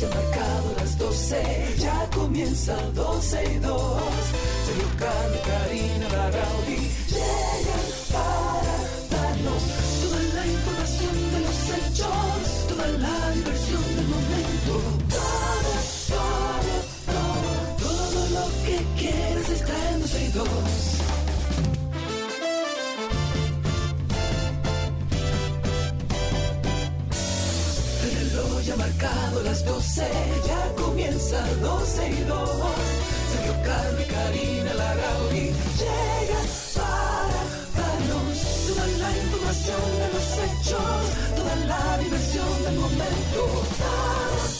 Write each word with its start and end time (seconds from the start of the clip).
reloj 0.00 0.04
ha 0.04 0.08
marcado 0.08 0.74
las 0.76 0.98
12, 0.98 1.74
ya 1.78 2.08
comienza 2.14 2.74
12 2.94 3.44
y 3.44 3.58
2. 3.58 4.02
Sergio 4.66 4.88
Carlos, 4.98 5.40
Karina, 5.46 6.08
Larrauri 6.08 6.90
llegan 7.08 7.86
para 8.12 8.76
darnos 9.10 9.62
toda 10.02 10.22
la 10.34 10.46
información 10.46 11.14
de 11.32 11.40
los 11.40 11.58
hechos, 11.76 12.66
toda 12.68 12.86
la 12.86 13.30
diversión 13.32 13.96
del 13.96 14.08
momento. 14.08 14.72
Todo, 15.10 15.72
todo, 16.08 16.74
todo, 17.06 17.88
todo 17.88 18.20
lo 18.36 18.46
que 18.64 18.76
quieres 19.00 19.48
está 19.50 19.90
en 19.90 20.00
12 20.00 20.24
y 20.24 20.28
2. 20.28 20.69
Las 29.70 29.96
12, 29.96 30.02
ya 30.46 30.82
comienza 30.82 31.46
12 31.60 32.10
y 32.10 32.24
2. 32.24 32.50
Sergio 33.32 33.54
y 34.00 34.04
Karina 34.12 34.74
Larrauri 34.74 35.52
llegan 35.80 36.46
para 36.74 37.40
darnos 37.76 38.38
toda 38.66 38.86
la 38.86 39.10
información 39.16 39.82
de 40.00 40.08
los 40.14 40.28
hechos, 40.44 41.02
toda 41.36 41.56
la 41.66 41.98
diversión 41.98 42.64
del 42.64 42.74
momento. 42.78 44.59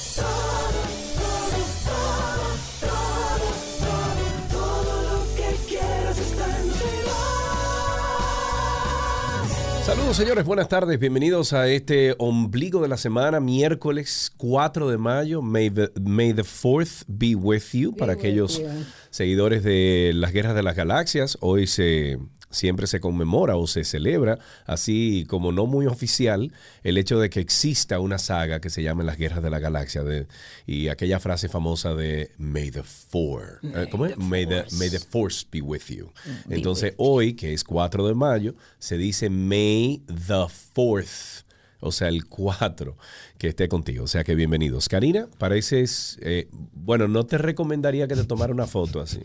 Saludos 9.91 10.19
señores, 10.19 10.45
buenas 10.45 10.69
tardes, 10.69 11.01
bienvenidos 11.01 11.53
a 11.53 11.67
este 11.67 12.15
ombligo 12.19 12.81
de 12.81 12.87
la 12.87 12.97
semana, 12.97 13.41
miércoles 13.41 14.31
4 14.37 14.89
de 14.89 14.99
mayo. 14.99 15.43
May 15.43 15.69
the, 15.69 15.91
may 16.01 16.33
the 16.33 16.45
4th 16.45 17.03
be 17.09 17.35
with 17.35 17.73
you 17.73 17.93
para 17.97 18.13
aquellos 18.13 18.63
seguidores 19.11 19.65
de 19.65 20.13
las 20.15 20.33
guerras 20.33 20.55
de 20.55 20.63
las 20.63 20.77
galaxias. 20.77 21.39
Hoy 21.41 21.67
se 21.67 22.21
siempre 22.51 22.87
se 22.87 23.01
conmemora 23.01 23.57
o 23.57 23.67
se 23.67 23.85
celebra, 23.85 24.39
así 24.67 25.25
como 25.29 25.53
no 25.53 25.67
muy 25.67 25.87
oficial, 25.87 26.53
el 26.83 26.99
hecho 26.99 27.19
de 27.19 27.31
que 27.31 27.41
exista 27.41 28.01
una 28.01 28.19
saga 28.19 28.61
que 28.61 28.71
se 28.71 28.83
llama 28.83 29.05
Las 29.05 29.17
Guerras 29.17 29.43
de 29.43 29.51
la 29.51 29.59
Galaxia 29.59 30.03
de, 30.03 30.27
y 30.67 30.89
aquella 30.89 31.21
frase 31.21 31.49
famosa 31.49 31.95
de 31.95 32.33
May 32.39 32.71
the 32.71 32.83
Four, 32.83 33.61
eh, 33.63 33.87
¿cómo 33.91 34.07
es? 34.07 34.17
May 34.19 34.47
the, 34.47 34.65
may 34.73 34.91
the 34.91 34.99
Force 34.99 35.47
be 35.51 35.61
with 35.61 35.83
you. 35.89 36.11
Entonces 36.49 36.95
hoy, 36.97 37.35
que 37.35 37.53
es 37.55 37.65
4 37.65 38.07
de 38.07 38.15
mayo, 38.15 38.55
se 38.79 38.99
dice 38.99 39.31
May 39.31 40.03
the 40.07 40.47
Fourth. 40.75 41.45
O 41.83 41.93
sea, 41.93 42.09
el 42.09 42.27
4 42.27 42.97
que 43.39 43.49
esté 43.49 43.67
contigo. 43.69 44.05
O 44.05 44.07
sea 44.07 44.23
que 44.23 44.35
bienvenidos. 44.35 44.89
Karina, 44.89 45.29
pareces. 45.39 46.19
eh, 46.21 46.47
bueno, 46.75 47.09
no 47.09 47.25
te 47.25 47.39
recomendaría 47.39 48.07
que 48.07 48.17
te 48.17 48.25
tomara 48.25 48.53
una 48.53 48.67
foto 48.67 49.01
así. 49.01 49.21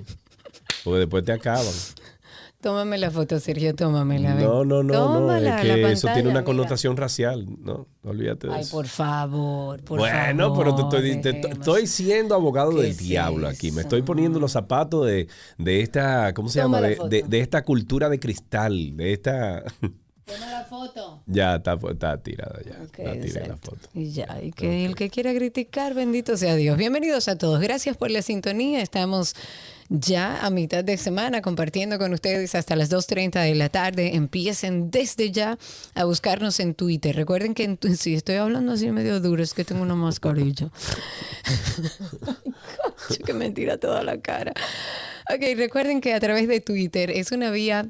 Porque 0.86 1.00
después 1.00 1.26
te 1.26 1.34
acaban. 1.34 1.74
Tómame 2.66 2.98
la 2.98 3.12
foto, 3.12 3.40
Sergio, 3.40 3.76
tómamela. 3.76 4.34
ven. 4.34 4.44
No, 4.44 4.66
no, 4.66 4.82
no, 4.82 5.20
no. 5.20 5.36
Es 5.38 5.44
que 5.62 5.70
eso 5.92 6.08
pantalla, 6.08 6.14
tiene 6.16 6.30
una 6.30 6.40
mira. 6.40 6.44
connotación 6.46 6.98
racial. 6.98 7.46
No, 7.60 7.86
olvídate 8.04 8.48
de 8.48 8.54
Ay, 8.56 8.62
eso. 8.62 8.72
por 8.76 8.88
favor, 8.88 9.84
por 9.84 10.00
bueno, 10.00 10.48
favor. 10.56 10.76
pero 10.76 10.76
te 10.90 10.98
estoy, 10.98 11.22
te- 11.42 11.48
estoy 11.52 11.86
siendo 11.86 12.34
abogado 12.34 12.72
¿Qué 12.72 12.78
del 12.78 12.86
es 12.88 12.98
diablo 12.98 13.48
aquí. 13.48 13.68
Me 13.68 13.82
eso? 13.82 13.82
estoy 13.82 14.02
poniendo 14.02 14.40
los 14.40 14.52
zapatos 14.52 15.06
de, 15.06 15.28
de 15.60 15.82
esta, 15.82 16.34
¿cómo 16.34 16.50
se 16.50 16.60
Toma 16.60 16.80
llama? 16.82 16.96
la 16.98 17.08
De, 17.08 17.22
de- 17.22 17.28
de 17.30 17.40
esta 17.40 17.64
cultura 17.64 18.10
de 18.10 18.20
cristal, 18.20 18.98
de 18.98 19.14
esta... 19.14 19.64
Toma 20.26 20.50
la 20.50 20.64
foto. 20.64 21.22
ya 21.28 21.58
está, 21.58 21.78
está 21.92 22.18
tirada 22.18 22.60
ya. 22.66 22.82
Ok, 22.84 22.98
la 23.48 23.58
foto. 23.58 23.78
Y 23.94 24.10
ya, 24.10 24.40
y 24.42 24.52
que 24.52 24.88
el 24.88 24.96
que 24.96 25.12
quiera 25.12 25.36
criticar, 25.36 25.94
bendito 25.94 26.36
sea 26.36 26.56
Dios. 26.56 26.80
Bienvenidos 26.80 27.28
a 27.28 27.38
todos. 27.38 27.60
Gracias 27.62 27.96
por 27.96 28.10
la 28.10 28.24
sintonía. 28.24 28.82
Estamos 28.82 29.36
ya 29.90 30.44
a 30.46 30.50
mitad 30.50 30.84
de 30.84 30.98
semana 30.98 31.42
compartiendo 31.42 31.98
con 32.00 32.14
ustedes 32.14 32.56
hasta 32.56 32.76
las 32.76 32.90
2.30 32.92 33.44
de 33.44 33.56
la 33.56 33.70
tarde. 33.70 34.16
Empiecen 34.16 34.90
desde 34.92 35.32
ya 35.32 35.58
a 35.94 36.04
buscarnos 36.06 36.60
en 36.60 36.74
Twitter. 36.74 37.16
Recuerden 37.16 37.54
que 37.54 37.64
en 37.64 37.78
tu- 37.78 37.96
si 37.96 38.16
estoy 38.16 38.36
hablando 38.36 38.72
así 38.74 38.90
medio 38.92 39.20
duro, 39.20 39.44
es 39.44 39.54
que 39.54 39.64
tengo 39.64 39.82
una 39.82 39.96
mascarilla. 39.96 40.70
Qué 43.26 43.34
mentira 43.34 43.78
toda 43.78 44.04
la 44.04 44.20
cara. 44.20 44.54
Ok, 45.34 45.42
recuerden 45.58 46.02
que 46.02 46.14
a 46.14 46.20
través 46.20 46.48
de 46.48 46.62
Twitter 46.62 47.10
es 47.12 47.32
una 47.32 47.52
vía 47.52 47.90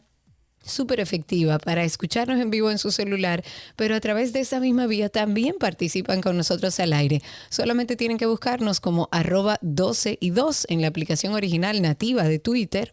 súper 0.66 1.00
efectiva 1.00 1.60
para 1.60 1.84
escucharnos 1.84 2.40
en 2.40 2.50
vivo 2.50 2.72
en 2.72 2.78
su 2.78 2.92
celular, 2.92 3.44
pero 3.76 3.96
a 3.96 4.00
través 4.00 4.34
de 4.34 4.42
esa 4.42 4.60
misma 4.60 4.88
vía 4.88 5.10
también 5.10 5.56
participan 5.60 6.22
con 6.22 6.38
nosotros 6.38 6.80
al 6.80 6.94
aire. 6.94 7.22
Solamente 7.50 7.96
tienen 7.96 8.18
que 8.18 8.26
buscarnos 8.26 8.80
como 8.80 9.08
arroba 9.12 9.58
12 9.62 10.18
y 10.20 10.30
2 10.32 10.68
en 10.70 10.82
la 10.82 10.88
aplicación 10.88 11.34
original 11.34 11.82
nativa 11.82 12.24
de 12.24 12.40
Twitter. 12.40 12.92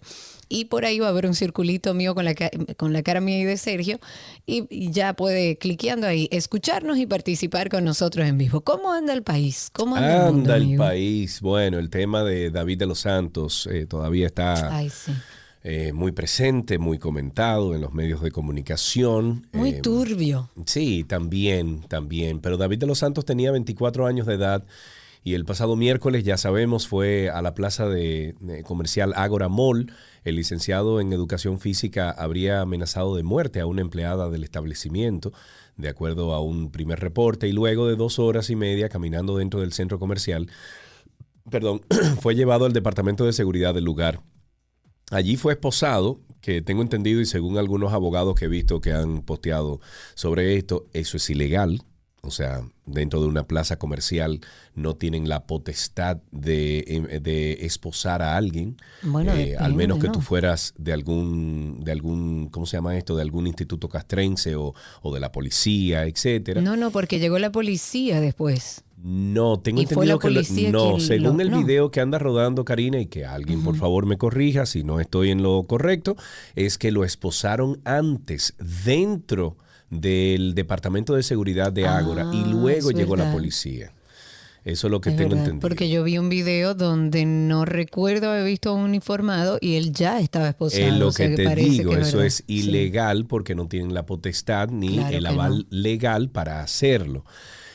Y 0.49 0.67
por 0.67 0.85
ahí 0.85 0.99
va 0.99 1.07
a 1.07 1.09
haber 1.09 1.25
un 1.25 1.35
circulito 1.35 1.95
mío 1.95 2.15
con 2.15 2.27
la, 2.27 2.35
con 2.77 2.93
la 2.93 3.03
cara 3.03 3.23
mía 3.23 3.39
y 3.39 3.45
de 3.45 3.57
Sergio. 3.57 3.99
Y, 4.45 4.67
y 4.69 4.91
ya 4.91 5.15
puede, 5.15 5.57
cliqueando 5.57 6.07
ahí, 6.07 6.29
escucharnos 6.31 6.99
y 6.99 7.07
participar 7.07 7.71
con 7.71 7.85
nosotros 7.85 8.27
en 8.27 8.37
vivo. 8.37 8.61
¿Cómo 8.61 8.93
anda 8.93 9.15
el 9.15 9.23
país? 9.23 9.71
¿Cómo 9.73 9.97
anda, 9.97 10.29
el, 10.29 10.35
mundo, 10.35 10.55
el 10.55 10.77
país. 10.77 11.41
Bueno, 11.41 11.79
el 11.79 11.89
tema 11.89 12.23
de 12.23 12.51
David 12.51 12.81
de 12.81 12.87
los 12.87 13.01
Santos 13.01 13.67
eh, 13.73 13.87
todavía 13.87 14.27
está 14.27 14.77
Ay, 14.77 14.91
sí. 14.91 15.13
Eh, 15.65 15.93
muy 15.93 16.13
presente, 16.13 16.79
muy 16.79 16.99
comentado 16.99 17.75
en 17.75 17.81
los 17.81 17.93
medios 17.93 18.21
de 18.21 18.33
comunicación. 18.33 19.47
Muy 19.53 19.71
Eh, 19.71 19.81
turbio. 19.81 20.51
Sí, 20.67 21.05
también, 21.05 21.83
también. 21.83 22.41
Pero 22.41 22.57
David 22.57 22.79
de 22.79 22.87
los 22.87 22.99
Santos 22.99 23.25
tenía 23.25 23.53
24 23.53 24.07
años 24.07 24.27
de 24.27 24.35
edad 24.35 24.65
y 25.25 25.35
el 25.35 25.45
pasado 25.45 25.77
miércoles, 25.77 26.25
ya 26.25 26.37
sabemos, 26.37 26.89
fue 26.89 27.31
a 27.31 27.43
la 27.43 27.55
plaza 27.55 27.89
de, 27.89 28.35
de 28.41 28.65
comercial 28.65 29.13
Ágora 29.15 29.49
Mall. 29.49 29.93
El 30.25 30.35
licenciado 30.35 31.01
en 31.01 31.13
educación 31.13 31.61
física 31.61 32.11
habría 32.11 32.61
amenazado 32.61 33.15
de 33.15 33.23
muerte 33.23 33.61
a 33.61 33.67
una 33.67 33.83
empleada 33.83 34.31
del 34.31 34.43
establecimiento, 34.43 35.33
de 35.77 35.89
acuerdo 35.89 36.35
a 36.35 36.41
un 36.41 36.73
primer 36.73 36.99
reporte, 36.99 37.47
y 37.47 37.53
luego 37.53 37.87
de 37.87 37.95
dos 37.95 38.19
horas 38.19 38.51
y 38.51 38.57
media 38.57 38.89
caminando 38.89 39.37
dentro 39.37 39.61
del 39.61 39.73
centro 39.73 40.01
comercial, 40.01 40.49
perdón, 41.51 41.83
fue 42.21 42.35
llevado 42.35 42.65
al 42.65 42.73
departamento 42.73 43.25
de 43.25 43.33
seguridad 43.33 43.75
del 43.75 43.85
lugar. 43.85 44.23
Allí 45.13 45.37
fue 45.37 45.53
esposado, 45.53 46.21
que 46.41 46.61
tengo 46.63 46.83
entendido 46.83 47.21
y 47.21 47.27
según 47.27 47.59
algunos 47.59 47.93
abogados 47.93 48.35
que 48.35 48.47
he 48.47 48.49
visto 48.49 48.81
que 48.81 48.93
han 48.93 49.23
posteado 49.23 49.81
sobre 50.15 50.57
esto, 50.57 50.87
eso 50.93 51.17
es 51.17 51.31
ilegal. 51.31 51.83
O 52.25 52.31
sea, 52.31 52.63
dentro 52.87 53.21
de 53.21 53.27
una 53.27 53.49
plaza 53.49 53.81
comercial 53.81 54.41
no 54.77 54.95
tienen 54.95 55.29
la 55.29 55.45
potestad 55.45 56.19
de, 56.31 56.85
em, 56.87 57.05
de 57.21 57.67
esposar 57.67 58.23
a 58.23 58.37
alguien. 58.37 58.77
Bueno, 59.03 59.35
Eh, 59.35 59.57
al 59.59 59.75
menos 59.75 59.99
que 59.99 60.09
tú 60.09 60.21
fueras 60.21 60.73
de 60.79 60.93
algún, 60.93 61.81
de 61.83 61.91
algún, 61.91 62.49
¿cómo 62.49 62.65
se 62.65 62.77
llama 62.77 62.97
esto? 62.97 63.17
De 63.17 63.23
algún 63.23 63.49
instituto 63.49 63.89
castrense 63.89 64.55
o, 64.55 64.73
o 65.03 65.13
de 65.13 65.19
la 65.19 65.33
policía, 65.33 66.07
etcétera. 66.07 66.61
No, 66.61 66.77
no, 66.77 66.93
porque 66.93 67.19
llegó 67.19 67.41
la 67.41 67.51
policía 67.51 68.21
después. 68.21 68.85
No, 69.05 69.59
tengo 69.59 69.81
¿Y 69.83 69.87
fue 69.87 70.05
entendido 70.07 70.19
que 70.21 70.31
lo- 70.31 70.71
no, 70.71 71.01
según 71.01 71.37
lo- 71.39 71.43
el 71.43 71.51
no? 71.51 71.59
video 71.59 71.91
que 71.91 72.01
anda 72.01 72.19
rodando 72.21 72.65
Karina 72.65 73.01
y 73.01 73.07
que 73.07 73.25
alguien 73.27 73.65
por 73.65 73.75
favor 73.77 74.07
me 74.07 74.17
corrija 74.17 74.65
si 74.65 74.85
no 74.85 75.01
estoy 75.01 75.31
en 75.31 75.43
lo 75.43 75.65
correcto, 75.65 76.17
es 76.55 76.79
que 76.79 76.93
lo 76.93 77.03
esposaron 77.05 77.81
antes 77.85 78.55
dentro 78.85 79.57
del 79.91 80.55
departamento 80.55 81.15
de 81.15 81.23
seguridad 81.25 81.73
de 81.73 81.87
Ágora 81.87 82.31
y 82.33 82.43
Ah, 82.45 82.47
luego 82.49 82.93
llegó 82.93 83.17
la 83.17 83.33
policía. 83.33 83.93
Eso 84.65 84.87
es 84.87 84.91
lo 84.93 85.01
que 85.01 85.11
Es 85.11 85.17
tengo 85.17 85.31
verdad, 85.31 85.45
entendido. 85.47 85.69
Porque 85.69 85.91
yo 85.91 86.05
vi 86.05 86.19
un 86.19 86.29
video 86.29 86.75
donde 86.75 87.27
no 87.27 87.65
recuerdo 87.65 88.31
haber 88.31 88.45
visto 88.47 88.71
a 88.71 88.75
un 88.75 88.83
uniformado 88.83 89.59
y 89.61 89.75
él 89.75 89.93
ya 89.93 90.21
estaba 90.21 90.49
esposado. 90.51 90.85
Es 90.85 90.93
lo 90.97 91.09
o 91.09 91.13
sea, 91.13 91.29
que 91.29 91.35
te 91.35 91.55
digo, 91.57 91.91
que 91.91 92.01
eso 92.03 92.19
verdad. 92.19 92.27
es 92.27 92.45
Sí. 92.47 92.59
ilegal 92.61 93.27
porque 93.27 93.57
no 93.57 93.67
tienen 93.67 93.93
la 93.93 94.07
potestad 94.07 94.69
ni 94.69 94.99
Claro 94.99 95.17
el 95.17 95.27
aval 95.27 95.67
legal 95.71 96.31
para 96.31 96.63
hacerlo. 96.63 97.25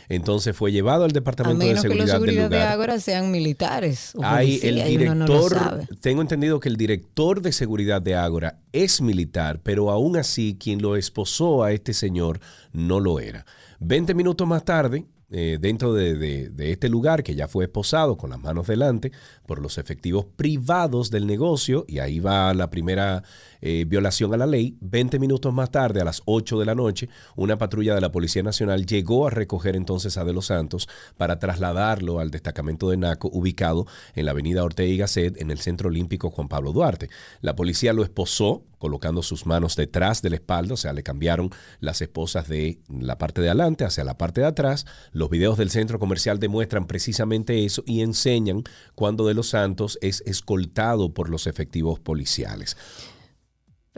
Entonces 0.10 0.56
fue 0.56 0.72
llevado 0.72 1.04
al 1.04 1.12
A 1.12 1.14
departamento 1.14 1.60
de 1.60 1.68
menos 1.70 1.84
que 1.84 1.90
los 1.90 2.10
seguridad 2.10 2.14
seguridad 2.16 2.50
de. 2.50 2.62
Ágora 2.62 3.00
sean 3.00 3.30
militares. 3.32 4.14
O 4.16 4.24
Hay 4.24 4.60
el 4.64 4.76
policía, 4.80 5.16
no 5.16 5.26
director, 5.26 5.88
tengo 6.00 6.22
entendido 6.22 6.60
que 6.60 6.70
el 6.70 6.78
director 6.78 7.42
de 7.42 7.52
seguridad 7.52 8.02
de 8.02 8.16
Ágora 8.16 8.60
es 8.72 9.02
militar, 9.02 9.60
pero 9.64 9.92
aún 9.92 10.16
así 10.18 10.58
quien 10.60 10.82
lo 10.82 10.96
esposó 10.96 11.64
a 11.64 11.72
este 11.74 11.94
señor 11.94 12.40
no 12.72 13.00
lo 13.00 13.20
era. 13.20 13.46
Veinte 13.80 14.14
minutos 14.14 14.48
más 14.48 14.64
tarde, 14.64 15.06
eh, 15.30 15.58
dentro 15.60 15.94
de, 15.94 16.16
de- 16.16 16.50
de 16.50 16.72
este 16.72 16.88
lugar 16.88 17.22
que 17.22 17.36
ya 17.36 17.50
fue 17.50 17.66
esposado 17.66 18.16
con 18.16 18.30
las 18.30 18.40
manos 18.40 18.66
delante 18.66 19.12
por 19.48 19.60
los 19.60 19.80
efectivos 19.80 20.26
privados 20.36 21.10
del 21.10 21.26
negocio, 21.26 21.86
y 21.88 22.00
ahí 22.00 22.20
va 22.20 22.54
la 22.54 22.70
primera 22.70 23.24
eh, 23.62 23.86
violación 23.88 24.34
a 24.34 24.38
la 24.38 24.46
ley, 24.46 24.78
20 24.82 25.18
minutos 25.18 25.52
más 25.54 25.72
tarde, 25.72 26.02
a 26.02 26.06
las 26.06 26.22
8 26.26 26.60
de 26.60 26.66
la 26.66 26.76
noche, 26.76 27.10
una 27.36 27.58
patrulla 27.58 27.96
de 27.96 28.02
la 28.02 28.12
Policía 28.12 28.44
Nacional 28.44 28.86
llegó 28.86 29.26
a 29.26 29.32
recoger 29.32 29.76
entonces 29.76 30.18
a 30.18 30.26
De 30.26 30.34
los 30.34 30.48
Santos 30.48 30.88
para 31.18 31.40
trasladarlo 31.40 32.20
al 32.20 32.30
destacamento 32.30 32.90
de 32.90 32.98
Naco 32.98 33.30
ubicado 33.32 33.88
en 34.14 34.26
la 34.26 34.32
avenida 34.32 34.64
Ortega 34.64 34.90
y 34.90 34.98
Gasset 34.98 35.42
en 35.42 35.50
el 35.50 35.60
Centro 35.60 35.90
Olímpico 35.90 36.30
Juan 36.30 36.50
Pablo 36.50 36.74
Duarte. 36.74 37.10
La 37.42 37.56
policía 37.56 37.94
lo 37.94 38.04
esposó 38.04 38.64
colocando 38.78 39.24
sus 39.24 39.46
manos 39.46 39.76
detrás 39.76 40.22
de 40.22 40.30
la 40.30 40.36
espalda, 40.36 40.76
o 40.76 40.78
sea, 40.78 40.94
le 40.94 41.04
cambiaron 41.04 41.50
las 41.80 42.02
esposas 42.02 42.48
de 42.48 42.80
la 42.90 43.18
parte 43.18 43.42
de 43.42 43.50
adelante 43.50 43.86
hacia 43.86 44.04
la 44.04 44.18
parte 44.18 44.42
de 44.42 44.48
atrás. 44.48 44.86
Los 45.12 45.30
videos 45.30 45.58
del 45.58 45.72
centro 45.72 46.00
comercial 46.00 46.40
demuestran 46.40 46.86
precisamente 46.86 47.66
eso 47.66 47.84
y 47.86 48.02
enseñan 48.02 48.64
cuando 48.96 49.26
De 49.28 49.34
los 49.38 49.50
Santos 49.50 49.98
es 50.02 50.22
escoltado 50.26 51.14
por 51.14 51.30
los 51.30 51.48
efectivos 51.48 52.00
policiales. 52.00 52.76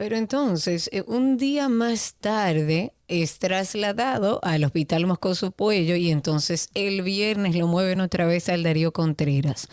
Pero 0.00 0.16
entonces, 0.16 0.88
eh, 0.92 1.02
un 1.06 1.36
día 1.36 1.68
más 1.68 2.14
tarde 2.18 2.94
es 3.06 3.38
trasladado 3.38 4.40
al 4.42 4.64
Hospital 4.64 5.06
Moscoso 5.06 5.50
Puello 5.50 5.94
y 5.94 6.10
entonces 6.10 6.70
el 6.72 7.02
viernes 7.02 7.54
lo 7.54 7.66
mueven 7.66 8.00
otra 8.00 8.24
vez 8.24 8.48
al 8.48 8.62
Darío 8.62 8.92
Contreras. 8.92 9.68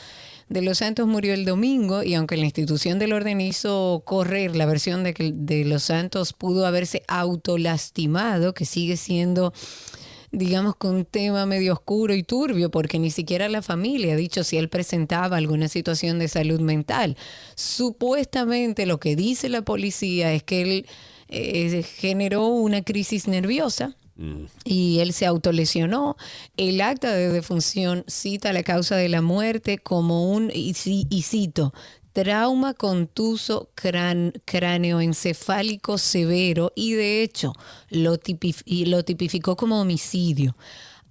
De 0.50 0.62
los 0.62 0.80
Santos 0.80 1.08
murió 1.08 1.34
el 1.34 1.46
domingo 1.46 2.04
y 2.04 2.14
aunque 2.14 2.36
la 2.36 2.44
institución 2.44 3.00
del 3.00 3.14
orden 3.14 3.40
hizo 3.40 4.04
correr 4.06 4.56
la 4.58 4.66
versión 4.66 5.04
de 5.06 5.14
que 5.14 5.32
de 5.34 5.64
los 5.64 5.84
Santos 5.84 6.34
pudo 6.34 6.66
haberse 6.66 7.04
autolastimado, 7.08 8.54
que 8.54 8.66
sigue 8.66 8.98
siendo 8.98 9.54
digamos 10.32 10.76
que 10.76 10.88
un 10.88 11.06
tema 11.06 11.46
medio 11.46 11.74
oscuro 11.74 12.14
y 12.14 12.24
turbio, 12.24 12.70
porque 12.70 13.00
ni 13.00 13.12
siquiera 13.12 13.48
la 13.50 13.62
familia 13.62 14.14
ha 14.14 14.18
dicho 14.18 14.44
si 14.44 14.58
él 14.58 14.70
presentaba 14.70 15.38
alguna 15.38 15.68
situación 15.68 16.20
de 16.20 16.28
salud 16.28 16.60
mental. 16.60 17.18
Supuestamente 17.56 18.86
lo 18.86 19.00
que 19.00 19.16
dice 19.16 19.50
la 19.50 19.62
policía 19.62 20.34
es 20.34 20.44
que 20.44 20.62
él 20.62 20.86
eh, 21.30 21.84
generó 21.84 22.48
una 22.48 22.84
crisis 22.84 23.28
nerviosa 23.28 23.96
y 24.64 25.00
él 25.00 25.14
se 25.14 25.26
autolesionó. 25.26 26.18
El 26.58 26.82
acta 26.82 27.14
de 27.14 27.32
defunción 27.32 28.04
cita 28.08 28.52
la 28.52 28.64
causa 28.64 28.96
de 28.96 29.10
la 29.10 29.22
muerte 29.22 29.78
como 29.78 30.32
un, 30.32 30.52
y, 30.54 30.74
cito, 30.74 31.74
trauma 32.18 32.74
contuso 32.74 33.70
cráneoencefálico 33.76 36.00
severo 36.00 36.74
y 36.76 36.94
de 36.94 37.22
hecho 37.22 37.54
lo, 37.92 38.18
lo 38.86 39.06
tipificó 39.06 39.56
como 39.56 39.80
homicidio. 39.80 40.58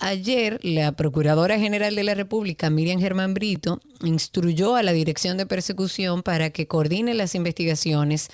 Ayer, 0.00 0.58
la 0.64 0.91
Procuradora 0.93 1.61
General 1.61 1.94
de 1.94 2.03
la 2.03 2.14
República, 2.14 2.70
Miriam 2.70 2.99
Germán 2.99 3.35
Brito, 3.35 3.81
instruyó 4.03 4.75
a 4.75 4.82
la 4.82 4.93
Dirección 4.93 5.37
de 5.37 5.47
Persecución 5.47 6.25
para 6.25 6.50
que 6.50 6.67
coordine 6.67 7.14
las 7.14 7.37
investigaciones 7.37 8.29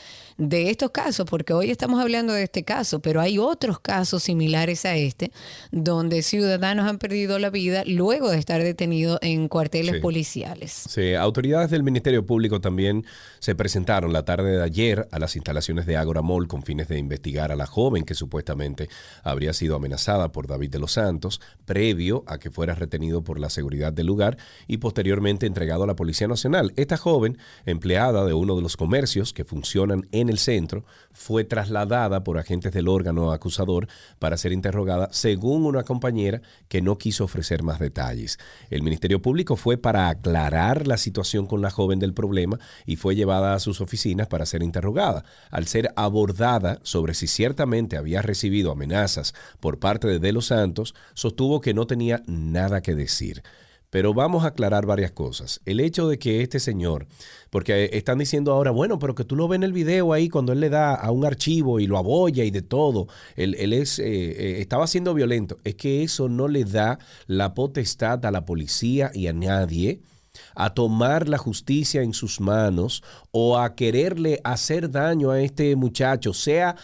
de 0.49 0.71
estos 0.71 0.91
casos, 0.91 1.27
porque 1.29 1.53
hoy 1.53 1.71
estamos 1.71 2.01
hablando 2.01 2.33
de 2.33 2.43
este 2.43 2.65
caso, 2.65 3.01
pero 3.01 3.21
hay 3.21 3.39
otros 3.39 3.79
casos 3.79 4.25
similares 4.25 4.85
a 4.85 4.97
este, 4.97 5.31
donde 5.71 6.23
ciudadanos 6.23 6.89
han 6.89 6.99
perdido 6.99 7.39
la 7.39 7.51
vida 7.51 7.85
luego 7.87 8.31
de 8.31 8.39
estar 8.39 8.63
detenidos 8.63 9.19
en 9.23 9.49
cuarteles 9.49 10.01
policiales. 10.01 10.73
Sí, 10.89 11.15
autoridades 11.15 11.71
del 11.71 11.83
Ministerio 11.85 12.27
Público 12.27 12.61
también 12.61 13.05
se 13.39 13.55
presentaron 13.55 14.13
la 14.13 14.25
tarde 14.25 14.57
de 14.57 14.63
ayer 14.63 15.09
a 15.13 15.19
las 15.19 15.37
instalaciones 15.37 15.87
de 15.87 15.97
Agora 15.97 16.23
Mall 16.23 16.49
con 16.49 16.63
fines 16.63 16.89
de 16.89 16.99
investigar 16.99 17.53
a 17.53 17.57
la 17.57 17.67
joven 17.67 18.05
que 18.05 18.15
supuestamente 18.15 18.89
habría 19.23 19.53
sido 19.53 19.77
amenazada 19.77 20.33
por 20.33 20.49
David 20.49 20.71
de 20.71 20.79
los 20.81 20.93
Santos, 20.93 21.41
previo 21.65 22.25
a 22.27 22.39
que 22.39 22.51
fuera 22.51 22.75
retenido 22.75 23.23
por 23.23 23.39
la 23.39 23.51
seguridad 23.51 23.93
del 23.93 24.07
lugar 24.07 24.39
y 24.67 24.79
posteriormente 24.79 25.47
entregado 25.47 25.85
a 25.85 25.87
la 25.87 25.97
Policía 25.97 26.27
Nacional. 26.27 26.73
Esta 26.77 26.97
joven, 26.97 27.39
empleada 27.65 28.25
de 28.25 28.35
uno 28.35 28.57
de 28.57 28.63
los 28.63 28.77
comercios 28.77 29.33
que 29.33 29.45
funcionan 29.45 30.09
en 30.11 30.32
el 30.33 30.39
centro, 30.39 30.85
fue 31.13 31.45
trasladada 31.45 32.25
por 32.25 32.39
agentes 32.39 32.73
del 32.73 32.89
órgano 32.89 33.33
acusador 33.33 33.87
para 34.19 34.37
ser 34.37 34.53
interrogada, 34.53 35.09
según 35.13 35.65
una 35.65 35.85
compañera 35.85 36.43
que 36.69 36.83
no 36.83 36.99
quiso 36.99 37.25
ofrecer 37.25 37.63
más 37.63 37.79
detalles. 37.79 38.39
El 38.71 38.83
Ministerio 38.83 39.23
Público 39.23 39.57
fue 39.57 39.77
para 39.77 40.09
aclarar 40.09 40.87
la 40.87 40.97
situación 40.97 41.47
con 41.47 41.63
la 41.63 41.71
joven 41.71 41.99
del 41.99 42.15
problema 42.15 42.59
y 42.87 42.97
fue 42.97 43.15
llevada 43.15 43.55
a 43.55 43.61
sus 43.61 43.81
oficinas 43.81 44.27
para 44.27 44.47
ser 44.47 44.63
interrogada. 44.63 45.25
Al 45.51 45.67
ser 45.67 45.93
abordada 45.97 46.81
sobre 46.83 47.15
si 47.15 47.27
ciertamente 47.27 47.97
había 47.97 48.23
recibido 48.23 48.73
amenazas 48.73 49.35
por 49.61 49.79
parte 49.79 50.09
de 50.09 50.19
De 50.19 50.33
los 50.33 50.47
Santos, 50.47 50.95
sostuvo 51.15 51.61
que 51.61 51.75
no 51.75 51.87
tenía 51.87 52.23
nada 52.27 52.81
que 52.81 52.95
decir. 52.95 53.43
Pero 53.93 54.15
vamos 54.15 54.45
a 54.45 54.49
aclarar 54.49 54.87
varias 54.87 55.13
cosas. 55.13 55.61
El 55.67 55.79
hecho 55.79 56.09
de 56.09 56.19
que 56.19 56.41
este 56.41 56.61
señor, 56.61 57.07
porque 57.51 57.91
están 57.93 58.17
diciendo 58.17 58.51
ahora, 58.51 58.71
bueno, 58.71 58.99
pero 58.99 59.15
que 59.15 59.27
tú 59.27 59.37
lo 59.37 59.49
ves 59.49 59.57
en 59.57 59.65
el 59.65 59.75
video 59.75 60.15
ahí 60.15 60.31
cuando 60.31 60.55
él 60.55 60.61
le 60.61 60.71
da 60.71 60.95
a 60.95 61.11
un 61.11 61.27
archivo 61.27 61.79
y 61.79 61.87
lo 61.87 61.99
aboya 61.99 62.43
y 62.43 62.51
de 62.51 62.63
todo, 62.63 63.09
él, 63.37 63.55
es, 63.75 63.99
eh, 63.99 64.05
eh, 64.07 64.61
estaba 64.63 64.87
siendo 64.87 65.13
violento. 65.13 65.59
Es 65.63 65.75
que 65.75 66.03
eso 66.03 66.31
no 66.31 66.49
le 66.49 66.65
da 66.65 66.99
la 67.27 67.53
potestad 67.53 68.25
a 68.25 68.31
la 68.31 68.47
policía 68.47 69.11
y 69.13 69.27
a 69.27 69.35
nadie 69.35 70.01
a 70.55 70.73
tomar 70.73 71.29
la 71.29 71.37
justicia 71.37 72.01
en 72.01 72.15
sus 72.15 72.41
manos 72.41 73.05
o 73.31 73.59
a 73.59 73.75
quererle 73.75 74.41
hacer 74.43 74.91
daño 74.91 75.33
a 75.33 75.43
este 75.43 75.77
muchacho, 75.77 76.33
sea 76.33 76.77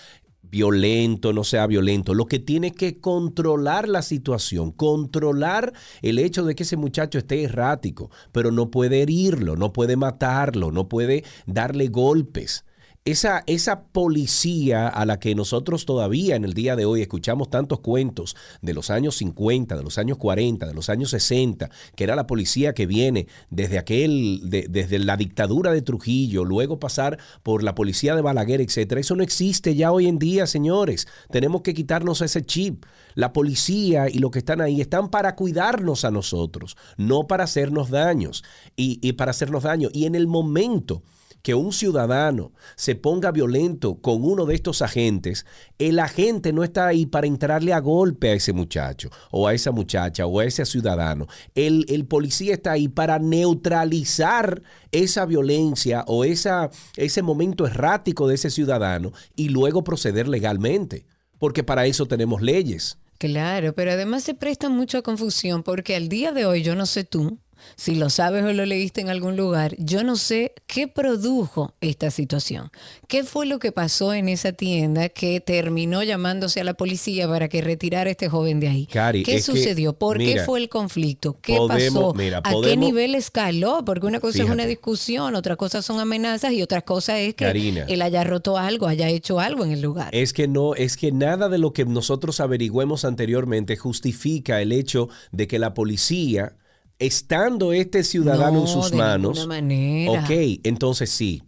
violento, 0.50 1.32
no 1.32 1.44
sea 1.44 1.66
violento. 1.66 2.14
Lo 2.14 2.26
que 2.26 2.38
tiene 2.38 2.72
que 2.72 3.00
controlar 3.00 3.88
la 3.88 4.02
situación, 4.02 4.72
controlar 4.72 5.72
el 6.02 6.18
hecho 6.18 6.44
de 6.44 6.54
que 6.54 6.62
ese 6.62 6.76
muchacho 6.76 7.18
esté 7.18 7.42
errático, 7.42 8.10
pero 8.32 8.50
no 8.50 8.70
puede 8.70 9.02
herirlo, 9.02 9.56
no 9.56 9.72
puede 9.72 9.96
matarlo, 9.96 10.70
no 10.70 10.88
puede 10.88 11.24
darle 11.46 11.88
golpes 11.88 12.64
esa, 13.10 13.42
esa 13.46 13.84
policía 13.84 14.86
a 14.86 15.06
la 15.06 15.18
que 15.18 15.34
nosotros 15.34 15.86
todavía 15.86 16.36
en 16.36 16.44
el 16.44 16.52
día 16.52 16.76
de 16.76 16.84
hoy 16.84 17.00
escuchamos 17.00 17.48
tantos 17.48 17.80
cuentos 17.80 18.36
de 18.60 18.74
los 18.74 18.90
años 18.90 19.16
50, 19.16 19.76
de 19.76 19.82
los 19.82 19.96
años 19.96 20.18
40, 20.18 20.66
de 20.66 20.74
los 20.74 20.90
años 20.90 21.10
60, 21.10 21.70
que 21.96 22.04
era 22.04 22.16
la 22.16 22.26
policía 22.26 22.74
que 22.74 22.86
viene 22.86 23.26
desde 23.48 23.78
aquel, 23.78 24.42
desde 24.44 24.98
la 24.98 25.16
dictadura 25.16 25.72
de 25.72 25.80
Trujillo, 25.80 26.44
luego 26.44 26.78
pasar 26.78 27.18
por 27.42 27.62
la 27.62 27.74
policía 27.74 28.14
de 28.14 28.20
Balaguer, 28.20 28.60
etcétera. 28.60 29.00
Eso 29.00 29.16
no 29.16 29.22
existe 29.22 29.74
ya 29.74 29.90
hoy 29.90 30.06
en 30.06 30.18
día, 30.18 30.46
señores. 30.46 31.08
Tenemos 31.30 31.62
que 31.62 31.72
quitarnos 31.72 32.20
ese 32.20 32.42
chip. 32.42 32.84
La 33.14 33.32
policía 33.32 34.08
y 34.10 34.18
los 34.18 34.30
que 34.30 34.40
están 34.40 34.60
ahí 34.60 34.82
están 34.82 35.08
para 35.08 35.34
cuidarnos 35.34 36.04
a 36.04 36.10
nosotros, 36.10 36.76
no 36.98 37.26
para 37.26 37.44
hacernos 37.44 37.90
daños 37.90 38.44
y, 38.76 39.00
y 39.02 39.14
para 39.14 39.30
hacernos 39.30 39.62
daño. 39.62 39.88
Y 39.92 40.04
en 40.04 40.14
el 40.14 40.26
momento 40.26 41.02
que 41.42 41.54
un 41.54 41.72
ciudadano 41.72 42.52
se 42.76 42.94
ponga 42.94 43.30
violento 43.30 43.96
con 44.00 44.24
uno 44.24 44.46
de 44.46 44.54
estos 44.54 44.82
agentes, 44.82 45.46
el 45.78 45.98
agente 45.98 46.52
no 46.52 46.64
está 46.64 46.86
ahí 46.86 47.06
para 47.06 47.26
entrarle 47.26 47.72
a 47.72 47.78
golpe 47.78 48.30
a 48.30 48.34
ese 48.34 48.52
muchacho 48.52 49.10
o 49.30 49.46
a 49.46 49.54
esa 49.54 49.70
muchacha 49.70 50.26
o 50.26 50.40
a 50.40 50.44
ese 50.44 50.64
ciudadano. 50.64 51.26
El, 51.54 51.86
el 51.88 52.06
policía 52.06 52.54
está 52.54 52.72
ahí 52.72 52.88
para 52.88 53.18
neutralizar 53.18 54.62
esa 54.92 55.26
violencia 55.26 56.04
o 56.06 56.24
esa, 56.24 56.70
ese 56.96 57.22
momento 57.22 57.66
errático 57.66 58.28
de 58.28 58.34
ese 58.34 58.50
ciudadano 58.50 59.12
y 59.36 59.48
luego 59.48 59.84
proceder 59.84 60.28
legalmente, 60.28 61.06
porque 61.38 61.62
para 61.62 61.86
eso 61.86 62.06
tenemos 62.06 62.42
leyes. 62.42 62.98
Claro, 63.18 63.74
pero 63.74 63.90
además 63.90 64.22
se 64.22 64.34
presta 64.34 64.68
mucha 64.68 65.02
confusión 65.02 65.64
porque 65.64 65.96
al 65.96 66.08
día 66.08 66.32
de 66.32 66.46
hoy, 66.46 66.62
yo 66.62 66.76
no 66.76 66.86
sé 66.86 67.02
tú, 67.02 67.38
si 67.76 67.94
lo 67.94 68.10
sabes 68.10 68.44
o 68.44 68.52
lo 68.52 68.66
leíste 68.66 69.00
en 69.00 69.08
algún 69.08 69.36
lugar, 69.36 69.74
yo 69.78 70.04
no 70.04 70.16
sé 70.16 70.54
qué 70.66 70.88
produjo 70.88 71.74
esta 71.80 72.10
situación. 72.10 72.70
¿Qué 73.06 73.24
fue 73.24 73.46
lo 73.46 73.58
que 73.58 73.72
pasó 73.72 74.12
en 74.14 74.28
esa 74.28 74.52
tienda 74.52 75.08
que 75.08 75.40
terminó 75.40 76.02
llamándose 76.02 76.60
a 76.60 76.64
la 76.64 76.74
policía 76.74 77.28
para 77.28 77.48
que 77.48 77.60
retirara 77.60 78.08
a 78.08 78.10
este 78.12 78.28
joven 78.28 78.60
de 78.60 78.68
ahí? 78.68 78.88
¿Qué 79.24 79.40
sucedió? 79.42 79.92
¿Por 79.92 80.18
qué 80.18 80.42
fue 80.44 80.60
el 80.60 80.68
conflicto? 80.68 81.38
¿Qué 81.40 81.58
pasó? 81.66 82.14
¿A 82.44 82.54
qué 82.62 82.76
nivel 82.76 83.14
escaló? 83.14 83.84
Porque 83.84 84.06
una 84.06 84.20
cosa 84.20 84.42
es 84.42 84.50
una 84.50 84.66
discusión, 84.66 85.34
otra 85.34 85.56
cosa 85.56 85.82
son 85.82 86.00
amenazas 86.00 86.52
y 86.52 86.62
otra 86.62 86.82
cosa 86.82 87.18
es 87.18 87.34
que 87.34 87.84
él 87.88 88.02
haya 88.02 88.24
roto 88.24 88.58
algo, 88.58 88.86
haya 88.86 89.08
hecho 89.08 89.40
algo 89.40 89.64
en 89.64 89.72
el 89.72 89.80
lugar. 89.80 90.08
Es 90.12 90.32
que 90.32 90.48
no, 90.48 90.74
es 90.74 90.96
que 90.96 91.12
nada 91.12 91.48
de 91.48 91.58
lo 91.58 91.72
que 91.72 91.84
nosotros 91.84 92.40
averigüemos 92.40 93.04
anteriormente 93.04 93.76
justifica 93.76 94.60
el 94.60 94.72
hecho 94.72 95.08
de 95.32 95.46
que 95.48 95.58
la 95.58 95.74
policía 95.74 96.54
estando 96.98 97.72
este 97.72 98.02
ciudadano 98.02 98.60
en 98.60 98.66
sus 98.66 98.92
manos, 98.92 99.46
manera. 99.46 100.24
ok, 100.24 100.30
entonces 100.64 101.10
sí, 101.10 101.42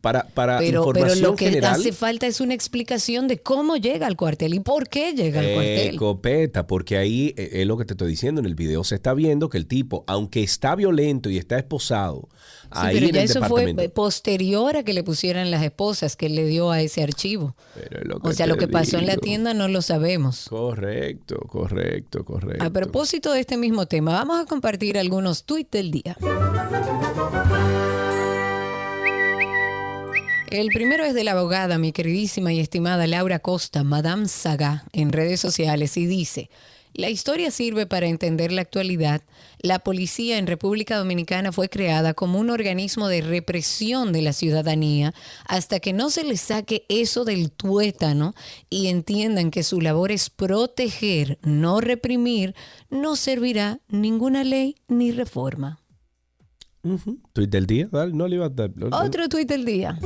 para, 0.00 0.26
para 0.28 0.58
pero, 0.58 0.80
información 0.80 1.18
pero 1.18 1.30
lo 1.30 1.36
que 1.36 1.46
general, 1.46 1.74
hace 1.74 1.92
falta 1.92 2.26
es 2.26 2.40
una 2.40 2.54
explicación 2.54 3.28
de 3.28 3.38
cómo 3.38 3.76
llega 3.76 4.06
al 4.06 4.16
cuartel 4.16 4.54
y 4.54 4.60
por 4.60 4.88
qué 4.88 5.12
llega 5.12 5.40
al 5.40 5.52
cuartel. 5.52 5.96
Copeta, 5.96 6.66
porque 6.66 6.96
ahí 6.96 7.34
eh, 7.36 7.50
es 7.54 7.66
lo 7.66 7.76
que 7.76 7.84
te 7.84 7.94
estoy 7.94 8.10
diciendo, 8.10 8.40
en 8.40 8.46
el 8.46 8.54
video 8.54 8.84
se 8.84 8.94
está 8.94 9.14
viendo 9.14 9.48
que 9.48 9.58
el 9.58 9.66
tipo, 9.66 10.04
aunque 10.06 10.42
está 10.42 10.74
violento 10.74 11.30
y 11.30 11.38
está 11.38 11.58
esposado, 11.58 12.28
ahí 12.70 13.00
pero 13.00 13.12
ya 13.12 13.22
eso 13.22 13.42
fue 13.44 13.74
posterior 13.88 14.76
a 14.76 14.82
que 14.82 14.92
le 14.92 15.02
pusieran 15.02 15.50
las 15.50 15.62
esposas 15.62 16.16
que 16.16 16.26
él 16.26 16.34
le 16.34 16.44
dio 16.46 16.70
a 16.70 16.80
ese 16.80 17.02
archivo. 17.02 17.56
o 18.22 18.32
sea, 18.32 18.46
lo 18.46 18.56
que 18.56 18.68
pasó 18.68 18.98
en 18.98 19.06
la 19.06 19.16
tienda 19.16 19.54
no 19.54 19.68
lo 19.68 19.82
sabemos. 19.82 20.46
Correcto, 20.48 21.38
correcto, 21.48 22.24
correcto. 22.24 22.64
A 22.64 22.70
propósito 22.70 23.32
de 23.32 23.40
este 23.40 23.56
mismo 23.56 23.86
tema, 23.86 24.12
vamos 24.12 24.40
a 24.40 24.46
compartir 24.46 24.98
algunos 24.98 25.44
tweets 25.44 25.70
del 25.70 25.90
día. 25.90 26.16
El 30.50 30.68
primero 30.68 31.04
es 31.04 31.12
de 31.12 31.24
la 31.24 31.32
abogada, 31.32 31.76
mi 31.76 31.90
queridísima 31.90 32.52
y 32.52 32.60
estimada 32.60 33.08
Laura 33.08 33.40
Costa, 33.40 33.82
Madame 33.82 34.28
Saga, 34.28 34.84
en 34.92 35.10
redes 35.10 35.40
sociales, 35.40 35.96
y 35.96 36.06
dice, 36.06 36.50
La 36.94 37.10
historia 37.10 37.50
sirve 37.50 37.86
para 37.86 38.06
entender 38.06 38.52
la 38.52 38.60
actualidad. 38.60 39.22
La 39.58 39.80
policía 39.80 40.38
en 40.38 40.46
República 40.46 40.98
Dominicana 40.98 41.50
fue 41.50 41.68
creada 41.68 42.14
como 42.14 42.38
un 42.38 42.50
organismo 42.50 43.08
de 43.08 43.22
represión 43.22 44.12
de 44.12 44.22
la 44.22 44.32
ciudadanía 44.32 45.14
hasta 45.46 45.80
que 45.80 45.92
no 45.92 46.10
se 46.10 46.22
les 46.22 46.42
saque 46.42 46.84
eso 46.88 47.24
del 47.24 47.50
tuétano 47.50 48.36
y 48.70 48.86
entiendan 48.86 49.50
que 49.50 49.64
su 49.64 49.80
labor 49.80 50.12
es 50.12 50.30
proteger, 50.30 51.40
no 51.42 51.80
reprimir, 51.80 52.54
no 52.88 53.16
servirá 53.16 53.80
ninguna 53.88 54.44
ley 54.44 54.76
ni 54.86 55.10
reforma. 55.10 55.80
Tweet 57.32 57.48
del 57.48 57.66
día, 57.66 57.88
no 58.12 58.28
le 58.28 58.36
iba 58.36 58.46
a 58.46 58.48
dar. 58.48 58.70
Otro 58.92 59.28
tweet 59.28 59.46
del 59.46 59.64
día. 59.64 59.98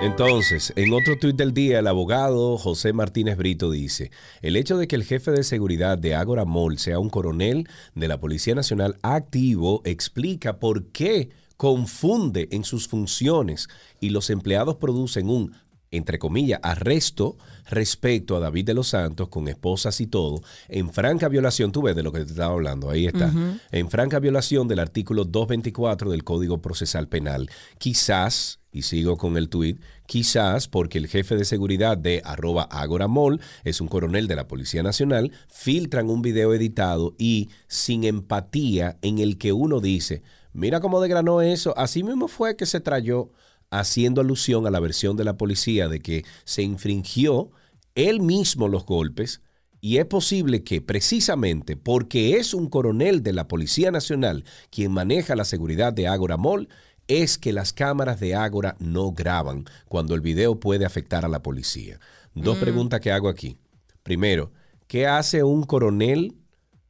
Entonces, 0.00 0.72
en 0.76 0.92
otro 0.92 1.18
tuit 1.18 1.34
del 1.34 1.52
día, 1.52 1.80
el 1.80 1.88
abogado 1.88 2.56
José 2.56 2.92
Martínez 2.92 3.36
Brito 3.36 3.68
dice, 3.68 4.12
el 4.42 4.54
hecho 4.54 4.78
de 4.78 4.86
que 4.86 4.94
el 4.94 5.02
jefe 5.02 5.32
de 5.32 5.42
seguridad 5.42 5.98
de 5.98 6.14
Agora 6.14 6.44
Mall 6.44 6.78
sea 6.78 7.00
un 7.00 7.10
coronel 7.10 7.68
de 7.96 8.06
la 8.06 8.20
Policía 8.20 8.54
Nacional 8.54 8.96
activo 9.02 9.82
explica 9.84 10.60
por 10.60 10.86
qué 10.92 11.30
confunde 11.56 12.46
en 12.52 12.62
sus 12.62 12.86
funciones 12.86 13.66
y 14.00 14.10
los 14.10 14.30
empleados 14.30 14.76
producen 14.76 15.28
un 15.28 15.52
entre 15.90 16.18
comillas, 16.18 16.60
arresto 16.62 17.36
respecto 17.68 18.36
a 18.36 18.40
David 18.40 18.66
de 18.66 18.74
los 18.74 18.88
Santos 18.88 19.28
con 19.28 19.48
esposas 19.48 20.00
y 20.00 20.06
todo, 20.06 20.42
en 20.68 20.92
franca 20.92 21.28
violación, 21.28 21.72
tú 21.72 21.82
ves 21.82 21.96
de 21.96 22.02
lo 22.02 22.12
que 22.12 22.24
te 22.24 22.30
estaba 22.30 22.52
hablando, 22.52 22.90
ahí 22.90 23.06
está, 23.06 23.32
en 23.70 23.90
franca 23.90 24.18
violación 24.18 24.68
del 24.68 24.78
artículo 24.80 25.24
224 25.24 26.10
del 26.10 26.24
Código 26.24 26.60
Procesal 26.60 27.08
Penal. 27.08 27.48
Quizás, 27.78 28.60
y 28.72 28.82
sigo 28.82 29.16
con 29.16 29.36
el 29.36 29.48
tuit, 29.48 29.80
quizás 30.06 30.68
porque 30.68 30.98
el 30.98 31.08
jefe 31.08 31.36
de 31.36 31.44
seguridad 31.44 31.96
de 31.96 32.22
arroba 32.24 32.64
agoramol 32.64 33.40
es 33.64 33.80
un 33.80 33.88
coronel 33.88 34.28
de 34.28 34.36
la 34.36 34.48
Policía 34.48 34.82
Nacional, 34.82 35.32
filtran 35.48 36.10
un 36.10 36.22
video 36.22 36.52
editado 36.54 37.14
y 37.18 37.48
sin 37.66 38.04
empatía 38.04 38.98
en 39.02 39.18
el 39.18 39.38
que 39.38 39.52
uno 39.52 39.80
dice, 39.80 40.22
mira 40.52 40.80
cómo 40.80 41.00
degranó 41.00 41.40
eso, 41.40 41.76
así 41.76 42.02
mismo 42.02 42.28
fue 42.28 42.56
que 42.56 42.66
se 42.66 42.80
trayó 42.80 43.30
haciendo 43.70 44.20
alusión 44.20 44.66
a 44.66 44.70
la 44.70 44.80
versión 44.80 45.16
de 45.16 45.24
la 45.24 45.36
policía 45.36 45.88
de 45.88 46.00
que 46.00 46.24
se 46.44 46.62
infringió 46.62 47.50
él 47.94 48.20
mismo 48.20 48.68
los 48.68 48.86
golpes 48.86 49.42
y 49.80 49.98
es 49.98 50.06
posible 50.06 50.64
que 50.64 50.80
precisamente 50.80 51.76
porque 51.76 52.36
es 52.36 52.54
un 52.54 52.68
coronel 52.68 53.22
de 53.22 53.32
la 53.32 53.46
Policía 53.46 53.90
Nacional 53.90 54.44
quien 54.70 54.92
maneja 54.92 55.36
la 55.36 55.44
seguridad 55.44 55.92
de 55.92 56.08
Ágora 56.08 56.36
Mall, 56.36 56.68
es 57.06 57.38
que 57.38 57.52
las 57.52 57.72
cámaras 57.72 58.20
de 58.20 58.34
Ágora 58.34 58.76
no 58.80 59.12
graban 59.12 59.64
cuando 59.86 60.14
el 60.14 60.20
video 60.20 60.60
puede 60.60 60.84
afectar 60.84 61.24
a 61.24 61.28
la 61.28 61.42
policía. 61.42 62.00
Dos 62.34 62.58
mm. 62.58 62.60
preguntas 62.60 63.00
que 63.00 63.12
hago 63.12 63.28
aquí. 63.28 63.56
Primero, 64.02 64.52
¿qué 64.86 65.06
hace 65.06 65.42
un 65.42 65.62
coronel 65.62 66.36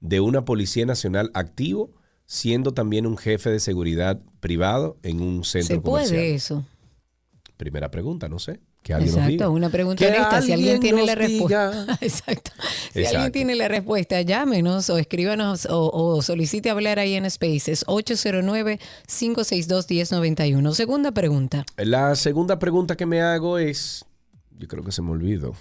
de 0.01 0.21
una 0.21 0.45
Policía 0.45 0.87
Nacional 0.87 1.31
activo 1.35 1.93
siendo 2.29 2.73
también 2.73 3.07
un 3.07 3.17
jefe 3.17 3.51
de 3.51 3.59
seguridad 3.59 4.21
privado 4.41 4.99
en 5.03 5.21
un 5.23 5.43
centro 5.45 5.77
¿Se 5.77 5.81
puede 5.81 6.35
eso? 6.35 6.63
Primera 7.57 7.91
pregunta, 7.91 8.29
no 8.29 8.39
sé. 8.39 8.61
Que 8.83 8.93
alguien 8.93 9.15
Exacto, 9.15 9.51
una 9.51 9.71
pregunta 9.71 10.07
honesta. 10.07 10.43
Si 10.43 10.53
alguien 10.53 10.79
tiene 10.79 11.05
la 11.05 11.15
respuesta. 11.15 11.87
Exacto. 12.01 12.51
Si 12.93 13.07
alguien 13.07 13.33
tiene 13.33 13.55
la 13.57 13.67
respuesta, 13.67 14.21
llámenos 14.21 14.91
o 14.91 14.99
escríbanos 14.99 15.67
o, 15.71 16.21
solicite 16.23 16.69
hablar 16.71 16.99
ahí 16.99 17.15
en 17.15 17.31
Spaces 17.31 17.87
809-562-1091. 17.87 20.75
Segunda 20.75 21.13
pregunta. 21.13 21.65
La 21.77 22.15
segunda 22.15 22.59
pregunta 22.59 22.95
que 22.95 23.07
me 23.07 23.23
hago 23.23 23.57
es, 23.59 24.05
yo 24.59 24.69
creo 24.69 24.85
que 24.85 24.93
se 24.93 25.01
me 25.01 25.13
olvidó. 25.13 25.55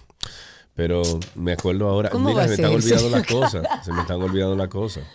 Pero 0.76 1.02
me 1.34 1.54
acuerdo 1.54 1.88
ahora, 1.88 2.12
mira, 2.14 2.44
se 2.44 2.50
me 2.50 2.56
están 2.56 2.74
olvidando 2.74 3.10
las 3.10 3.26
cosas. 3.28 3.66
Se 3.84 3.94
me 3.94 4.02
están 4.02 4.22
olvidando 4.22 4.56
las 4.56 4.68
cosas. 4.68 5.06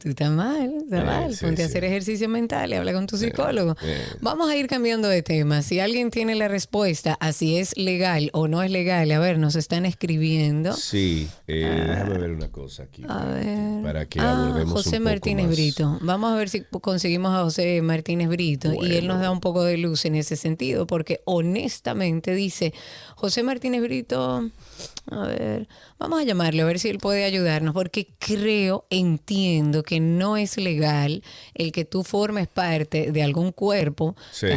Tú 0.00 0.10
estás 0.10 0.30
mal, 0.30 0.72
estás 0.84 1.04
mal. 1.04 1.36
Ponte 1.40 1.62
a 1.62 1.66
hacer 1.66 1.84
ejercicio 1.84 2.28
mental 2.28 2.70
y 2.70 2.74
habla 2.74 2.92
con 2.92 3.06
tu 3.06 3.16
psicólogo. 3.16 3.76
Vamos 4.20 4.48
a 4.50 4.56
ir 4.56 4.66
cambiando 4.66 5.08
de 5.08 5.22
tema. 5.22 5.62
Si 5.62 5.80
alguien 5.80 6.10
tiene 6.10 6.34
la 6.34 6.48
respuesta 6.48 7.16
a 7.20 7.32
si 7.32 7.56
es 7.56 7.76
legal 7.76 8.30
o 8.32 8.48
no 8.48 8.62
es 8.62 8.70
legal, 8.70 9.10
a 9.10 9.18
ver, 9.18 9.38
nos 9.38 9.56
están 9.56 9.86
escribiendo. 9.86 10.72
Sí, 10.74 11.28
eh, 11.46 11.64
ah. 11.66 11.90
déjame 11.90 12.18
ver 12.18 12.30
una 12.30 12.48
cosa 12.50 12.84
aquí. 12.84 13.02
A 13.08 13.24
ver. 13.24 13.82
Para 13.82 14.06
que 14.06 14.20
ah, 14.20 14.64
José 14.66 15.00
Martínez 15.00 15.48
Brito. 15.48 15.98
Vamos 16.00 16.32
a 16.32 16.36
ver 16.36 16.48
si 16.48 16.62
conseguimos 16.62 17.34
a 17.34 17.42
José 17.42 17.82
Martínez 17.82 18.28
Brito 18.28 18.72
y 18.72 18.94
él 18.94 19.06
nos 19.06 19.20
da 19.20 19.30
un 19.30 19.40
poco 19.40 19.64
de 19.64 19.76
luz 19.76 20.04
en 20.04 20.14
ese 20.14 20.36
sentido, 20.36 20.86
porque 20.86 21.20
honestamente 21.24 22.34
dice, 22.34 22.72
José 23.14 23.42
Martínez 23.42 23.82
Brito, 23.82 24.50
a 25.10 25.26
ver, 25.26 25.68
vamos 25.98 26.20
a 26.20 26.24
llamarle 26.24 26.62
a 26.62 26.64
ver 26.64 26.78
si 26.78 26.88
él 26.88 26.98
puede 26.98 27.24
ayudarnos, 27.24 27.74
porque 27.74 28.08
creo, 28.18 28.86
entiendo 28.90 29.82
que 29.82 30.00
no 30.00 30.36
es 30.36 30.56
legal 30.56 31.22
el 31.54 31.72
que 31.72 31.84
tú 31.84 32.04
formes 32.04 32.48
parte 32.48 33.12
de 33.12 33.22
algún 33.22 33.52
cuerpo, 33.52 34.16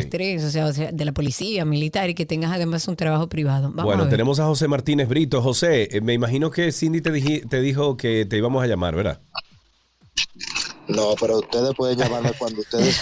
tres, 0.09 0.43
o 0.43 0.49
sea, 0.49 0.71
de 0.71 1.05
la 1.05 1.11
policía, 1.11 1.65
militar, 1.65 2.09
y 2.09 2.15
que 2.15 2.25
tengas 2.25 2.51
además 2.51 2.87
un 2.87 2.95
trabajo 2.95 3.27
privado. 3.27 3.71
bueno, 3.71 4.07
tenemos 4.07 4.39
a 4.39 4.45
José 4.45 4.67
Martínez 4.67 5.07
Brito. 5.07 5.41
José, 5.41 5.89
eh, 5.91 6.01
me 6.01 6.13
imagino 6.13 6.51
que 6.51 6.71
Cindy 6.71 7.01
te, 7.01 7.11
te 7.41 7.61
dijo 7.61 7.97
que 7.97 8.25
te 8.25 8.37
íbamos 8.37 8.63
a 8.63 8.67
llamar, 8.67 8.95
¿verdad? 8.95 9.21
No, 10.89 11.13
pero 11.19 11.37
ustedes 11.37 11.75
pueden 11.75 11.99
llamarme 11.99 12.31
cuando 12.37 12.61
ustedes. 12.61 12.99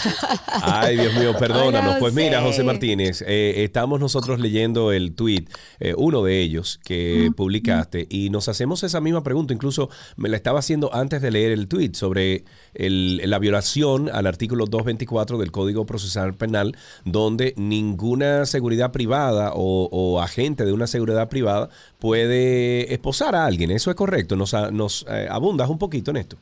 Ay, 0.62 0.98
Dios 0.98 1.14
mío, 1.16 1.34
perdónanos. 1.38 1.96
pues 2.00 2.14
mira, 2.14 2.42
José 2.42 2.64
Martínez, 2.64 3.24
eh, 3.26 3.64
estamos 3.64 4.02
nosotros 4.02 4.42
leyendo 4.42 4.92
el 4.92 5.16
tweet, 5.16 5.46
eh, 5.80 5.94
uno 5.98 6.22
de 6.22 6.42
ellos 6.42 6.82
que 6.84 7.32
publicaste, 7.36 8.06
y 8.10 8.30
nos 8.30 8.50
hacemos 8.50 8.84
esa 8.84 9.00
misma 9.00 9.24
pregunta. 9.24 9.54
Incluso 9.54 9.90
me 10.18 10.28
la 10.28 10.36
estaba 10.36 10.60
haciendo 10.60 10.94
antes 10.94 11.22
de 11.22 11.32
leer 11.32 11.54
el 11.54 11.70
tweet 11.70 11.92
sobre 11.94 12.44
la 12.74 13.40
violación 13.40 14.10
al 14.10 14.28
artículo 14.28 14.66
224 14.66 15.38
del 15.38 15.52
Código 15.52 15.86
Procesal 15.86 16.36
Penal, 16.36 16.76
donde 17.06 17.54
ninguna 17.56 18.46
seguridad 18.46 18.92
privada 18.92 19.54
o, 19.56 20.20
agente 20.22 20.66
de 20.66 20.74
una 20.74 20.88
seguridad 20.88 21.30
privada 21.30 21.70
puede 22.00 22.94
esposar 22.94 23.36
a 23.36 23.46
alguien. 23.46 23.72
Eso 23.72 23.92
es 23.92 23.96
correcto. 23.96 24.36
Nos, 24.36 24.54
nos 24.72 25.06
eh, 25.10 25.28
abundas 25.30 25.70
un 25.70 25.78
poquito 25.78 26.12
en 26.12 26.18
esto. 26.18 26.38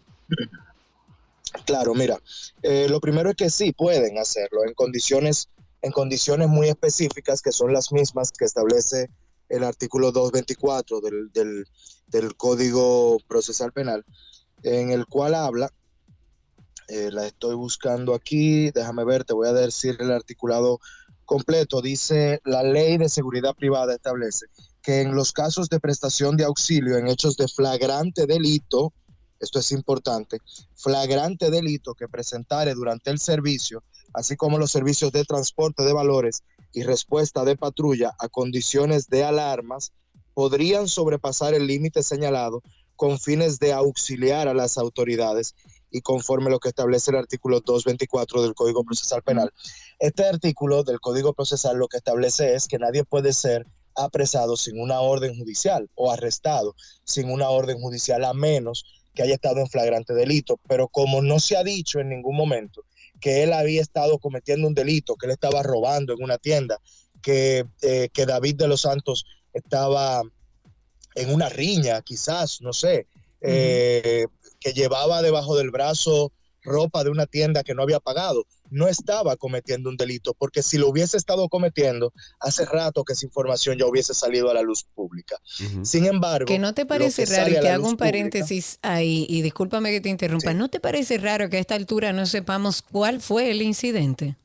Claro, 1.64 1.94
mira, 1.94 2.20
eh, 2.64 2.88
lo 2.90 3.00
primero 3.00 3.30
es 3.30 3.36
que 3.36 3.50
sí 3.50 3.72
pueden 3.72 4.18
hacerlo 4.18 4.66
en 4.66 4.74
condiciones, 4.74 5.50
en 5.82 5.92
condiciones 5.92 6.50
muy 6.50 6.68
específicas 6.68 7.42
que 7.42 7.52
son 7.52 7.72
las 7.72 7.92
mismas 7.92 8.32
que 8.32 8.46
establece 8.46 9.10
el 9.50 9.64
artículo 9.64 10.12
224 10.12 11.02
del, 11.02 11.32
del, 11.32 11.66
del 12.08 12.36
Código 12.36 13.18
Procesal 13.28 13.72
Penal, 13.72 14.04
en 14.64 14.92
el 14.92 15.06
cual 15.06 15.36
habla, 15.36 15.72
eh, 16.88 17.10
la 17.12 17.28
estoy 17.28 17.56
buscando 17.56 18.14
aquí, 18.14 18.72
déjame 18.72 19.06
ver, 19.06 19.24
te 19.24 19.34
voy 19.34 19.48
a 19.48 19.54
decir 19.54 19.96
el 20.00 20.12
articulado 20.12 20.80
completo, 21.26 21.82
dice 21.82 22.40
la 22.46 22.62
ley 22.62 22.98
de 22.98 23.10
seguridad 23.10 23.56
privada 23.56 23.96
establece 23.96 24.46
que 24.84 25.02
en 25.02 25.16
los 25.16 25.32
casos 25.32 25.68
de 25.70 25.80
prestación 25.80 26.38
de 26.38 26.44
auxilio 26.44 26.98
en 26.98 27.08
hechos 27.08 27.38
de 27.38 27.48
flagrante 27.48 28.28
delito, 28.28 28.94
esto 29.46 29.60
es 29.60 29.72
importante, 29.72 30.40
flagrante 30.76 31.50
delito 31.50 31.94
que 31.94 32.10
presentare 32.10 32.74
durante 32.74 33.12
el 33.12 33.20
servicio, 33.20 33.84
así 34.14 34.36
como 34.36 34.58
los 34.58 34.72
servicios 34.72 35.12
de 35.12 35.24
transporte 35.24 35.84
de 35.84 35.94
valores 35.94 36.44
y 36.74 36.84
respuesta 36.84 37.46
de 37.46 37.56
patrulla 37.56 38.14
a 38.20 38.28
condiciones 38.28 39.08
de 39.08 39.24
alarmas, 39.24 39.94
podrían 40.34 40.88
sobrepasar 40.88 41.54
el 41.54 41.68
límite 41.68 42.04
señalado 42.04 42.62
con 42.96 43.20
fines 43.20 43.60
de 43.60 43.72
auxiliar 43.72 44.48
a 44.48 44.54
las 44.54 44.78
autoridades 44.78 45.54
y 45.92 46.02
conforme 46.02 46.50
lo 46.50 46.60
que 46.60 46.70
establece 46.70 47.12
el 47.12 47.18
artículo 47.18 47.62
224 47.62 48.42
del 48.42 48.56
Código 48.56 48.84
Procesal 48.84 49.22
Penal. 49.22 49.52
Este 50.00 50.28
artículo 50.28 50.84
del 50.84 51.00
Código 51.00 51.34
Procesal 51.34 51.78
lo 51.78 51.88
que 51.88 51.98
establece 51.98 52.56
es 52.56 52.68
que 52.68 52.80
nadie 52.80 53.04
puede 53.04 53.32
ser 53.32 53.66
apresado 53.96 54.58
sin 54.58 54.80
una 54.80 55.00
orden 55.00 55.38
judicial 55.38 55.90
o 55.96 56.12
arrestado 56.12 56.76
sin 57.06 57.32
una 57.32 57.50
orden 57.50 57.80
judicial 57.80 58.26
a 58.26 58.34
menos 58.34 58.84
que 59.16 59.24
haya 59.24 59.34
estado 59.34 59.60
en 59.60 59.70
flagrante 59.70 60.14
delito, 60.14 60.60
pero 60.68 60.88
como 60.88 61.22
no 61.22 61.40
se 61.40 61.58
ha 61.58 61.64
dicho 61.64 62.00
en 62.00 62.10
ningún 62.10 62.36
momento 62.36 62.84
que 63.20 63.44
él 63.44 63.54
había 63.54 63.82
estado 63.82 64.20
cometiendo 64.20 64.68
un 64.68 64.76
delito, 64.76 65.16
que 65.16 65.28
él 65.28 65.32
estaba 65.32 65.64
robando 65.64 66.14
en 66.14 66.22
una 66.22 66.38
tienda, 66.38 66.80
que, 67.22 67.66
eh, 67.82 68.10
que 68.14 68.26
David 68.26 68.56
de 68.56 68.68
los 68.68 68.82
Santos 68.82 69.26
estaba 69.54 70.22
en 71.16 71.34
una 71.34 71.50
riña, 71.50 72.02
quizás, 72.02 72.62
no 72.62 72.74
sé, 72.74 73.08
eh, 73.42 74.28
que 74.60 74.74
llevaba 74.74 75.22
debajo 75.22 75.56
del 75.56 75.72
brazo 75.72 76.32
ropa 76.62 77.04
de 77.04 77.10
una 77.10 77.26
tienda 77.26 77.64
que 77.64 77.74
no 77.74 77.84
había 77.84 78.00
pagado, 78.00 78.46
no 78.70 78.88
estaba 78.88 79.36
cometiendo 79.36 79.90
un 79.90 79.98
delito, 79.98 80.34
porque 80.34 80.64
si 80.64 80.78
lo 80.78 80.90
hubiese 80.90 81.18
estado 81.18 81.48
cometiendo, 81.50 82.14
hace 82.40 82.66
rato 82.66 83.04
que 83.04 83.14
esa 83.14 83.26
información 83.26 83.78
ya 83.78 83.86
hubiese 83.86 84.14
salido 84.14 84.50
a 84.50 84.54
la 84.54 84.62
luz 84.62 84.86
pública. 84.96 85.38
Sin 85.84 86.06
embargo... 86.06 86.46
Que 86.46 86.60
no 86.60 86.74
te 86.74 86.86
parece 86.86 87.26
raro, 87.26 87.52
y 87.52 87.60
te 87.60 87.70
hago 87.70 87.88
un 87.88 87.98
paréntesis 87.98 88.80
ahí, 88.82 89.26
y 89.30 89.42
discúlpame 89.42 89.92
que 89.92 90.02
te 90.02 90.10
interrumpa, 90.10 90.54
¿no 90.54 90.70
te 90.70 90.80
parece 90.80 91.18
raro 91.18 91.50
que 91.50 91.58
a 91.58 91.60
esta 91.60 91.76
altura 91.76 92.14
no 92.14 92.26
sepamos 92.26 92.82
cuál 92.82 93.22
fue 93.22 93.52
el 93.52 93.62
incidente? 93.62 94.36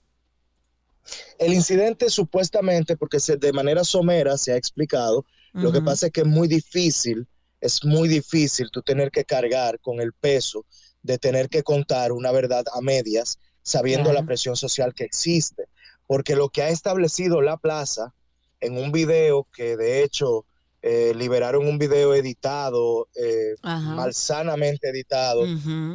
El 1.38 1.54
incidente 1.54 2.10
supuestamente, 2.10 2.96
porque 2.96 3.18
de 3.18 3.52
manera 3.52 3.82
somera 3.84 4.36
se 4.38 4.52
ha 4.52 4.56
explicado, 4.56 5.24
Lo 5.52 5.72
que 5.72 5.80
pasa 5.80 6.06
es 6.06 6.12
que 6.12 6.20
es 6.20 6.26
muy 6.26 6.48
difícil, 6.48 7.26
es 7.60 7.84
muy 7.84 8.08
difícil 8.08 8.70
tú 8.70 8.82
tener 8.82 9.10
que 9.10 9.24
cargar 9.24 9.78
con 9.80 10.00
el 10.00 10.12
peso 10.12 10.64
de 11.02 11.18
tener 11.18 11.48
que 11.48 11.62
contar 11.62 12.12
una 12.12 12.30
verdad 12.30 12.64
a 12.74 12.80
medias, 12.80 13.38
sabiendo 13.62 14.10
Claro. 14.10 14.20
la 14.20 14.26
presión 14.26 14.56
social 14.56 14.94
que 14.94 15.04
existe. 15.04 15.64
Porque 16.06 16.34
lo 16.36 16.48
que 16.48 16.62
ha 16.62 16.68
establecido 16.70 17.40
la 17.40 17.56
plaza 17.56 18.12
en 18.60 18.76
un 18.76 18.90
video 18.92 19.46
que 19.54 19.76
de 19.76 20.02
hecho 20.02 20.44
eh, 20.82 21.12
liberaron 21.14 21.66
un 21.68 21.78
video 21.78 22.14
editado, 22.14 23.06
eh, 23.14 23.54
malsanamente 23.96 24.88
editado, 24.88 25.44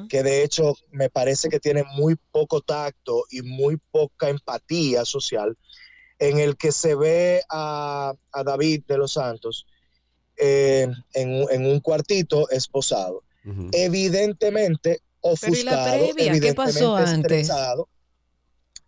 que 0.07 0.21
de 0.23 0.43
hecho 0.43 0.75
me 0.91 1.09
parece 1.09 1.49
que 1.49 1.59
tiene 1.59 1.83
muy 1.95 2.15
poco 2.31 2.61
tacto 2.61 3.23
y 3.31 3.41
muy 3.41 3.77
poca 3.91 4.29
empatía 4.29 5.03
social, 5.03 5.57
en 6.19 6.37
el 6.39 6.55
que 6.55 6.71
se 6.71 6.93
ve 6.95 7.41
a, 7.49 8.13
a 8.31 8.43
David 8.43 8.83
de 8.87 8.97
los 8.99 9.13
Santos 9.13 9.65
eh, 10.37 10.87
en, 11.13 11.29
un- 11.33 11.51
en 11.51 11.65
un 11.65 11.79
cuartito 11.79 12.47
esposado. 12.51 13.23
Evidentemente 13.73 15.01
ofuscado, 15.31 15.85
previa? 16.13 16.33
¿Qué 16.39 16.55
pasó 16.55 16.95
antes? 16.97 17.47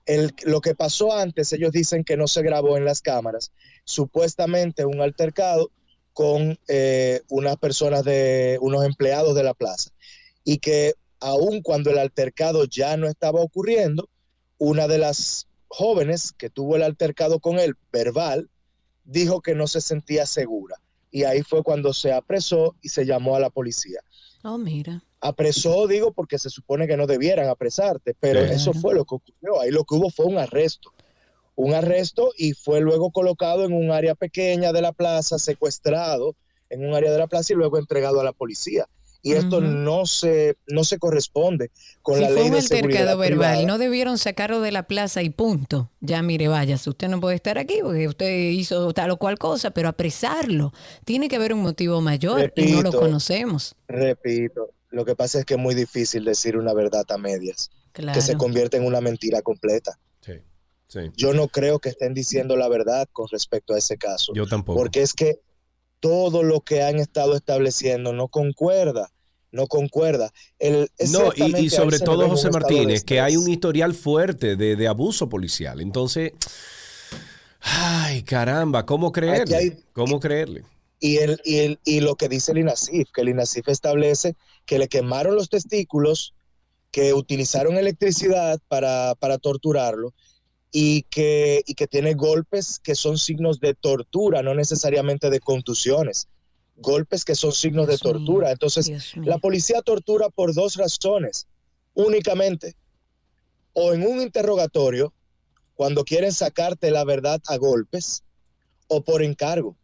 El- 0.06 0.34
lo 0.46 0.62
que 0.62 0.74
pasó 0.76 1.14
antes, 1.14 1.52
ellos 1.54 1.72
dicen 1.72 2.04
que 2.04 2.16
no 2.18 2.28
se 2.28 2.42
grabó 2.42 2.78
en 2.78 2.86
las 2.86 3.02
cámaras, 3.02 3.52
supuestamente 3.84 4.86
un 4.86 5.02
altercado 5.02 5.72
con 6.14 6.58
eh, 6.68 7.22
unas 7.30 7.58
personas 7.58 8.04
de 8.04 8.58
unos 8.62 8.86
empleados 8.86 9.36
de 9.36 9.44
la 9.44 9.54
plaza 9.54 9.92
y 10.44 10.58
que 10.60 10.94
aun 11.20 11.62
cuando 11.62 11.92
el 11.92 11.98
altercado 12.00 12.66
ya 12.66 12.96
no 12.98 13.08
estaba 13.08 13.42
ocurriendo, 13.42 14.08
una 14.58 14.88
de 14.88 14.98
las 14.98 15.48
jóvenes 15.68 16.32
que 16.32 16.50
tuvo 16.50 16.76
el 16.76 16.84
altercado 16.84 17.40
con 17.40 17.60
él, 17.60 17.76
verbal, 17.92 18.50
dijo 19.04 19.42
que 19.42 19.56
no 19.56 19.68
se 19.68 19.82
sentía 19.82 20.26
segura. 20.26 20.78
Y 21.12 21.24
ahí 21.24 21.42
fue 21.44 21.64
cuando 21.64 21.94
se 21.94 22.12
apresó 22.14 22.76
y 22.82 22.90
se 22.90 23.06
llamó 23.06 23.36
a 23.36 23.40
la 23.40 23.50
policía. 23.50 24.00
Oh, 24.44 24.58
mira. 24.58 25.04
Apresó, 25.20 25.88
digo, 25.88 26.12
porque 26.12 26.38
se 26.38 26.50
supone 26.50 26.88
que 26.88 26.96
no 26.96 27.08
debieran 27.08 27.50
apresarte, 27.50 28.16
pero 28.20 28.40
eso 28.40 28.74
fue 28.74 28.94
lo 28.94 29.06
que 29.06 29.16
ocurrió. 29.16 29.62
Ahí 29.62 29.72
lo 29.72 29.84
que 29.84 29.96
hubo 29.96 30.10
fue 30.10 30.26
un 30.26 30.38
arresto. 30.38 30.94
Un 31.56 31.74
arresto 31.74 32.32
y 32.38 32.54
fue 32.54 32.82
luego 32.82 33.10
colocado 33.10 33.66
en 33.66 33.74
un 33.74 33.92
área 33.92 34.14
pequeña 34.14 34.72
de 34.72 34.82
la 34.82 34.92
plaza, 34.92 35.40
secuestrado 35.40 36.36
en 36.70 36.86
un 36.86 36.94
área 36.94 37.12
de 37.12 37.18
la 37.18 37.28
plaza 37.28 37.54
y 37.54 37.56
luego 37.56 37.80
entregado 37.80 38.20
a 38.20 38.24
la 38.24 38.32
policía. 38.32 38.88
Y 39.24 39.34
esto 39.34 39.60
no 39.60 40.06
se 40.06 40.56
no 40.68 40.84
se 40.84 41.00
corresponde 41.00 41.72
con 42.02 42.16
si 42.16 42.22
la 42.22 42.28
fue 42.28 42.38
ley 42.38 42.46
un 42.46 42.52
de 42.52 42.62
seguridad 42.62 43.02
altercado 43.02 43.18
verbal, 43.18 43.50
privada. 43.50 43.68
no 43.68 43.78
debieron 43.78 44.18
sacarlo 44.18 44.62
de 44.62 44.72
la 44.72 44.84
plaza 44.84 45.24
y 45.24 45.30
punto. 45.32 45.90
Ya 46.00 46.22
mire, 46.22 46.48
váyase, 46.48 46.90
usted 46.90 47.10
no 47.10 47.20
puede 47.20 47.36
estar 47.36 47.58
aquí 47.58 47.80
porque 47.82 48.08
usted 48.08 48.52
hizo 48.52 48.94
tal 48.94 49.12
o 49.12 49.18
cual 49.18 49.38
cosa, 49.38 49.72
pero 49.72 49.90
apresarlo. 49.90 50.72
Tiene 51.04 51.28
que 51.28 51.36
haber 51.36 51.54
un 51.54 51.62
motivo 51.62 52.00
mayor 52.00 52.54
y 52.56 52.72
no 52.72 52.84
lo 52.84 52.94
conocemos. 52.94 53.76
Repito, 53.88 54.70
lo 54.90 55.06
que 55.06 55.16
pasa 55.16 55.40
es 55.40 55.46
que 55.46 55.56
es 55.56 55.60
muy 55.60 55.76
difícil 55.76 56.24
decir 56.26 56.58
una 56.58 56.74
verdad 56.74 57.06
a 57.10 57.18
medias, 57.18 57.70
Claro. 57.92 58.14
que 58.14 58.22
se 58.22 58.36
convierte 58.38 58.78
en 58.78 58.86
una 58.86 59.02
mentira 59.02 59.42
completa. 59.42 59.98
Sí, 60.22 60.34
sí. 60.88 61.00
Yo 61.16 61.34
no 61.34 61.48
creo 61.48 61.80
que 61.80 61.90
estén 61.90 62.14
diciendo 62.14 62.56
la 62.56 62.68
verdad 62.70 63.08
con 63.12 63.28
respecto 63.32 63.74
a 63.74 63.78
ese 63.80 63.98
caso. 63.98 64.34
Yo 64.36 64.46
tampoco. 64.48 64.80
porque 64.80 65.02
es 65.02 65.14
que 65.14 65.40
todo 66.00 66.44
lo 66.44 66.62
que 66.62 66.84
han 66.84 67.00
estado 67.00 67.36
estableciendo 67.36 68.14
no 68.14 68.28
concuerda, 68.28 69.12
no 69.52 69.66
concuerda. 69.68 70.32
El, 70.60 70.90
No, 71.12 71.32
y, 71.36 71.70
sobre 71.72 71.98
todo, 72.00 72.30
José 72.30 72.52
Martínez, 72.52 73.04
que 73.04 73.20
hay 73.20 73.36
un 73.36 73.50
historial 73.50 73.94
fuerte 73.96 74.56
de, 74.56 74.76
de 74.76 74.88
abuso 74.88 75.28
policial. 75.28 75.82
Entonces, 75.82 76.34
ay, 77.62 78.24
caramba, 78.24 78.86
¿cómo 78.86 79.12
creerle? 79.12 79.56
hay- 79.56 79.84
¿Cómo 79.94 80.20
creerle? 80.20 80.64
Y, 81.00 81.18
el, 81.18 81.40
y, 81.44 81.58
el, 81.60 81.80
y 81.84 82.00
lo 82.00 82.16
que 82.16 82.28
dice 82.28 82.52
el 82.52 82.60
INASIF, 82.60 83.10
que 83.14 83.22
el 83.22 83.30
INASIF 83.30 83.68
establece 83.70 84.36
que 84.68 84.78
le 84.78 84.88
quemaron 84.88 85.36
los 85.36 85.50
testículos, 85.50 86.36
que 86.92 87.14
utilizaron 87.14 87.78
electricidad 87.78 88.60
para, 88.68 89.16
para 89.16 89.40
torturarlo 89.40 90.14
y 90.72 91.04
que, 91.04 91.64
y 91.66 91.74
que 91.74 91.88
tiene 91.88 92.14
golpes 92.14 92.78
que 92.78 92.94
son 92.94 93.18
signos 93.18 93.60
de 93.60 93.74
tortura, 93.74 94.44
no 94.44 94.54
necesariamente 94.54 95.30
de 95.30 95.40
contusiones. 95.40 96.28
Golpes 96.76 97.26
que 97.26 97.34
son 97.34 97.54
signos 97.54 97.88
Dios 97.88 98.00
de 98.02 98.04
tortura. 98.12 98.48
mío, 98.48 98.54
Entonces. 98.54 99.16
La 99.16 99.40
policía 99.40 99.82
tortura 99.82 100.30
por 100.30 100.54
dos 100.54 100.76
razones, 100.76 101.48
únicamente. 101.96 102.76
O 103.74 103.94
en 103.94 104.06
un 104.06 104.22
interrogatorio, 104.22 105.14
cuando 105.76 106.04
quieren 106.04 106.34
sacarte 106.34 106.92
la 106.92 107.06
verdad 107.06 107.42
a 107.48 107.58
golpes, 107.58 108.24
o 108.88 109.02
por 109.02 109.24
encargo. 109.24 109.76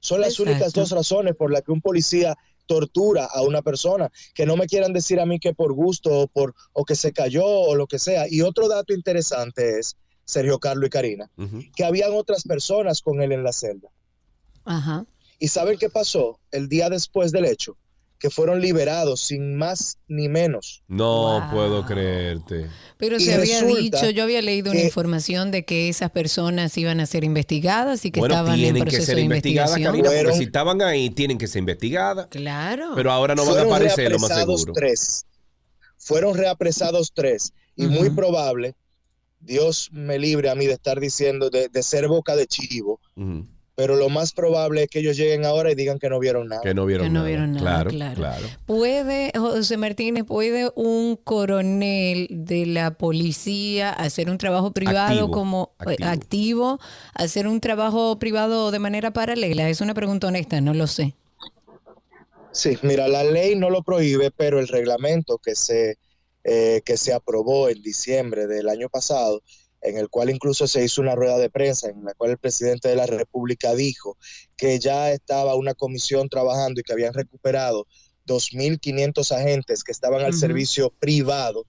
Son 0.00 0.20
las 0.20 0.30
Exacto. 0.30 0.50
únicas 0.50 0.72
dos 0.72 0.90
razones 0.90 1.36
por 1.36 1.52
las 1.52 1.62
que 1.62 1.72
un 1.72 1.80
policía 1.80 2.36
tortura 2.72 3.26
a 3.26 3.42
una 3.42 3.60
persona. 3.60 4.10
Que 4.34 4.46
no 4.46 4.56
me 4.56 4.66
quieran 4.66 4.92
decir 4.92 5.20
a 5.20 5.26
mí 5.26 5.38
que 5.38 5.52
por 5.52 5.74
gusto 5.74 6.10
o, 6.20 6.26
por, 6.26 6.54
o 6.72 6.84
que 6.84 6.96
se 6.96 7.12
cayó 7.12 7.44
o 7.44 7.74
lo 7.74 7.86
que 7.86 7.98
sea. 7.98 8.26
Y 8.28 8.40
otro 8.40 8.68
dato 8.68 8.94
interesante 8.94 9.78
es, 9.78 9.96
Sergio 10.24 10.58
Carlos 10.58 10.86
y 10.86 10.90
Karina, 10.90 11.30
que 11.76 11.84
habían 11.84 12.12
otras 12.14 12.44
personas 12.44 13.02
con 13.02 13.20
él 13.20 13.32
en 13.32 13.42
la 13.42 13.52
celda. 13.52 13.88
Ajá. 14.64 15.04
¿Y 15.38 15.48
saben 15.48 15.76
qué 15.76 15.90
pasó 15.90 16.38
el 16.52 16.68
día 16.68 16.88
después 16.88 17.32
del 17.32 17.44
hecho? 17.44 17.76
Que 18.22 18.30
fueron 18.30 18.60
liberados 18.60 19.20
sin 19.20 19.56
más 19.56 19.98
ni 20.06 20.28
menos. 20.28 20.84
No 20.86 21.40
Wow. 21.40 21.50
puedo 21.50 21.84
creerte. 21.84 22.68
Pero 22.96 23.16
Y 23.16 23.20
se 23.20 23.34
había 23.34 23.62
dicho, 23.64 24.10
yo 24.10 24.22
había 24.22 24.40
leído 24.40 24.70
una 24.70 24.78
que- 24.78 24.86
información 24.86 25.50
de 25.50 25.64
que 25.64 25.88
esas 25.88 26.12
personas 26.12 26.78
iban 26.78 27.00
a 27.00 27.06
ser 27.06 27.24
investigadas 27.24 28.04
y 28.04 28.12
que 28.12 28.20
Bueno, 28.20 28.36
estaban 28.36 28.52
en 28.54 28.60
tienen 28.60 28.84
que 28.84 28.90
proceso 28.90 29.06
ser 29.06 29.16
de 29.16 29.22
investigadas, 29.22 29.70
investigación. 29.70 30.04
Karina, 30.06 30.22
porque 30.24 30.38
si 30.38 30.44
estaban 30.44 30.82
ahí, 30.82 31.10
tienen 31.10 31.36
que 31.36 31.48
ser 31.48 31.58
investigadas. 31.58 32.28
Claro. 32.30 32.92
Pero 32.94 33.10
ahora 33.10 33.34
no 33.34 33.44
van 33.44 33.58
a 33.58 33.62
aparecer, 33.62 34.12
lo 34.12 34.20
más 34.20 34.28
reapresados 34.28 34.60
seguro. 34.60 34.72
tres. 34.74 35.24
Fueron 35.98 36.36
reapresados 36.36 37.10
tres. 37.12 37.52
Y 37.74 37.86
muy 37.88 38.10
probable, 38.10 38.76
Dios 39.40 39.88
me 39.90 40.16
libre 40.20 40.48
a 40.48 40.54
mí 40.54 40.66
de 40.66 40.74
estar 40.74 41.00
diciendo, 41.00 41.50
de, 41.50 41.68
de 41.68 41.82
ser 41.82 42.06
boca 42.06 42.36
de 42.36 42.46
chivo. 42.46 43.00
Pero 43.74 43.96
lo 43.96 44.08
más 44.10 44.32
probable 44.32 44.82
es 44.84 44.88
que 44.90 44.98
ellos 45.00 45.16
lleguen 45.16 45.44
ahora 45.46 45.70
y 45.72 45.74
digan 45.74 45.98
que 45.98 46.08
no 46.10 46.18
vieron 46.18 46.48
nada. 46.48 46.60
Que 46.62 46.74
no 46.74 46.84
vieron 46.86 47.06
Que 47.06 47.10
no 47.10 47.14
nada. 47.20 47.26
vieron 47.28 47.52
nada, 47.52 47.62
Claro, 47.62 47.90
claro. 47.90 48.14
claro. 48.16 48.46
¿Puede, 48.66 49.32
José 49.36 49.76
Martínez, 49.78 50.24
puede 50.24 50.70
un 50.74 51.16
coronel 51.16 52.26
de 52.30 52.66
la 52.66 52.92
policía 52.98 53.90
hacer 53.90 54.28
un 54.30 54.38
trabajo 54.38 54.72
privado 54.72 55.26
Activo, 55.26 55.30
como 55.30 55.74
eh, 55.80 55.92
activo. 56.04 56.08
activo, 56.10 56.80
hacer 57.14 57.46
un 57.48 57.60
trabajo 57.60 58.18
privado 58.18 58.70
de 58.70 58.78
manera 58.78 59.12
paralela? 59.12 59.68
Es 59.68 59.80
una 59.80 59.94
pregunta 59.94 60.26
honesta, 60.28 60.60
no 60.60 60.74
lo 60.74 60.86
sé. 60.86 61.14
Sí, 62.52 62.76
mira, 62.82 63.08
la 63.08 63.24
ley 63.24 63.54
no 63.56 63.70
lo 63.70 63.82
prohíbe, 63.82 64.30
pero 64.30 64.60
el 64.60 64.68
reglamento 64.68 65.38
que 65.38 65.54
se, 65.54 65.96
eh, 66.44 66.82
que 66.84 66.96
se 66.98 67.14
aprobó 67.14 67.68
en 67.70 67.80
diciembre 67.82 68.46
del 68.46 68.68
año 68.68 68.88
pasado, 68.90 69.42
en 69.82 69.98
el 69.98 70.08
cual 70.08 70.30
incluso 70.30 70.66
se 70.66 70.84
hizo 70.84 71.00
una 71.00 71.14
rueda 71.14 71.38
de 71.38 71.50
prensa, 71.50 71.88
en 71.88 72.04
la 72.04 72.14
cual 72.14 72.30
el 72.30 72.38
presidente 72.38 72.88
de 72.88 72.96
la 72.96 73.06
República 73.06 73.74
dijo 73.74 74.16
que 74.56 74.78
ya 74.78 75.10
estaba 75.10 75.54
una 75.54 75.74
comisión 75.74 76.28
trabajando 76.28 76.80
y 76.80 76.84
que 76.84 76.92
habían 76.92 77.14
recuperado 77.14 77.86
2.500 78.26 79.32
agentes 79.32 79.82
que 79.82 79.92
estaban 79.92 80.24
al 80.24 80.34
servicio 80.34 80.90
privado 80.90 81.66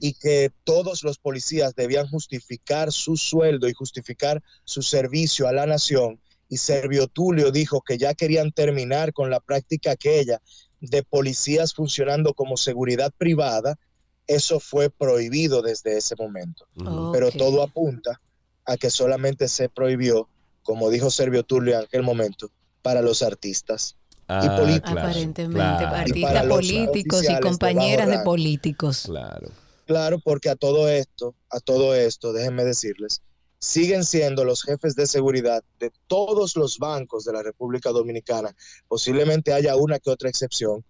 y 0.00 0.14
que 0.14 0.50
todos 0.64 1.04
los 1.04 1.18
policías 1.18 1.74
debían 1.76 2.08
justificar 2.08 2.90
su 2.90 3.16
sueldo 3.16 3.68
y 3.68 3.72
justificar 3.72 4.42
su 4.64 4.82
servicio 4.82 5.46
a 5.46 5.52
la 5.52 5.66
nación. 5.66 6.20
Y 6.48 6.56
Servio 6.56 7.06
Tulio 7.06 7.50
dijo 7.50 7.80
que 7.80 7.96
ya 7.96 8.14
querían 8.14 8.52
terminar 8.52 9.12
con 9.12 9.30
la 9.30 9.40
práctica 9.40 9.92
aquella 9.92 10.42
de 10.80 11.04
policías 11.04 11.72
funcionando 11.72 12.34
como 12.34 12.56
seguridad 12.56 13.12
privada. 13.16 13.78
Eso 14.26 14.60
fue 14.60 14.90
prohibido 14.90 15.62
desde 15.62 15.96
ese 15.96 16.14
momento. 16.16 16.66
Pero 17.12 17.30
todo 17.32 17.62
apunta 17.62 18.20
a 18.64 18.76
que 18.76 18.90
solamente 18.90 19.48
se 19.48 19.68
prohibió, 19.68 20.28
como 20.62 20.90
dijo 20.90 21.10
Servio 21.10 21.42
Tulio 21.42 21.76
en 21.76 21.84
aquel 21.84 22.02
momento, 22.02 22.50
para 22.82 23.02
los 23.02 23.22
artistas. 23.22 23.96
Ah, 24.28 24.56
políticos. 24.58 24.92
claro, 24.92 25.08
Aparentemente, 25.08 25.52
claro, 25.58 25.96
artistas 25.96 26.46
políticos 26.46 27.24
y 27.24 27.34
de 27.34 27.40
compañeras 27.40 28.06
de 28.06 28.12
rango. 28.14 28.24
políticos. 28.24 29.02
Claro. 29.06 29.50
Claro, 29.86 30.20
porque 30.20 30.48
a 30.48 30.56
todo 30.56 30.88
esto, 30.88 31.34
a 31.50 31.58
todo 31.60 31.94
esto, 31.94 32.32
déjenme 32.32 32.64
decirles, 32.64 33.20
siguen 33.58 34.04
siendo 34.04 34.44
los 34.44 34.62
jefes 34.62 34.94
de 34.94 35.06
seguridad 35.06 35.62
de 35.80 35.92
todos 36.06 36.56
los 36.56 36.78
bancos 36.78 37.24
de 37.24 37.32
la 37.32 37.42
República 37.42 37.90
Dominicana. 37.90 38.54
Posiblemente 38.88 39.52
haya 39.52 39.76
una 39.76 39.98
que 39.98 40.10
otra 40.10 40.28
excepción, 40.28 40.84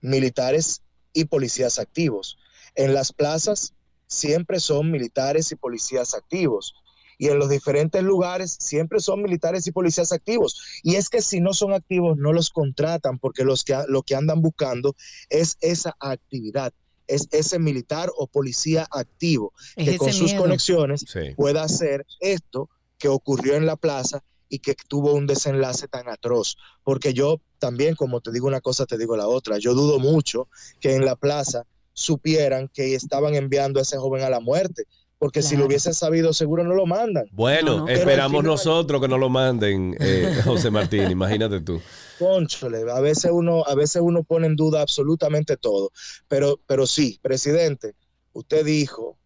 militares 0.00 0.82
y 1.12 1.24
policías 1.24 1.78
activos. 1.78 2.36
En 2.74 2.94
las 2.94 3.12
plazas 3.12 3.74
siempre 4.06 4.60
son 4.60 4.90
militares 4.90 5.50
y 5.52 5.56
policías 5.56 6.14
activos. 6.14 6.74
Y 7.16 7.28
en 7.28 7.38
los 7.38 7.48
diferentes 7.48 8.02
lugares 8.02 8.56
siempre 8.58 8.98
son 8.98 9.22
militares 9.22 9.66
y 9.66 9.72
policías 9.72 10.12
activos. 10.12 10.60
Y 10.82 10.96
es 10.96 11.08
que 11.08 11.22
si 11.22 11.40
no 11.40 11.54
son 11.54 11.72
activos, 11.72 12.16
no 12.16 12.32
los 12.32 12.50
contratan 12.50 13.18
porque 13.18 13.44
los 13.44 13.62
que, 13.62 13.76
lo 13.88 14.02
que 14.02 14.16
andan 14.16 14.42
buscando 14.42 14.96
es 15.30 15.56
esa 15.60 15.94
actividad, 16.00 16.72
es 17.06 17.28
ese 17.30 17.58
militar 17.60 18.10
o 18.16 18.26
policía 18.26 18.86
activo 18.90 19.52
Es 19.76 19.90
que 19.90 19.98
con 19.98 20.12
sus 20.12 20.34
conexiones 20.34 21.04
Sí. 21.06 21.34
pueda 21.36 21.62
hacer 21.62 22.04
esto 22.18 22.68
que 22.98 23.08
ocurrió 23.08 23.54
en 23.54 23.66
la 23.66 23.76
plaza 23.76 24.24
y 24.48 24.58
que 24.58 24.74
tuvo 24.88 25.14
un 25.14 25.26
desenlace 25.26 25.86
tan 25.86 26.08
atroz. 26.08 26.56
Porque 26.82 27.14
yo 27.14 27.40
también, 27.58 27.94
como 27.94 28.20
te 28.20 28.32
digo 28.32 28.46
una 28.46 28.60
cosa, 28.60 28.86
te 28.86 28.98
digo 28.98 29.16
la 29.16 29.28
otra. 29.28 29.58
Yo 29.58 29.74
dudo 29.74 29.98
mucho 30.00 30.48
que 30.80 30.94
en 30.94 31.04
la 31.04 31.14
plaza 31.16 31.64
supieran 31.94 32.68
que 32.68 32.94
estaban 32.94 33.34
enviando 33.34 33.78
a 33.78 33.82
ese 33.82 33.96
joven 33.96 34.22
a 34.22 34.28
la 34.28 34.40
muerte. 34.40 34.84
Porque 35.16 35.40
si 35.42 35.56
lo 35.56 35.64
hubiesen 35.64 35.94
sabido, 35.94 36.34
seguro 36.34 36.64
no 36.64 36.74
lo 36.74 36.84
mandan. 36.84 37.24
Bueno, 37.32 37.70
No, 37.70 37.78
no. 37.78 37.84
Pero 37.86 37.98
esperamos 38.00 38.40
final- 38.42 38.50
nosotros 38.56 39.00
que 39.00 39.08
no 39.08 39.16
lo 39.16 39.30
manden, 39.30 39.96
eh, 39.98 40.28
José 40.44 40.70
Martín, 40.70 41.10
imagínate 41.10 41.60
tú. 41.60 41.80
Cónchole, 42.18 42.82
a 42.90 43.00
veces 43.00 43.30
uno, 43.32 43.64
a 43.64 43.74
veces 43.74 44.02
uno 44.04 44.22
pone 44.22 44.48
en 44.48 44.56
duda 44.56 44.82
absolutamente 44.82 45.56
todo. 45.56 45.92
Pero, 46.28 46.60
pero 46.66 46.86
sí, 46.86 47.18
presidente, 47.22 47.94
usted 48.34 48.66
dijo 48.66 49.16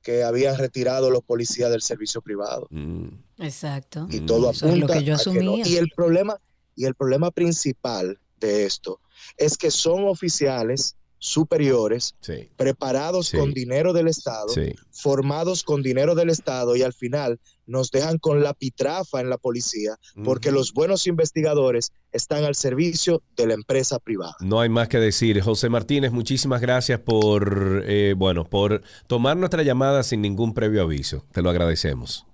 que 0.00 0.22
habían 0.22 0.56
retirado 0.56 1.10
los 1.10 1.22
policías 1.22 1.70
del 1.70 1.82
servicio 1.82 2.22
privado. 2.22 2.66
Mm. 2.70 3.08
Exacto. 3.40 4.06
y 4.10 4.20
Mm. 4.20 4.26
todo 4.26 4.50
Eso 4.52 4.66
es 4.68 4.78
lo 4.78 4.84
apunta 4.86 4.94
que 5.00 5.04
yo 5.04 5.12
a 5.12 5.16
no. 5.16 5.20
asumía. 5.20 5.66
Y 5.68 5.76
el 5.76 5.90
problema 5.94 6.40
y 6.76 6.84
el 6.84 6.94
problema 6.94 7.30
principal 7.30 8.18
de 8.40 8.64
esto 8.64 9.00
es 9.36 9.58
que 9.58 9.70
son 9.70 10.06
oficiales 10.06 10.94
superiores 11.18 12.14
Sí, 12.20 12.48
preparados 12.56 13.28
Sí. 13.28 13.36
con 13.38 13.52
dinero 13.52 13.92
del 13.92 14.08
Estado, 14.08 14.48
sí. 14.48 14.74
formados 14.90 15.62
con 15.62 15.82
dinero 15.82 16.14
del 16.14 16.30
Estado 16.30 16.76
y 16.76 16.82
al 16.82 16.92
final 16.92 17.38
nos 17.66 17.90
dejan 17.90 18.18
con 18.18 18.42
la 18.42 18.54
pitrafa 18.54 19.20
en 19.20 19.28
la 19.28 19.38
policía 19.38 19.96
porque 20.24 20.52
los 20.52 20.72
buenos 20.72 21.06
investigadores 21.06 21.92
están 22.12 22.44
al 22.44 22.54
servicio 22.54 23.22
de 23.36 23.46
la 23.48 23.54
empresa 23.54 23.98
privada. 23.98 24.36
No 24.40 24.60
hay 24.60 24.68
más 24.68 24.88
que 24.88 24.98
decir. 25.00 25.40
José 25.40 25.68
Martínez, 25.68 26.12
muchísimas 26.12 26.60
gracias 26.60 27.00
por, 27.00 27.82
eh, 27.86 28.14
bueno, 28.16 28.44
por 28.44 28.82
tomar 29.08 29.36
nuestra 29.36 29.62
llamada 29.64 30.02
sin 30.04 30.22
ningún 30.22 30.54
previo 30.54 30.82
aviso. 30.82 31.24
Te 31.32 31.42
lo 31.42 31.50
agradecemos. 31.50 32.24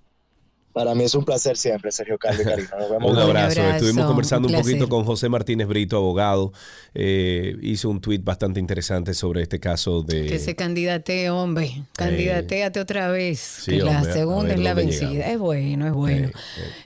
Para 0.73 0.95
mí 0.95 1.03
es 1.03 1.13
un 1.13 1.23
placer 1.23 1.55
siempre, 1.55 1.91
Sergio 1.91 2.17
Carlos 2.17 2.41
y 2.41 2.49
Karina. 2.49 2.69
Nos 2.79 2.89
vemos 2.89 3.11
Un 3.11 3.17
Un 3.17 3.23
abrazo. 3.23 3.61
abrazo, 3.61 3.85
Estuvimos 3.85 4.05
conversando 4.07 4.47
un 4.47 4.55
un, 4.55 4.61
poquito 4.61 4.89
con 4.89 5.05
José 5.05 5.29
Martínez 5.29 5.67
Brito, 5.67 5.97
abogado. 5.97 6.51
Eh, 6.95 7.55
hizo 7.61 7.89
un 7.89 8.01
tuit 8.01 8.23
bastante 8.23 8.59
interesante 8.59 9.13
sobre 9.13 9.43
este 9.43 9.59
caso 9.59 10.01
de... 10.01 10.25
Que 10.25 10.39
se 10.39 10.55
candidate, 10.55 11.29
hombre. 11.29 11.83
Candidateate 11.93 12.79
otra 12.79 13.09
vez. 13.09 13.39
sí, 13.39 13.71
que 13.71 13.77
la 13.77 13.99
hombre, 13.99 14.13
segunda 14.13 14.49
ver 14.49 14.57
es 14.57 14.63
la 14.63 14.73
vencida. 14.73 15.09
llegamos. 15.09 15.33
Es 15.33 15.39
bueno, 15.39 15.87
es 15.87 15.93
bueno. 15.93 16.27
Eh, 16.29 16.33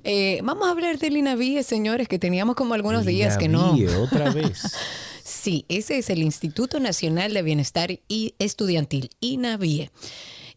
eh. 0.04 0.38
Eh, 0.38 0.42
vamos 0.44 0.68
a 0.68 0.72
hablar 0.72 1.00
del 1.00 1.16
INAVIE, 1.16 1.64
señores, 1.64 2.10
que 2.10 2.20
teníamos 2.20 2.56
como 2.56 2.74
algunos 2.74 3.06
días 3.06 3.38
que 3.38 3.48
no. 3.48 3.72
Navíe, 3.72 3.88
otra 4.02 4.32
vez. 4.32 4.64
Sí, 5.24 5.66
ese 5.70 5.98
es 5.98 6.10
el 6.10 6.24
Instituto 6.24 6.80
Nacional 6.80 7.34
de 7.34 7.42
Bienestar 7.42 8.00
y 8.08 8.36
Estudiantil, 8.40 9.12
INAVIE. 9.22 9.92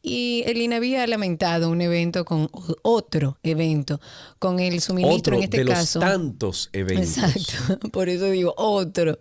Y 0.02 0.44
el 0.46 0.56
INAVIE 0.62 0.98
ha 0.98 1.06
lamentado 1.06 1.68
un 1.68 1.82
evento 1.82 2.24
con 2.24 2.48
otro 2.82 3.36
evento, 3.42 4.00
con 4.38 4.58
el 4.58 4.80
suministro 4.80 5.18
Otro 5.18 5.36
en 5.36 5.42
este 5.42 5.58
de 5.58 5.64
caso. 5.66 6.00
los 6.00 6.08
tantos 6.08 6.70
eventos. 6.72 7.18
Exacto, 7.18 7.88
por 7.92 8.08
eso 8.08 8.30
digo 8.30 8.54
otro. 8.56 9.18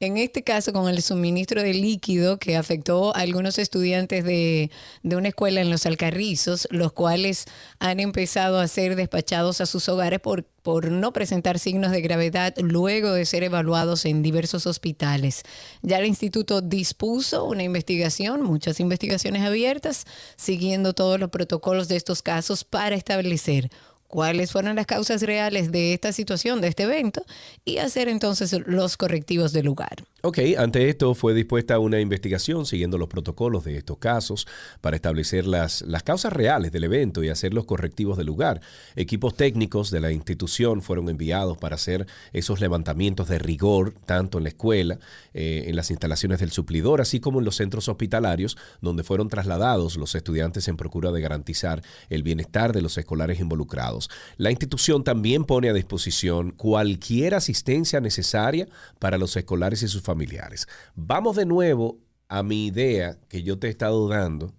En 0.00 0.16
este 0.16 0.42
caso, 0.42 0.72
con 0.72 0.88
el 0.88 1.02
suministro 1.02 1.62
de 1.62 1.74
líquido 1.74 2.38
que 2.38 2.56
afectó 2.56 3.14
a 3.14 3.20
algunos 3.20 3.58
estudiantes 3.58 4.24
de, 4.24 4.70
de 5.02 5.16
una 5.16 5.28
escuela 5.28 5.60
en 5.60 5.68
los 5.68 5.84
Alcarrizos, 5.84 6.66
los 6.70 6.92
cuales 6.92 7.44
han 7.78 8.00
empezado 8.00 8.58
a 8.58 8.68
ser 8.68 8.96
despachados 8.96 9.60
a 9.60 9.66
sus 9.66 9.86
hogares 9.90 10.20
por, 10.20 10.44
por 10.62 10.90
no 10.90 11.12
presentar 11.12 11.58
signos 11.58 11.90
de 11.90 12.00
gravedad 12.00 12.54
luego 12.58 13.12
de 13.12 13.26
ser 13.26 13.42
evaluados 13.42 14.06
en 14.06 14.22
diversos 14.22 14.66
hospitales. 14.66 15.42
Ya 15.82 15.98
el 15.98 16.06
instituto 16.06 16.62
dispuso 16.62 17.44
una 17.44 17.64
investigación, 17.64 18.42
muchas 18.42 18.80
investigaciones 18.80 19.42
abiertas, 19.42 20.06
siguiendo 20.36 20.92
todos 20.92 21.18
los 21.18 21.30
protocolos 21.30 21.88
de 21.88 21.96
estos 21.96 22.22
casos 22.22 22.64
para 22.64 22.94
establecer 22.94 23.70
cuáles 24.08 24.52
fueron 24.52 24.76
las 24.76 24.86
causas 24.86 25.22
reales 25.22 25.72
de 25.72 25.94
esta 25.94 26.12
situación, 26.12 26.60
de 26.60 26.68
este 26.68 26.82
evento, 26.82 27.24
y 27.64 27.78
hacer 27.78 28.08
entonces 28.08 28.54
los 28.66 28.96
correctivos 28.98 29.52
del 29.52 29.64
lugar. 29.64 30.04
Ok, 30.24 30.38
ante 30.56 30.88
esto 30.88 31.16
fue 31.16 31.34
dispuesta 31.34 31.80
una 31.80 31.98
investigación 31.98 32.64
siguiendo 32.64 32.96
los 32.96 33.08
protocolos 33.08 33.64
de 33.64 33.76
estos 33.76 33.98
casos 33.98 34.46
para 34.80 34.94
establecer 34.94 35.48
las, 35.48 35.82
las 35.82 36.04
causas 36.04 36.32
reales 36.32 36.70
del 36.70 36.84
evento 36.84 37.24
y 37.24 37.28
hacer 37.28 37.52
los 37.52 37.64
correctivos 37.64 38.16
del 38.16 38.28
lugar. 38.28 38.60
Equipos 38.94 39.34
técnicos 39.34 39.90
de 39.90 39.98
la 39.98 40.12
institución 40.12 40.80
fueron 40.80 41.08
enviados 41.08 41.58
para 41.58 41.74
hacer 41.74 42.06
esos 42.32 42.60
levantamientos 42.60 43.28
de 43.28 43.40
rigor, 43.40 43.94
tanto 44.06 44.38
en 44.38 44.44
la 44.44 44.50
escuela, 44.50 45.00
eh, 45.34 45.64
en 45.66 45.74
las 45.74 45.90
instalaciones 45.90 46.38
del 46.38 46.52
suplidor, 46.52 47.00
así 47.00 47.18
como 47.18 47.40
en 47.40 47.44
los 47.44 47.56
centros 47.56 47.88
hospitalarios, 47.88 48.56
donde 48.80 49.02
fueron 49.02 49.28
trasladados 49.28 49.96
los 49.96 50.14
estudiantes 50.14 50.68
en 50.68 50.76
procura 50.76 51.10
de 51.10 51.20
garantizar 51.20 51.82
el 52.10 52.22
bienestar 52.22 52.72
de 52.72 52.82
los 52.82 52.96
escolares 52.96 53.40
involucrados. 53.40 54.08
La 54.36 54.52
institución 54.52 55.02
también 55.02 55.44
pone 55.46 55.68
a 55.68 55.72
disposición 55.72 56.52
cualquier 56.52 57.34
asistencia 57.34 58.00
necesaria 58.00 58.68
para 59.00 59.18
los 59.18 59.36
escolares 59.36 59.82
y 59.82 59.88
sus 59.88 60.11
familiares. 60.12 60.68
Vamos 60.94 61.36
de 61.36 61.46
nuevo 61.46 61.98
a 62.28 62.42
mi 62.42 62.66
idea 62.66 63.18
que 63.28 63.42
yo 63.42 63.58
te 63.58 63.68
he 63.68 63.70
estado 63.70 64.08
dando 64.08 64.54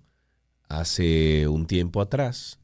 hace 0.68 1.48
un 1.48 1.68
tiempo 1.68 2.02
atrás. 2.02 2.60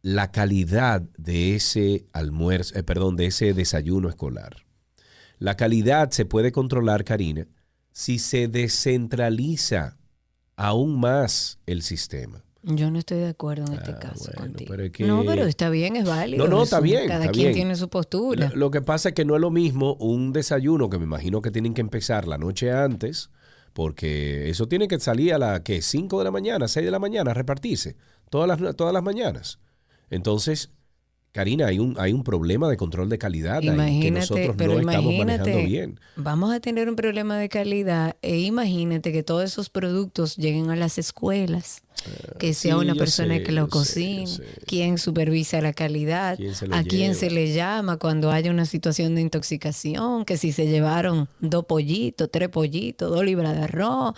La 0.00 0.32
calidad 0.32 1.02
de 1.18 1.54
ese 1.54 2.06
almuerzo, 2.12 2.74
eh, 2.76 2.82
perdón, 2.82 3.16
de 3.16 3.26
ese 3.26 3.52
desayuno 3.52 4.08
escolar. 4.08 4.64
La 5.38 5.56
calidad 5.56 6.10
se 6.10 6.24
puede 6.24 6.52
controlar, 6.52 7.04
Karina, 7.04 7.46
si 7.92 8.18
se 8.18 8.48
descentraliza 8.48 9.98
aún 10.56 10.98
más 10.98 11.58
el 11.66 11.82
sistema. 11.82 12.44
Yo 12.64 12.90
no 12.92 12.98
estoy 13.00 13.18
de 13.18 13.28
acuerdo 13.28 13.64
en 13.66 13.72
este 13.74 13.90
Ah, 13.90 13.98
caso 13.98 14.24
bueno, 14.26 14.40
contigo. 14.52 14.70
pero 14.70 14.84
es 14.84 14.92
que- 14.92 15.04
No, 15.04 15.24
pero 15.26 15.44
está 15.46 15.68
bien, 15.68 15.96
es 15.96 16.04
válido. 16.04 16.44
No, 16.44 16.50
no, 16.58 16.62
está 16.62 16.78
bien, 16.80 17.08
Cada 17.08 17.20
está 17.24 17.32
quien 17.32 17.46
bien. 17.46 17.54
tiene 17.54 17.74
su 17.76 17.88
postura. 17.88 18.50
Lo, 18.50 18.56
lo 18.56 18.70
que 18.70 18.80
pasa 18.82 19.08
es 19.10 19.14
que 19.16 19.24
no 19.24 19.34
es 19.34 19.40
lo 19.40 19.50
mismo 19.50 19.94
un 19.94 20.32
desayuno 20.32 20.88
que 20.88 20.98
me 20.98 21.04
imagino 21.04 21.42
que 21.42 21.50
tienen 21.50 21.74
que 21.74 21.80
empezar 21.80 22.28
la 22.28 22.38
noche 22.38 22.70
antes, 22.70 23.30
porque 23.72 24.48
eso 24.48 24.68
tiene 24.68 24.86
que 24.86 25.00
salir 25.00 25.34
a 25.34 25.38
las 25.38 25.60
¿qué? 25.62 25.82
5 25.82 26.18
de 26.18 26.24
la 26.24 26.30
mañana, 26.30 26.68
6 26.68 26.84
de 26.84 26.90
la 26.92 26.98
mañana, 27.00 27.32
a 27.32 27.34
repartirse 27.34 27.96
todas 28.30 28.46
las, 28.60 28.76
todas 28.76 28.92
las 28.94 29.02
mañanas. 29.02 29.58
Entonces, 30.10 30.70
Karina, 31.32 31.66
hay 31.66 31.78
un, 31.78 31.96
hay 31.98 32.12
un 32.12 32.24
problema 32.24 32.68
de 32.68 32.76
control 32.76 33.08
de 33.08 33.16
calidad 33.16 33.62
ahí 33.66 34.00
que 34.00 34.10
nosotros 34.10 34.54
pero 34.58 34.74
no 34.74 34.90
estamos 34.90 35.14
manejando 35.16 35.62
bien. 35.62 35.98
vamos 36.14 36.52
a 36.52 36.60
tener 36.60 36.90
un 36.90 36.96
problema 36.96 37.38
de 37.38 37.48
calidad 37.48 38.16
e 38.20 38.40
imagínate 38.40 39.12
que 39.12 39.22
todos 39.22 39.44
esos 39.44 39.70
productos 39.70 40.36
lleguen 40.36 40.68
a 40.68 40.76
las 40.76 40.98
escuelas, 40.98 41.84
que 42.38 42.52
sea 42.52 42.74
sí, 42.74 42.80
una 42.80 42.94
persona 42.94 43.36
sé, 43.36 43.42
que 43.44 43.52
lo 43.52 43.64
sé, 43.64 43.70
cocine, 43.70 44.26
sé. 44.26 44.44
quién 44.66 44.98
supervisa 44.98 45.62
la 45.62 45.72
calidad, 45.72 46.36
¿Quién 46.36 46.54
se 46.54 46.66
lo 46.66 46.76
a 46.76 46.82
quién 46.82 47.14
se 47.14 47.30
le 47.30 47.54
llama 47.54 47.96
cuando 47.96 48.30
haya 48.30 48.50
una 48.50 48.66
situación 48.66 49.14
de 49.14 49.22
intoxicación, 49.22 50.26
que 50.26 50.36
si 50.36 50.52
se 50.52 50.66
llevaron 50.66 51.30
dos 51.40 51.64
pollitos, 51.64 52.30
tres 52.30 52.50
pollitos, 52.50 53.10
dos 53.10 53.24
libras 53.24 53.56
de 53.56 53.62
arroz. 53.62 54.14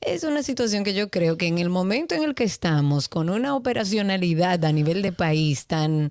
Es 0.00 0.24
una 0.24 0.42
situación 0.42 0.84
que 0.84 0.94
yo 0.94 1.10
creo 1.10 1.38
que 1.38 1.46
en 1.46 1.58
el 1.58 1.70
momento 1.70 2.14
en 2.14 2.24
el 2.24 2.34
que 2.34 2.44
estamos, 2.44 3.08
con 3.08 3.30
una 3.30 3.54
operacionalidad 3.54 4.62
a 4.64 4.72
nivel 4.72 5.00
de 5.00 5.12
país 5.12 5.66
tan 5.66 6.10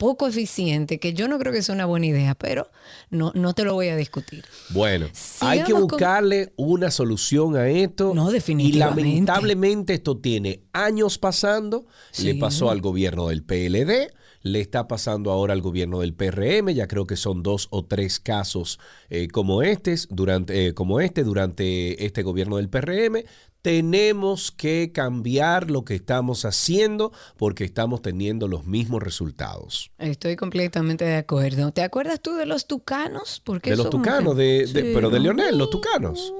poco 0.00 0.26
eficiente, 0.26 0.98
que 0.98 1.12
yo 1.12 1.28
no 1.28 1.38
creo 1.38 1.52
que 1.52 1.62
sea 1.62 1.74
una 1.74 1.84
buena 1.84 2.06
idea, 2.06 2.34
pero 2.34 2.70
no, 3.10 3.32
no 3.34 3.52
te 3.52 3.64
lo 3.64 3.74
voy 3.74 3.88
a 3.88 3.96
discutir. 3.96 4.42
Bueno, 4.70 5.06
hay 5.40 5.62
que 5.62 5.72
con- 5.72 5.82
buscarle 5.82 6.54
una 6.56 6.90
solución 6.90 7.54
a 7.54 7.68
esto. 7.68 8.14
No, 8.14 8.30
definitivamente. 8.30 9.02
Y 9.02 9.12
lamentablemente 9.12 9.92
esto 9.92 10.16
tiene 10.16 10.62
años 10.72 11.18
pasando. 11.18 11.84
Le 12.18 12.34
pasó 12.36 12.70
al 12.70 12.80
gobierno 12.80 13.28
del 13.28 13.42
PLD, 13.44 14.10
le 14.42 14.60
está 14.62 14.88
pasando 14.88 15.30
ahora 15.32 15.52
al 15.52 15.60
gobierno 15.60 16.00
del 16.00 16.14
PRM. 16.14 16.72
Ya 16.72 16.88
creo 16.88 17.06
que 17.06 17.16
son 17.16 17.42
dos 17.42 17.68
o 17.70 17.84
tres 17.84 18.20
casos 18.20 18.80
eh, 19.10 19.28
como, 19.28 19.62
estes, 19.62 20.08
durante, 20.10 20.68
eh, 20.68 20.72
como 20.72 21.00
este 21.02 21.24
durante 21.24 22.06
este 22.06 22.22
gobierno 22.22 22.56
del 22.56 22.70
PRM. 22.70 23.22
Tenemos 23.62 24.50
que 24.50 24.90
cambiar 24.92 25.70
lo 25.70 25.84
que 25.84 25.94
estamos 25.94 26.44
haciendo 26.44 27.12
porque 27.36 27.64
estamos 27.64 28.02
teniendo 28.02 28.48
los 28.48 28.66
mismos 28.66 29.02
resultados. 29.02 29.90
Estoy 29.98 30.36
completamente 30.36 31.04
de 31.04 31.16
acuerdo. 31.16 31.70
¿Te 31.72 31.82
acuerdas 31.82 32.20
tú 32.20 32.34
de 32.34 32.46
los 32.46 32.66
tucanos? 32.66 33.40
Porque 33.44 33.70
De 33.70 33.76
los 33.76 33.90
tucanos, 33.90 34.36
de, 34.36 34.66
de- 34.66 34.66
Sí. 34.66 34.90
pero 34.94 35.10
de 35.10 35.20
Leonel, 35.20 35.58
los 35.58 35.70
tucanos. 35.70 36.32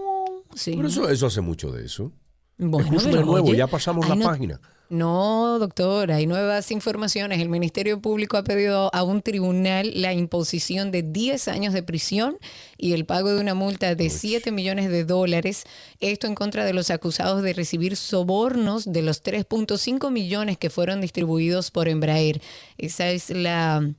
Sí. 0.54 0.72
Pero 0.74 0.88
eso, 0.88 1.08
eso 1.08 1.26
hace 1.26 1.40
mucho 1.40 1.70
de 1.70 1.84
eso. 1.84 2.10
Bueno, 2.60 3.00
de 3.00 3.10
nuevo, 3.24 3.48
oye, 3.48 3.56
ya 3.56 3.66
pasamos 3.66 4.08
la 4.08 4.14
no- 4.14 4.24
página. 4.26 4.60
No, 4.90 5.60
doctor, 5.60 6.10
hay 6.10 6.26
nuevas 6.26 6.72
informaciones. 6.72 7.40
El 7.40 7.48
Ministerio 7.48 8.00
Público 8.00 8.36
ha 8.36 8.42
pedido 8.42 8.90
a 8.92 9.04
un 9.04 9.22
tribunal 9.22 9.92
la 9.94 10.12
imposición 10.14 10.90
de 10.90 11.04
10 11.04 11.46
años 11.46 11.72
de 11.72 11.84
prisión 11.84 12.38
y 12.76 12.92
el 12.94 13.06
pago 13.06 13.32
de 13.32 13.40
una 13.40 13.54
multa 13.54 13.94
de 13.94 14.10
7 14.10 14.50
millones 14.50 14.90
de 14.90 15.04
dólares. 15.04 15.62
Esto 16.00 16.26
en 16.26 16.34
contra 16.34 16.64
de 16.64 16.72
los 16.72 16.90
acusados 16.90 17.42
de 17.44 17.52
recibir 17.52 17.94
sobornos 17.94 18.92
de 18.92 19.02
los 19.02 19.22
3.5 19.22 20.10
millones 20.10 20.58
que 20.58 20.70
fueron 20.70 21.00
distribuidos 21.00 21.70
por 21.70 21.86
Embraer. 21.86 22.42
Esa 22.76 23.10
es 23.10 23.30
la 23.30 23.94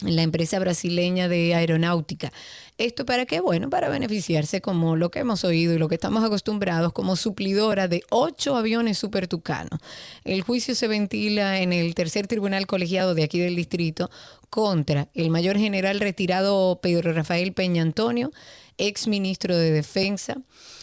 la 0.00 0.22
empresa 0.22 0.58
brasileña 0.58 1.28
de 1.28 1.54
aeronáutica. 1.54 2.32
¿Esto 2.76 3.06
para 3.06 3.24
qué? 3.24 3.40
Bueno, 3.40 3.70
para 3.70 3.88
beneficiarse 3.88 4.60
como 4.60 4.94
lo 4.96 5.10
que 5.10 5.20
hemos 5.20 5.42
oído 5.44 5.72
y 5.72 5.78
lo 5.78 5.88
que 5.88 5.94
estamos 5.94 6.22
acostumbrados 6.22 6.92
como 6.92 7.16
suplidora 7.16 7.88
de 7.88 8.02
ocho 8.10 8.56
aviones 8.56 8.98
Super 8.98 9.26
Tucano. 9.26 9.78
El 10.24 10.42
juicio 10.42 10.74
se 10.74 10.86
ventila 10.86 11.60
en 11.60 11.72
el 11.72 11.94
tercer 11.94 12.26
tribunal 12.26 12.66
colegiado 12.66 13.14
de 13.14 13.24
aquí 13.24 13.38
del 13.38 13.56
distrito 13.56 14.10
contra 14.50 15.08
el 15.14 15.30
mayor 15.30 15.56
general 15.56 16.00
retirado 16.00 16.78
Pedro 16.82 17.14
Rafael 17.14 17.54
Peña 17.54 17.80
Antonio, 17.80 18.30
ex 18.76 19.08
ministro 19.08 19.56
de 19.56 19.70
Defensa, 19.70 20.36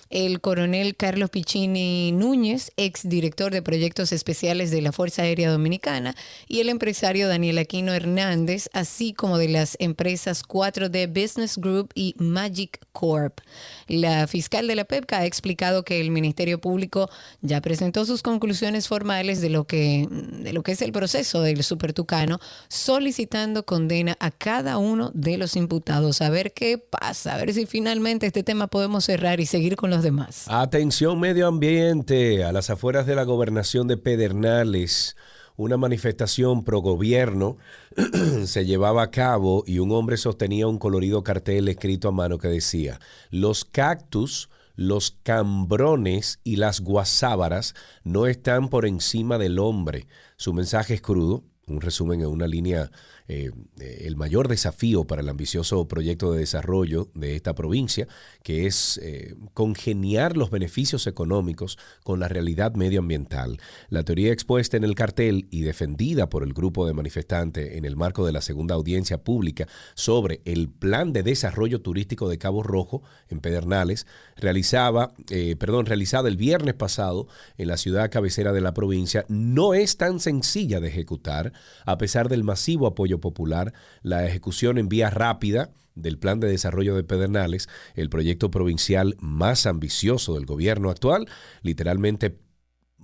el 0.10 0.42
coronel 0.42 0.96
Carlos 0.96 1.30
Piccini 1.30 2.12
Núñez, 2.12 2.72
ex 2.78 3.08
director 3.08 3.52
de 3.52 3.62
proyectos 3.62 4.12
especiales 4.12 4.72
de 4.72 4.82
la 4.82 4.92
Fuerza 4.92 5.24
Aérea 5.24 5.52
Dominicana, 5.52 6.16
y 6.48 6.60
el 6.60 6.70
empresario 6.70 7.28
Daniel 7.28 7.58
Aquino 7.58 7.94
Hernández, 7.94 8.70
así 8.74 9.14
como 9.14 9.38
de 9.38 9.50
las 9.50 9.76
empresas 9.80 10.44
4D 10.44 11.08
Business 11.08 11.58
Group 11.58 11.92
y 11.96 12.16
Magic 12.18 12.80
Corp. 12.92 13.40
La 13.88 14.28
fiscal 14.28 14.68
de 14.68 14.76
la 14.76 14.86
PEPCA 14.86 15.20
ha 15.20 15.26
explicado 15.26 15.84
que 15.84 16.00
el 16.00 16.12
Ministerio 16.12 16.60
Público 16.60 17.10
ya 17.42 17.62
presentó 17.62 18.06
sus 18.06 18.22
conclusiones 18.22 18.88
formales 18.88 19.42
de 19.42 19.50
lo 19.50 19.66
que, 19.66 20.08
de 20.10 20.54
lo 20.54 20.64
que 20.64 20.74
es 20.74 20.82
el 20.82 20.92
proceso 20.92 21.42
del 21.42 21.64
Supertucano, 21.64 22.40
solicitando 22.68 23.66
condena 23.66 24.16
a 24.20 24.32
cada 24.32 24.78
uno 24.78 25.12
de 25.14 25.38
los 25.38 25.56
imputados. 25.56 26.22
A 26.22 26.30
ver 26.30 26.54
qué 26.54 26.78
pasa, 26.78 27.36
a 27.36 27.38
ver 27.38 27.54
si 27.54 27.66
finalmente 27.66 28.28
este 28.28 28.44
tema 28.44 28.68
podemos 28.68 29.06
cerrar 29.06 29.40
y 29.40 29.46
seguir 29.46 29.76
con 29.76 29.90
los 29.90 30.03
Atención 30.50 31.20
medio 31.20 31.48
ambiente, 31.48 32.44
a 32.44 32.52
las 32.52 32.70
afueras 32.70 33.06
de 33.06 33.16
la 33.16 33.24
gobernación 33.24 33.88
de 33.88 33.98
Pedernales, 33.98 35.16
una 35.56 35.78
manifestación 35.78 36.64
pro 36.64 36.80
gobierno 36.82 37.58
se 38.46 38.66
llevaba 38.66 39.04
a 39.04 39.12
cabo 39.12 39.64
y 39.68 39.80
un 39.80 39.92
hombre 39.92 40.18
sostenía 40.18 40.68
un 40.68 40.80
colorido 40.80 41.24
cartel 41.24 41.68
escrito 41.68 42.08
a 42.08 42.12
mano 42.12 42.38
que 42.38 42.48
decía, 42.48 43.00
los 43.30 43.66
cactus, 43.66 44.50
los 44.76 45.18
cambrones 45.24 46.40
y 46.44 46.56
las 46.56 46.82
guasábaras 46.82 47.76
no 48.04 48.26
están 48.26 48.70
por 48.70 48.86
encima 48.86 49.38
del 49.38 49.60
hombre. 49.60 50.08
Su 50.36 50.54
mensaje 50.54 50.96
es 50.96 51.02
crudo, 51.02 51.44
un 51.68 51.82
resumen 51.82 52.22
en 52.22 52.28
una 52.28 52.48
línea 52.48 52.92
eh, 53.30 53.52
el 53.80 54.18
mayor 54.18 54.50
desafío 54.50 55.06
para 55.06 55.22
el 55.22 55.30
ambicioso 55.30 55.88
proyecto 55.88 56.34
de 56.34 56.40
desarrollo 56.40 57.10
de 57.14 57.38
esta 57.38 57.56
provincia, 57.56 58.08
que 58.44 58.66
es 58.66 59.00
eh, 59.02 59.36
congeniar 59.54 60.36
los 60.36 60.52
beneficios 60.52 61.08
económicos 61.08 61.78
con 62.04 62.20
la 62.20 62.28
realidad 62.28 62.76
medioambiental. 62.76 63.62
La 63.90 64.04
teoría 64.04 64.34
expuesta 64.34 64.76
en 64.76 64.84
el 64.84 64.96
cartel 64.96 65.48
y 65.52 65.62
defendida 65.62 66.30
por 66.30 66.44
el 66.44 66.54
grupo 66.54 66.86
de 66.86 66.94
manifestantes 66.94 67.78
en 67.78 67.86
el 67.86 67.96
marco 67.96 68.26
de 68.26 68.34
la 68.34 68.42
segunda 68.42 68.76
audiencia 68.76 69.24
pública 69.24 69.68
sobre 69.94 70.42
el 70.44 70.70
plan 70.70 71.14
de 71.14 71.24
desarrollo 71.24 71.80
turístico 71.80 72.28
de 72.28 72.38
Cabo 72.38 72.62
Rojo 72.62 73.04
en 73.30 73.40
Pedernales, 73.40 74.06
realizaba, 74.36 75.14
eh, 75.30 75.56
perdón, 75.56 75.86
realizada 75.86 76.28
el 76.28 76.36
viernes 76.36 76.74
pasado 76.74 77.28
en 77.58 77.70
la 77.70 77.78
ciudad 77.78 78.12
cabecera 78.12 78.52
de 78.52 78.62
la 78.62 78.74
provincia, 78.74 79.26
no 79.30 79.74
es 79.74 79.96
tan 79.96 80.20
sencilla 80.20 80.82
de 80.82 80.90
ejecutar, 80.90 81.53
a 81.86 81.98
pesar 81.98 82.30
del 82.30 82.44
masivo 82.44 82.88
apoyo 82.88 83.20
Popular, 83.20 83.74
la 84.02 84.26
ejecución 84.26 84.78
en 84.78 84.90
vía 84.90 85.10
rápida 85.10 85.72
del 85.96 86.18
Plan 86.18 86.40
de 86.40 86.48
Desarrollo 86.48 86.96
de 86.96 87.04
Pedernales, 87.04 87.70
el 87.96 88.10
proyecto 88.10 88.50
provincial 88.52 89.16
más 89.20 89.66
ambicioso 89.66 90.36
del 90.36 90.46
gobierno 90.46 90.90
actual, 90.90 91.28
literalmente 91.62 92.38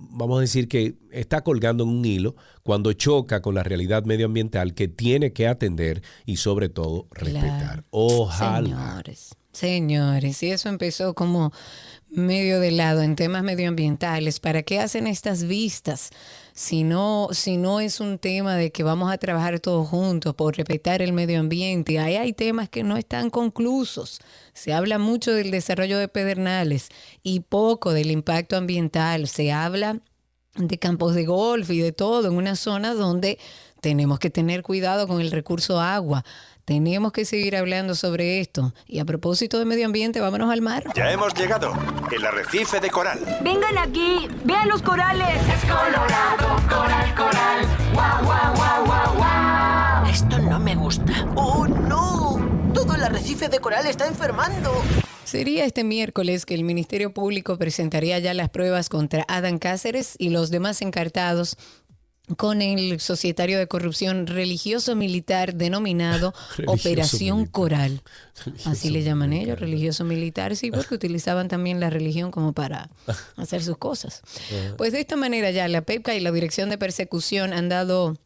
vamos 0.00 0.38
a 0.38 0.40
decir 0.40 0.68
que 0.68 0.96
está 1.10 1.42
colgando 1.42 1.84
en 1.84 1.90
un 1.90 2.04
hilo 2.04 2.36
cuando 2.62 2.92
choca 2.92 3.42
con 3.42 3.54
la 3.54 3.62
realidad 3.62 4.04
medioambiental 4.04 4.74
que 4.74 4.88
tiene 4.88 5.32
que 5.32 5.46
atender 5.46 6.02
y 6.24 6.36
sobre 6.36 6.68
todo 6.68 7.08
respetar. 7.12 7.84
Ojalá. 7.90 8.62
Señores, 8.62 9.36
señores, 9.52 10.42
y 10.42 10.50
eso 10.50 10.68
empezó 10.68 11.14
como 11.14 11.52
medio 12.08 12.60
de 12.60 12.70
lado 12.70 13.02
en 13.02 13.14
temas 13.14 13.42
medioambientales. 13.42 14.40
¿Para 14.40 14.62
qué 14.62 14.80
hacen 14.80 15.06
estas 15.06 15.44
vistas? 15.44 16.10
Si 16.60 16.84
no, 16.84 17.28
si 17.32 17.56
no 17.56 17.80
es 17.80 18.00
un 18.00 18.18
tema 18.18 18.54
de 18.54 18.70
que 18.70 18.82
vamos 18.82 19.10
a 19.10 19.16
trabajar 19.16 19.60
todos 19.60 19.88
juntos 19.88 20.34
por 20.34 20.58
respetar 20.58 21.00
el 21.00 21.14
medio 21.14 21.40
ambiente, 21.40 21.98
ahí 21.98 22.16
hay 22.16 22.34
temas 22.34 22.68
que 22.68 22.82
no 22.82 22.98
están 22.98 23.30
conclusos. 23.30 24.20
Se 24.52 24.74
habla 24.74 24.98
mucho 24.98 25.32
del 25.32 25.50
desarrollo 25.50 25.96
de 25.96 26.08
pedernales 26.08 26.90
y 27.22 27.40
poco 27.40 27.94
del 27.94 28.10
impacto 28.10 28.58
ambiental. 28.58 29.26
Se 29.26 29.52
habla 29.52 30.00
de 30.54 30.78
campos 30.78 31.14
de 31.14 31.24
golf 31.24 31.70
y 31.70 31.78
de 31.78 31.92
todo 31.92 32.28
en 32.28 32.34
una 32.34 32.56
zona 32.56 32.92
donde 32.92 33.38
tenemos 33.80 34.18
que 34.18 34.28
tener 34.28 34.62
cuidado 34.62 35.08
con 35.08 35.22
el 35.22 35.30
recurso 35.30 35.80
agua. 35.80 36.26
Tenemos 36.70 37.10
que 37.10 37.24
seguir 37.24 37.56
hablando 37.56 37.96
sobre 37.96 38.38
esto. 38.38 38.72
Y 38.86 39.00
a 39.00 39.04
propósito 39.04 39.58
de 39.58 39.64
medio 39.64 39.86
ambiente, 39.86 40.20
vámonos 40.20 40.52
al 40.52 40.62
mar. 40.62 40.84
Ya 40.94 41.10
hemos 41.10 41.34
llegado. 41.34 41.72
El 42.12 42.24
arrecife 42.24 42.78
de 42.78 42.88
coral. 42.88 43.18
Vengan 43.42 43.76
aquí, 43.76 44.28
vean 44.44 44.68
los 44.68 44.80
corales. 44.80 45.36
Es 45.48 45.62
colorado, 45.62 46.68
coral, 46.68 47.14
coral. 47.16 47.66
Guau, 47.92 48.24
guau, 48.24 48.54
guau, 48.54 48.84
guau, 48.86 49.16
guau. 49.16 50.06
Esto 50.12 50.38
no 50.38 50.60
me 50.60 50.76
gusta. 50.76 51.26
¡Oh, 51.34 51.66
no! 51.66 52.38
Todo 52.72 52.94
el 52.94 53.02
arrecife 53.02 53.48
de 53.48 53.58
coral 53.58 53.86
está 53.86 54.06
enfermando. 54.06 54.70
Sería 55.24 55.64
este 55.64 55.84
miércoles 55.84 56.46
que 56.46 56.54
el 56.54 56.64
Ministerio 56.64 57.12
Público 57.12 57.58
presentaría 57.58 58.18
ya 58.20 58.32
las 58.32 58.48
pruebas 58.48 58.88
contra 58.88 59.24
Adán 59.28 59.58
Cáceres 59.58 60.14
y 60.18 60.30
los 60.30 60.50
demás 60.50 60.82
encartados 60.82 61.56
con 62.36 62.62
el 62.62 63.00
societario 63.00 63.58
de 63.58 63.66
corrupción 63.66 64.26
religioso 64.26 64.94
militar 64.96 65.54
denominado 65.54 66.32
Religioso 66.56 66.88
Operación 66.88 67.36
militar. 67.38 67.52
Coral. 67.52 68.02
Religioso 68.44 68.70
Así 68.70 68.90
le 68.90 69.02
llaman 69.02 69.30
militar. 69.30 69.48
ellos, 69.48 69.60
religioso 69.60 70.04
militar, 70.04 70.56
sí, 70.56 70.70
porque 70.70 70.94
utilizaban 70.94 71.48
también 71.48 71.80
la 71.80 71.90
religión 71.90 72.30
como 72.30 72.52
para 72.52 72.90
hacer 73.36 73.62
sus 73.62 73.78
cosas. 73.78 74.22
Pues 74.76 74.92
de 74.92 75.00
esta 75.00 75.16
manera 75.16 75.50
ya 75.50 75.68
la 75.68 75.82
PEPCA 75.82 76.14
y 76.14 76.20
la 76.20 76.32
Dirección 76.32 76.70
de 76.70 76.78
Persecución 76.78 77.52
han 77.52 77.68
dado 77.68 78.16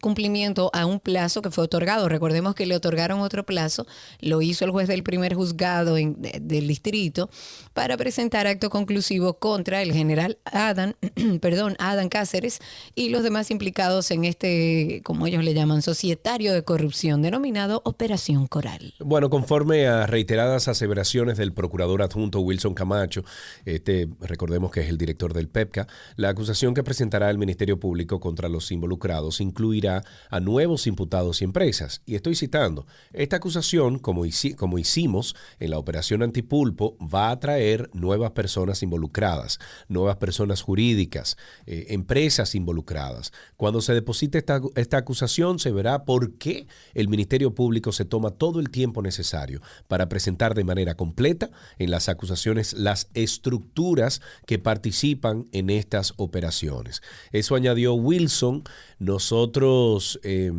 cumplimiento 0.00 0.70
a 0.72 0.86
un 0.86 1.00
plazo 1.00 1.42
que 1.42 1.50
fue 1.50 1.64
otorgado. 1.64 2.08
Recordemos 2.08 2.54
que 2.54 2.66
le 2.66 2.76
otorgaron 2.76 3.20
otro 3.20 3.44
plazo, 3.44 3.86
lo 4.20 4.42
hizo 4.42 4.64
el 4.64 4.70
juez 4.70 4.88
del 4.88 5.02
primer 5.02 5.34
juzgado 5.34 5.94
del 5.94 6.66
distrito 6.68 7.30
para 7.72 7.96
presentar 7.96 8.46
acto 8.46 8.70
conclusivo 8.70 9.34
contra 9.34 9.82
el 9.82 9.92
general 9.92 10.38
Adán, 10.44 10.96
perdón, 11.40 11.76
Adán 11.78 12.08
Cáceres 12.08 12.60
y 12.94 13.08
los 13.08 13.22
demás 13.22 13.50
implicados 13.50 14.10
en 14.10 14.24
este, 14.24 15.00
como 15.04 15.26
ellos 15.26 15.44
le 15.44 15.54
llaman, 15.54 15.82
societario 15.82 16.52
de 16.52 16.62
corrupción 16.62 17.22
denominado 17.22 17.82
Operación 17.84 18.46
Coral. 18.46 18.94
Bueno, 19.00 19.30
conforme 19.30 19.86
a 19.86 20.06
reiteradas 20.06 20.68
aseveraciones 20.68 21.36
del 21.36 21.52
procurador 21.52 22.02
adjunto 22.02 22.40
Wilson 22.40 22.74
Camacho, 22.74 23.24
este 23.64 24.08
recordemos 24.20 24.70
que 24.70 24.80
es 24.80 24.88
el 24.88 24.98
director 24.98 25.32
del 25.32 25.48
PEPCA, 25.48 25.86
la 26.16 26.28
acusación 26.28 26.74
que 26.74 26.82
presentará 26.82 27.30
el 27.30 27.38
Ministerio 27.38 27.78
Público 27.78 28.20
contra 28.20 28.48
los 28.48 28.70
involucrados 28.70 29.40
incluirá 29.40 29.83
a 29.86 30.40
nuevos 30.40 30.86
imputados 30.86 31.40
y 31.40 31.44
empresas. 31.44 32.02
Y 32.06 32.14
estoy 32.14 32.34
citando, 32.34 32.86
esta 33.12 33.36
acusación, 33.36 33.98
como, 33.98 34.26
hici- 34.26 34.54
como 34.54 34.78
hicimos 34.78 35.36
en 35.58 35.70
la 35.70 35.78
operación 35.78 36.22
Antipulpo, 36.22 36.96
va 36.98 37.30
a 37.30 37.38
traer 37.40 37.90
nuevas 37.92 38.32
personas 38.32 38.82
involucradas, 38.82 39.58
nuevas 39.88 40.16
personas 40.16 40.62
jurídicas, 40.62 41.36
eh, 41.66 41.86
empresas 41.90 42.54
involucradas. 42.54 43.32
Cuando 43.56 43.80
se 43.80 43.94
deposite 43.94 44.38
esta, 44.38 44.60
esta 44.74 44.96
acusación, 44.96 45.58
se 45.58 45.72
verá 45.72 46.04
por 46.04 46.34
qué 46.34 46.66
el 46.94 47.08
Ministerio 47.08 47.54
Público 47.54 47.92
se 47.92 48.04
toma 48.04 48.30
todo 48.30 48.60
el 48.60 48.70
tiempo 48.70 49.02
necesario 49.02 49.60
para 49.88 50.08
presentar 50.08 50.54
de 50.54 50.64
manera 50.64 50.94
completa 50.94 51.50
en 51.78 51.90
las 51.90 52.08
acusaciones 52.08 52.72
las 52.74 53.08
estructuras 53.14 54.20
que 54.46 54.58
participan 54.58 55.46
en 55.52 55.70
estas 55.70 56.14
operaciones. 56.16 57.02
Eso 57.32 57.54
añadió 57.54 57.94
Wilson. 57.94 58.62
Nosotros 58.98 59.73
eh, 60.22 60.52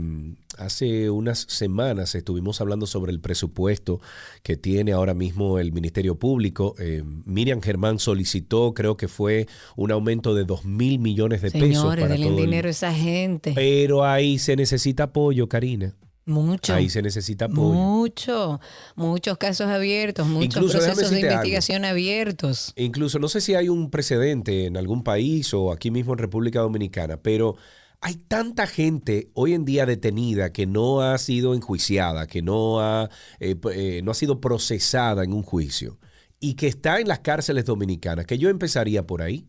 hace 0.58 1.10
unas 1.10 1.40
semanas 1.50 2.16
estuvimos 2.16 2.62
hablando 2.62 2.86
sobre 2.88 3.12
el 3.12 3.20
presupuesto 3.20 4.00
que 4.44 4.58
tiene 4.58 4.94
ahora 4.94 5.14
mismo 5.14 5.60
el 5.60 5.72
Ministerio 5.72 6.16
Público. 6.16 6.76
Eh, 6.80 7.04
Miriam 7.26 7.62
Germán 7.62 8.00
solicitó, 8.00 8.74
creo 8.74 8.98
que 8.98 9.08
fue 9.08 9.48
un 9.76 9.92
aumento 9.92 10.34
de 10.36 10.44
2 10.46 10.66
mil 10.66 11.00
millones 11.00 11.42
de 11.42 11.52
pesos. 11.52 11.68
Señores, 11.70 12.04
para 12.04 12.14
denle 12.14 12.28
todo 12.28 12.38
el- 12.40 12.46
dinero 12.46 12.68
a 12.68 12.72
esa 12.72 12.94
gente. 12.94 13.52
Pero 13.54 14.06
ahí 14.06 14.38
se 14.40 14.56
necesita 14.56 15.04
apoyo, 15.04 15.48
Karina. 15.50 15.94
Mucho. 16.28 16.74
Ahí 16.74 16.90
se 16.90 17.04
necesita 17.04 17.46
apoyo. 17.46 17.74
Mucho, 17.74 18.60
muchos 18.96 19.38
casos 19.38 19.68
abiertos, 19.68 20.26
muchos 20.26 20.56
Incluso, 20.56 20.80
procesos 20.80 21.12
de 21.12 21.18
algo. 21.18 21.28
investigación 21.28 21.86
abiertos. 21.86 22.74
Incluso 22.76 23.20
no 23.20 23.28
sé 23.28 23.42
si 23.42 23.54
hay 23.54 23.70
un 23.70 23.92
precedente 23.92 24.66
en 24.66 24.76
algún 24.76 25.04
país 25.04 25.54
o 25.54 25.72
aquí 25.72 25.92
mismo 25.92 26.14
en 26.14 26.18
República 26.18 26.62
Dominicana, 26.62 27.18
pero 27.18 27.58
hay 28.06 28.18
tanta 28.18 28.68
gente 28.68 29.32
hoy 29.34 29.56
en 29.56 29.66
día 29.66 29.88
detenida 29.88 30.54
que 30.54 30.68
no 30.68 31.02
ha 31.02 31.18
sido 31.18 31.56
enjuiciada, 31.56 32.28
que 32.28 32.44
no 32.44 32.80
ha, 32.80 33.10
eh, 33.40 33.56
eh, 33.74 34.02
no 34.04 34.12
ha 34.12 34.14
sido 34.14 34.40
procesada 34.40 35.24
en 35.24 35.34
un 35.34 35.42
juicio 35.42 35.98
y 36.40 36.54
que 36.54 36.68
está 36.68 37.00
en 37.00 37.08
las 37.08 37.22
cárceles 37.22 37.66
dominicanas, 37.66 38.28
que 38.28 38.38
yo 38.38 38.50
empezaría 38.50 39.08
por 39.08 39.24
ahí, 39.24 39.48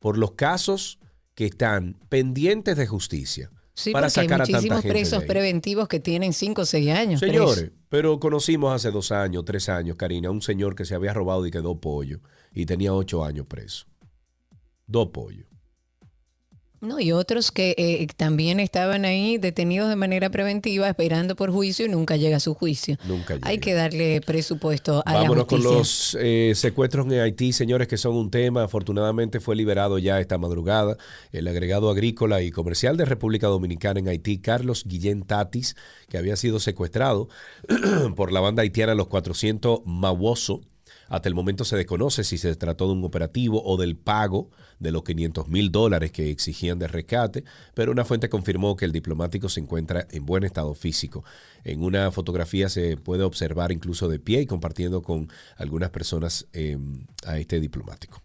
por 0.00 0.18
los 0.18 0.32
casos 0.32 0.98
que 1.34 1.46
están 1.46 1.96
pendientes 2.10 2.76
de 2.76 2.86
justicia. 2.86 3.50
Sí, 3.72 3.90
para 3.90 4.08
porque 4.08 4.20
hay 4.20 4.26
sacar 4.26 4.42
a 4.42 4.44
tanta 4.44 4.58
muchísimos 4.58 4.82
gente 4.82 4.92
presos 4.92 5.24
preventivos 5.24 5.88
que 5.88 5.98
tienen 5.98 6.34
5 6.34 6.60
o 6.60 6.66
6 6.66 6.90
años. 6.90 7.20
Señores, 7.20 7.72
pero 7.88 8.20
conocimos 8.20 8.74
hace 8.74 8.90
dos 8.90 9.12
años, 9.12 9.46
tres 9.46 9.70
años, 9.70 9.96
Karina, 9.96 10.30
un 10.30 10.42
señor 10.42 10.74
que 10.74 10.84
se 10.84 10.94
había 10.94 11.14
robado 11.14 11.46
y 11.46 11.50
quedó 11.50 11.80
pollo 11.80 12.20
y 12.52 12.66
tenía 12.66 12.92
ocho 12.92 13.24
años 13.24 13.46
preso. 13.46 13.86
Dos 14.86 15.08
pollos. 15.08 15.53
No, 16.84 17.00
y 17.00 17.12
otros 17.12 17.50
que 17.50 17.74
eh, 17.78 18.06
también 18.16 18.60
estaban 18.60 19.04
ahí 19.04 19.38
detenidos 19.38 19.88
de 19.88 19.96
manera 19.96 20.30
preventiva 20.30 20.88
esperando 20.88 21.34
por 21.34 21.50
juicio 21.50 21.86
y 21.86 21.88
nunca 21.88 22.16
llega 22.16 22.36
a 22.36 22.40
su 22.40 22.54
juicio. 22.54 22.96
Nunca 23.04 23.34
Hay 23.42 23.54
llega. 23.56 23.60
que 23.60 23.74
darle 23.74 24.20
presupuesto 24.20 25.02
a 25.06 25.14
Vámonos 25.14 25.36
la 25.36 25.44
con 25.46 25.62
justicia. 25.62 25.78
los 25.78 26.16
eh, 26.20 26.52
secuestros 26.54 27.06
en 27.06 27.20
Haití, 27.20 27.52
señores, 27.52 27.88
que 27.88 27.96
son 27.96 28.14
un 28.14 28.30
tema. 28.30 28.62
Afortunadamente 28.64 29.40
fue 29.40 29.56
liberado 29.56 29.98
ya 29.98 30.20
esta 30.20 30.38
madrugada 30.38 30.96
el 31.32 31.48
agregado 31.48 31.90
agrícola 31.90 32.42
y 32.42 32.50
comercial 32.50 32.96
de 32.96 33.04
República 33.06 33.46
Dominicana 33.48 34.00
en 34.00 34.08
Haití, 34.08 34.38
Carlos 34.38 34.84
Guillén 34.86 35.22
Tatis, 35.24 35.76
que 36.08 36.18
había 36.18 36.36
sido 36.36 36.60
secuestrado 36.60 37.28
por 38.16 38.30
la 38.32 38.40
banda 38.40 38.62
haitiana 38.62 38.94
Los 38.94 39.08
400 39.08 39.80
Mawoso. 39.86 40.60
Hasta 41.14 41.28
el 41.28 41.34
momento 41.36 41.64
se 41.64 41.76
desconoce 41.76 42.24
si 42.24 42.38
se 42.38 42.56
trató 42.56 42.88
de 42.88 42.94
un 42.94 43.04
operativo 43.04 43.62
o 43.64 43.76
del 43.76 43.96
pago 43.96 44.50
de 44.80 44.90
los 44.90 45.04
500 45.04 45.46
mil 45.46 45.70
dólares 45.70 46.10
que 46.10 46.28
exigían 46.28 46.80
de 46.80 46.88
rescate, 46.88 47.44
pero 47.72 47.92
una 47.92 48.04
fuente 48.04 48.28
confirmó 48.28 48.74
que 48.74 48.84
el 48.84 48.90
diplomático 48.90 49.48
se 49.48 49.60
encuentra 49.60 50.08
en 50.10 50.26
buen 50.26 50.42
estado 50.42 50.74
físico. 50.74 51.24
En 51.62 51.84
una 51.84 52.10
fotografía 52.10 52.68
se 52.68 52.96
puede 52.96 53.22
observar 53.22 53.70
incluso 53.70 54.08
de 54.08 54.18
pie 54.18 54.40
y 54.40 54.46
compartiendo 54.46 55.02
con 55.02 55.28
algunas 55.56 55.90
personas 55.90 56.48
eh, 56.52 56.76
a 57.24 57.38
este 57.38 57.60
diplomático. 57.60 58.20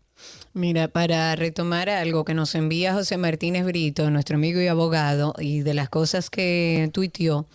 Mira, 0.54 0.88
para 0.88 1.36
retomar 1.36 1.90
algo 1.90 2.26
que 2.26 2.34
nos 2.34 2.56
envía 2.56 2.94
José 2.96 3.18
Martínez 3.18 3.66
Brito, 3.66 4.10
nuestro 4.10 4.36
amigo 4.36 4.60
y 4.60 4.68
abogado, 4.68 5.36
y 5.38 5.62
de 5.62 5.76
las 5.76 5.90
cosas 5.90 6.32
que 6.32 6.90
tuiteó, 6.92 7.46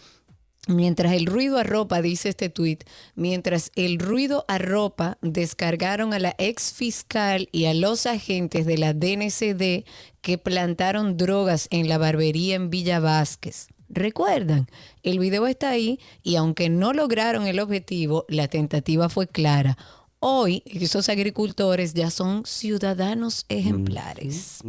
mientras 0.69 1.13
el 1.13 1.27
ruido 1.27 1.59
arropa, 1.59 2.03
dice 2.03 2.31
este 2.31 2.49
tuit, 2.49 2.85
mientras 3.15 3.71
el 3.77 3.99
ruido 3.99 4.45
arropa, 4.49 5.19
descargaron 5.23 6.15
a 6.15 6.19
la 6.19 6.35
ex 6.39 6.73
fiscal 6.73 7.49
y 7.53 7.67
a 7.67 7.75
los 7.75 8.07
agentes 8.07 8.67
de 8.67 8.79
la 8.79 8.95
DNCD 8.95 9.85
que 10.21 10.39
plantaron 10.39 11.17
drogas 11.17 11.69
en 11.71 11.89
la 11.89 11.99
barbería 11.99 12.57
en 12.57 12.71
Villa 12.71 13.01
Vázquez. 13.01 13.69
Recuerdan, 13.89 14.67
el 15.03 15.19
video 15.19 15.47
está 15.47 15.71
ahí 15.71 16.01
y 16.23 16.37
aunque 16.37 16.69
no 16.69 16.93
lograron 16.93 17.47
el 17.47 17.61
objetivo, 17.61 18.25
la 18.29 18.49
tentativa 18.49 19.09
fue 19.09 19.29
clara. 19.29 19.77
Hoy 20.19 20.63
esos 20.67 21.11
agricultores 21.11 21.93
ya 21.93 22.11
son 22.11 22.47
ciudadanos 22.47 23.45
ejemplares. 23.51 24.61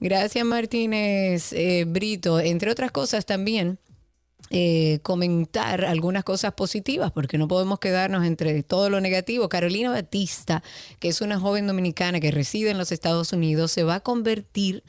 Gracias 0.00 0.44
Martínez 0.44 1.52
eh, 1.52 1.84
Brito. 1.86 2.40
Entre 2.40 2.70
otras 2.70 2.90
cosas 2.90 3.26
también 3.26 3.78
eh, 4.50 4.98
comentar 5.02 5.84
algunas 5.84 6.22
cosas 6.22 6.52
positivas, 6.52 7.10
porque 7.12 7.38
no 7.38 7.48
podemos 7.48 7.78
quedarnos 7.78 8.24
entre 8.26 8.62
todo 8.62 8.90
lo 8.90 9.00
negativo. 9.00 9.48
Carolina 9.48 9.90
Batista, 9.90 10.62
que 11.00 11.08
es 11.08 11.20
una 11.22 11.40
joven 11.40 11.66
dominicana 11.66 12.20
que 12.20 12.30
reside 12.30 12.70
en 12.70 12.78
los 12.78 12.92
Estados 12.92 13.32
Unidos, 13.32 13.72
se 13.72 13.84
va 13.84 13.96
a 13.96 14.00
convertir 14.00 14.84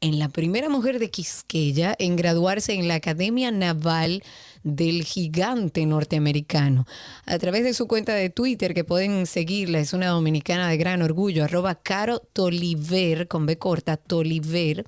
en 0.00 0.18
la 0.18 0.28
primera 0.28 0.68
mujer 0.68 0.98
de 1.00 1.10
Quisqueya 1.10 1.94
en 1.98 2.16
graduarse 2.16 2.74
en 2.74 2.86
la 2.86 2.94
Academia 2.94 3.50
Naval 3.50 4.22
del 4.62 5.04
gigante 5.04 5.84
norteamericano. 5.86 6.86
A 7.26 7.38
través 7.38 7.64
de 7.64 7.74
su 7.74 7.88
cuenta 7.88 8.14
de 8.14 8.30
Twitter, 8.30 8.74
que 8.74 8.84
pueden 8.84 9.26
seguirla, 9.26 9.80
es 9.80 9.92
una 9.92 10.08
dominicana 10.08 10.68
de 10.68 10.76
gran 10.76 11.02
orgullo, 11.02 11.44
arroba 11.44 11.74
Caro 11.74 12.20
Toliver, 12.32 13.26
con 13.26 13.46
B 13.46 13.58
corta, 13.58 13.96
Toliver. 13.96 14.86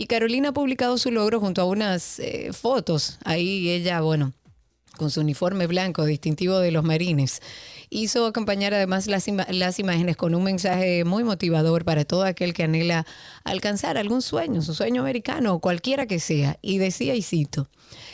Y 0.00 0.06
Carolina 0.06 0.48
ha 0.48 0.52
publicado 0.52 0.96
su 0.96 1.10
logro 1.10 1.40
junto 1.40 1.60
a 1.60 1.66
unas 1.66 2.20
eh, 2.20 2.54
fotos. 2.54 3.18
Ahí 3.22 3.68
ella, 3.68 4.00
bueno, 4.00 4.32
con 4.96 5.10
su 5.10 5.20
uniforme 5.20 5.66
blanco 5.66 6.06
distintivo 6.06 6.58
de 6.58 6.70
los 6.70 6.84
marines. 6.84 7.42
Hizo 7.90 8.24
acompañar 8.24 8.72
además 8.72 9.08
las, 9.08 9.26
las 9.50 9.78
imágenes 9.78 10.16
con 10.16 10.34
un 10.34 10.42
mensaje 10.42 11.04
muy 11.04 11.22
motivador 11.22 11.84
para 11.84 12.06
todo 12.06 12.24
aquel 12.24 12.54
que 12.54 12.62
anhela 12.62 13.04
alcanzar 13.44 13.98
algún 13.98 14.22
sueño, 14.22 14.62
su 14.62 14.72
sueño 14.72 15.02
americano 15.02 15.52
o 15.52 15.58
cualquiera 15.58 16.06
que 16.06 16.18
sea. 16.18 16.58
Y 16.62 16.78
decía, 16.78 17.14
y 17.14 17.20
cito, 17.20 17.68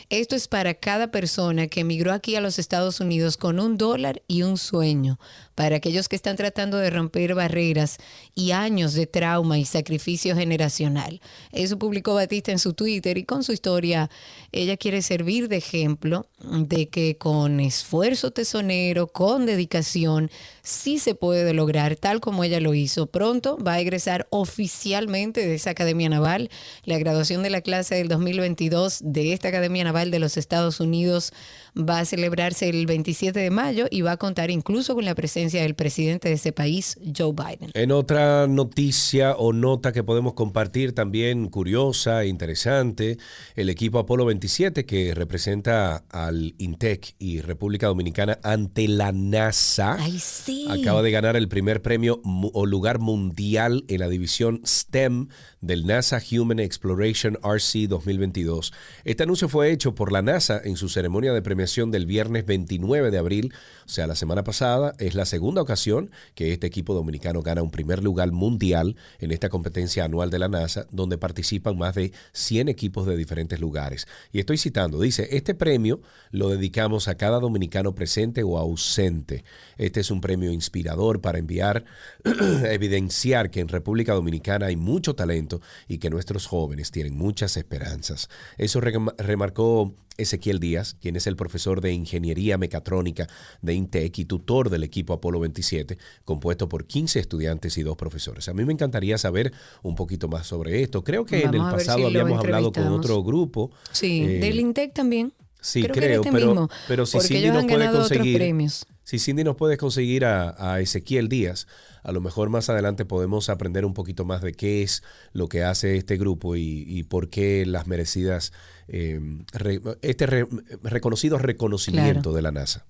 esto 0.08 0.34
es 0.34 0.48
para 0.48 0.74
cada 0.74 1.12
persona 1.12 1.68
que 1.68 1.82
emigró 1.82 2.12
aquí 2.12 2.34
a 2.34 2.40
los 2.40 2.58
Estados 2.58 2.98
Unidos 2.98 3.36
con 3.36 3.60
un 3.60 3.76
dólar 3.76 4.22
y 4.26 4.42
un 4.42 4.58
sueño, 4.58 5.20
para 5.56 5.76
aquellos 5.76 6.08
que 6.08 6.14
están 6.14 6.36
tratando 6.36 6.76
de 6.76 6.90
romper 6.90 7.34
barreras 7.34 7.96
y 8.34 8.52
años 8.52 8.92
de 8.94 9.06
trauma 9.06 9.58
y 9.58 9.64
sacrificio 9.64 10.36
generacional. 10.36 11.20
Eso 11.50 11.78
publicó 11.78 12.14
Batista 12.14 12.52
en 12.52 12.60
su 12.60 12.74
Twitter 12.74 13.18
y 13.18 13.24
con 13.24 13.42
su 13.42 13.52
historia 13.52 14.08
ella 14.52 14.76
quiere 14.76 15.02
servir 15.02 15.48
de 15.48 15.56
ejemplo 15.56 16.28
de 16.40 16.88
que 16.88 17.16
con 17.16 17.58
esfuerzo 17.58 18.30
tesonero, 18.30 19.08
con 19.08 19.46
dedicación, 19.46 20.30
sí 20.62 20.98
se 20.98 21.14
puede 21.14 21.54
lograr 21.54 21.96
tal 21.96 22.20
como 22.20 22.44
ella 22.44 22.60
lo 22.60 22.74
hizo. 22.74 23.06
Pronto 23.06 23.56
va 23.56 23.74
a 23.74 23.80
egresar 23.80 24.26
oficialmente 24.30 25.46
de 25.46 25.54
esa 25.54 25.70
Academia 25.70 26.10
Naval. 26.10 26.50
La 26.84 26.98
graduación 26.98 27.42
de 27.42 27.50
la 27.50 27.62
clase 27.62 27.94
del 27.94 28.08
2022 28.08 29.00
de 29.02 29.32
esta 29.32 29.48
Academia 29.48 29.84
Naval 29.84 30.10
de 30.10 30.18
los 30.18 30.36
Estados 30.36 30.80
Unidos 30.80 31.32
va 31.76 32.00
a 32.00 32.04
celebrarse 32.04 32.68
el 32.68 32.86
27 32.86 33.38
de 33.38 33.50
mayo 33.50 33.86
y 33.90 34.00
va 34.00 34.12
a 34.12 34.16
contar 34.16 34.50
incluso 34.50 34.94
con 34.94 35.04
la 35.04 35.14
presencia 35.14 35.62
del 35.62 35.74
presidente 35.74 36.28
de 36.28 36.34
ese 36.34 36.52
país, 36.52 36.98
Joe 37.16 37.32
Biden. 37.32 37.70
En 37.74 37.92
otra 37.92 38.46
noticia 38.46 39.36
o 39.36 39.52
nota 39.52 39.92
que 39.92 40.02
podemos 40.02 40.34
compartir 40.34 40.94
también 40.94 41.48
curiosa 41.48 42.22
e 42.22 42.28
interesante, 42.28 43.18
el 43.54 43.68
equipo 43.68 43.98
Apolo 43.98 44.24
27 44.24 44.86
que 44.86 45.14
representa 45.14 46.04
al 46.10 46.54
INTEC 46.58 47.14
y 47.18 47.40
República 47.40 47.88
Dominicana 47.88 48.38
ante 48.42 48.88
la 48.88 49.12
NASA. 49.12 49.96
Ay, 49.98 50.18
sí. 50.18 50.66
Acaba 50.70 51.02
de 51.02 51.10
ganar 51.10 51.36
el 51.36 51.48
primer 51.48 51.82
premio 51.82 52.20
o 52.24 52.66
lugar 52.66 52.98
mundial 52.98 53.84
en 53.88 54.00
la 54.00 54.08
división 54.08 54.62
STEM 54.64 55.28
del 55.60 55.86
NASA 55.86 56.20
Human 56.30 56.58
Exploration 56.58 57.38
RC 57.42 57.88
2022. 57.88 58.72
Este 59.04 59.22
anuncio 59.22 59.48
fue 59.48 59.70
hecho 59.70 59.94
por 59.94 60.12
la 60.12 60.22
NASA 60.22 60.60
en 60.62 60.76
su 60.76 60.88
ceremonia 60.88 61.32
de 61.32 61.42
premiación 61.42 61.90
del 61.90 62.06
viernes 62.06 62.46
29 62.46 63.10
de 63.10 63.18
abril, 63.18 63.54
o 63.86 63.88
sea, 63.88 64.08
la 64.08 64.16
semana 64.16 64.42
pasada. 64.42 64.94
Es 64.98 65.14
la 65.14 65.24
segunda 65.26 65.62
ocasión 65.62 66.10
que 66.34 66.52
este 66.52 66.66
equipo 66.66 66.92
dominicano 66.92 67.40
gana 67.40 67.62
un 67.62 67.70
primer 67.70 68.02
lugar 68.02 68.32
mundial 68.32 68.96
en 69.20 69.30
esta 69.30 69.48
competencia 69.48 70.04
anual 70.04 70.28
de 70.28 70.40
la 70.40 70.48
NASA, 70.48 70.86
donde 70.90 71.18
participan 71.18 71.78
más 71.78 71.94
de 71.94 72.12
100 72.32 72.68
equipos 72.68 73.06
de 73.06 73.16
diferentes 73.16 73.60
lugares. 73.60 74.08
Y 74.32 74.40
estoy 74.40 74.58
citando, 74.58 75.00
dice, 75.00 75.28
este 75.30 75.54
premio 75.54 76.00
lo 76.32 76.48
dedicamos 76.48 77.06
a 77.06 77.16
cada 77.16 77.38
dominicano 77.38 77.94
presente 77.94 78.42
o 78.42 78.58
ausente. 78.58 79.44
Este 79.78 80.00
es 80.00 80.10
un 80.10 80.20
premio 80.20 80.50
inspirador 80.50 81.20
para 81.20 81.38
enviar, 81.38 81.84
evidenciar 82.64 83.50
que 83.50 83.60
en 83.60 83.68
República 83.68 84.14
Dominicana 84.14 84.66
hay 84.66 84.76
mucho 84.76 85.14
talento 85.14 85.60
y 85.86 85.98
que 85.98 86.10
nuestros 86.10 86.46
jóvenes 86.46 86.90
tienen 86.90 87.16
muchas 87.16 87.56
esperanzas. 87.56 88.28
Eso 88.58 88.80
rem- 88.80 89.14
remarcó 89.18 89.94
Ezequiel 90.18 90.60
Díaz, 90.60 90.96
quien 91.00 91.16
es 91.16 91.26
el 91.26 91.36
profesor 91.36 91.80
de 91.80 91.92
Ingeniería 91.92 92.58
Mecatrónica 92.58 93.26
de 93.62 93.74
INTEC 93.74 94.18
y 94.18 94.24
tutor 94.24 94.70
del 94.70 94.82
equipo 94.82 95.12
Apolo 95.12 95.40
27, 95.40 95.98
compuesto 96.24 96.68
por 96.68 96.86
15 96.86 97.20
estudiantes 97.20 97.78
y 97.78 97.82
dos 97.82 97.96
profesores. 97.96 98.48
A 98.48 98.54
mí 98.54 98.64
me 98.64 98.72
encantaría 98.72 99.18
saber 99.18 99.52
un 99.82 99.94
poquito 99.94 100.28
más 100.28 100.46
sobre 100.46 100.82
esto. 100.82 101.04
Creo 101.04 101.24
que 101.24 101.42
en 101.42 101.54
el 101.54 101.60
pasado 101.60 101.98
si 101.98 102.04
habíamos 102.04 102.38
hablado 102.38 102.72
con 102.72 102.86
otro 102.88 103.22
grupo. 103.22 103.70
Sí, 103.92 104.22
eh, 104.22 104.38
del 104.40 104.60
INTEC 104.60 104.92
también. 104.92 105.32
Sí, 105.60 105.82
creo, 105.82 106.20
este 106.22 106.30
pero, 106.30 106.46
mismo, 106.46 106.68
pero 106.86 107.06
si 107.06 107.18
Cindy 107.18 107.50
nos 107.50 107.64
puede 107.64 107.90
conseguir, 107.90 108.70
si 109.02 109.18
Cindy 109.18 109.42
nos 109.42 109.56
puede 109.56 109.76
conseguir 109.76 110.24
a, 110.24 110.54
a 110.58 110.80
Ezequiel 110.80 111.28
Díaz, 111.28 111.66
a 112.04 112.12
lo 112.12 112.20
mejor 112.20 112.50
más 112.50 112.70
adelante 112.70 113.04
podemos 113.04 113.48
aprender 113.48 113.84
un 113.84 113.92
poquito 113.92 114.24
más 114.24 114.42
de 114.42 114.52
qué 114.52 114.84
es 114.84 115.02
lo 115.32 115.48
que 115.48 115.64
hace 115.64 115.96
este 115.96 116.18
grupo 116.18 116.54
y, 116.54 116.84
y 116.86 117.02
por 117.02 117.30
qué 117.30 117.66
las 117.66 117.88
merecidas, 117.88 118.52
eh, 118.88 119.20
re- 119.52 119.80
este 120.02 120.26
re- 120.26 120.46
reconocido 120.82 121.38
reconocimiento 121.38 122.20
Claro. 122.20 122.32
de 122.32 122.42
la 122.42 122.52
NASA. 122.52 122.84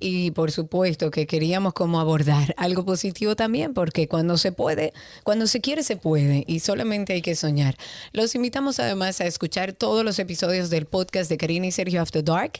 Y 0.00 0.32
por 0.32 0.50
supuesto 0.50 1.12
que 1.12 1.24
queríamos 1.28 1.72
como 1.72 2.00
abordar 2.00 2.52
algo 2.58 2.84
positivo 2.84 3.36
también, 3.36 3.74
porque 3.74 4.08
cuando 4.08 4.36
se 4.38 4.50
puede, 4.50 4.92
cuando 5.22 5.46
se 5.46 5.60
quiere, 5.60 5.84
se 5.84 5.96
puede 5.96 6.42
y 6.48 6.58
solamente 6.58 7.12
hay 7.12 7.22
que 7.22 7.36
soñar. 7.36 7.76
Los 8.12 8.34
invitamos 8.34 8.80
además 8.80 9.20
a 9.20 9.26
escuchar 9.26 9.72
todos 9.72 10.04
los 10.04 10.18
episodios 10.18 10.68
del 10.68 10.86
podcast 10.86 11.30
de 11.30 11.36
Karina 11.36 11.66
y 11.68 11.70
Sergio 11.70 12.02
After 12.02 12.24
Dark. 12.24 12.54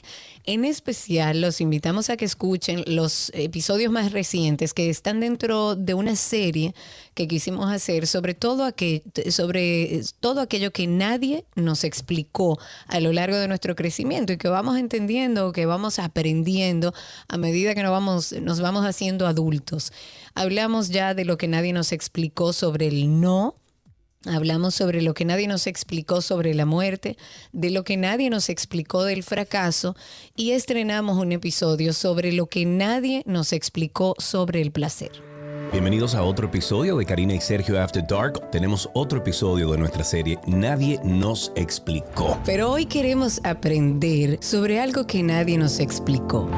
En 0.45 0.63
especial, 0.63 1.41
los 1.41 1.59
invitamos 1.59 2.09
a 2.09 2.15
que 2.15 2.23
escuchen 2.23 2.83
los 2.87 3.31
episodios 3.35 3.91
más 3.91 4.13
recientes 4.13 4.73
que 4.73 4.89
están 4.89 5.19
dentro 5.19 5.75
de 5.75 5.93
una 5.93 6.15
serie 6.15 6.73
que 7.15 7.27
quisimos 7.27 7.71
hacer 7.71 8.05
sobre 8.07 8.33
todo, 8.33 8.65
aquel, 8.65 9.01
sobre 9.29 10.01
todo 10.19 10.41
aquello 10.41 10.71
que 10.71 10.85
nadie 10.85 11.45
nos 11.55 11.85
explicó 11.85 12.59
a 12.87 12.99
lo 12.99 13.13
largo 13.13 13.37
de 13.37 13.47
nuestro 13.47 13.75
crecimiento 13.75 14.33
y 14.33 14.37
que 14.37 14.49
vamos 14.49 14.77
entendiendo, 14.77 15.53
que 15.53 15.65
vamos 15.65 15.97
aprendiendo 15.97 16.93
a 17.29 17.37
medida 17.37 17.73
que 17.73 17.83
nos 17.83 17.91
vamos, 17.91 18.33
nos 18.33 18.59
vamos 18.59 18.85
haciendo 18.85 19.25
adultos. 19.27 19.93
Hablamos 20.35 20.89
ya 20.89 21.13
de 21.13 21.23
lo 21.23 21.37
que 21.37 21.47
nadie 21.47 21.71
nos 21.71 21.93
explicó 21.93 22.51
sobre 22.53 22.87
el 22.87 23.19
no, 23.21 23.55
Hablamos 24.27 24.73
sobre 24.73 25.03
lo 25.03 25.13
que 25.13 25.23
nadie 25.23 25.47
nos 25.47 25.67
explicó 25.67 26.19
sobre 26.19 26.55
la 26.55 26.65
muerte, 26.65 27.15
de 27.53 27.69
lo 27.69 27.83
que 27.83 27.95
nadie 27.95 28.31
nos 28.31 28.49
explicó 28.49 29.03
del 29.03 29.21
fracaso 29.21 29.95
y 30.35 30.51
estrenamos 30.51 31.19
un 31.19 31.31
episodio 31.31 31.93
sobre 31.93 32.31
lo 32.31 32.47
que 32.47 32.65
nadie 32.65 33.21
nos 33.27 33.53
explicó 33.53 34.15
sobre 34.17 34.61
el 34.61 34.71
placer. 34.71 35.34
Bienvenidos 35.71 36.15
a 36.15 36.23
otro 36.23 36.47
episodio 36.47 36.97
de 36.97 37.05
Karina 37.05 37.33
y 37.33 37.41
Sergio 37.41 37.81
After 37.81 38.05
Dark. 38.05 38.49
Tenemos 38.51 38.89
otro 38.93 39.19
episodio 39.19 39.71
de 39.71 39.77
nuestra 39.77 40.03
serie 40.03 40.37
Nadie 40.47 40.99
nos 41.03 41.51
explicó. 41.55 42.37
Pero 42.45 42.71
hoy 42.71 42.85
queremos 42.85 43.41
aprender 43.43 44.37
sobre 44.41 44.79
algo 44.79 45.05
que 45.05 45.23
nadie 45.23 45.57
nos 45.57 45.79
explicó 45.79 46.49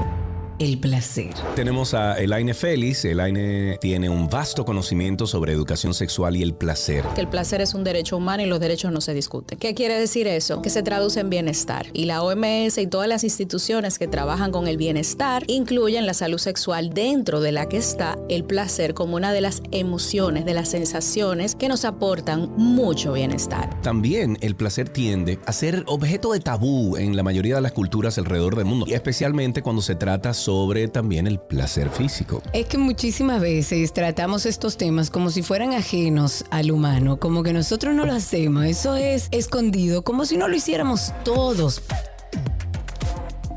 el 0.59 0.79
placer. 0.79 1.33
Tenemos 1.55 1.93
a 1.93 2.19
Elaine 2.19 2.53
Félix. 2.53 3.05
Elaine 3.05 3.77
tiene 3.79 4.09
un 4.09 4.27
vasto 4.27 4.65
conocimiento 4.65 5.27
sobre 5.27 5.53
educación 5.53 5.93
sexual 5.93 6.35
y 6.35 6.41
el 6.41 6.53
placer. 6.53 7.05
Que 7.15 7.21
el 7.21 7.27
placer 7.27 7.61
es 7.61 7.73
un 7.73 7.83
derecho 7.83 8.17
humano 8.17 8.43
y 8.43 8.47
los 8.47 8.59
derechos 8.59 8.91
no 8.91 9.01
se 9.01 9.13
discuten. 9.13 9.59
¿Qué 9.59 9.73
quiere 9.73 9.99
decir 9.99 10.27
eso? 10.27 10.61
Que 10.61 10.69
se 10.69 10.81
traduce 10.81 11.19
en 11.19 11.29
bienestar. 11.29 11.87
Y 11.93 12.05
la 12.05 12.23
OMS 12.23 12.77
y 12.79 12.87
todas 12.87 13.07
las 13.07 13.23
instituciones 13.23 13.99
que 13.99 14.07
trabajan 14.07 14.51
con 14.51 14.67
el 14.67 14.77
bienestar 14.77 15.43
incluyen 15.47 16.05
la 16.05 16.13
salud 16.13 16.39
sexual 16.39 16.89
dentro 16.89 17.39
de 17.39 17.51
la 17.51 17.69
que 17.69 17.77
está 17.77 18.17
el 18.29 18.43
placer 18.43 18.93
como 18.93 19.15
una 19.15 19.33
de 19.33 19.41
las 19.41 19.61
emociones, 19.71 20.45
de 20.45 20.53
las 20.53 20.69
sensaciones 20.69 21.55
que 21.55 21.67
nos 21.67 21.85
aportan 21.85 22.51
mucho 22.57 23.13
bienestar. 23.13 23.79
También 23.81 24.37
el 24.41 24.55
placer 24.55 24.89
tiende 24.89 25.39
a 25.45 25.53
ser 25.53 25.83
objeto 25.85 26.31
de 26.31 26.39
tabú 26.39 26.97
en 26.97 27.15
la 27.15 27.23
mayoría 27.23 27.55
de 27.55 27.61
las 27.61 27.73
culturas 27.73 28.17
alrededor 28.17 28.55
del 28.55 28.65
mundo, 28.65 28.85
y 28.87 28.93
especialmente 28.93 29.61
cuando 29.61 29.81
se 29.81 29.95
trata 29.95 30.33
sobre 30.33 30.46
también 30.91 31.27
el 31.27 31.39
placer 31.39 31.89
físico. 31.89 32.41
Es 32.53 32.67
que 32.67 32.77
muchísimas 32.77 33.41
veces 33.41 33.91
tratamos 33.91 34.45
estos 34.45 34.77
temas 34.77 35.09
como 35.09 35.29
si 35.29 35.41
fueran 35.41 35.73
ajenos 35.73 36.45
al 36.51 36.71
humano, 36.71 37.19
como 37.19 37.43
que 37.43 37.51
nosotros 37.51 37.93
no 37.93 38.05
lo 38.05 38.13
hacemos, 38.13 38.65
eso 38.65 38.95
es 38.95 39.27
escondido, 39.31 40.03
como 40.03 40.25
si 40.25 40.37
no 40.37 40.47
lo 40.47 40.55
hiciéramos 40.55 41.11
todos. 41.25 41.81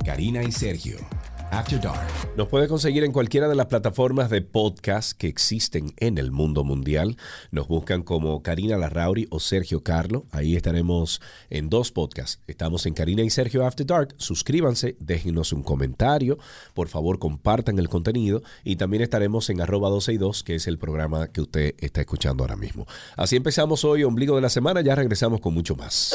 Karina 0.05 0.43
y 0.43 0.51
Sergio 0.51 0.97
After 1.51 1.81
Dark. 1.81 2.09
Nos 2.37 2.49
puede 2.49 2.69
conseguir 2.69 3.05
en 3.05 3.13
cualquiera 3.13 3.49
de 3.49 3.55
las 3.55 3.67
plataformas 3.67 4.31
de 4.31 4.41
podcast 4.41 5.13
que 5.13 5.27
existen 5.27 5.93
en 5.99 6.19
el 6.19 6.31
mundo 6.31 6.65
mundial. 6.65 7.17
Nos 7.51 7.69
buscan 7.69 8.03
como 8.03 8.43
Karina 8.43 8.77
Larrauri 8.77 9.27
o 9.31 9.41
Sergio 9.41 9.83
Carlo. 9.83 10.27
Ahí 10.31 10.57
estaremos 10.57 11.21
en 11.51 11.69
dos 11.69 11.93
podcasts. 11.93 12.41
Estamos 12.47 12.87
en 12.87 12.95
Karina 12.95 13.23
y 13.23 13.31
Sergio 13.31 13.67
After 13.67 13.87
Dark. 13.87 14.15
Suscríbanse, 14.17 14.97
déjenos 15.01 15.53
un 15.53 15.63
comentario. 15.63 16.39
Por 16.75 16.89
favor, 16.89 17.19
compartan 17.19 17.79
el 17.79 17.89
contenido. 17.89 18.43
Y 18.65 18.77
también 18.77 19.03
estaremos 19.03 19.51
en 19.51 19.61
arroba 19.61 19.91
12 19.91 20.13
y 20.13 20.19
2, 20.19 20.45
que 20.45 20.55
es 20.55 20.67
el 20.67 20.79
programa 20.79 21.29
que 21.29 21.41
usted 21.41 21.75
está 21.79 22.01
escuchando 22.01 22.45
ahora 22.45 22.57
mismo. 22.57 22.87
Así 23.17 23.37
empezamos 23.37 23.85
hoy, 23.85 24.05
ombligo 24.05 24.37
de 24.37 24.43
la 24.43 24.51
semana. 24.51 24.81
Ya 24.81 24.95
regresamos 24.95 25.41
con 25.41 25.53
mucho 25.53 25.75
más. 25.77 26.15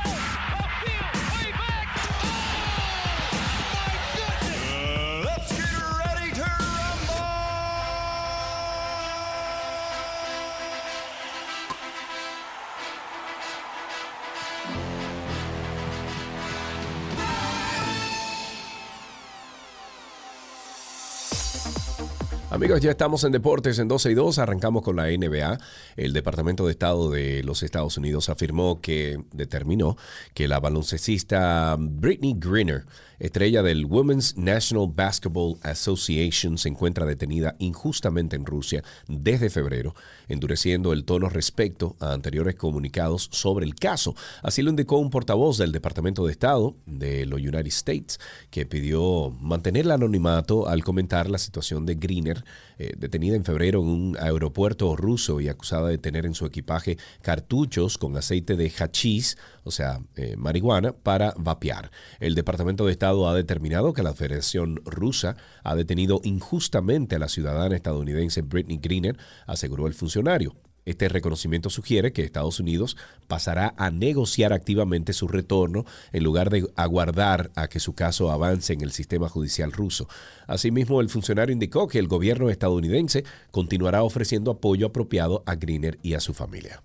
Amigos, 22.51 22.81
ya 22.81 22.91
estamos 22.91 23.23
en 23.23 23.31
Deportes 23.31 23.79
en 23.79 23.87
12 23.87 24.11
y 24.11 24.13
2. 24.13 24.37
Arrancamos 24.39 24.81
con 24.81 24.97
la 24.97 25.05
NBA. 25.05 25.57
El 25.95 26.11
Departamento 26.11 26.65
de 26.65 26.71
Estado 26.71 27.09
de 27.09 27.43
los 27.43 27.63
Estados 27.63 27.95
Unidos 27.95 28.27
afirmó 28.27 28.81
que 28.81 29.23
determinó 29.31 29.95
que 30.33 30.49
la 30.49 30.59
baloncestista 30.59 31.77
Britney 31.79 32.35
Greener, 32.37 32.83
estrella 33.19 33.63
del 33.63 33.85
Women's 33.85 34.35
National 34.35 34.91
Basketball 34.93 35.59
Association, 35.63 36.57
se 36.57 36.67
encuentra 36.67 37.05
detenida 37.05 37.55
injustamente 37.59 38.35
en 38.35 38.45
Rusia 38.45 38.83
desde 39.07 39.49
febrero, 39.49 39.95
endureciendo 40.27 40.91
el 40.91 41.05
tono 41.05 41.29
respecto 41.29 41.95
a 42.01 42.11
anteriores 42.11 42.55
comunicados 42.55 43.29
sobre 43.31 43.65
el 43.65 43.75
caso. 43.75 44.13
Así 44.43 44.61
lo 44.61 44.71
indicó 44.71 44.97
un 44.97 45.09
portavoz 45.09 45.57
del 45.57 45.71
Departamento 45.71 46.25
de 46.25 46.33
Estado 46.33 46.75
de 46.85 47.25
los 47.25 47.39
United 47.39 47.67
States, 47.67 48.19
que 48.49 48.65
pidió 48.65 49.29
mantener 49.39 49.85
el 49.85 49.91
anonimato 49.91 50.67
al 50.67 50.83
comentar 50.83 51.29
la 51.29 51.37
situación 51.37 51.85
de 51.85 51.95
Greener 51.95 52.40
eh, 52.77 52.93
detenida 52.97 53.35
en 53.35 53.45
febrero 53.45 53.81
en 53.81 53.87
un 53.87 54.17
aeropuerto 54.19 54.95
ruso 54.95 55.41
y 55.41 55.49
acusada 55.49 55.89
de 55.89 55.97
tener 55.97 56.25
en 56.25 56.33
su 56.33 56.45
equipaje 56.45 56.97
cartuchos 57.21 57.97
con 57.97 58.15
aceite 58.17 58.55
de 58.55 58.69
hachís, 58.69 59.37
o 59.63 59.71
sea, 59.71 59.99
eh, 60.15 60.35
marihuana, 60.37 60.93
para 60.93 61.33
vapear. 61.37 61.91
El 62.19 62.35
Departamento 62.35 62.85
de 62.85 62.91
Estado 62.91 63.27
ha 63.27 63.35
determinado 63.35 63.93
que 63.93 64.03
la 64.03 64.13
Federación 64.13 64.81
Rusa 64.85 65.35
ha 65.63 65.75
detenido 65.75 66.21
injustamente 66.23 67.15
a 67.15 67.19
la 67.19 67.29
ciudadana 67.29 67.75
estadounidense 67.75 68.41
Britney 68.41 68.77
Greener, 68.77 69.17
aseguró 69.47 69.87
el 69.87 69.93
funcionario. 69.93 70.55
Este 70.85 71.09
reconocimiento 71.09 71.69
sugiere 71.69 72.11
que 72.11 72.23
Estados 72.23 72.59
Unidos 72.59 72.97
pasará 73.27 73.73
a 73.77 73.91
negociar 73.91 74.51
activamente 74.51 75.13
su 75.13 75.27
retorno 75.27 75.85
en 76.11 76.23
lugar 76.23 76.49
de 76.49 76.67
aguardar 76.75 77.51
a 77.55 77.67
que 77.67 77.79
su 77.79 77.93
caso 77.93 78.31
avance 78.31 78.73
en 78.73 78.81
el 78.81 78.91
sistema 78.91 79.29
judicial 79.29 79.71
ruso. 79.71 80.07
Asimismo, 80.47 81.01
el 81.01 81.09
funcionario 81.09 81.53
indicó 81.53 81.87
que 81.87 81.99
el 81.99 82.07
gobierno 82.07 82.49
estadounidense 82.49 83.23
continuará 83.51 84.03
ofreciendo 84.03 84.51
apoyo 84.51 84.87
apropiado 84.87 85.43
a 85.45 85.55
Greener 85.55 85.99
y 86.01 86.15
a 86.15 86.19
su 86.19 86.33
familia. 86.33 86.81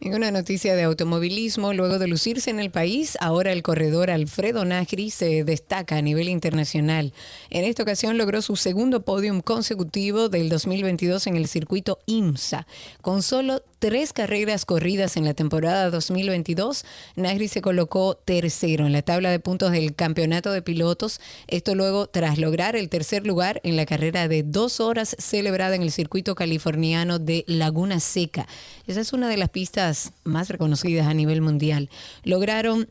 En 0.00 0.14
una 0.14 0.30
noticia 0.30 0.76
de 0.76 0.84
automovilismo, 0.84 1.72
luego 1.72 1.98
de 1.98 2.06
lucirse 2.06 2.50
en 2.50 2.60
el 2.60 2.70
país, 2.70 3.18
ahora 3.20 3.50
el 3.50 3.64
corredor 3.64 4.10
Alfredo 4.10 4.64
Nagri 4.64 5.10
se 5.10 5.42
destaca 5.42 5.96
a 5.96 6.02
nivel 6.02 6.28
internacional. 6.28 7.12
En 7.50 7.64
esta 7.64 7.82
ocasión 7.82 8.16
logró 8.16 8.40
su 8.40 8.54
segundo 8.54 9.02
podium 9.02 9.40
consecutivo 9.40 10.28
del 10.28 10.50
2022 10.50 11.26
en 11.26 11.36
el 11.36 11.48
circuito 11.48 11.98
IMSA. 12.06 12.68
Con 13.02 13.24
solo 13.24 13.64
tres 13.78 14.12
carreras 14.12 14.64
corridas 14.64 15.16
en 15.16 15.24
la 15.24 15.34
temporada 15.34 15.90
2022, 15.90 16.84
Nagri 17.16 17.48
se 17.48 17.62
colocó 17.62 18.16
tercero 18.16 18.86
en 18.86 18.92
la 18.92 19.02
tabla 19.02 19.30
de 19.30 19.40
puntos 19.40 19.72
del 19.72 19.94
campeonato 19.94 20.52
de 20.52 20.62
pilotos. 20.62 21.20
Esto 21.46 21.74
luego 21.74 22.08
tras 22.08 22.38
lograr 22.38 22.76
el 22.76 22.88
tercer 22.88 23.26
lugar 23.26 23.60
en 23.64 23.76
la 23.76 23.86
carrera 23.86 24.28
de 24.28 24.42
dos 24.42 24.80
horas 24.80 25.16
celebrada 25.18 25.76
en 25.76 25.82
el 25.82 25.92
circuito 25.92 26.34
californiano 26.34 27.18
de 27.18 27.44
Laguna 27.46 28.00
Seca. 28.00 28.46
Esa 28.86 29.00
es 29.00 29.12
una 29.12 29.28
de 29.28 29.36
las 29.36 29.50
pistas 29.50 30.12
más 30.24 30.48
reconocidas 30.48 31.06
a 31.06 31.14
nivel 31.14 31.40
mundial, 31.40 31.90
lograron 32.24 32.88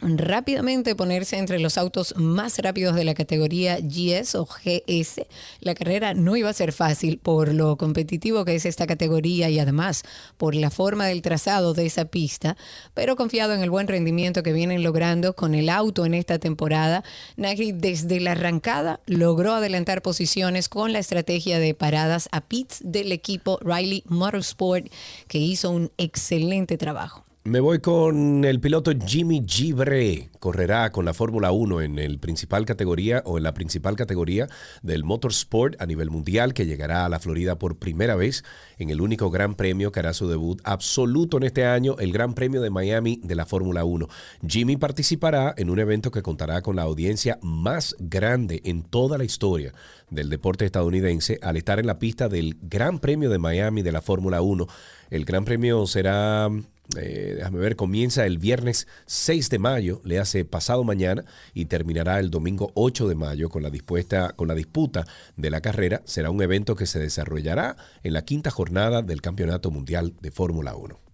rápidamente 0.00 0.94
ponerse 0.94 1.36
entre 1.38 1.58
los 1.58 1.78
autos 1.78 2.14
más 2.16 2.58
rápidos 2.58 2.94
de 2.94 3.04
la 3.04 3.14
categoría 3.14 3.78
GS 3.80 4.34
o 4.36 4.46
GS. 4.46 5.26
La 5.60 5.74
carrera 5.74 6.14
no 6.14 6.36
iba 6.36 6.48
a 6.48 6.54
ser 6.54 6.72
fácil 6.72 7.18
por 7.18 7.52
lo 7.52 7.76
competitivo 7.76 8.44
que 8.44 8.54
es 8.54 8.66
esta 8.66 8.86
categoría 8.86 9.50
y 9.50 9.58
además 9.58 10.02
por 10.36 10.54
la 10.54 10.70
forma 10.70 11.06
del 11.06 11.22
trazado 11.22 11.74
de 11.74 11.86
esa 11.86 12.06
pista, 12.06 12.56
pero 12.94 13.16
confiado 13.16 13.54
en 13.54 13.60
el 13.60 13.70
buen 13.70 13.88
rendimiento 13.88 14.42
que 14.42 14.52
vienen 14.52 14.82
logrando 14.82 15.34
con 15.34 15.54
el 15.54 15.68
auto 15.68 16.04
en 16.04 16.14
esta 16.14 16.38
temporada, 16.38 17.04
Nagy 17.36 17.72
desde 17.72 18.20
la 18.20 18.32
arrancada 18.32 19.00
logró 19.06 19.54
adelantar 19.54 20.02
posiciones 20.02 20.68
con 20.68 20.92
la 20.92 20.98
estrategia 20.98 21.58
de 21.58 21.74
paradas 21.74 22.28
a 22.32 22.40
pits 22.40 22.80
del 22.82 23.12
equipo 23.12 23.58
Riley 23.62 24.02
Motorsport 24.06 24.86
que 25.28 25.38
hizo 25.38 25.70
un 25.70 25.90
excelente 25.98 26.76
trabajo. 26.76 27.29
Me 27.42 27.60
voy 27.60 27.78
con 27.78 28.44
el 28.44 28.60
piloto 28.60 28.92
Jimmy 29.06 29.42
Gibre. 29.46 30.28
Correrá 30.40 30.92
con 30.92 31.06
la 31.06 31.14
Fórmula 31.14 31.52
1 31.52 31.80
en 31.80 31.98
el 31.98 32.18
principal 32.18 32.66
categoría 32.66 33.22
o 33.24 33.38
en 33.38 33.44
la 33.44 33.54
principal 33.54 33.96
categoría 33.96 34.46
del 34.82 35.04
motorsport 35.04 35.80
a 35.80 35.86
nivel 35.86 36.10
mundial 36.10 36.52
que 36.52 36.66
llegará 36.66 37.06
a 37.06 37.08
la 37.08 37.18
Florida 37.18 37.58
por 37.58 37.78
primera 37.78 38.14
vez 38.14 38.44
en 38.76 38.90
el 38.90 39.00
único 39.00 39.30
gran 39.30 39.54
premio 39.54 39.90
que 39.90 40.00
hará 40.00 40.12
su 40.12 40.28
debut 40.28 40.60
absoluto 40.64 41.38
en 41.38 41.44
este 41.44 41.64
año, 41.64 41.96
el 41.98 42.12
Gran 42.12 42.34
Premio 42.34 42.60
de 42.60 42.68
Miami 42.68 43.18
de 43.24 43.34
la 43.34 43.46
Fórmula 43.46 43.84
1. 43.84 44.06
Jimmy 44.46 44.76
participará 44.76 45.54
en 45.56 45.70
un 45.70 45.78
evento 45.78 46.10
que 46.10 46.22
contará 46.22 46.60
con 46.60 46.76
la 46.76 46.82
audiencia 46.82 47.38
más 47.40 47.96
grande 47.98 48.60
en 48.66 48.82
toda 48.82 49.16
la 49.16 49.24
historia 49.24 49.72
del 50.10 50.28
deporte 50.28 50.66
estadounidense 50.66 51.38
al 51.40 51.56
estar 51.56 51.78
en 51.80 51.86
la 51.86 51.98
pista 51.98 52.28
del 52.28 52.58
Gran 52.60 52.98
Premio 52.98 53.30
de 53.30 53.38
Miami 53.38 53.80
de 53.80 53.92
la 53.92 54.02
Fórmula 54.02 54.42
1. 54.42 54.66
El 55.08 55.24
Gran 55.24 55.46
Premio 55.46 55.86
será 55.86 56.50
eh, 56.96 57.34
déjame 57.36 57.58
ver, 57.58 57.76
comienza 57.76 58.26
el 58.26 58.38
viernes 58.38 58.86
6 59.06 59.50
de 59.50 59.58
mayo, 59.58 60.00
le 60.04 60.18
hace 60.18 60.44
pasado 60.44 60.84
mañana 60.84 61.24
y 61.54 61.66
terminará 61.66 62.18
el 62.18 62.30
domingo 62.30 62.72
8 62.74 63.08
de 63.08 63.14
mayo 63.14 63.48
con 63.48 63.62
la, 63.62 63.70
dispuesta, 63.70 64.32
con 64.32 64.48
la 64.48 64.54
disputa 64.54 65.06
de 65.36 65.50
la 65.50 65.60
carrera. 65.60 66.02
Será 66.04 66.30
un 66.30 66.42
evento 66.42 66.76
que 66.76 66.86
se 66.86 66.98
desarrollará 66.98 67.76
en 68.02 68.12
la 68.12 68.24
quinta 68.24 68.50
jornada 68.50 69.02
del 69.02 69.22
Campeonato 69.22 69.70
Mundial 69.70 70.14
de 70.20 70.30
Fórmula 70.30 70.74
1. 70.74 71.09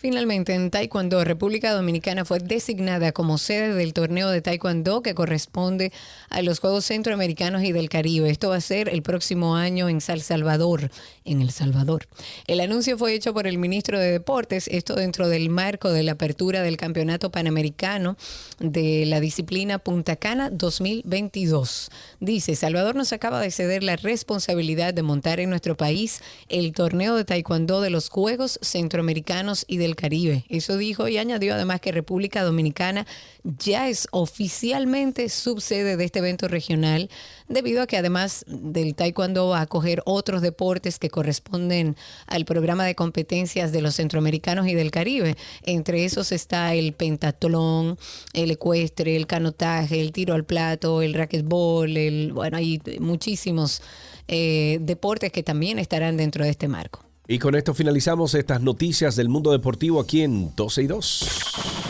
Finalmente, 0.00 0.54
en 0.54 0.70
Taekwondo, 0.70 1.22
República 1.24 1.74
Dominicana 1.74 2.24
fue 2.24 2.38
designada 2.38 3.12
como 3.12 3.36
sede 3.36 3.74
del 3.74 3.92
torneo 3.92 4.30
de 4.30 4.40
Taekwondo 4.40 5.02
que 5.02 5.14
corresponde 5.14 5.92
a 6.30 6.40
los 6.40 6.58
Juegos 6.58 6.86
Centroamericanos 6.86 7.62
y 7.64 7.72
del 7.72 7.90
Caribe. 7.90 8.30
Esto 8.30 8.48
va 8.48 8.56
a 8.56 8.60
ser 8.62 8.88
el 8.88 9.02
próximo 9.02 9.56
año 9.56 9.90
en 9.90 10.00
San 10.00 10.20
Salvador, 10.20 10.90
en 11.26 11.42
El 11.42 11.50
Salvador. 11.50 12.08
El 12.46 12.60
anuncio 12.60 12.96
fue 12.96 13.12
hecho 13.12 13.34
por 13.34 13.46
el 13.46 13.58
ministro 13.58 13.98
de 13.98 14.10
Deportes, 14.10 14.68
esto 14.68 14.94
dentro 14.94 15.28
del 15.28 15.50
marco 15.50 15.92
de 15.92 16.02
la 16.02 16.12
apertura 16.12 16.62
del 16.62 16.78
Campeonato 16.78 17.30
Panamericano 17.30 18.16
de 18.58 19.04
la 19.04 19.20
disciplina 19.20 19.78
Punta 19.78 20.16
Cana 20.16 20.48
2022. 20.48 21.90
Dice, 22.20 22.56
Salvador 22.56 22.96
nos 22.96 23.12
acaba 23.12 23.38
de 23.38 23.50
ceder 23.50 23.82
la 23.82 23.96
responsabilidad 23.96 24.94
de 24.94 25.02
montar 25.02 25.40
en 25.40 25.50
nuestro 25.50 25.76
país 25.76 26.22
el 26.48 26.72
torneo 26.72 27.16
de 27.16 27.26
Taekwondo 27.26 27.82
de 27.82 27.90
los 27.90 28.08
Juegos 28.08 28.58
Centroamericanos 28.62 29.66
y 29.68 29.76
del 29.76 29.89
Caribe. 29.96 30.44
Eso 30.48 30.76
dijo 30.76 31.08
y 31.08 31.18
añadió 31.18 31.54
además 31.54 31.80
que 31.80 31.92
República 31.92 32.42
Dominicana 32.42 33.06
ya 33.42 33.88
es 33.88 34.06
oficialmente 34.10 35.28
subsede 35.28 35.96
de 35.96 36.04
este 36.04 36.18
evento 36.18 36.48
regional, 36.48 37.08
debido 37.48 37.82
a 37.82 37.86
que 37.86 37.96
además 37.96 38.44
del 38.46 38.94
taekwondo 38.94 39.48
va 39.48 39.58
a 39.58 39.62
acoger 39.62 40.02
otros 40.04 40.42
deportes 40.42 40.98
que 40.98 41.10
corresponden 41.10 41.96
al 42.26 42.44
programa 42.44 42.84
de 42.84 42.94
competencias 42.94 43.72
de 43.72 43.82
los 43.82 43.96
centroamericanos 43.96 44.66
y 44.66 44.74
del 44.74 44.90
Caribe. 44.90 45.36
Entre 45.62 46.04
esos 46.04 46.32
está 46.32 46.74
el 46.74 46.92
pentatlón, 46.92 47.98
el 48.32 48.50
ecuestre, 48.50 49.16
el 49.16 49.26
canotaje, 49.26 50.00
el 50.00 50.12
tiro 50.12 50.34
al 50.34 50.44
plato, 50.44 51.02
el 51.02 51.14
racquetball, 51.14 51.96
el, 51.96 52.32
bueno, 52.32 52.56
hay 52.56 52.80
muchísimos 53.00 53.82
eh, 54.28 54.78
deportes 54.80 55.32
que 55.32 55.42
también 55.42 55.78
estarán 55.78 56.16
dentro 56.16 56.44
de 56.44 56.50
este 56.50 56.68
marco. 56.68 57.09
Y 57.30 57.38
con 57.38 57.54
esto 57.54 57.74
finalizamos 57.74 58.34
estas 58.34 58.60
noticias 58.60 59.14
del 59.14 59.28
mundo 59.28 59.52
deportivo 59.52 60.00
aquí 60.00 60.22
en 60.22 60.52
12 60.56 60.82
y 60.82 60.86
2. 60.88 61.89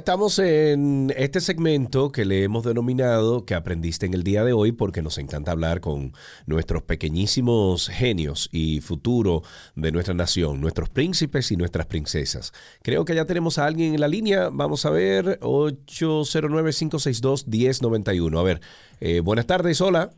Estamos 0.00 0.38
en 0.38 1.12
este 1.14 1.40
segmento 1.40 2.10
que 2.10 2.24
le 2.24 2.42
hemos 2.42 2.64
denominado 2.64 3.44
que 3.44 3.54
aprendiste 3.54 4.06
en 4.06 4.14
el 4.14 4.22
día 4.22 4.42
de 4.44 4.54
hoy 4.54 4.72
porque 4.72 5.02
nos 5.02 5.18
encanta 5.18 5.52
hablar 5.52 5.82
con 5.82 6.14
nuestros 6.46 6.84
pequeñísimos 6.84 7.88
genios 7.88 8.48
y 8.50 8.80
futuro 8.80 9.42
de 9.74 9.92
nuestra 9.92 10.14
nación, 10.14 10.62
nuestros 10.62 10.88
príncipes 10.88 11.52
y 11.52 11.58
nuestras 11.58 11.84
princesas. 11.84 12.54
Creo 12.80 13.04
que 13.04 13.14
ya 13.14 13.26
tenemos 13.26 13.58
a 13.58 13.66
alguien 13.66 13.92
en 13.92 14.00
la 14.00 14.08
línea. 14.08 14.48
Vamos 14.50 14.86
a 14.86 14.90
ver, 14.90 15.38
809-562-1091. 15.40 18.40
A 18.40 18.42
ver, 18.42 18.62
eh, 19.00 19.20
buenas 19.20 19.46
tardes, 19.46 19.82
hola. 19.82 20.12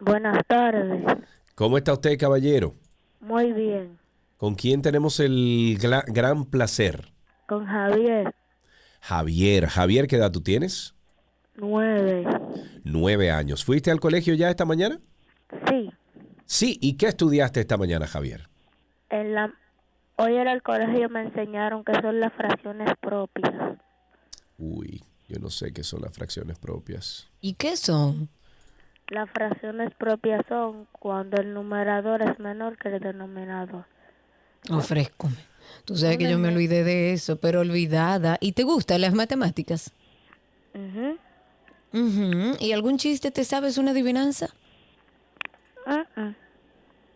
Buenas 0.00 0.44
tardes. 0.48 1.00
¿Cómo 1.54 1.78
está 1.78 1.92
usted, 1.92 2.18
caballero? 2.18 2.74
Muy 3.20 3.52
bien. 3.52 4.00
¿Con 4.36 4.56
quién 4.56 4.82
tenemos 4.82 5.20
el 5.20 5.78
gran 5.78 6.44
placer? 6.44 7.12
Con 7.46 7.66
Javier. 7.66 8.34
Javier. 9.08 9.68
Javier, 9.68 10.06
¿qué 10.06 10.16
edad 10.16 10.30
tú 10.30 10.42
tienes? 10.42 10.94
Nueve. 11.54 12.26
Nueve 12.84 13.30
años. 13.30 13.64
¿Fuiste 13.64 13.90
al 13.90 14.00
colegio 14.00 14.34
ya 14.34 14.50
esta 14.50 14.66
mañana? 14.66 15.00
Sí. 15.66 15.90
Sí. 16.44 16.78
¿Y 16.82 16.98
qué 16.98 17.06
estudiaste 17.06 17.60
esta 17.60 17.78
mañana, 17.78 18.06
Javier? 18.06 18.50
En 19.08 19.34
la... 19.34 19.54
Hoy 20.16 20.36
en 20.36 20.46
el 20.46 20.62
colegio 20.62 21.08
me 21.08 21.22
enseñaron 21.22 21.84
que 21.84 21.94
son 22.02 22.20
las 22.20 22.34
fracciones 22.34 22.90
propias. 23.00 23.78
Uy, 24.58 25.02
yo 25.26 25.38
no 25.38 25.48
sé 25.48 25.72
qué 25.72 25.84
son 25.84 26.02
las 26.02 26.12
fracciones 26.12 26.58
propias. 26.58 27.30
¿Y 27.40 27.54
qué 27.54 27.78
son? 27.78 28.28
Las 29.06 29.30
fracciones 29.30 29.90
propias 29.94 30.42
son 30.50 30.86
cuando 30.92 31.40
el 31.40 31.54
numerador 31.54 32.20
es 32.20 32.38
menor 32.38 32.76
que 32.76 32.88
el 32.88 33.00
denominador. 33.00 33.86
Ofrézcome. 34.68 35.47
Tú 35.84 35.96
sabes 35.96 36.18
que 36.18 36.30
yo 36.30 36.38
me 36.38 36.48
olvidé 36.48 36.84
de 36.84 37.12
eso, 37.12 37.36
pero 37.36 37.60
olvidada. 37.60 38.36
¿Y 38.40 38.52
te 38.52 38.62
gustan 38.62 39.00
las 39.00 39.14
matemáticas? 39.14 39.92
¿Y 42.60 42.72
algún 42.72 42.98
chiste 42.98 43.30
te 43.30 43.44
sabes 43.44 43.78
una 43.78 43.92
adivinanza? 43.92 44.48
Ah, 45.86 46.04
ah. 46.16 46.34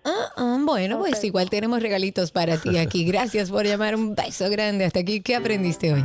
Ah, 0.04 0.32
ah, 0.36 0.58
bueno, 0.64 0.98
pues 0.98 1.22
igual 1.22 1.48
tenemos 1.48 1.80
regalitos 1.80 2.32
para 2.32 2.56
ti 2.56 2.78
aquí. 2.78 3.04
Gracias 3.04 3.50
por 3.50 3.66
llamar. 3.66 3.94
Un 3.94 4.14
beso 4.14 4.50
grande. 4.50 4.84
Hasta 4.84 5.00
aquí. 5.00 5.20
¿Qué 5.20 5.36
aprendiste 5.36 5.92
hoy? 5.92 6.04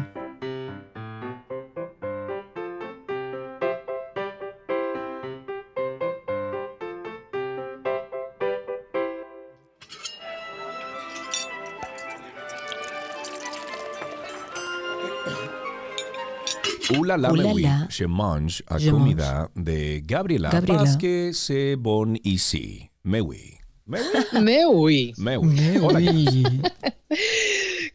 Ula 17.07 17.15
la 17.17 17.31
Ouh 17.31 17.35
là 17.35 17.53
oui, 17.53 17.61
là. 17.63 17.87
je 17.89 18.03
mange 18.05 18.63
a 18.67 18.77
Je 18.77 18.91
comida 18.91 19.49
de 19.55 20.01
Gabriela, 20.05 20.49
Gabriela. 20.49 20.97
que 20.99 21.31
c'est 21.31 21.77
bon 21.77 22.15
ici. 22.25 22.89
Mais 23.05 23.21
oui. 23.21 23.53
Mais 23.85 24.01
oui. 24.03 24.41
Me 24.41 24.65
uy. 24.67 25.13
Mais 25.17 25.37
oui. 25.37 25.77
Hola, 25.81 25.99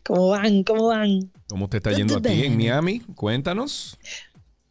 ¿Cómo 0.04 0.28
van? 0.28 0.64
¿Cómo 0.64 0.86
van? 0.88 1.30
¿cómo 1.46 1.68
te 1.68 1.76
está 1.76 1.92
yendo 1.92 2.16
a 2.16 2.22
ti 2.22 2.44
en 2.44 2.56
Miami? 2.56 3.00
Cuéntanos. 3.14 3.98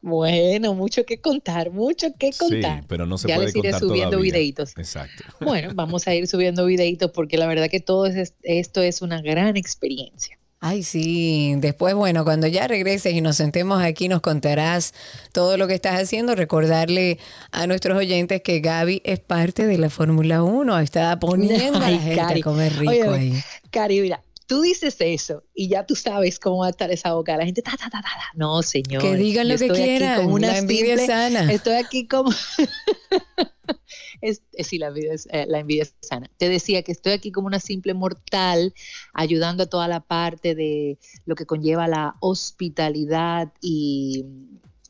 Bueno, 0.01 0.73
mucho 0.73 1.05
que 1.05 1.21
contar, 1.21 1.69
mucho 1.69 2.07
que 2.17 2.31
contar. 2.31 2.79
Sí, 2.79 2.85
pero 2.87 3.05
no 3.05 3.19
se 3.19 3.27
ya 3.27 3.35
puede 3.35 3.47
les 3.49 3.55
iré 3.55 3.69
contar 3.69 3.79
subiendo 3.87 4.09
todavía. 4.11 4.31
videitos. 4.33 4.73
Exacto. 4.75 5.23
Bueno, 5.39 5.73
vamos 5.75 6.07
a 6.07 6.15
ir 6.15 6.27
subiendo 6.27 6.65
videitos 6.65 7.11
porque 7.11 7.37
la 7.37 7.45
verdad 7.45 7.69
que 7.69 7.79
todo 7.79 8.07
es, 8.07 8.33
esto 8.41 8.81
es 8.81 9.03
una 9.03 9.21
gran 9.21 9.55
experiencia. 9.57 10.39
Ay, 10.63 10.83
sí. 10.83 11.55
Después, 11.57 11.95
bueno, 11.95 12.23
cuando 12.23 12.45
ya 12.45 12.67
regreses 12.67 13.13
y 13.13 13.21
nos 13.21 13.35
sentemos 13.37 13.81
aquí, 13.83 14.07
nos 14.07 14.21
contarás 14.21 14.93
todo 15.31 15.57
lo 15.57 15.67
que 15.67 15.73
estás 15.73 15.99
haciendo. 15.99 16.35
Recordarle 16.35 17.17
a 17.51 17.65
nuestros 17.65 17.97
oyentes 17.97 18.41
que 18.43 18.59
Gaby 18.59 19.01
es 19.03 19.19
parte 19.19 19.65
de 19.65 19.79
la 19.79 19.89
Fórmula 19.89 20.43
1. 20.43 20.77
Está 20.79 21.19
poniendo 21.19 21.79
a 21.79 21.89
la 21.89 21.97
gente 21.97 22.15
Cari. 22.15 22.41
a 22.41 22.43
comer 22.43 22.77
rico 22.77 22.91
Oye, 22.91 23.03
ahí. 23.09 23.43
Cari, 23.71 24.01
mira, 24.01 24.21
tú 24.51 24.59
dices 24.61 24.97
eso 24.99 25.43
y 25.55 25.69
ya 25.69 25.85
tú 25.85 25.95
sabes 25.95 26.37
cómo 26.37 26.57
va 26.57 26.67
a 26.67 26.69
estar 26.71 26.91
esa 26.91 27.13
boca. 27.13 27.37
La 27.37 27.45
gente, 27.45 27.61
ta, 27.61 27.71
ta, 27.71 27.89
ta, 27.89 28.01
ta, 28.01 28.01
ta. 28.01 28.31
No, 28.35 28.61
señor. 28.61 29.01
Que 29.01 29.15
digan 29.15 29.47
lo 29.47 29.55
que 29.57 29.69
quieran. 29.69 30.23
como 30.23 30.35
una 30.35 30.47
La 30.47 30.57
envidia 30.57 30.97
simple- 30.97 31.07
sana. 31.07 31.53
Estoy 31.53 31.75
aquí 31.75 32.05
como... 32.05 32.31
es, 34.21 34.41
es- 34.51 34.67
sí, 34.67 34.77
la 34.77 34.87
envidia, 34.87 35.13
es, 35.13 35.25
eh, 35.31 35.45
la 35.47 35.59
envidia 35.59 35.83
es 35.83 35.95
sana. 36.01 36.29
Te 36.35 36.49
decía 36.49 36.83
que 36.83 36.91
estoy 36.91 37.13
aquí 37.13 37.31
como 37.31 37.47
una 37.47 37.61
simple 37.61 37.93
mortal, 37.93 38.73
ayudando 39.13 39.63
a 39.63 39.67
toda 39.67 39.87
la 39.87 40.01
parte 40.01 40.53
de 40.53 40.99
lo 41.25 41.35
que 41.35 41.45
conlleva 41.45 41.87
la 41.87 42.15
hospitalidad 42.19 43.53
y, 43.61 44.25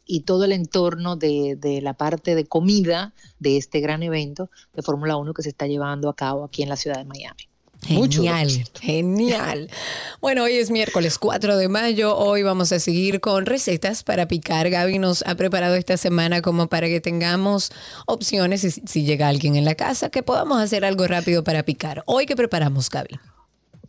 y 0.07 0.22
todo 0.22 0.45
el 0.45 0.53
entorno 0.53 1.18
de, 1.18 1.55
de 1.55 1.82
la 1.82 1.93
parte 1.93 2.34
de 2.34 2.45
comida 2.45 3.14
de 3.38 3.57
este 3.57 3.80
gran 3.80 4.01
evento 4.01 4.49
de 4.74 4.82
Fórmula 4.82 5.18
1 5.18 5.36
que 5.36 5.43
se 5.43 5.49
está 5.49 5.68
llevando 5.68 6.09
a 6.09 6.16
cabo 6.16 6.43
aquí 6.45 6.64
en 6.64 6.70
la 6.70 6.78
ciudad 6.78 6.97
de 6.97 7.05
Miami. 7.05 7.43
Genial, 7.86 8.49
genial. 8.79 9.69
Bueno, 10.21 10.43
hoy 10.43 10.53
es 10.53 10.69
miércoles 10.69 11.17
4 11.17 11.57
de 11.57 11.67
mayo. 11.67 12.15
Hoy 12.15 12.43
vamos 12.43 12.71
a 12.71 12.79
seguir 12.79 13.19
con 13.21 13.47
recetas 13.47 14.03
para 14.03 14.27
picar. 14.27 14.69
Gaby 14.69 14.99
nos 14.99 15.23
ha 15.25 15.34
preparado 15.34 15.73
esta 15.73 15.97
semana 15.97 16.43
como 16.43 16.67
para 16.67 16.88
que 16.88 17.01
tengamos 17.01 17.71
opciones 18.05 18.61
si, 18.61 18.69
si 18.69 19.03
llega 19.03 19.27
alguien 19.27 19.55
en 19.55 19.65
la 19.65 19.73
casa, 19.73 20.09
que 20.09 20.21
podamos 20.21 20.61
hacer 20.61 20.86
algo 20.86 21.07
rápido 21.07 21.43
para 21.43 21.63
picar. 21.63 22.03
Hoy, 22.05 22.27
¿qué 22.27 22.36
preparamos, 22.36 22.89
Gaby? 22.89 23.19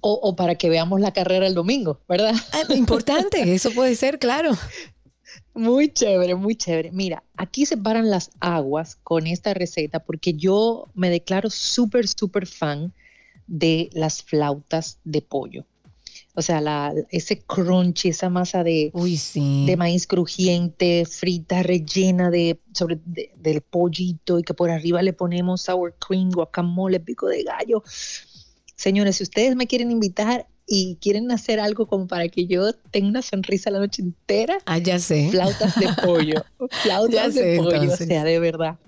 O, 0.00 0.12
o 0.22 0.36
para 0.36 0.54
que 0.54 0.70
veamos 0.70 1.00
la 1.00 1.12
carrera 1.12 1.46
el 1.46 1.54
domingo, 1.54 2.00
¿verdad? 2.08 2.34
Ah, 2.52 2.62
importante, 2.74 3.42
eso 3.54 3.72
puede 3.72 3.94
ser, 3.94 4.18
claro. 4.18 4.52
Muy 5.54 5.92
chévere, 5.92 6.34
muy 6.34 6.56
chévere. 6.56 6.90
Mira, 6.92 7.22
aquí 7.36 7.66
se 7.66 7.76
paran 7.76 8.10
las 8.10 8.30
aguas 8.40 8.96
con 9.02 9.26
esta 9.26 9.52
receta 9.52 10.00
porque 10.00 10.32
yo 10.32 10.88
me 10.94 11.10
declaro 11.10 11.50
súper, 11.50 12.08
súper 12.08 12.46
fan 12.46 12.94
de 13.52 13.90
las 13.92 14.22
flautas 14.22 14.98
de 15.04 15.20
pollo. 15.20 15.66
O 16.34 16.40
sea, 16.40 16.62
la, 16.62 16.94
ese 17.10 17.40
crunchy, 17.42 18.08
esa 18.08 18.30
masa 18.30 18.64
de, 18.64 18.90
Uy, 18.94 19.18
sí. 19.18 19.64
de 19.66 19.76
maíz 19.76 20.06
crujiente, 20.06 21.04
frita, 21.04 21.62
rellena 21.62 22.30
de, 22.30 22.58
sobre, 22.72 22.98
de- 23.04 23.30
del 23.36 23.60
pollito 23.60 24.38
y 24.38 24.42
que 24.42 24.54
por 24.54 24.70
arriba 24.70 25.02
le 25.02 25.12
ponemos 25.12 25.60
sour 25.60 25.94
cream, 25.98 26.30
guacamole, 26.30 27.00
pico 27.00 27.26
de 27.28 27.42
gallo. 27.42 27.82
Señores, 28.76 29.16
si 29.16 29.24
ustedes 29.24 29.54
me 29.56 29.66
quieren 29.66 29.90
invitar 29.90 30.46
y 30.66 30.96
quieren 31.02 31.30
hacer 31.32 31.60
algo 31.60 31.86
como 31.86 32.06
para 32.06 32.26
que 32.28 32.46
yo 32.46 32.72
tenga 32.90 33.08
una 33.08 33.20
sonrisa 33.22 33.70
la 33.70 33.80
noche 33.80 34.00
entera, 34.00 34.56
Ah, 34.64 34.78
ya 34.78 34.98
sé. 34.98 35.28
flautas 35.30 35.78
de 35.78 35.88
pollo, 36.02 36.42
flautas 36.82 37.34
de 37.34 37.58
pollo, 37.58 37.74
entonces. 37.82 38.06
o 38.06 38.08
sea, 38.08 38.24
de 38.24 38.38
verdad. 38.38 38.78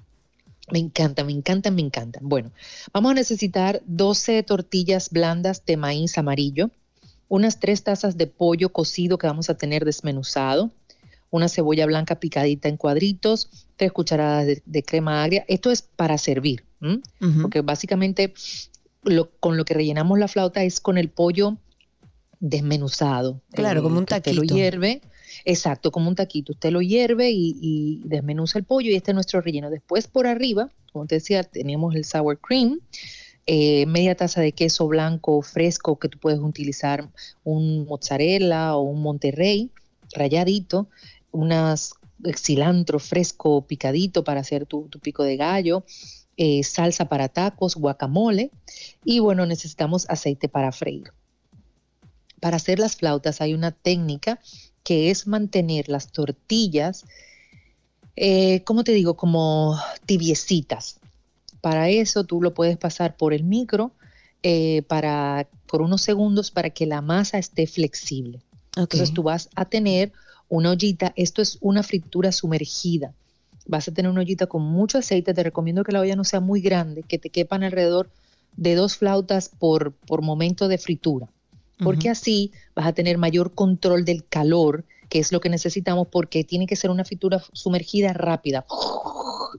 Me 0.70 0.78
encanta, 0.78 1.24
me 1.24 1.32
encanta, 1.32 1.70
me 1.70 1.82
encanta. 1.82 2.18
Bueno, 2.22 2.50
vamos 2.92 3.12
a 3.12 3.14
necesitar 3.14 3.82
12 3.86 4.42
tortillas 4.42 5.10
blandas 5.10 5.64
de 5.66 5.76
maíz 5.76 6.16
amarillo, 6.18 6.70
unas 7.28 7.60
3 7.60 7.82
tazas 7.84 8.16
de 8.16 8.26
pollo 8.26 8.70
cocido 8.70 9.18
que 9.18 9.26
vamos 9.26 9.50
a 9.50 9.56
tener 9.56 9.84
desmenuzado, 9.84 10.70
una 11.30 11.48
cebolla 11.48 11.84
blanca 11.86 12.20
picadita 12.20 12.68
en 12.68 12.76
cuadritos, 12.76 13.50
3 13.76 13.92
cucharadas 13.92 14.46
de, 14.46 14.62
de 14.64 14.82
crema 14.82 15.22
agria. 15.24 15.44
Esto 15.48 15.70
es 15.70 15.82
para 15.82 16.16
servir, 16.16 16.64
porque 17.42 17.60
básicamente 17.60 18.32
lo- 19.02 19.30
con 19.40 19.56
lo 19.56 19.64
que 19.64 19.74
rellenamos 19.74 20.18
la 20.18 20.28
flauta 20.28 20.62
es 20.64 20.80
con 20.80 20.96
el 20.96 21.08
pollo 21.10 21.56
desmenuzado. 22.40 23.40
Claro, 23.52 23.82
como 23.82 23.96
un 23.98 24.04
usted 24.04 24.16
lo 24.32 24.42
taquito. 24.42 24.54
hierve, 24.54 25.02
exacto, 25.45 25.91
como 25.91 26.09
un 26.09 26.14
taquito. 26.14 26.53
Usted 26.53 26.70
lo 26.70 26.82
hierve 26.82 27.30
y, 27.32 28.03
desmenuza 28.05 28.59
el 28.59 28.64
pollo 28.64 28.91
y 28.91 28.95
este 28.95 29.11
es 29.11 29.14
nuestro 29.14 29.41
relleno. 29.41 29.70
Después 29.70 30.07
por 30.07 30.26
arriba, 30.26 30.70
como 30.93 31.07
te 31.07 31.16
decía, 31.16 31.43
tenemos 31.43 31.95
el 31.95 32.05
sour 32.05 32.39
cream, 32.39 32.80
eh, 33.47 33.87
media 33.87 34.14
taza 34.14 34.41
de 34.41 34.53
queso 34.53 34.87
blanco 34.89 35.43
fresco 35.43 35.99
que 35.99 36.09
tú 36.09 36.18
puedes 36.18 36.41
utilizar 36.41 37.11
un 37.43 37.87
mozzarella 37.87 38.76
o 38.76 38.82
un 38.82 39.03
monterrey 39.03 39.70
rayadito, 40.14 40.89
unas 41.30 41.95
cilantro 42.37 42.99
fresco 42.99 43.66
picadito 43.66 44.24
para 44.24 44.41
hacer 44.41 44.66
tu, 44.66 44.89
tu 44.89 44.99
pico 44.99 45.24
de 45.24 45.37
gallo, 45.37 45.85
eh, 46.37 46.64
salsa 46.64 47.09
para 47.09 47.28
tacos, 47.28 47.76
guacamole 47.76 48.51
y 49.05 49.20
bueno, 49.20 49.47
necesitamos 49.47 50.09
aceite 50.09 50.49
para 50.49 50.72
freír. 50.72 51.12
Para 52.41 52.57
hacer 52.57 52.78
las 52.78 52.97
flautas 52.97 53.41
hay 53.41 53.55
una 53.55 53.70
técnica 53.70 54.41
que 54.85 55.11
es 55.11 55.26
mantener 55.26 55.89
las 55.89 56.12
tortillas, 56.12 57.05
eh, 58.16 58.62
¿cómo 58.64 58.85
te 58.85 58.93
digo? 58.93 59.14
Como 59.16 59.76
tibiecitas. 60.07 61.01
Para 61.61 61.89
eso 61.89 62.24
tú 62.24 62.41
lo 62.43 62.55
puedes 62.55 62.76
pasar 62.76 63.16
por 63.16 63.32
el 63.32 63.43
micro 63.43 63.93
eh, 64.43 64.82
para, 64.82 65.49
por 65.66 65.80
unos 65.82 66.03
segundos 66.03 66.51
para 66.51 66.70
que 66.70 66.87
la 66.87 67.01
masa 67.01 67.39
esté 67.39 67.66
flexible. 67.66 68.41
Entonces 68.76 69.12
tú 69.12 69.22
vas 69.22 69.49
a 69.55 69.64
tener 69.64 70.12
una 70.49 70.70
ollita, 70.70 71.12
esto 71.16 71.41
es 71.41 71.59
una 71.61 71.82
fritura 71.82 72.32
sumergida. 72.32 73.14
Vas 73.66 73.89
a 73.89 73.93
tener 73.93 74.11
una 74.11 74.20
ollita 74.20 74.47
con 74.47 74.62
mucho 74.62 74.99
aceite, 74.99 75.32
te 75.32 75.43
recomiendo 75.43 75.85
que 75.85 75.93
la 75.93 76.01
olla 76.01 76.16
no 76.16 76.24
sea 76.24 76.41
muy 76.41 76.61
grande, 76.61 77.03
que 77.03 77.18
te 77.18 77.30
quepan 77.30 77.62
alrededor 77.62 78.11
de 78.57 78.74
dos 78.74 78.97
flautas 78.97 79.49
por, 79.49 79.93
por 79.93 80.22
momento 80.22 80.68
de 80.68 80.78
fritura, 80.78 81.28
porque 81.78 82.11
así 82.11 82.53
vas 82.74 82.86
a 82.86 82.92
tener 82.92 83.18
mayor 83.18 83.54
control 83.54 84.04
del 84.04 84.26
calor, 84.26 84.84
que 85.08 85.18
es 85.18 85.32
lo 85.32 85.40
que 85.40 85.48
necesitamos, 85.48 86.08
porque 86.08 86.44
tiene 86.44 86.66
que 86.66 86.76
ser 86.76 86.90
una 86.90 87.04
fritura 87.04 87.42
sumergida 87.52 88.12
rápida. 88.12 88.64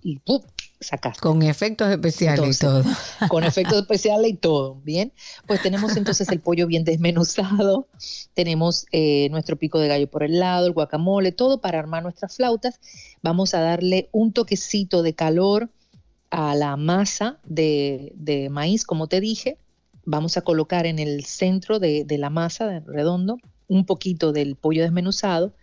Y 0.01 0.19
¡pum! 0.19 0.41
sacaste 0.79 1.21
Con 1.21 1.41
efectos 1.41 1.89
especiales 1.89 2.55
y 2.55 2.59
todo. 2.59 2.83
con 3.29 3.43
efectos 3.43 3.81
especiales 3.81 4.31
y 4.31 4.33
todo, 4.35 4.75
¿bien? 4.83 5.13
Pues 5.47 5.61
tenemos 5.61 5.95
entonces 5.97 6.29
el 6.29 6.39
pollo 6.39 6.67
bien 6.67 6.83
desmenuzado, 6.83 7.87
tenemos 8.33 8.85
eh, 8.91 9.29
nuestro 9.31 9.55
pico 9.55 9.79
de 9.79 9.87
gallo 9.87 10.09
por 10.09 10.23
el 10.23 10.39
lado, 10.39 10.67
el 10.67 10.73
guacamole, 10.73 11.31
todo 11.31 11.61
para 11.61 11.79
armar 11.79 12.03
nuestras 12.03 12.35
flautas. 12.35 12.79
Vamos 13.21 13.53
a 13.53 13.61
darle 13.61 14.09
un 14.11 14.31
toquecito 14.31 15.01
de 15.01 15.13
calor 15.13 15.69
a 16.29 16.55
la 16.55 16.75
masa 16.75 17.39
de, 17.45 18.11
de 18.15 18.49
maíz, 18.49 18.83
como 18.83 19.07
te 19.07 19.21
dije. 19.21 19.57
Vamos 20.05 20.37
a 20.37 20.41
colocar 20.41 20.85
en 20.85 20.99
el 20.99 21.25
centro 21.25 21.79
de, 21.79 22.05
la 22.17 22.29
masa, 22.29 22.67
de 22.67 22.79
redondo, 22.79 23.37
un 23.67 23.85
poquito 23.85 24.31
del 24.31 24.55
pollo 24.55 24.83
desmenuzado, 24.83 25.53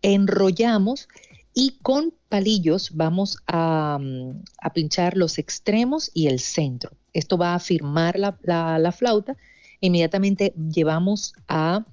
enrollamos 0.00 1.08
y 1.54 1.78
con 1.82 2.14
palillos 2.28 2.92
vamos 2.94 3.36
a, 3.46 3.98
mm, 4.00 4.42
pinchar 4.74 5.16
los 5.16 5.38
extremos 5.38 6.10
y 6.14 6.28
el 6.28 6.40
centro. 6.40 6.92
Esto 7.12 7.36
va 7.36 7.54
a 7.54 7.58
firmar 7.58 8.18
la 8.18 8.94
flauta. 8.96 9.36
Inmediatamente 9.80 10.54
llevamos 10.56 11.34
a 11.48 11.84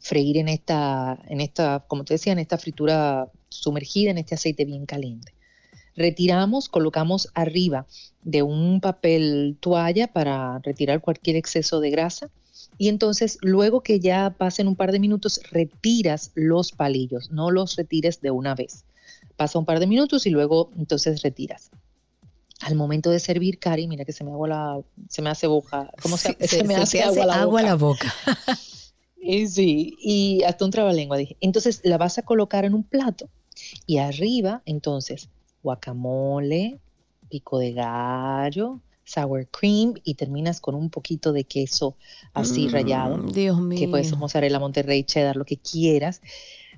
freír 0.00 0.38
en 0.38 0.48
esta, 0.48 1.18
en 1.28 1.40
esta, 1.40 1.84
como 1.86 2.04
te 2.04 2.14
decía, 2.14 2.32
en 2.32 2.38
esta 2.38 2.58
fritura 2.58 3.30
sumergida 3.48 4.10
en 4.10 4.18
este 4.18 4.34
aceite 4.34 4.64
bien 4.64 4.86
caliente. 4.86 5.34
Retiramos, 5.98 6.68
colocamos 6.68 7.28
arriba 7.34 7.86
de 8.22 8.42
un 8.42 8.80
papel 8.80 9.56
toalla 9.58 10.06
para 10.06 10.60
retirar 10.60 11.00
cualquier 11.00 11.34
exceso 11.34 11.80
de 11.80 11.90
grasa 11.90 12.30
y 12.78 12.88
entonces 12.88 13.38
luego 13.42 13.82
que 13.82 13.98
ya 13.98 14.30
pasen 14.38 14.68
un 14.68 14.76
par 14.76 14.92
de 14.92 15.00
minutos 15.00 15.40
retiras 15.50 16.30
los 16.36 16.70
palillos, 16.70 17.32
no 17.32 17.50
los 17.50 17.74
retires 17.74 18.20
de 18.20 18.30
una 18.30 18.54
vez. 18.54 18.84
Pasa 19.36 19.58
un 19.58 19.64
par 19.64 19.80
de 19.80 19.88
minutos 19.88 20.24
y 20.26 20.30
luego 20.30 20.70
entonces 20.78 21.20
retiras. 21.22 21.70
Al 22.60 22.76
momento 22.76 23.10
de 23.10 23.18
servir, 23.18 23.58
Cari, 23.58 23.88
mira 23.88 24.04
que 24.04 24.12
se 24.12 24.22
me, 24.22 24.30
agua 24.30 24.48
la, 24.48 24.80
se 25.08 25.20
me 25.20 25.30
hace 25.30 25.48
boca. 25.48 25.90
¿Cómo 26.00 26.16
se, 26.16 26.36
Sí, 26.40 26.46
se 26.58 26.64
me 26.64 26.74
te 26.74 26.80
hace, 26.80 27.02
agua 27.02 27.26
la 27.26 27.44
boca? 27.44 27.62
la 27.62 27.74
boca. 28.14 28.14
Y 29.20 29.48
sí, 29.48 29.96
y 30.00 30.42
hasta 30.44 30.64
un 30.64 30.70
trabalengua 30.70 31.16
dije. 31.16 31.36
Entonces 31.40 31.80
la 31.82 31.98
vas 31.98 32.18
a 32.18 32.22
colocar 32.22 32.64
en 32.64 32.72
un 32.72 32.84
plato 32.84 33.28
y 33.84 33.98
arriba, 33.98 34.62
entonces, 34.64 35.28
guacamole, 35.62 36.78
pico 37.28 37.58
de 37.58 37.72
gallo, 37.72 38.80
sour 39.04 39.46
cream 39.48 39.94
y 40.04 40.14
terminas 40.14 40.60
con 40.60 40.74
un 40.74 40.90
poquito 40.90 41.32
de 41.32 41.44
queso 41.44 41.96
así 42.34 42.68
rallado, 42.68 43.16
Mm, 43.18 43.32
Dios 43.32 43.60
mío. 43.60 43.78
que 43.78 43.88
puede 43.88 44.04
ser 44.04 44.18
mozzarella, 44.18 44.58
monterrey, 44.58 45.02
cheddar, 45.04 45.36
lo 45.36 45.44
que 45.44 45.56
quieras. 45.56 46.20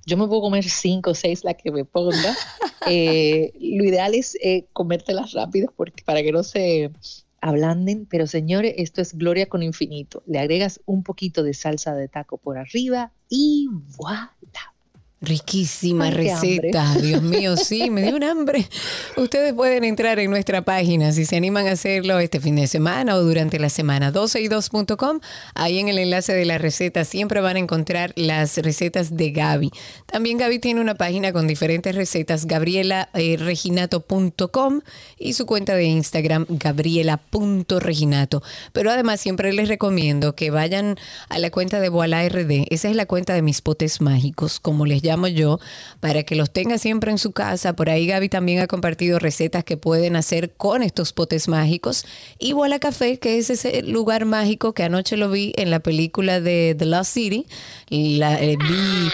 Yo 0.06 0.16
me 0.16 0.26
puedo 0.26 0.40
comer 0.40 0.64
cinco 0.64 1.10
o 1.10 1.14
seis, 1.14 1.44
la 1.44 1.54
que 1.54 1.70
me 1.70 1.84
ponga. 1.84 2.34
Eh, 2.88 3.52
lo 3.60 3.84
ideal 3.84 4.14
es 4.14 4.38
eh, 4.42 4.64
comértelas 4.72 5.32
rápido 5.32 5.70
porque, 5.76 6.02
para 6.02 6.22
que 6.22 6.32
no 6.32 6.42
se 6.42 6.90
ablanden, 7.42 8.06
pero 8.06 8.26
señores, 8.26 8.72
esto 8.78 9.02
es 9.02 9.12
gloria 9.18 9.50
con 9.50 9.62
infinito. 9.62 10.22
Le 10.26 10.38
agregas 10.38 10.80
un 10.86 11.02
poquito 11.02 11.42
de 11.42 11.52
salsa 11.52 11.94
de 11.94 12.08
taco 12.08 12.38
por 12.38 12.56
arriba 12.56 13.12
y 13.28 13.68
voilà. 13.98 14.34
Riquísima 15.22 16.06
Ay, 16.06 16.14
qué 16.16 16.32
hambre. 16.32 16.60
receta, 16.62 16.94
Dios 16.94 17.20
mío, 17.20 17.54
sí, 17.58 17.90
me 17.90 18.02
dio 18.02 18.16
un 18.16 18.24
hambre. 18.24 18.66
Ustedes 19.18 19.52
pueden 19.52 19.84
entrar 19.84 20.18
en 20.18 20.30
nuestra 20.30 20.62
página 20.62 21.12
si 21.12 21.26
se 21.26 21.36
animan 21.36 21.66
a 21.66 21.72
hacerlo 21.72 22.18
este 22.18 22.40
fin 22.40 22.56
de 22.56 22.66
semana 22.66 23.16
o 23.16 23.22
durante 23.22 23.58
la 23.58 23.68
semana 23.68 24.14
12y2.com. 24.14 25.20
Ahí 25.54 25.78
en 25.78 25.90
el 25.90 25.98
enlace 25.98 26.32
de 26.32 26.46
la 26.46 26.56
receta 26.56 27.04
siempre 27.04 27.42
van 27.42 27.56
a 27.56 27.58
encontrar 27.58 28.14
las 28.16 28.56
recetas 28.56 29.14
de 29.14 29.30
Gaby. 29.30 29.70
También 30.06 30.38
Gaby 30.38 30.58
tiene 30.58 30.80
una 30.80 30.94
página 30.94 31.34
con 31.34 31.46
diferentes 31.46 31.94
recetas, 31.94 32.46
gabrielareginato.com 32.46 34.80
y 35.18 35.34
su 35.34 35.44
cuenta 35.44 35.74
de 35.74 35.84
Instagram, 35.84 36.46
gabriela.reginato. 36.48 38.42
Pero 38.72 38.90
además 38.90 39.20
siempre 39.20 39.52
les 39.52 39.68
recomiendo 39.68 40.34
que 40.34 40.50
vayan 40.50 40.96
a 41.28 41.38
la 41.38 41.50
cuenta 41.50 41.78
de 41.78 41.90
Voila 41.90 42.26
RD. 42.26 42.68
Esa 42.70 42.88
es 42.88 42.96
la 42.96 43.04
cuenta 43.04 43.34
de 43.34 43.42
mis 43.42 43.60
potes 43.60 44.00
mágicos, 44.00 44.60
como 44.60 44.86
les 44.86 45.02
llamo 45.02 45.09
yo, 45.28 45.58
para 46.00 46.22
que 46.22 46.34
los 46.34 46.50
tenga 46.50 46.78
siempre 46.78 47.10
en 47.10 47.18
su 47.18 47.32
casa. 47.32 47.74
Por 47.74 47.90
ahí 47.90 48.06
Gaby 48.06 48.28
también 48.28 48.60
ha 48.60 48.66
compartido 48.66 49.18
recetas 49.18 49.64
que 49.64 49.76
pueden 49.76 50.16
hacer 50.16 50.52
con 50.52 50.82
estos 50.82 51.12
potes 51.12 51.48
mágicos. 51.48 52.04
Y 52.38 52.52
Voila 52.52 52.78
Café, 52.78 53.18
que 53.18 53.38
es 53.38 53.50
ese 53.50 53.82
lugar 53.82 54.24
mágico 54.24 54.72
que 54.72 54.82
anoche 54.82 55.16
lo 55.16 55.30
vi 55.30 55.52
en 55.56 55.70
la 55.70 55.80
película 55.80 56.40
de 56.40 56.74
The 56.78 56.86
Lost 56.86 57.12
City. 57.12 57.46
La, 57.88 58.40
eh, 58.40 58.56
vi 58.56 59.10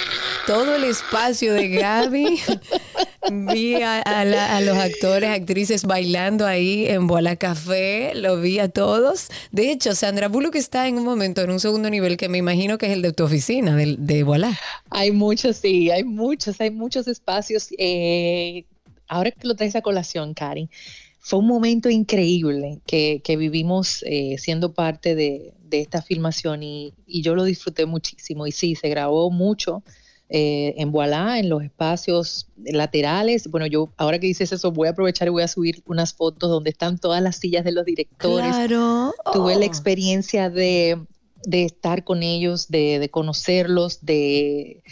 todo 0.47 0.77
el 0.77 0.85
espacio 0.85 1.55
de 1.55 1.69
Gaby. 1.69 2.41
Vi 3.31 3.75
a, 3.83 4.01
a 4.01 4.25
la- 4.25 4.57
a 4.57 4.61
los 4.61 4.77
actores, 4.77 5.31
actrices 5.31 5.85
bailando 5.85 6.47
ahí 6.47 6.87
en 6.87 7.07
Voila 7.07 7.37
Café, 7.37 8.15
lo 8.15 8.41
vi 8.41 8.59
a 8.59 8.69
todos. 8.69 9.29
De 9.51 9.71
hecho, 9.71 9.95
Sandra 9.95 10.29
Bullock 10.29 10.55
está 10.57 10.87
en 10.89 10.99
un 10.99 11.05
momento 11.05 11.41
en 11.43 11.51
un 11.51 11.61
segundo 11.61 11.91
nivel 11.91 12.17
que 12.17 12.29
me 12.29 12.39
imagino 12.39 12.79
que 12.79 12.87
es 12.87 12.93
el 12.93 13.03
de 13.03 13.13
tu 13.13 13.25
oficina, 13.25 13.75
de, 13.77 13.97
de 13.99 14.23
Voila. 14.23 14.59
Hay 14.91 15.11
muchos, 15.13 15.57
sí, 15.57 15.91
hay 15.91 16.05
muchos, 16.05 16.61
hay 16.61 16.71
muchos 16.71 17.09
espacios. 17.09 17.69
Eh, 17.79 18.65
ahora 19.09 19.31
que 19.31 19.47
lo 19.47 19.55
traes 19.55 19.77
a 19.77 19.83
colación, 19.83 20.35
Karen, 20.35 20.71
fue 21.19 21.41
un 21.41 21.47
momento 21.47 21.91
increíble 21.91 22.81
que, 22.87 23.21
vivimos 23.37 24.05
eh, 24.07 24.37
siendo 24.39 24.73
parte 24.73 25.15
de, 25.15 25.53
esta 25.73 26.01
filmación 26.01 26.63
y 26.63 26.93
yo 27.07 27.35
lo 27.35 27.45
disfruté 27.45 27.87
muchísimo. 27.87 28.47
Y 28.47 28.53
sí, 28.53 28.77
se 28.77 28.89
grabó 28.89 29.31
mucho 29.31 29.83
eh, 30.29 30.75
en 30.79 30.93
Voilà, 30.93 31.39
en 31.39 31.49
los 31.49 31.63
espacios 31.63 32.49
laterales. 32.57 33.49
Bueno, 33.49 33.67
yo 33.67 33.93
ahora 33.97 34.19
que 34.19 34.27
dices 34.27 34.53
eso, 34.53 34.73
voy 34.73 34.89
a 34.89 34.91
aprovechar 34.93 35.29
y 35.29 35.31
voy 35.31 35.43
a 35.43 35.49
subir 35.49 35.83
unas 35.87 36.15
fotos 36.15 36.51
donde 36.51 36.71
están 36.71 36.99
todas 36.99 37.23
las 37.23 37.37
sillas 37.37 37.65
de 37.65 37.73
los 37.73 37.85
directores 37.85 38.51
Claro. 38.55 39.15
tuve 39.33 39.55
la 39.55 39.61
Oh. 39.61 39.69
experiencia 39.69 40.51
de, 40.51 40.99
de 41.45 41.65
estar 41.65 42.05
con 42.05 42.23
ellos, 42.23 42.69
de, 42.69 42.99
de 42.99 43.09
conocerlos, 43.11 44.05
de 44.05 44.83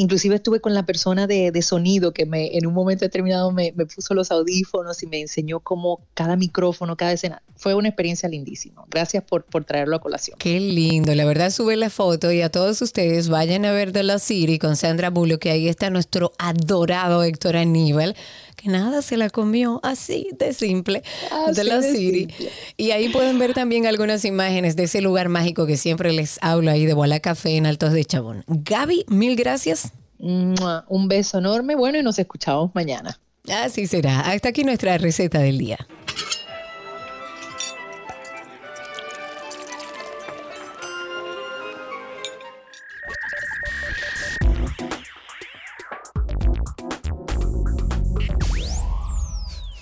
Inclusive 0.00 0.36
estuve 0.36 0.60
con 0.60 0.74
la 0.74 0.84
persona 0.84 1.26
de, 1.26 1.50
de 1.50 1.60
sonido 1.60 2.12
que 2.12 2.24
me, 2.24 2.56
en 2.56 2.66
un 2.66 2.72
momento 2.72 3.04
determinado 3.04 3.50
me, 3.50 3.72
me, 3.74 3.84
puso 3.84 4.14
los 4.14 4.30
audífonos 4.30 5.02
y 5.02 5.08
me 5.08 5.20
enseñó 5.20 5.58
cómo 5.58 6.00
cada 6.14 6.36
micrófono, 6.36 6.96
cada 6.96 7.12
escena. 7.12 7.42
Fue 7.56 7.74
una 7.74 7.88
experiencia 7.88 8.28
lindísima. 8.28 8.84
Gracias 8.88 9.24
por, 9.24 9.42
por 9.42 9.64
traerlo 9.64 9.96
a 9.96 9.98
colación. 9.98 10.38
Qué 10.38 10.60
lindo. 10.60 11.12
La 11.16 11.24
verdad, 11.24 11.50
sube 11.50 11.74
la 11.74 11.90
foto 11.90 12.30
y 12.30 12.42
a 12.42 12.48
todos 12.48 12.80
ustedes 12.80 13.28
vayan 13.28 13.64
a 13.64 13.72
ver 13.72 13.90
The 13.90 14.04
La 14.04 14.20
City 14.20 14.60
con 14.60 14.76
Sandra 14.76 15.10
Bullock, 15.10 15.40
que 15.40 15.50
ahí 15.50 15.66
está 15.66 15.90
nuestro 15.90 16.30
adorado 16.38 17.24
Héctor 17.24 17.56
Aníbal 17.56 18.14
que 18.58 18.68
nada 18.68 19.02
se 19.02 19.16
la 19.16 19.30
comió 19.30 19.78
así 19.84 20.30
de 20.36 20.52
simple 20.52 21.04
de 21.54 21.64
la 21.64 21.80
City. 21.80 22.26
Y 22.76 22.90
ahí 22.90 23.08
pueden 23.08 23.38
ver 23.38 23.54
también 23.54 23.86
algunas 23.86 24.24
imágenes 24.24 24.74
de 24.74 24.84
ese 24.84 25.00
lugar 25.00 25.28
mágico 25.28 25.64
que 25.64 25.76
siempre 25.76 26.12
les 26.12 26.38
hablo 26.42 26.70
ahí 26.72 26.84
de 26.84 26.92
Bola 26.92 27.20
Café 27.20 27.56
en 27.56 27.66
Altos 27.66 27.92
de 27.92 28.04
Chabón. 28.04 28.44
Gaby, 28.48 29.04
mil 29.08 29.36
gracias. 29.36 29.92
Un 30.18 31.06
beso 31.06 31.38
enorme, 31.38 31.76
bueno, 31.76 31.98
y 31.98 32.02
nos 32.02 32.18
escuchamos 32.18 32.72
mañana. 32.74 33.20
Así 33.48 33.86
será. 33.86 34.20
Hasta 34.22 34.48
aquí 34.48 34.64
nuestra 34.64 34.98
receta 34.98 35.38
del 35.38 35.58
día. 35.58 35.78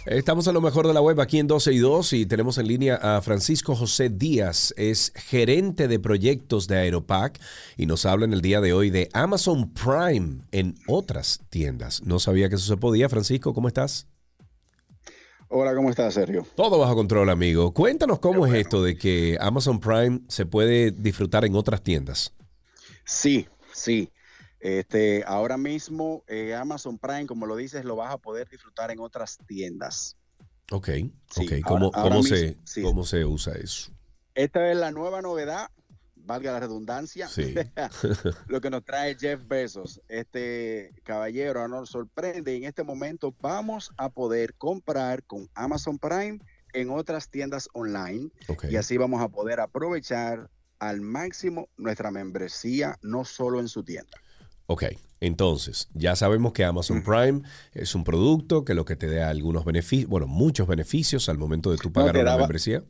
Estamos 0.06 0.46
a 0.46 0.52
lo 0.52 0.60
mejor 0.60 0.86
de 0.86 0.94
la 0.94 1.00
web 1.00 1.20
aquí 1.20 1.40
en 1.40 1.48
12 1.48 1.72
y 1.72 1.78
2 1.78 2.12
y 2.12 2.26
tenemos 2.26 2.58
en 2.58 2.68
línea 2.68 2.94
a 2.94 3.20
Francisco 3.22 3.74
José 3.74 4.08
Díaz, 4.08 4.72
es 4.76 5.12
gerente 5.16 5.88
de 5.88 5.98
proyectos 5.98 6.68
de 6.68 6.76
Aeropac 6.76 7.40
y 7.76 7.86
nos 7.86 8.06
habla 8.06 8.24
en 8.24 8.32
el 8.32 8.40
día 8.40 8.60
de 8.60 8.72
hoy 8.72 8.90
de 8.90 9.08
Amazon 9.12 9.72
Prime 9.72 10.42
en 10.52 10.76
otras 10.86 11.40
tiendas. 11.50 12.04
No 12.04 12.20
sabía 12.20 12.48
que 12.48 12.54
eso 12.54 12.66
se 12.66 12.76
podía. 12.76 13.08
Francisco, 13.08 13.52
¿cómo 13.52 13.66
estás? 13.66 14.06
Hola, 15.48 15.74
¿cómo 15.74 15.90
estás, 15.90 16.14
Sergio? 16.14 16.46
Todo 16.54 16.78
bajo 16.78 16.94
control, 16.94 17.28
amigo. 17.28 17.74
Cuéntanos 17.74 18.20
cómo 18.20 18.46
es 18.46 18.54
esto 18.54 18.84
de 18.84 18.96
que 18.96 19.36
Amazon 19.40 19.80
Prime 19.80 20.20
se 20.28 20.46
puede 20.46 20.92
disfrutar 20.92 21.44
en 21.44 21.56
otras 21.56 21.82
tiendas. 21.82 22.32
Sí, 23.04 23.48
sí. 23.72 24.08
Este, 24.60 25.22
ahora 25.26 25.56
mismo 25.56 26.24
eh, 26.26 26.54
Amazon 26.54 26.98
Prime, 26.98 27.26
como 27.26 27.46
lo 27.46 27.56
dices, 27.56 27.84
lo 27.84 27.96
vas 27.96 28.12
a 28.12 28.18
poder 28.18 28.48
disfrutar 28.48 28.90
en 28.90 29.00
otras 29.00 29.38
tiendas. 29.46 30.16
Ok, 30.72 30.88
ok. 31.36 31.52
¿Cómo, 31.64 31.92
cómo 31.92 32.22
se, 32.22 32.56
¿Cómo 32.82 33.04
se 33.04 33.24
usa 33.24 33.54
eso? 33.54 33.92
Esta 34.34 34.70
es 34.70 34.76
la 34.76 34.90
nueva 34.90 35.22
novedad, 35.22 35.70
valga 36.16 36.52
la 36.52 36.60
redundancia, 36.60 37.28
sí. 37.28 37.54
lo 38.48 38.60
que 38.60 38.70
nos 38.70 38.84
trae 38.84 39.16
Jeff 39.18 39.40
Bezos. 39.46 40.00
Este 40.08 40.92
caballero 41.04 41.68
nos 41.68 41.90
sorprende. 41.90 42.56
En 42.56 42.64
este 42.64 42.82
momento 42.82 43.34
vamos 43.40 43.92
a 43.96 44.08
poder 44.08 44.54
comprar 44.54 45.22
con 45.24 45.48
Amazon 45.54 45.98
Prime 45.98 46.40
en 46.72 46.90
otras 46.90 47.30
tiendas 47.30 47.68
online 47.72 48.30
okay. 48.48 48.72
y 48.72 48.76
así 48.76 48.96
vamos 48.96 49.22
a 49.22 49.28
poder 49.28 49.60
aprovechar 49.60 50.50
al 50.78 51.00
máximo 51.00 51.68
nuestra 51.76 52.10
membresía, 52.10 52.98
no 53.02 53.24
solo 53.24 53.60
en 53.60 53.68
su 53.68 53.82
tienda. 53.82 54.18
Ok, 54.66 54.84
entonces 55.20 55.88
ya 55.94 56.16
sabemos 56.16 56.52
que 56.52 56.64
Amazon 56.64 57.02
Prime 57.02 57.42
es 57.72 57.94
un 57.94 58.04
producto 58.04 58.64
que 58.64 58.74
lo 58.74 58.84
que 58.84 58.96
te 58.96 59.08
da 59.08 59.30
algunos 59.30 59.64
beneficios, 59.64 60.10
bueno, 60.10 60.26
muchos 60.26 60.66
beneficios 60.66 61.28
al 61.28 61.38
momento 61.38 61.70
de 61.70 61.78
tu 61.78 61.92
pagar 61.92 62.14
no, 62.14 62.22
una 62.22 62.36
membresía. 62.36 62.82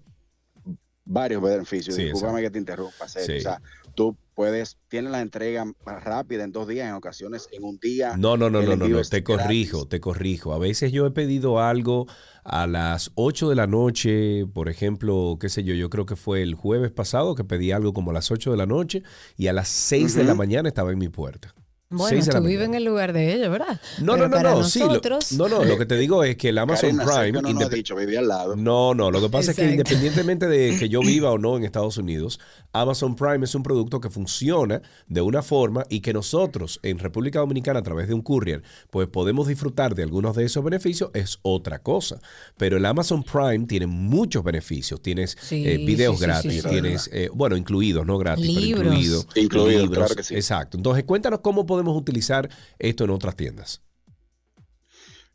Varios 1.05 1.41
beneficios, 1.41 1.95
Sí, 1.95 2.05
discúlpame 2.05 2.43
que 2.43 2.51
te 2.51 2.59
interrumpa. 2.59 3.07
Sí. 3.07 3.39
O 3.39 3.41
sea, 3.41 3.62
tú 3.95 4.16
puedes, 4.35 4.77
tienes 4.89 5.12
la 5.12 5.20
entrega 5.20 5.64
más 5.64 6.05
rápida 6.05 6.45
en 6.45 6.53
dos 6.53 6.68
días, 6.68 6.89
en 6.89 6.95
ocasiones 6.95 7.49
en 7.53 7.64
un 7.64 7.79
día. 7.79 8.16
No, 8.16 8.37
no, 8.37 8.51
no, 8.51 8.62
no, 8.62 8.77
no, 8.77 8.87
no, 8.87 9.03
te 9.03 9.24
corrijo, 9.24 9.79
gratis. 9.79 9.89
te 9.89 10.01
corrijo. 10.01 10.53
A 10.53 10.59
veces 10.59 10.93
yo 10.93 11.07
he 11.07 11.11
pedido 11.11 11.61
algo 11.61 12.07
a 12.45 12.68
las 12.68 13.11
8 13.14 13.49
de 13.49 13.57
la 13.57 13.66
noche, 13.66 14.47
por 14.53 14.68
ejemplo, 14.68 15.39
qué 15.41 15.49
sé 15.49 15.64
yo, 15.64 15.74
yo 15.74 15.91
creo 15.91 16.07
que 16.07 16.16
fue 16.16 16.43
el 16.43 16.55
jueves 16.55 16.93
pasado 16.93 17.35
que 17.35 17.45
pedí 17.45 17.72
algo 17.72 17.93
como 17.93 18.12
a 18.12 18.14
las 18.14 18.31
8 18.31 18.53
de 18.53 18.57
la 18.57 18.66
noche 18.66 19.03
y 19.37 19.49
a 19.49 19.53
las 19.53 19.68
6 19.68 20.14
de 20.14 20.24
la 20.24 20.35
mañana 20.35 20.68
estaba 20.68 20.93
en 20.93 20.99
mi 20.99 21.09
puerta. 21.09 21.56
Bueno, 21.89 22.20
tú 22.28 22.41
vives 22.43 22.66
en 22.66 22.74
el 22.74 22.84
lugar 22.84 23.12
de 23.12 23.34
ellos, 23.34 23.49
¿verdad? 23.49 23.80
No, 24.01 24.14
Pero 24.14 24.28
no, 24.28 24.41
no, 24.43 24.51
no, 24.57 24.64
sí, 24.64 24.80
lo- 24.80 24.87
nosotros, 24.89 25.32
no, 25.32 25.49
no, 25.49 25.64
lo 25.64 25.78
que 25.78 25.87
te 25.87 25.97
digo 25.97 26.24
es 26.24 26.37
que 26.37 26.49
el 26.49 26.59
Amazon 26.59 26.97
Prime 26.97 27.30
no 27.32 27.43
nos 27.43 27.62
ha 27.62 27.66
indep- 27.66 27.70
dicho, 27.70 27.95
vivía 27.95 28.18
al 28.18 28.26
lado. 28.26 28.57
No, 28.57 28.93
no, 28.93 29.12
lo 29.12 29.20
que 29.20 29.28
pasa 29.28 29.53
es 29.53 29.57
que 29.57 29.70
independientemente 29.70 30.49
de 30.49 30.76
que 30.76 30.89
yo 30.89 31.01
viva 31.03 31.30
o 31.30 31.39
no 31.39 31.57
en 31.57 31.62
Estados 31.62 31.97
Unidos, 31.97 32.41
Amazon 32.72 33.14
Prime 33.14 33.45
es 33.45 33.55
un 33.55 33.62
producto 33.62 34.01
que 34.01 34.11
funciona 34.11 34.82
de 35.07 35.20
una 35.20 35.43
forma 35.43 35.84
y 35.89 36.01
que 36.01 36.12
nosotros 36.12 36.80
en 36.82 36.99
República 36.99 37.39
Dominicana 37.39 37.78
a 37.78 37.82
través 37.84 38.09
de 38.09 38.14
un 38.14 38.22
courier, 38.22 38.64
pues 38.91 39.07
podemos 39.07 39.47
disfrutar 39.47 39.95
de 39.95 40.03
algunos 40.03 40.34
de 40.34 40.45
esos 40.45 40.64
beneficios, 40.64 41.11
es 41.14 41.39
otra 41.43 41.78
cosa. 41.78 42.18
Pero 42.57 42.78
el 42.78 42.84
Amazon 42.84 43.22
Prime 43.22 43.66
tiene 43.66 43.87
muchos 43.87 44.43
beneficios. 44.43 45.01
Tienes 45.01 45.37
Sí, 45.41 45.64
eh, 45.64 45.76
videos 45.78 46.16
sí, 46.18 46.22
gratis, 46.24 46.53
sí, 46.53 46.61
sí. 46.62 46.68
tienes, 46.68 47.09
eh, 47.12 47.30
bueno, 47.32 47.57
incluidos, 47.57 48.05
no 48.05 48.18
gratis, 48.18 48.45
Libros. 48.45 48.82
pero 48.82 48.93
incluidos. 48.93 49.28
Incluidos, 49.37 49.82
libros, 49.82 49.97
claro 49.99 50.14
que 50.16 50.22
sí. 50.24 50.34
Exacto. 50.34 50.76
Entonces, 50.76 51.05
cuéntanos 51.05 51.39
cómo 51.41 51.64
podemos 51.64 51.76
utilizar 51.85 52.49
esto 52.79 53.05
en 53.05 53.11
otras 53.11 53.37
tiendas. 53.37 53.83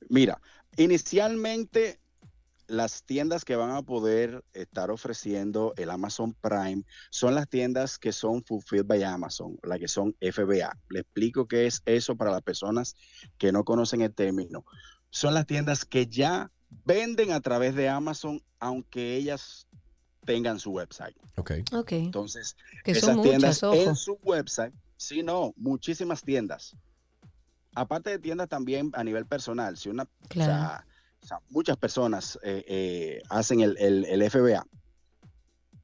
Mira, 0.10 0.42
inicialmente 0.78 2.00
las 2.68 3.04
tiendas 3.04 3.44
que 3.44 3.56
van 3.56 3.72
a 3.72 3.82
poder 3.82 4.44
estar 4.54 4.92
ofreciendo 4.92 5.74
el 5.76 5.90
Amazon 5.90 6.34
Prime 6.34 6.84
son 7.10 7.36
las 7.36 7.50
tiendas 7.50 8.00
que 8.00 8.14
son 8.14 8.44
Fulfilled 8.44 8.86
by 8.86 9.04
Amazon, 9.04 9.58
las 9.62 9.80
que 9.80 9.90
son 9.90 10.16
FBA. 10.22 10.78
Le 10.90 11.02
explico 11.02 11.48
qué 11.48 11.68
es 11.68 11.82
eso 11.86 12.16
para 12.16 12.32
las 12.32 12.42
personas 12.42 12.96
que 13.38 13.52
no 13.52 13.66
conocen 13.66 14.02
el 14.02 14.14
término. 14.14 14.66
Son 15.10 15.34
las 15.34 15.46
tiendas 15.46 15.84
que 15.84 16.08
ya 16.08 16.50
venden 16.86 17.32
a 17.32 17.42
través 17.42 17.76
de 17.76 17.90
Amazon, 17.90 18.42
aunque 18.60 19.16
ellas 19.18 19.68
tengan 20.26 20.60
su 20.60 20.72
website. 20.72 21.16
Ok. 21.36 21.52
ok, 21.74 21.92
Entonces, 21.92 22.56
que 22.84 22.92
esas 22.92 23.16
son 23.16 23.22
tiendas 23.22 23.62
muchas, 23.64 23.88
en 23.88 23.96
su 23.96 24.18
website, 24.24 24.74
sí, 25.02 25.24
no, 25.24 25.54
muchísimas 25.58 26.22
tiendas. 26.22 26.76
Aparte 27.74 28.12
de 28.12 28.20
tiendas 28.20 28.48
también 28.50 28.92
a 28.94 29.04
nivel 29.04 29.26
personal, 29.26 29.78
si 29.78 29.90
una, 29.90 30.04
o 30.04 30.08
Claro. 30.30 30.52
sea, 30.52 30.86
o 31.24 31.26
sea, 31.26 31.40
muchas 31.50 31.78
personas 31.78 32.38
eh, 32.44 32.64
eh, 32.68 33.22
hacen 33.30 33.62
el, 33.62 33.76
el- 33.80 34.06
el 34.06 34.22
FBA, 34.30 34.66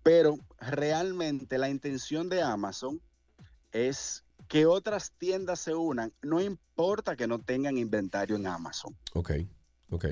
pero 0.03 0.38
realmente 0.59 1.57
la 1.57 1.70
intención 1.70 2.30
de 2.30 2.41
Amazon 2.41 3.01
es 3.72 4.24
que 4.47 4.65
otras 4.65 5.11
tiendas 5.18 5.59
se 5.59 5.74
unan, 5.74 6.13
no 6.22 6.39
importa 6.41 7.15
que 7.15 7.28
no 7.28 7.39
tengan 7.39 7.78
inventario 7.78 8.36
en 8.36 8.47
Amazon. 8.47 8.95
Ok. 9.13 9.32
Ok. 9.89 10.05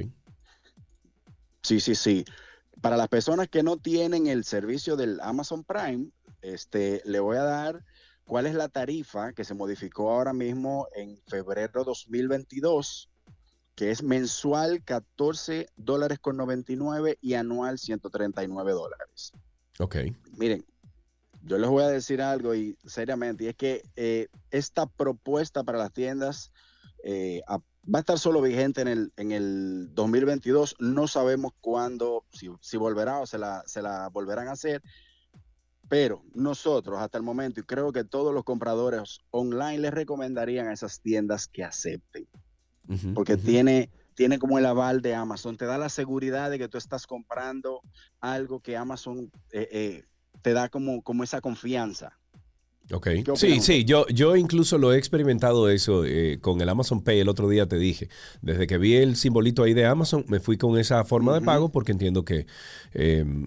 Sí, 1.62 1.80
sí, 1.80 1.96
sí. 1.96 2.26
Para 2.82 2.98
las 2.98 3.08
personas 3.08 3.48
que 3.50 3.64
no 3.64 3.78
tienen 3.78 4.28
el 4.28 4.44
servicio 4.44 4.96
del 4.96 5.20
Amazon 5.22 5.64
Prime, 5.64 6.10
este, 6.42 7.02
le 7.06 7.20
voy 7.20 7.38
a 7.38 7.44
dar 7.44 7.84
cuál 8.26 8.46
es 8.48 8.56
la 8.56 8.70
tarifa 8.70 9.34
que 9.34 9.44
se 9.44 9.54
modificó 9.54 10.12
ahora 10.12 10.34
mismo 10.34 10.88
en 10.96 11.18
febrero 11.28 11.84
2022, 11.84 13.10
que 13.76 13.92
es 13.92 14.04
mensual 14.04 14.84
14 14.84 15.68
dólares 15.76 16.20
con 16.20 16.38
99 16.38 17.18
y 17.22 17.34
anual 17.36 17.78
139 17.78 18.72
dólares. 18.72 19.32
Ok. 19.80 19.98
Miren, 20.38 20.66
yo 21.44 21.58
les 21.58 21.70
voy 21.70 21.84
a 21.84 21.88
decir 21.90 22.22
algo 22.22 22.56
y 22.56 22.78
seriamente, 22.86 23.44
y 23.44 23.48
es 23.48 23.56
que 23.56 23.84
eh, 23.96 24.28
esta 24.50 24.88
propuesta 24.88 25.64
para 25.64 25.78
las 25.78 25.94
tiendas 25.94 26.52
eh, 27.04 27.42
a- 27.48 27.60
va 27.60 28.00
a 28.00 28.00
estar 28.00 28.18
solo 28.18 28.42
vigente 28.42 28.82
en 28.82 28.88
el, 28.88 29.14
en 29.18 29.32
el 29.32 29.90
2022. 29.94 30.76
No 30.80 31.08
sabemos 31.08 31.52
cuándo, 31.62 32.26
si, 32.34 32.50
si 32.62 32.78
volverá 32.78 33.20
o 33.20 33.28
se 33.28 33.38
la, 33.38 33.62
se 33.68 33.84
la 33.84 34.08
volverán 34.10 34.48
a 34.48 34.54
hacer. 34.54 34.82
Pero 35.88 36.24
nosotros 36.34 37.00
hasta 37.00 37.18
el 37.18 37.24
momento, 37.24 37.60
y 37.60 37.64
creo 37.64 37.92
que 37.92 38.04
todos 38.04 38.34
los 38.34 38.44
compradores 38.44 39.20
online 39.32 39.80
les 39.80 39.94
recomendarían 39.94 40.68
a 40.68 40.74
esas 40.74 41.00
tiendas 41.02 41.48
que 41.48 41.64
acepten 41.64 42.28
porque 43.14 43.38
tiene, 43.38 43.90
tiene 44.14 44.40
como 44.40 44.60
el 44.60 44.66
aval 44.66 45.02
de 45.02 45.16
Amazon, 45.16 45.58
te 45.58 45.66
da 45.66 45.78
la 45.78 45.90
seguridad 45.90 46.50
de 46.50 46.60
que 46.60 46.68
tú 46.68 46.78
estás 46.78 47.08
comprando 47.08 47.82
algo 48.20 48.60
que 48.60 48.78
Amazon 48.78 49.32
eh, 49.52 49.68
eh, 49.72 50.04
te 50.42 50.54
da 50.54 50.70
como, 50.70 51.02
como 51.02 51.24
esa 51.24 51.42
confianza. 51.42 52.18
Ok. 52.92 53.08
¿Qué 53.26 53.32
Sí, 53.36 53.62
sí, 53.62 53.84
yo, 53.84 54.06
yo 54.10 54.36
incluso 54.36 54.78
lo 54.78 54.94
he 54.94 54.98
experimentado 54.98 55.70
eso 55.70 56.06
eh, 56.06 56.38
con 56.40 56.62
el 56.62 56.70
Amazon 56.70 57.04
Pay. 57.04 57.20
El 57.20 57.30
otro 57.30 57.50
día 57.50 57.68
te 57.68 57.80
dije, 57.80 58.10
desde 58.44 58.68
que 58.68 58.78
vi 58.78 58.96
el 58.96 59.16
simbolito 59.16 59.64
ahí 59.64 59.74
de 59.74 59.88
Amazon, 59.88 60.24
me 60.28 60.40
fui 60.40 60.58
con 60.58 60.78
esa 60.78 61.04
forma 61.04 61.34
de 61.34 61.42
pago 61.44 61.70
porque 61.70 61.94
entiendo 61.94 62.24
que, 62.24 62.46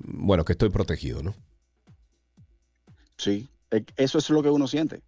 bueno, 0.09 0.45
que 0.45 0.53
estoy 0.53 0.71
protegido, 0.71 1.23
¿no? 1.23 1.37
Sí, 3.19 3.49
eh, 3.71 3.85
eso 3.97 4.19
es 4.19 4.31
lo 4.31 4.43
que 4.43 4.51
uno 4.51 4.67
siente. 4.67 5.03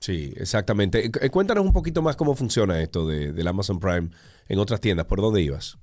Sí, 0.00 0.34
exactamente. 0.36 1.06
Eh, 1.06 1.30
Cuéntanos 1.30 1.64
un 1.64 1.72
poquito 1.72 2.02
más 2.02 2.16
cómo 2.16 2.34
funciona 2.34 2.82
esto 2.82 3.08
de, 3.08 3.32
del 3.32 3.48
Amazon 3.48 3.80
Prime 3.80 4.10
en 4.48 4.58
otras 4.58 4.80
tiendas. 4.80 5.06
¿Por 5.06 5.22
dónde 5.22 5.40
ibas? 5.40 5.78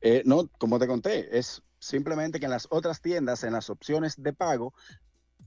Eh, 0.00 0.22
no, 0.24 0.48
como 0.58 0.78
te 0.78 0.86
conté, 0.86 1.36
es 1.36 1.62
simplemente 1.80 2.38
que 2.38 2.44
en 2.44 2.52
las 2.52 2.68
otras 2.70 3.00
tiendas, 3.00 3.42
en 3.42 3.54
las 3.54 3.70
opciones 3.70 4.22
de 4.22 4.32
pago, 4.32 4.72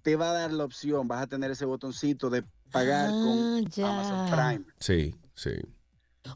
te 0.01 0.15
va 0.15 0.31
a 0.31 0.33
dar 0.33 0.51
la 0.51 0.65
opción, 0.65 1.07
vas 1.07 1.23
a 1.23 1.27
tener 1.27 1.51
ese 1.51 1.65
botoncito 1.65 2.29
de 2.29 2.43
pagar 2.71 3.09
con 3.09 3.65
Amazon 3.85 4.29
Prime. 4.29 4.65
Sí, 4.79 5.15
sí. 5.33 5.51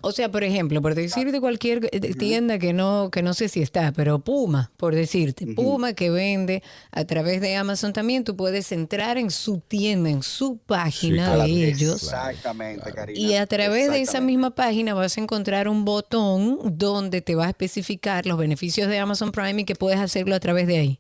O 0.01 0.11
sea, 0.11 0.29
por 0.29 0.43
ejemplo, 0.43 0.81
por 0.81 0.95
decirte 0.95 1.39
cualquier 1.39 1.89
eh, 1.91 2.13
tienda 2.13 2.59
que 2.59 2.73
no, 2.73 3.09
que 3.11 3.23
no 3.23 3.33
sé 3.33 3.47
si 3.47 3.61
está, 3.61 3.91
pero 3.93 4.19
Puma, 4.19 4.71
por 4.77 4.93
decirte, 4.93 5.47
Puma 5.47 5.93
que 5.93 6.09
vende 6.09 6.61
a 6.91 7.05
través 7.05 7.39
de 7.41 7.55
Amazon 7.55 7.93
también, 7.93 8.23
tú 8.23 8.35
puedes 8.35 8.71
entrar 8.71 9.17
en 9.17 9.31
su 9.31 9.59
tienda, 9.59 10.09
en 10.09 10.23
su 10.23 10.57
página 10.57 11.37
de 11.37 11.69
ellos. 11.69 12.03
Exactamente, 12.03 12.91
Karina. 12.91 13.19
Y 13.19 13.35
a 13.35 13.47
través 13.47 13.89
de 13.89 14.01
esa 14.01 14.19
misma 14.19 14.51
página 14.51 14.93
vas 14.93 15.17
a 15.17 15.21
encontrar 15.21 15.69
un 15.69 15.85
botón 15.85 16.59
donde 16.77 17.21
te 17.21 17.35
va 17.35 17.45
a 17.45 17.49
especificar 17.49 18.25
los 18.25 18.37
beneficios 18.37 18.89
de 18.89 18.99
Amazon 18.99 19.31
Prime 19.31 19.61
y 19.61 19.65
que 19.65 19.75
puedes 19.75 19.99
hacerlo 19.99 20.35
a 20.35 20.39
través 20.39 20.67
de 20.67 20.77
ahí. 20.77 20.99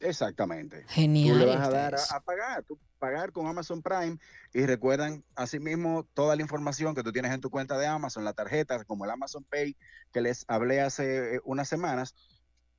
Exactamente. 0.00 0.84
Genial. 0.88 1.38
Tú 1.38 1.44
le 1.44 1.46
vas 1.46 1.68
a 1.68 1.70
dar 1.70 1.94
a, 1.94 1.98
a 1.98 2.20
pagar, 2.20 2.64
tú 2.64 2.78
pagar 3.00 3.32
con 3.32 3.48
Amazon 3.48 3.82
Prime 3.82 4.18
y 4.52 4.64
recuerdan 4.66 5.24
asimismo 5.34 6.06
toda 6.14 6.36
la 6.36 6.42
información 6.42 6.94
que 6.94 7.02
tú 7.02 7.10
tienes 7.10 7.32
en 7.32 7.40
tu 7.40 7.50
cuenta 7.50 7.76
de 7.78 7.86
Amazon, 7.86 8.24
la 8.24 8.34
tarjeta, 8.34 8.84
como 8.84 9.04
el 9.04 9.10
Amazon 9.10 9.42
Pay 9.42 9.76
que 10.12 10.20
les 10.20 10.44
hablé 10.46 10.80
hace 10.80 11.36
eh, 11.36 11.40
unas 11.44 11.68
semanas, 11.68 12.14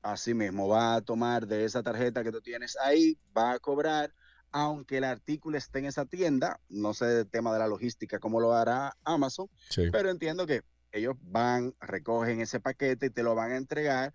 asimismo 0.02 0.68
va 0.68 0.96
a 0.96 1.02
tomar 1.02 1.46
de 1.48 1.66
esa 1.66 1.84
tarjeta 1.84 2.24
que 2.24 2.32
tú 2.32 2.40
tienes 2.42 2.78
ahí, 2.78 3.18
va 3.38 3.52
a 3.54 3.60
cobrar, 3.60 4.14
aunque 4.52 4.98
el 4.98 5.04
artículo 5.04 5.58
esté 5.58 5.80
en 5.80 5.86
esa 5.86 6.06
tienda, 6.06 6.60
no 6.70 6.94
sé 6.94 7.20
el 7.22 7.30
tema 7.30 7.52
de 7.54 7.60
la 7.60 7.68
logística, 7.68 8.20
cómo 8.20 8.40
lo 8.40 8.54
hará 8.54 8.96
Amazon, 9.04 9.48
Sí. 9.70 9.90
pero 9.92 10.10
entiendo 10.10 10.46
que 10.46 10.62
ellos 10.92 11.16
van, 11.22 11.74
recogen 11.80 12.42
ese 12.42 12.60
paquete 12.60 13.08
y 13.08 13.10
te 13.10 13.24
lo 13.24 13.34
van 13.34 13.52
a 13.54 13.58
entregar 13.58 14.14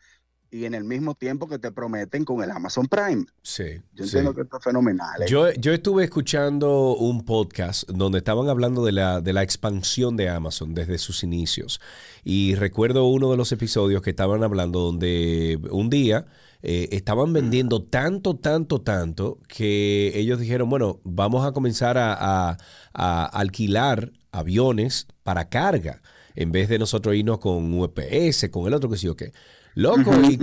y 0.50 0.64
en 0.64 0.74
el 0.74 0.84
mismo 0.84 1.14
tiempo 1.14 1.48
que 1.48 1.58
te 1.58 1.72
prometen 1.72 2.24
con 2.24 2.42
el 2.42 2.50
Amazon 2.50 2.86
Prime. 2.86 3.26
Sí. 3.42 3.64
Yo 3.94 4.04
sí. 4.04 4.10
entiendo 4.18 4.34
que 4.34 4.42
esto 4.42 4.58
es 4.58 4.64
fenomenal. 4.64 5.22
¿eh? 5.22 5.26
Yo, 5.28 5.50
yo 5.52 5.72
estuve 5.72 6.04
escuchando 6.04 6.96
un 6.96 7.24
podcast 7.24 7.88
donde 7.88 8.18
estaban 8.18 8.48
hablando 8.48 8.84
de 8.84 8.92
la, 8.92 9.20
de 9.20 9.32
la 9.32 9.42
expansión 9.42 10.16
de 10.16 10.28
Amazon 10.28 10.74
desde 10.74 10.98
sus 10.98 11.22
inicios. 11.24 11.80
Y 12.24 12.54
recuerdo 12.54 13.06
uno 13.08 13.30
de 13.30 13.36
los 13.36 13.50
episodios 13.52 14.02
que 14.02 14.10
estaban 14.10 14.42
hablando 14.44 14.80
donde 14.80 15.58
un 15.70 15.90
día 15.90 16.26
eh, 16.62 16.88
estaban 16.92 17.32
vendiendo 17.32 17.82
tanto, 17.82 18.36
tanto, 18.36 18.80
tanto 18.80 19.38
que 19.48 20.12
ellos 20.14 20.38
dijeron, 20.40 20.68
bueno, 20.70 21.00
vamos 21.04 21.46
a 21.46 21.52
comenzar 21.52 21.98
a, 21.98 22.14
a- 22.14 22.56
a 22.94 23.24
alquilar 23.26 24.12
aviones 24.32 25.06
para 25.22 25.48
carga 25.48 26.00
en 26.34 26.52
vez 26.52 26.68
de 26.68 26.78
nosotros 26.78 27.14
irnos 27.14 27.38
con 27.38 27.72
UPS, 27.78 28.48
con 28.50 28.66
el 28.66 28.74
otro 28.74 28.90
que 28.90 28.96
sí 28.98 29.08
o 29.08 29.16
qué. 29.16 29.32
Loco, 29.76 30.10
y 30.28 30.38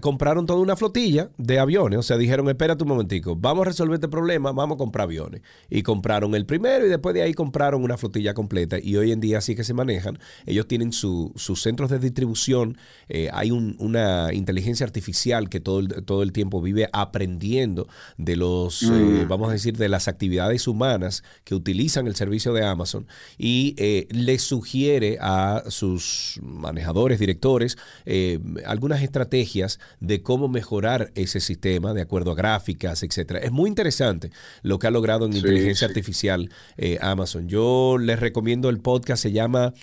compraron 0.00 0.46
toda 0.46 0.58
una 0.58 0.74
flotilla 0.74 1.28
de 1.36 1.58
aviones. 1.58 1.98
O 1.98 2.02
sea, 2.02 2.16
dijeron, 2.16 2.48
espérate 2.48 2.82
un 2.82 2.88
momentico, 2.88 3.36
vamos 3.36 3.66
a 3.66 3.68
resolver 3.68 3.94
este 3.96 4.08
problema, 4.08 4.52
vamos 4.52 4.76
a 4.76 4.78
comprar 4.78 5.04
aviones. 5.04 5.42
Y 5.68 5.82
compraron 5.82 6.34
el 6.34 6.46
primero 6.46 6.86
y 6.86 6.88
después 6.88 7.14
de 7.14 7.20
ahí 7.20 7.34
compraron 7.34 7.84
una 7.84 7.98
flotilla 7.98 8.32
completa. 8.32 8.78
Y 8.82 8.96
hoy 8.96 9.12
en 9.12 9.20
día 9.20 9.36
así 9.36 9.54
que 9.54 9.64
se 9.64 9.74
manejan. 9.74 10.18
Ellos 10.46 10.66
tienen 10.66 10.92
su- 10.92 11.30
sus 11.36 11.60
centros 11.62 11.90
de 11.90 11.98
distribución. 11.98 12.78
eh, 13.12 13.28
hay 13.32 13.50
un- 13.50 13.74
una 13.80 14.32
inteligencia 14.32 14.86
artificial 14.86 15.48
que 15.48 15.58
todo 15.60 15.80
el, 15.80 15.88
todo 16.04 16.22
el 16.22 16.32
tiempo 16.32 16.62
vive 16.62 16.88
aprendiendo 16.92 17.88
de 18.16 18.36
los, 18.36 18.82
eh, 18.84 18.86
Mm. 19.24 19.28
vamos 19.28 19.48
a 19.50 19.52
decir, 19.52 19.76
de 19.76 19.88
las 19.88 20.06
actividades 20.08 20.68
humanas 20.68 21.22
que 21.44 21.54
utilizan 21.56 22.06
el 22.06 22.14
servicio 22.14 22.52
de 22.52 22.64
Amazon 22.64 23.06
y 23.36 23.74
eh, 23.78 24.06
les 24.10 24.42
sugiere 24.42 25.18
a 25.20 25.64
sus 25.68 26.38
manejadores, 26.42 27.18
directores, 27.18 27.76
eh, 28.06 28.38
algunas 28.70 29.02
estrategias 29.02 29.80
de 29.98 30.22
cómo 30.22 30.48
mejorar 30.48 31.10
ese 31.14 31.40
sistema 31.40 31.92
de 31.92 32.02
acuerdo 32.02 32.30
a 32.30 32.34
gráficas, 32.34 33.02
etcétera. 33.02 33.40
Es 33.40 33.50
muy 33.50 33.68
interesante 33.68 34.30
lo 34.62 34.78
que 34.78 34.86
ha 34.86 34.90
logrado 34.90 35.26
en 35.26 35.32
Sí, 35.32 35.38
inteligencia 35.38 35.88
sí. 35.88 35.90
artificial 35.90 36.50
eh, 36.76 36.98
Amazon. 37.02 37.48
Yo 37.48 37.96
les 37.98 38.20
recomiendo 38.20 38.68
el 38.68 38.78
podcast, 38.78 39.22
se 39.22 39.32
llama 39.32 39.74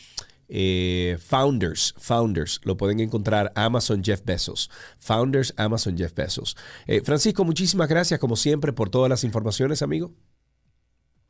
eh, 0.48 1.18
Founders, 1.20 1.94
Founders, 1.98 2.62
lo 2.64 2.78
pueden 2.78 3.02
encontrar 3.02 3.52
Amazon 3.56 4.02
Jeff 4.04 4.22
Bezos, 4.24 4.70
Founders 5.00 5.54
Amazon 5.58 5.98
Jeff 5.98 6.14
Bezos. 6.14 6.56
Eh, 6.88 7.02
Francisco, 7.04 7.44
muchísimas 7.44 7.90
gracias 7.90 8.20
como 8.20 8.38
siempre 8.38 8.72
por 8.72 8.90
todas 8.90 9.10
las 9.10 9.26
informaciones, 9.26 9.82
amigo. 9.82 10.14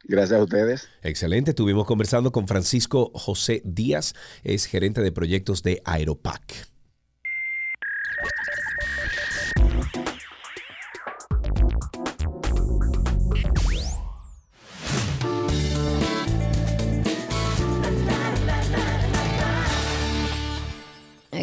Gracias 0.03 0.39
a 0.39 0.43
ustedes. 0.43 0.87
Excelente, 1.01 1.51
estuvimos 1.51 1.87
conversando 1.87 2.31
con 2.31 2.47
Francisco 2.47 3.11
José 3.15 3.61
Díaz, 3.65 4.13
es 4.43 4.65
gerente 4.65 5.01
de 5.01 5.11
proyectos 5.11 5.63
de 5.63 5.81
Aeropac. 5.83 6.76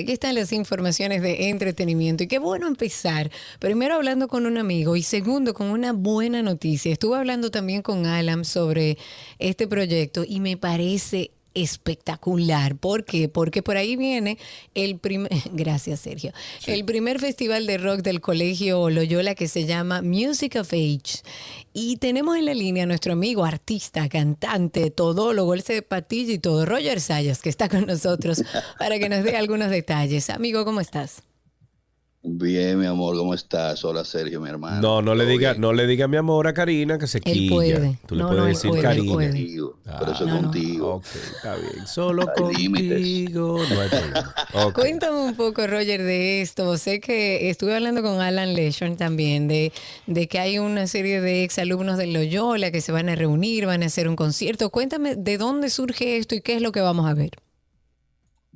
Aquí 0.05 0.12
están 0.12 0.35
las 0.35 0.53
informaciones 0.53 1.22
de 1.22 1.51
entretenimiento 1.51 2.25
y 2.25 2.27
qué 2.27 2.39
bueno 2.39 2.66
empezar. 2.66 3.31
Primero 3.61 3.95
hablando 3.95 4.27
con 4.27 4.45
un 4.45 4.59
amigo 4.59 4.97
y 4.97 5.03
segundo 5.03 5.55
con 5.55 5.68
una 5.68 5.93
buena 5.93 6.43
noticia. 6.43 6.93
Estuve 6.93 7.16
hablando 7.16 7.51
también 7.51 7.81
con 7.81 8.05
Alan 8.05 8.45
sobre 8.45 8.99
este 9.39 9.68
proyecto 9.68 10.25
y 10.27 10.41
me 10.41 10.57
parece 10.57 11.31
espectacular. 11.55 12.76
¿Por 12.76 13.05
qué? 13.05 13.28
Porque 13.28 13.62
por 13.62 13.76
ahí 13.76 13.96
viene 13.96 14.38
el 14.74 14.98
primer, 14.98 15.30
gracias 15.52 16.00
Sergio, 16.00 16.32
el 16.66 16.84
primer 16.84 17.20
festival 17.20 17.66
de 17.66 17.78
rock 17.78 18.00
del 18.02 18.20
colegio 18.20 18.90
Loyola 18.90 19.34
que 19.34 19.48
se 19.48 19.64
llama 19.64 20.02
Music 20.02 20.57
of 20.57 20.72
Age. 20.72 21.22
Y 21.72 21.96
tenemos 21.96 22.36
en 22.36 22.46
la 22.46 22.55
línea 22.55 22.84
a 22.84 22.86
nuestro 22.86 23.14
amigo, 23.14 23.44
artista, 23.44 24.09
cantante, 24.09 24.90
todólogo, 24.90 25.55
él 25.55 25.62
se 25.62 25.82
patilla 25.82 26.32
y 26.34 26.38
todo, 26.38 26.64
Roger 26.64 27.00
Sayas, 27.00 27.42
que 27.42 27.48
está 27.48 27.68
con 27.68 27.86
nosotros 27.86 28.42
para 28.78 28.98
que 28.98 29.09
nos 29.09 29.24
dé 29.24 29.36
algunos 29.36 29.70
detalles. 29.70 30.30
Amigo, 30.30 30.64
¿cómo 30.64 30.80
estás? 30.80 31.22
Bien, 32.27 32.79
mi 32.81 32.87
amor, 32.87 33.18
¿cómo 33.18 33.35
estás? 33.35 33.85
Hola, 33.85 34.03
Sergio, 34.03 34.41
mi 34.41 34.49
hermano. 34.49 34.81
No, 34.81 35.03
no 35.03 35.14
le 35.14 35.25
¿Todo 35.25 35.33
diga, 35.33 35.51
bien? 35.51 35.61
no 35.61 35.75
le 35.75 35.87
diga 35.87 36.09
mi 36.09 36.16
amor 36.16 36.47
a 36.49 36.55
Karina 36.55 36.97
que 36.97 37.07
se 37.07 37.18
Él 37.18 37.25
quilla. 37.25 37.55
puede. 37.55 37.99
Tú 38.07 38.14
le 38.14 38.22
No, 38.22 38.29
puedes 38.29 38.41
no, 38.43 38.47
él 38.49 38.55
decir 38.55 38.70
puede, 38.70 38.83
Karina. 38.83 39.12
por 39.12 40.09
eso 40.09 40.25
Ah, 40.25 40.27
no, 40.27 40.35
no. 40.37 40.41
contigo. 40.41 40.95
Ok, 40.95 41.05
está 41.35 41.57
bien. 41.57 41.87
Solo 41.87 42.22
Hay 42.22 42.43
contigo. 42.43 43.59
No 43.68 43.79
hay 43.81 43.89
problema. 43.91 44.35
Ok. 44.55 44.72
Cuéntame 44.75 45.18
un 45.18 45.35
poco, 45.37 45.66
Roger, 45.66 46.03
de 46.03 46.41
esto. 46.41 46.79
Sé 46.79 46.99
que 47.01 47.51
estuve 47.51 47.75
hablando 47.75 48.01
con 48.01 48.18
Alan 48.22 48.55
Leshon 48.55 48.97
también, 48.97 49.47
de, 49.47 49.70
de 50.07 50.27
que 50.27 50.39
hay 50.39 50.59
una 50.59 50.87
serie 50.87 51.20
de 51.20 51.45
exalumnos 51.45 51.99
de 51.99 52.07
Loyola 52.07 52.70
que 52.70 52.81
se 52.81 52.91
van 52.91 53.11
a 53.11 53.16
reunir, 53.16 53.66
van 53.66 53.83
a 53.83 53.87
hacer 53.87 54.09
un 54.09 54.16
concierto. 54.16 54.70
Cuéntame 54.70 55.14
de 55.14 55.37
dónde 55.37 55.68
surge 55.68 56.16
esto 56.16 56.35
y 56.35 56.41
qué 56.41 56.57
es 56.57 56.62
lo 56.62 56.72
que 56.72 56.81
vamos 56.81 57.07
a 57.07 57.12
ver. 57.12 57.33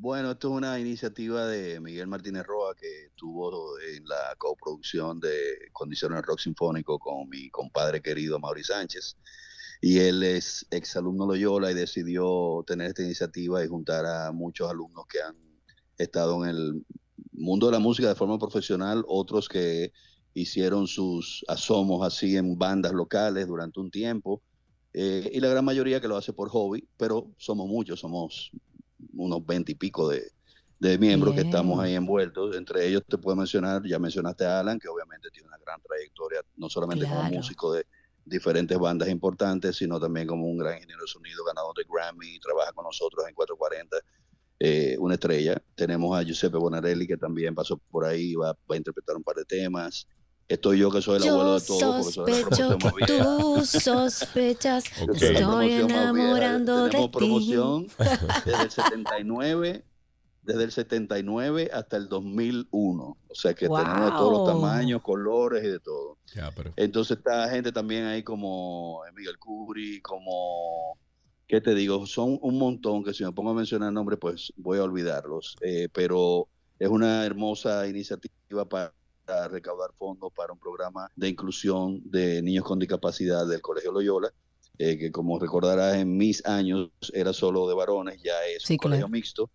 Bueno, 0.01 0.31
esto 0.31 0.47
es 0.47 0.55
una 0.55 0.79
iniciativa 0.79 1.45
de 1.47 1.81
Miguel 1.81 2.07
Martínez 2.07 2.47
Roa 2.47 2.73
que 2.77 3.07
estuvo 3.07 3.77
en 3.81 4.07
la 4.07 4.37
coproducción 4.39 5.19
de 5.19 5.71
Condiciones 5.73 6.23
Rock 6.23 6.39
Sinfónico 6.39 7.01
con 7.01 7.29
mi 7.29 7.51
compadre 7.51 8.01
querido 8.01 8.39
Mauri 8.39 8.63
Sánchez. 8.63 9.17
Y 9.81 9.99
él 9.99 10.23
es 10.23 10.65
exalumno 10.71 11.27
Loyola 11.27 11.73
y 11.73 11.75
decidió 11.75 12.63
tener 12.65 12.91
esta 12.91 13.03
iniciativa 13.03 13.65
y 13.65 13.67
juntar 13.67 14.07
a 14.07 14.31
muchos 14.31 14.71
alumnos 14.71 15.05
que 15.09 15.21
han 15.21 15.35
estado 15.97 16.45
en 16.45 16.51
el 16.51 16.87
mundo 17.33 17.67
de 17.67 17.73
la 17.73 17.81
música 17.81 18.07
de 18.07 18.15
forma 18.15 18.39
profesional, 18.39 19.05
otros 19.09 19.49
que 19.49 19.93
hicieron 20.33 20.87
sus 20.87 21.45
asomos 21.49 22.07
así 22.07 22.37
en 22.37 22.57
bandas 22.57 22.93
locales 22.93 23.49
durante 23.49 23.81
un 23.81 23.91
tiempo, 23.91 24.43
eh, 24.93 25.29
y 25.35 25.41
la 25.41 25.49
gran 25.49 25.65
mayoría 25.65 26.01
que 26.01 26.09
lo 26.09 26.17
hace 26.17 26.33
por 26.33 26.49
hobby, 26.51 26.87
pero 26.97 27.33
somos 27.37 27.69
muchos, 27.69 28.01
somos 28.01 28.53
unos 29.15 29.45
veinte 29.45 29.73
y 29.73 29.75
pico 29.75 30.09
de, 30.09 30.33
de 30.79 30.99
miembros 30.99 31.35
que 31.35 31.43
estamos 31.43 31.81
ahí 31.81 31.95
envueltos. 31.95 32.57
Entre 32.57 32.87
ellos 32.87 33.03
te 33.07 33.19
puedo 33.19 33.37
mencionar, 33.37 33.83
ya 33.85 33.99
mencionaste 33.99 34.45
a 34.45 34.61
Alan, 34.61 34.79
que 34.79 34.89
obviamente 34.89 35.29
tiene 35.31 35.49
una 35.49 35.59
gran 35.59 35.81
trayectoria, 35.83 36.41
no 36.57 36.69
solamente 36.69 37.07
como 37.07 37.23
músico 37.25 37.73
de 37.73 37.87
diferentes 38.25 38.79
bandas 38.79 39.09
importantes, 39.09 39.77
sino 39.77 39.99
también 39.99 40.27
como 40.27 40.47
un 40.47 40.59
gran 40.59 40.75
ingeniero 40.75 41.03
de 41.03 41.09
sonido, 41.09 41.45
ganador 41.45 41.75
de 41.77 41.85
Grammy, 41.89 42.39
trabaja 42.39 42.73
con 42.73 42.85
nosotros 42.85 43.27
en 43.27 43.35
440, 43.35 43.97
eh, 44.61 44.97
una 44.99 45.15
estrella. 45.15 45.63
Tenemos 45.75 46.17
a 46.17 46.23
Giuseppe 46.23 46.59
Bonarelli, 46.59 47.07
que 47.07 47.17
también 47.17 47.55
pasó 47.55 47.79
por 47.91 48.05
ahí, 48.05 48.35
va, 48.35 48.53
va 48.53 48.75
a 48.75 48.77
interpretar 48.77 49.17
un 49.17 49.23
par 49.23 49.37
de 49.37 49.45
temas. 49.45 50.07
Estoy 50.49 50.79
yo, 50.79 50.91
que 50.91 51.03
soy 51.03 51.17
el 51.23 51.29
abuelo 51.29 51.59
Yo 51.59 51.61
de 51.61 51.67
todo, 51.67 52.03
porque 52.03 52.13
soy 52.13 52.25
de 52.25 52.33
la 52.33 52.39
sospecho 52.49 52.79
promoción 52.79 52.95
que 52.97 53.07
tú 53.07 53.65
sospechas. 53.67 54.85
Ok. 55.03 55.13
Yo 55.13 55.19
soy 55.19 55.21
la 55.21 55.39
Estoy 55.41 55.43
promoción 55.45 55.91
enamorando 55.91 56.85
de 56.85 56.91
Tenemos 56.91 57.11
ti. 57.11 57.19
promoción 57.19 57.87
desde 58.47 58.63
el 58.63 58.71
79, 58.71 59.85
desde 60.43 60.65
el 60.65 60.73
79 60.73 61.71
hasta 61.73 61.97
el 61.99 62.09
2001. 62.09 63.17
O 63.29 63.35
sea 63.35 63.53
que 63.53 63.69
tenemos 63.69 64.05
de 64.07 64.11
todos 64.13 64.33
los 64.33 64.47
tamaños, 64.47 65.03
colores 65.03 65.63
y 65.65 65.69
de 65.69 65.81
todo. 65.81 66.17
Pero- 66.57 66.73
Entonces 66.77 67.19
está 67.19 67.51
gente 67.51 67.71
también 67.71 68.05
ahí 68.07 68.23
como 68.23 69.03
Miguel 69.15 69.39
Cubri, 69.39 70.01
como, 70.01 70.97
¿qué 71.47 71.61
te 71.61 71.75
digo? 71.75 72.07
Son 72.07 72.39
un 72.41 72.59
montón 72.59 73.05
que 73.05 73.13
si 73.13 73.23
me 73.23 73.33
pongo 73.33 73.51
a 73.51 73.55
mencionar 73.55 73.93
nombres, 73.93 74.19
pues 74.19 74.51
voy 74.57 74.79
a 74.79 74.85
olvidarlos. 74.85 75.57
Eh, 75.61 75.89
pero 75.93 76.49
es 76.79 76.89
una 76.89 77.27
hermosa 77.27 77.87
iniciativa 77.87 78.65
para 78.67 78.95
recaudar 79.49 79.91
fondos 79.99 80.33
para 80.35 80.53
un 80.53 80.59
programa 80.59 81.11
de 81.17 81.29
inclusión 81.29 82.01
de 82.05 82.43
niños 82.43 82.65
con 82.65 82.79
discapacidad 82.79 83.47
del 83.47 83.61
Colegio 83.61 83.93
Loyola, 83.93 84.33
eh, 84.79 84.97
que 84.97 85.11
como 85.11 85.39
recordarás 85.39 85.97
en 85.97 86.17
mis 86.17 86.45
años 86.47 86.91
era 87.13 87.33
solo 87.33 87.69
de 87.69 87.75
varones, 87.75 88.23
ya 88.23 88.35
es 88.47 88.69
un 88.71 88.77
colegio 88.77 89.09
mixto. 89.09 89.51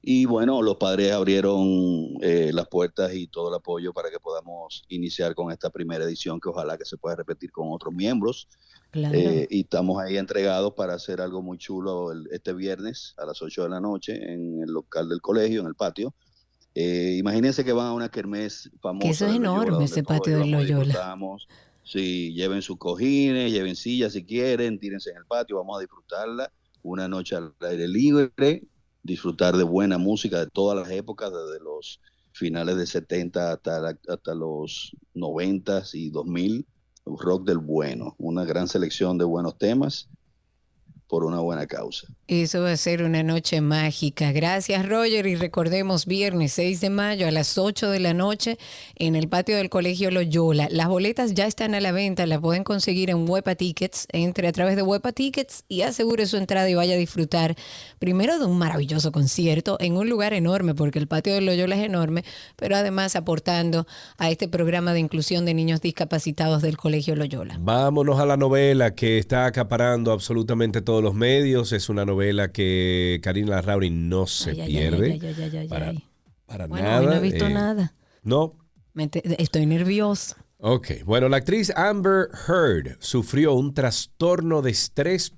Y 0.00 0.26
bueno, 0.26 0.62
los 0.62 0.76
padres 0.76 1.12
abrieron 1.12 2.16
eh, 2.22 2.50
las 2.54 2.68
puertas 2.68 3.12
y 3.14 3.26
todo 3.26 3.48
el 3.48 3.54
apoyo 3.56 3.92
para 3.92 4.10
que 4.10 4.20
podamos 4.20 4.84
iniciar 4.88 5.34
con 5.34 5.50
esta 5.50 5.70
primera 5.70 6.04
edición, 6.04 6.40
que 6.40 6.48
ojalá 6.48 6.78
que 6.78 6.84
se 6.84 6.96
pueda 6.96 7.16
repetir 7.16 7.50
con 7.50 7.72
otros 7.72 7.92
miembros. 7.92 8.48
Eh, 8.94 9.46
y 9.50 9.60
estamos 9.62 10.00
ahí 10.00 10.16
entregados 10.16 10.72
para 10.74 10.94
hacer 10.94 11.20
algo 11.20 11.42
muy 11.42 11.58
chulo 11.58 12.12
este 12.30 12.54
viernes 12.54 13.14
a 13.18 13.26
las 13.26 13.42
8 13.42 13.64
de 13.64 13.68
la 13.68 13.80
noche 13.80 14.14
en 14.32 14.62
el 14.62 14.70
local 14.70 15.08
del 15.08 15.20
colegio, 15.20 15.60
en 15.60 15.66
el 15.66 15.74
patio. 15.74 16.14
Eh, 16.74 17.16
imagínense 17.18 17.64
que 17.64 17.72
van 17.72 17.86
a 17.86 17.92
una 17.92 18.08
kermés 18.08 18.70
famosa. 18.80 19.04
Que 19.04 19.10
eso 19.10 19.26
es 19.26 19.34
enorme, 19.34 19.84
ese 19.84 20.02
patio 20.02 20.38
del 20.38 20.50
Loyola. 20.50 21.16
Sí, 21.82 22.34
lleven 22.34 22.60
sus 22.60 22.76
cojines, 22.76 23.50
lleven 23.50 23.74
sillas 23.74 24.12
si 24.12 24.24
quieren, 24.24 24.78
tírense 24.78 25.10
en 25.10 25.16
el 25.16 25.24
patio, 25.24 25.56
vamos 25.56 25.78
a 25.78 25.80
disfrutarla. 25.80 26.52
Una 26.82 27.08
noche 27.08 27.34
al 27.34 27.54
aire 27.60 27.88
libre, 27.88 28.62
disfrutar 29.02 29.56
de 29.56 29.64
buena 29.64 29.96
música 29.96 30.38
de 30.38 30.48
todas 30.48 30.78
las 30.78 30.90
épocas, 30.90 31.32
desde 31.32 31.64
los 31.64 32.00
finales 32.32 32.76
de 32.76 32.86
70 32.86 33.52
hasta, 33.52 33.96
hasta 34.06 34.34
los 34.34 34.94
90 35.14 35.82
y 35.94 36.10
2000, 36.10 36.66
rock 37.06 37.46
del 37.46 37.58
bueno, 37.58 38.14
una 38.18 38.44
gran 38.44 38.68
selección 38.68 39.16
de 39.16 39.24
buenos 39.24 39.56
temas 39.56 40.08
por 41.08 41.24
una 41.24 41.40
buena 41.40 41.66
causa. 41.66 42.06
Eso 42.28 42.60
va 42.60 42.72
a 42.72 42.76
ser 42.76 43.02
una 43.02 43.22
noche 43.22 43.62
mágica. 43.62 44.32
Gracias, 44.32 44.86
Roger. 44.86 45.26
Y 45.26 45.34
recordemos, 45.34 46.04
viernes 46.04 46.52
6 46.52 46.82
de 46.82 46.90
mayo 46.90 47.26
a 47.26 47.30
las 47.30 47.56
8 47.56 47.90
de 47.90 48.00
la 48.00 48.12
noche 48.12 48.58
en 48.96 49.16
el 49.16 49.28
patio 49.28 49.56
del 49.56 49.70
Colegio 49.70 50.10
Loyola. 50.10 50.68
Las 50.70 50.88
boletas 50.88 51.32
ya 51.32 51.46
están 51.46 51.74
a 51.74 51.80
la 51.80 51.90
venta, 51.90 52.26
las 52.26 52.40
pueden 52.40 52.64
conseguir 52.64 53.08
en 53.08 53.28
Huepa 53.28 53.54
Tickets. 53.54 54.06
Entre 54.12 54.46
a 54.46 54.52
través 54.52 54.76
de 54.76 54.82
Huepa 54.82 55.12
Tickets 55.12 55.64
y 55.68 55.80
asegure 55.80 56.26
su 56.26 56.36
entrada 56.36 56.68
y 56.68 56.74
vaya 56.74 56.94
a 56.94 56.98
disfrutar 56.98 57.56
primero 57.98 58.38
de 58.38 58.44
un 58.44 58.58
maravilloso 58.58 59.10
concierto 59.10 59.78
en 59.80 59.96
un 59.96 60.10
lugar 60.10 60.34
enorme, 60.34 60.74
porque 60.74 60.98
el 60.98 61.08
patio 61.08 61.32
del 61.32 61.46
Loyola 61.46 61.76
es 61.76 61.84
enorme, 61.84 62.24
pero 62.56 62.76
además 62.76 63.16
aportando 63.16 63.86
a 64.18 64.30
este 64.30 64.48
programa 64.48 64.92
de 64.92 65.00
inclusión 65.00 65.46
de 65.46 65.54
niños 65.54 65.80
discapacitados 65.80 66.60
del 66.60 66.76
Colegio 66.76 67.16
Loyola. 67.16 67.56
Vámonos 67.58 68.20
a 68.20 68.26
la 68.26 68.36
novela 68.36 68.94
que 68.94 69.16
está 69.16 69.46
acaparando 69.46 70.12
absolutamente 70.12 70.82
todos 70.98 71.04
los 71.04 71.14
medios. 71.14 71.72
Es 71.72 71.88
una 71.88 72.04
novela 72.04 72.50
que 72.50 73.20
Karina 73.22 73.56
Larrauri 73.56 73.90
no 73.90 74.26
se 74.26 74.54
pierde. 74.54 75.20
para, 75.68 75.92
para 76.46 76.66
nada. 76.66 77.02
no 77.02 77.12
he 77.14 77.20
visto 77.20 77.46
eh, 77.46 77.50
nada. 77.50 77.94
No. 78.24 78.56
estoy 79.38 79.66
nervioso. 79.66 80.34
Ok, 80.60 81.04
bueno, 81.04 81.28
la 81.28 81.36
actriz 81.36 81.70
Amber 81.76 82.30
Heard 82.48 82.96
sufrió 82.98 83.54
un 83.54 83.74
trastorno 83.74 84.60
de 84.60 84.72
estrés 84.72 85.30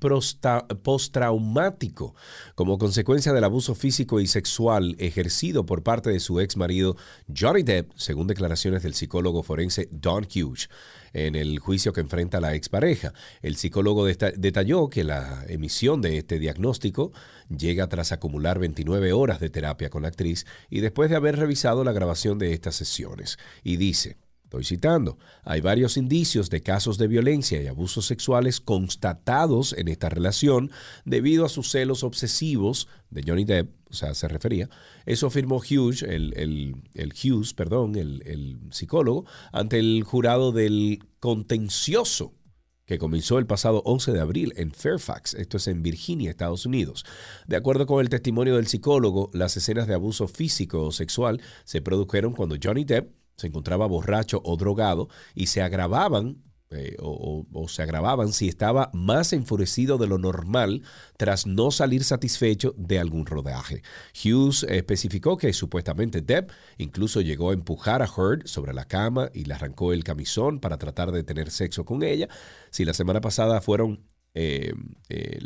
postraumático 0.82 2.14
como 2.54 2.78
consecuencia 2.78 3.34
del 3.34 3.44
abuso 3.44 3.74
físico 3.74 4.20
y 4.20 4.26
sexual 4.26 4.96
ejercido 4.98 5.66
por 5.66 5.82
parte 5.82 6.08
de 6.08 6.20
su 6.20 6.40
ex 6.40 6.56
marido 6.56 6.96
Johnny 7.38 7.62
Depp, 7.62 7.92
según 7.96 8.28
declaraciones 8.28 8.82
del 8.82 8.94
psicólogo 8.94 9.42
forense 9.42 9.90
Don 9.92 10.24
Hughes 10.24 10.70
en 11.12 11.34
el 11.34 11.58
juicio 11.58 11.92
que 11.92 12.00
enfrenta 12.00 12.40
la 12.40 12.54
expareja. 12.54 13.12
El 13.42 13.56
psicólogo 13.56 14.06
detalló 14.06 14.88
que 14.88 15.04
la 15.04 15.44
emisión 15.48 16.00
de 16.02 16.18
este 16.18 16.38
diagnóstico 16.38 17.12
llega 17.48 17.88
tras 17.88 18.12
acumular 18.12 18.58
29 18.58 19.12
horas 19.12 19.40
de 19.40 19.50
terapia 19.50 19.90
con 19.90 20.02
la 20.02 20.08
actriz 20.08 20.46
y 20.68 20.80
después 20.80 21.11
de 21.11 21.16
haber 21.16 21.36
revisado 21.36 21.84
la 21.84 21.92
grabación 21.92 22.38
de 22.38 22.52
estas 22.52 22.74
sesiones. 22.74 23.38
Y 23.62 23.76
dice, 23.76 24.16
Estoy 24.51 24.64
citando, 24.64 25.16
hay 25.44 25.61
varios 25.61 25.96
indicios 25.96 26.51
de 26.51 26.61
casos 26.61 26.98
de 26.98 27.07
violencia 27.07 27.62
y 27.62 27.68
abusos 27.68 28.07
sexuales 28.07 28.61
constatados 28.61 29.72
en 29.74 29.86
esta 29.86 30.09
relación 30.09 30.72
debido 31.05 31.44
a 31.44 31.48
sus 31.48 31.70
celos 31.70 32.03
obsesivos 32.03 32.88
de 33.11 33.22
Johnny 33.24 33.44
Depp, 33.44 33.70
o 33.88 33.94
sea, 33.94 34.12
se 34.12 34.26
refería. 34.26 34.68
Eso 35.07 35.28
afirmó 35.28 35.59
Hughes, 35.59 36.03
el, 36.03 36.34
el, 36.34 37.12
Hughes, 37.12 37.55
perdón, 37.55 37.94
el, 37.94 38.24
el 38.26 38.59
psicólogo, 38.72 39.24
ante 39.53 39.78
el 39.78 40.03
jurado 40.03 40.51
del 40.51 40.98
contencioso 41.20 42.34
que 42.86 42.98
comenzó 42.98 43.38
el 43.38 43.46
pasado 43.46 43.82
11 43.84 44.11
de 44.11 44.20
abril 44.20 44.53
en 44.57 44.72
Fairfax, 44.72 45.34
esto 45.34 45.59
es 45.59 45.68
en 45.68 45.84
Virginia, 45.84 46.28
Estados 46.28 46.66
Unidos. 46.66 47.05
De 47.46 47.55
acuerdo 47.55 47.86
con 47.86 48.01
el 48.01 48.09
testimonio 48.09 48.57
del 48.57 48.66
psicólogo, 48.66 49.30
las 49.32 49.57
escenas 49.57 49.86
de 49.86 49.94
abuso 49.94 50.26
físico 50.26 50.82
o 50.82 50.90
sexual 50.90 51.40
se 51.62 51.82
produjeron 51.82 52.32
cuando 52.32 52.57
Johnny 52.61 52.82
Depp 52.82 53.20
se 53.41 53.49
encontraba 53.49 53.86
borracho 53.86 54.41
o 54.45 54.57
drogado 54.57 55.09
y 55.34 55.47
se 55.47 55.62
agravaban 55.62 56.43
eh, 56.72 56.97
o, 57.01 57.66
se 57.66 57.82
agravaban 57.82 58.32
si 58.32 58.47
estaba 58.47 58.91
más 58.93 59.32
enfurecido 59.32 59.99
de 59.99 60.07
lo 60.07 60.18
normal 60.18 60.82
tras 61.16 61.45
no 61.45 61.72
salir 61.72 62.05
satisfecho 62.05 62.76
de 62.78 63.01
algún 63.01 63.26
rodaje. 63.26 63.82
Hughes 64.14 64.62
especificó 64.62 65.36
que 65.36 65.53
supuestamente 65.53 66.20
Depp 66.20 66.53
incluso 66.78 67.22
llegó 67.22 67.51
a 67.51 67.55
empujar 67.55 68.03
a 68.03 68.07
Heard 68.07 68.47
sobre 68.47 68.72
la 68.72 68.84
cama 68.84 69.30
y 69.34 69.47
le 69.47 69.55
arrancó 69.55 69.93
el 69.93 70.05
camisón 70.05 70.61
para 70.61 70.78
tratar 70.78 71.11
de 71.11 71.24
tener 71.24 71.51
sexo 71.51 71.84
con 71.84 72.05
ella. 72.05 72.28
Si 72.70 72.84
la 72.84 72.95
semana 72.95 73.20
pasada 73.20 73.61
fueron 73.61 74.07
eh, 74.34 74.72
eh, 75.09 75.41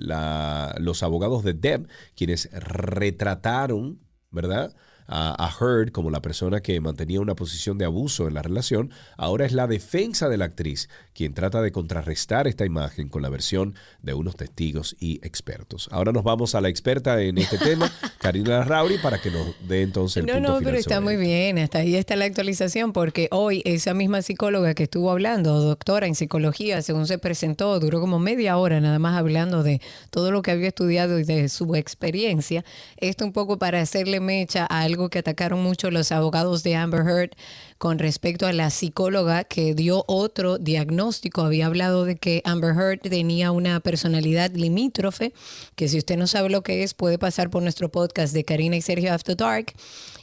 los 0.77 1.03
abogados 1.03 1.43
de 1.43 1.55
Depp 1.55 1.89
quienes 2.15 2.51
retrataron, 2.53 3.99
¿verdad? 4.31 4.77
A, 5.07 5.51
Heard 5.61 5.93
como 5.93 6.11
la 6.11 6.23
persona 6.23 6.61
que 6.61 6.81
mantenía 6.81 7.21
una 7.21 7.35
posición 7.35 7.79
de 7.79 7.85
abuso 7.85 8.29
en 8.29 8.35
la 8.35 8.43
relación, 8.43 8.91
ahora 9.17 9.47
es 9.47 9.53
la 9.53 9.67
defensa 9.67 10.29
de 10.29 10.37
la 10.37 10.47
actriz 10.47 10.89
quien 11.15 11.33
trata 11.33 11.63
de 11.63 11.71
contrarrestar 11.73 12.49
esta 12.49 12.67
imagen 12.67 13.09
con 13.09 13.23
la 13.23 13.29
versión 13.29 13.75
de 14.03 14.15
unos 14.15 14.37
testigos 14.37 14.97
y 14.99 15.25
expertos. 15.27 15.89
Ahora 15.93 16.13
nos 16.13 16.25
vamos 16.25 16.55
a 16.55 16.61
la 16.61 16.69
experta 16.69 17.23
en 17.23 17.39
este 17.39 17.57
tema, 17.57 17.91
Karina 18.19 18.65
Rauri, 18.65 18.99
para 18.99 19.21
que 19.21 19.31
nos 19.31 19.55
dé 19.67 19.83
entonces 19.83 20.19
el 20.19 20.27
no, 20.27 20.35
punto 20.35 20.53
No, 20.53 20.59
pero 20.65 20.77
está 20.77 21.01
muy 21.01 21.17
bien, 21.17 21.59
hasta 21.59 21.79
ahí 21.79 21.95
está 21.95 22.17
la 22.17 22.25
actualización, 22.25 22.93
porque 22.93 23.29
hoy 23.31 23.63
esa 23.65 23.95
misma 23.95 24.23
psicóloga 24.23 24.75
que 24.75 24.85
estuvo 24.85 25.11
hablando, 25.11 25.61
doctora 25.61 26.07
en 26.07 26.17
psicología, 26.17 26.83
según 26.83 27.07
se 27.07 27.19
presentó, 27.19 27.79
duró 27.79 28.01
como 28.01 28.19
media 28.19 28.57
hora 28.57 28.81
nada 28.81 28.99
más 28.99 29.17
hablando 29.17 29.63
de 29.63 29.81
todo 30.11 30.33
lo 30.33 30.43
que 30.43 30.51
había 30.51 30.69
estudiado 30.69 31.21
y 31.21 31.25
de 31.25 31.49
su 31.49 31.77
experiencia. 31.77 32.65
Esto 32.97 33.25
un 33.25 33.33
poco 33.33 33.59
para 33.59 33.81
hacerle 33.81 34.19
mecha 34.19 34.67
a 34.69 34.81
algo 34.81 35.11
que 35.11 35.21
atacaron 35.21 35.63
mucho 35.63 35.93
los 35.93 36.11
abogados 36.11 36.65
de 36.65 36.75
Amber 36.75 37.07
Heard 37.07 37.31
con 37.79 37.99
respecto 37.99 38.47
a 38.47 38.53
la 38.53 38.71
psicóloga 38.71 39.45
que 39.45 39.75
dio 39.75 40.05
otro 40.07 40.59
diagnóstico. 40.59 41.43
Había 41.43 41.67
hablado 41.67 42.05
de 42.05 42.17
que 42.17 42.43
Amber 42.45 42.75
Heard 42.75 43.01
tenía 43.01 43.51
una 43.51 43.81
personalidad 43.81 44.51
limítrofe, 44.53 45.33
que 45.77 45.89
si 45.89 45.99
usted 45.99 46.17
no 46.17 46.27
sabe 46.27 46.51
lo 46.51 46.63
que 46.63 46.83
es, 46.83 46.95
puede 46.95 47.19
pasar 47.19 47.51
por 47.51 47.63
nuestro 47.63 47.91
podcast 47.91 48.33
de 48.35 48.45
Karina 48.45 48.77
y 48.77 48.83
Sergio 48.83 49.13
After 49.13 49.37
Dark, 49.37 49.73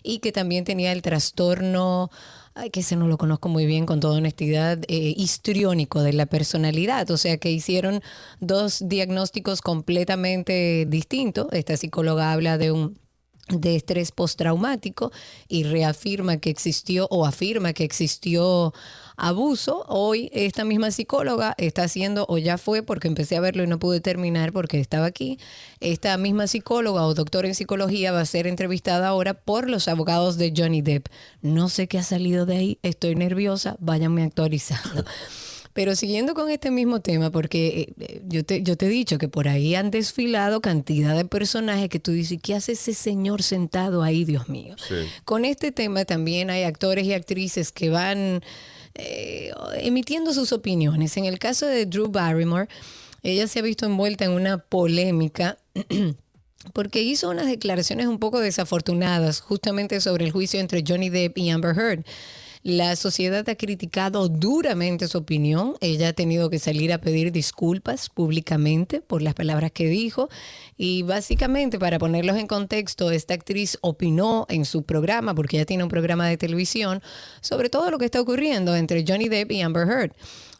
y 0.03 0.19
que 0.19 0.31
también 0.31 0.63
tenía 0.65 0.91
el 0.91 1.01
trastorno 1.01 2.09
ay, 2.53 2.69
que 2.69 2.81
ese 2.81 2.95
no 2.95 3.07
lo 3.07 3.17
conozco 3.17 3.49
muy 3.49 3.65
bien 3.65 3.85
con 3.85 3.99
toda 3.99 4.17
honestidad, 4.17 4.79
eh, 4.87 5.13
histriónico 5.15 6.01
de 6.01 6.13
la 6.13 6.25
personalidad. 6.25 7.09
O 7.11 7.17
sea 7.17 7.37
que 7.37 7.51
hicieron 7.51 8.01
dos 8.39 8.83
diagnósticos 8.85 9.61
completamente 9.61 10.85
distintos. 10.87 11.47
Esta 11.51 11.77
psicóloga 11.77 12.31
habla 12.31 12.57
de 12.57 12.71
un 12.71 12.99
de 13.59 13.75
estrés 13.75 14.11
postraumático 14.11 15.11
y 15.47 15.63
reafirma 15.63 16.37
que 16.37 16.49
existió 16.49 17.07
o 17.09 17.25
afirma 17.25 17.73
que 17.73 17.83
existió 17.83 18.73
abuso. 19.17 19.85
Hoy 19.87 20.29
esta 20.33 20.65
misma 20.65 20.91
psicóloga 20.91 21.53
está 21.57 21.83
haciendo, 21.83 22.25
o 22.27 22.37
ya 22.37 22.57
fue 22.57 22.83
porque 22.83 23.07
empecé 23.07 23.35
a 23.35 23.41
verlo 23.41 23.63
y 23.63 23.67
no 23.67 23.79
pude 23.79 24.01
terminar 24.01 24.51
porque 24.51 24.79
estaba 24.79 25.05
aquí, 25.05 25.37
esta 25.79 26.17
misma 26.17 26.47
psicóloga 26.47 27.05
o 27.05 27.13
doctora 27.13 27.47
en 27.47 27.55
psicología 27.55 28.11
va 28.11 28.21
a 28.21 28.25
ser 28.25 28.47
entrevistada 28.47 29.07
ahora 29.07 29.33
por 29.33 29.69
los 29.69 29.87
abogados 29.87 30.37
de 30.37 30.53
Johnny 30.55 30.81
Depp. 30.81 31.07
No 31.41 31.69
sé 31.69 31.87
qué 31.87 31.99
ha 31.99 32.03
salido 32.03 32.45
de 32.45 32.57
ahí, 32.57 32.79
estoy 32.83 33.15
nerviosa, 33.15 33.75
váyanme 33.79 34.23
actualizando. 34.23 35.05
Pero 35.73 35.95
siguiendo 35.95 36.33
con 36.33 36.49
este 36.49 36.71
mismo 36.71 36.99
tema, 36.99 37.31
porque 37.31 37.93
eh, 37.99 38.21
yo, 38.27 38.43
te, 38.43 38.61
yo 38.63 38.75
te 38.75 38.87
he 38.87 38.89
dicho 38.89 39.17
que 39.17 39.27
por 39.27 39.47
ahí 39.47 39.75
han 39.75 39.91
desfilado 39.91 40.61
cantidad 40.61 41.15
de 41.15 41.25
personajes 41.25 41.89
que 41.89 41.99
tú 41.99 42.11
dices, 42.11 42.39
¿qué 42.41 42.55
hace 42.55 42.73
ese 42.73 42.93
señor 42.93 43.43
sentado 43.43 44.03
ahí, 44.03 44.25
Dios 44.25 44.49
mío? 44.49 44.75
Con 45.25 45.45
este 45.45 45.71
tema 45.71 46.05
también 46.05 46.49
hay 46.49 46.63
actores 46.63 47.05
y 47.05 47.13
actrices 47.13 47.71
que 47.71 47.89
van 47.89 48.41
eh, 48.95 49.51
emitiendo 49.75 50.33
sus 50.33 50.51
opiniones. 50.51 51.15
En 51.17 51.25
el 51.25 51.39
caso 51.39 51.65
de 51.65 51.85
Drew 51.85 52.09
Barrymore, 52.09 52.67
ella 53.23 53.47
se 53.47 53.59
ha 53.59 53.61
visto 53.61 53.85
envuelta 53.85 54.25
en 54.25 54.31
una 54.31 54.57
polémica. 54.57 55.57
porque 56.73 57.01
hizo 57.01 57.29
unas 57.29 57.47
declaraciones 57.47 58.07
un 58.07 58.19
poco 58.19 58.39
desafortunadas 58.39 59.41
justamente 59.41 59.99
sobre 59.99 60.25
el 60.25 60.31
juicio 60.31 60.59
entre 60.59 60.83
Johnny 60.87 61.09
Depp 61.09 61.37
y 61.37 61.49
Amber 61.49 61.75
Heard. 61.77 62.05
La 62.63 62.95
sociedad 62.95 63.47
ha 63.49 63.55
criticado 63.55 64.29
duramente 64.29 65.07
su 65.07 65.17
opinión. 65.17 65.73
Ella 65.81 66.09
ha 66.09 66.13
tenido 66.13 66.51
que 66.51 66.59
salir 66.59 66.93
a 66.93 66.99
pedir 66.99 67.31
disculpas 67.31 68.09
públicamente 68.09 69.01
por 69.01 69.23
las 69.23 69.33
palabras 69.33 69.71
que 69.71 69.87
dijo. 69.87 70.29
Y 70.77 71.01
básicamente, 71.01 71.79
para 71.79 71.97
ponerlos 71.97 72.37
en 72.37 72.45
contexto, 72.45 73.09
esta 73.09 73.33
actriz 73.33 73.79
opinó 73.81 74.45
en 74.47 74.65
su 74.65 74.83
programa, 74.83 75.33
porque 75.33 75.57
ella 75.57 75.65
tiene 75.65 75.83
un 75.83 75.89
programa 75.89 76.27
de 76.27 76.37
televisión, 76.37 77.01
sobre 77.41 77.69
todo 77.69 77.89
lo 77.89 77.97
que 77.97 78.05
está 78.05 78.21
ocurriendo 78.21 78.75
entre 78.75 79.03
Johnny 79.07 79.27
Depp 79.27 79.51
y 79.53 79.61
Amber 79.61 79.87
Heard. 79.87 80.11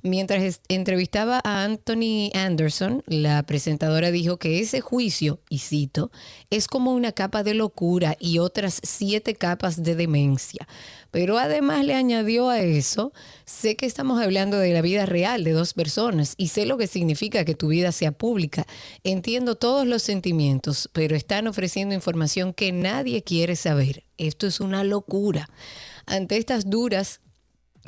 Mientras 0.04 0.62
entrevistaba 0.68 1.40
a 1.44 1.64
Anthony 1.64 2.32
Anderson, 2.34 3.04
la 3.06 3.44
presentadora 3.44 4.10
dijo 4.10 4.38
que 4.38 4.60
ese 4.60 4.82
juicio, 4.82 5.40
y 5.48 5.60
cito, 5.60 6.12
es 6.50 6.68
como 6.68 6.94
una 6.94 7.12
capa 7.12 7.44
de 7.44 7.54
locura 7.54 8.18
y 8.20 8.40
otras 8.40 8.82
siete 8.82 9.36
capas 9.36 9.84
de 9.84 9.96
demencia. 9.96 10.68
Pero 11.12 11.38
además 11.38 11.86
le 11.86 11.94
añadió 11.94 12.50
a 12.50 12.62
eso, 12.62 13.14
sé 13.46 13.76
que 13.76 13.86
estamos 13.86 14.20
hablando 14.20 14.58
de 14.58 14.74
la 14.74 14.82
vida 14.82 15.06
real 15.06 15.44
de 15.44 15.52
dos 15.52 15.74
personas 15.74 16.34
y 16.36 16.48
sé 16.48 16.66
lo 16.66 16.78
que 16.78 16.88
significa 16.88 17.46
que 17.46 17.54
tu 17.54 17.68
vida 17.68 17.92
sea 17.92 18.12
pública. 18.12 18.66
Entiendo 19.04 19.54
todos 19.56 19.86
los 19.86 20.02
sentimientos, 20.02 20.90
pero 20.94 21.16
están 21.16 21.46
ofreciendo 21.46 21.94
información 21.94 22.54
que 22.54 22.72
nadie 22.72 23.24
quiere 23.24 23.56
saber. 23.56 24.04
Esto 24.18 24.48
es 24.48 24.62
una 24.62 24.84
locura. 24.84 25.48
Ante 26.08 26.38
estas 26.38 26.70
duras 26.70 27.22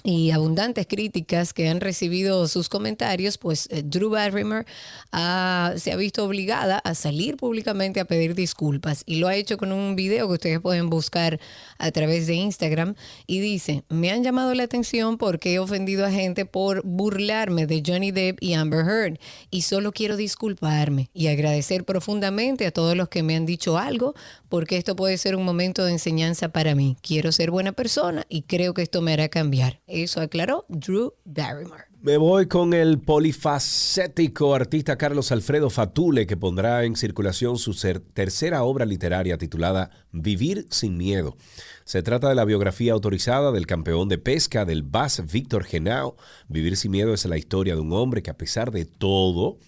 y 0.03 0.31
abundantes 0.31 0.87
críticas 0.87 1.53
que 1.53 1.69
han 1.69 1.79
recibido 1.79 2.47
sus 2.47 2.67
comentarios, 2.67 3.37
pues 3.37 3.67
eh, 3.71 3.83
Drew 3.85 4.09
Barrymore 4.09 4.65
ha- 5.11 5.73
se 5.77 5.91
ha 5.91 5.95
visto 5.95 6.25
obligada 6.25 6.79
a 6.79 6.95
salir 6.95 7.37
públicamente 7.37 7.99
a 7.99 8.05
pedir 8.05 8.33
disculpas 8.33 9.03
y 9.05 9.17
lo 9.17 9.27
ha 9.27 9.35
hecho 9.35 9.57
con 9.57 9.71
un 9.71 9.95
video 9.95 10.27
que 10.27 10.33
ustedes 10.33 10.59
pueden 10.59 10.89
buscar 10.89 11.39
a 11.77 11.91
través 11.91 12.25
de 12.27 12.33
Instagram 12.33 12.95
y 13.27 13.39
dice, 13.39 13.83
me 13.89 14.11
han 14.11 14.23
llamado 14.23 14.53
la 14.55 14.63
atención 14.63 15.17
porque 15.17 15.53
he 15.53 15.59
ofendido 15.59 16.05
a 16.05 16.11
gente 16.11 16.45
por 16.45 16.81
burlarme 16.83 17.67
de 17.67 17.83
Johnny 17.85 18.11
Depp 18.11 18.41
y 18.41 18.53
Amber 18.53 18.85
Heard 18.87 19.19
y 19.51 19.61
solo 19.61 19.91
quiero 19.91 20.17
disculparme 20.17 21.09
y 21.13 21.27
agradecer 21.27 21.85
profundamente 21.85 22.65
a 22.65 22.71
todos 22.71 22.97
los 22.97 23.09
que 23.09 23.21
me 23.23 23.35
han 23.35 23.45
dicho 23.45 23.77
algo 23.77 24.15
porque 24.49 24.77
esto 24.77 24.95
puede 24.95 25.17
ser 25.17 25.35
un 25.35 25.45
momento 25.45 25.85
de 25.85 25.91
enseñanza 25.93 26.49
para 26.49 26.73
mí. 26.75 26.97
Quiero 27.01 27.31
ser 27.31 27.51
buena 27.51 27.71
persona 27.73 28.25
y 28.27 28.41
creo 28.43 28.73
que 28.73 28.81
esto 28.81 29.01
me 29.01 29.13
hará 29.13 29.29
cambiar. 29.29 29.79
Eso 29.93 30.21
aclaró 30.21 30.65
Drew 30.69 31.13
Barrymore. 31.23 31.83
Me 32.01 32.17
voy 32.17 32.47
con 32.47 32.73
el 32.73 32.99
polifacético 32.99 34.55
artista 34.55 34.97
Carlos 34.97 35.31
Alfredo 35.31 35.69
Fatule, 35.69 36.25
que 36.25 36.35
pondrá 36.35 36.83
en 36.83 36.95
circulación 36.95 37.59
su 37.59 37.75
tercera 38.13 38.63
obra 38.63 38.87
literaria 38.87 39.37
titulada 39.37 39.91
Vivir 40.11 40.65
sin 40.71 40.97
miedo. 40.97 41.37
Se 41.85 42.01
trata 42.01 42.27
de 42.27 42.33
la 42.33 42.43
biografía 42.43 42.93
autorizada 42.93 43.51
del 43.51 43.67
campeón 43.67 44.09
de 44.09 44.17
pesca 44.17 44.65
del 44.65 44.81
BAS 44.81 45.31
Víctor 45.31 45.63
Genao. 45.63 46.17
Vivir 46.47 46.75
sin 46.75 46.89
miedo 46.89 47.13
es 47.13 47.23
la 47.25 47.37
historia 47.37 47.75
de 47.75 47.81
un 47.81 47.93
hombre 47.93 48.23
que 48.23 48.31
a 48.31 48.37
pesar 48.37 48.71
de 48.71 48.85
todo 48.85 49.59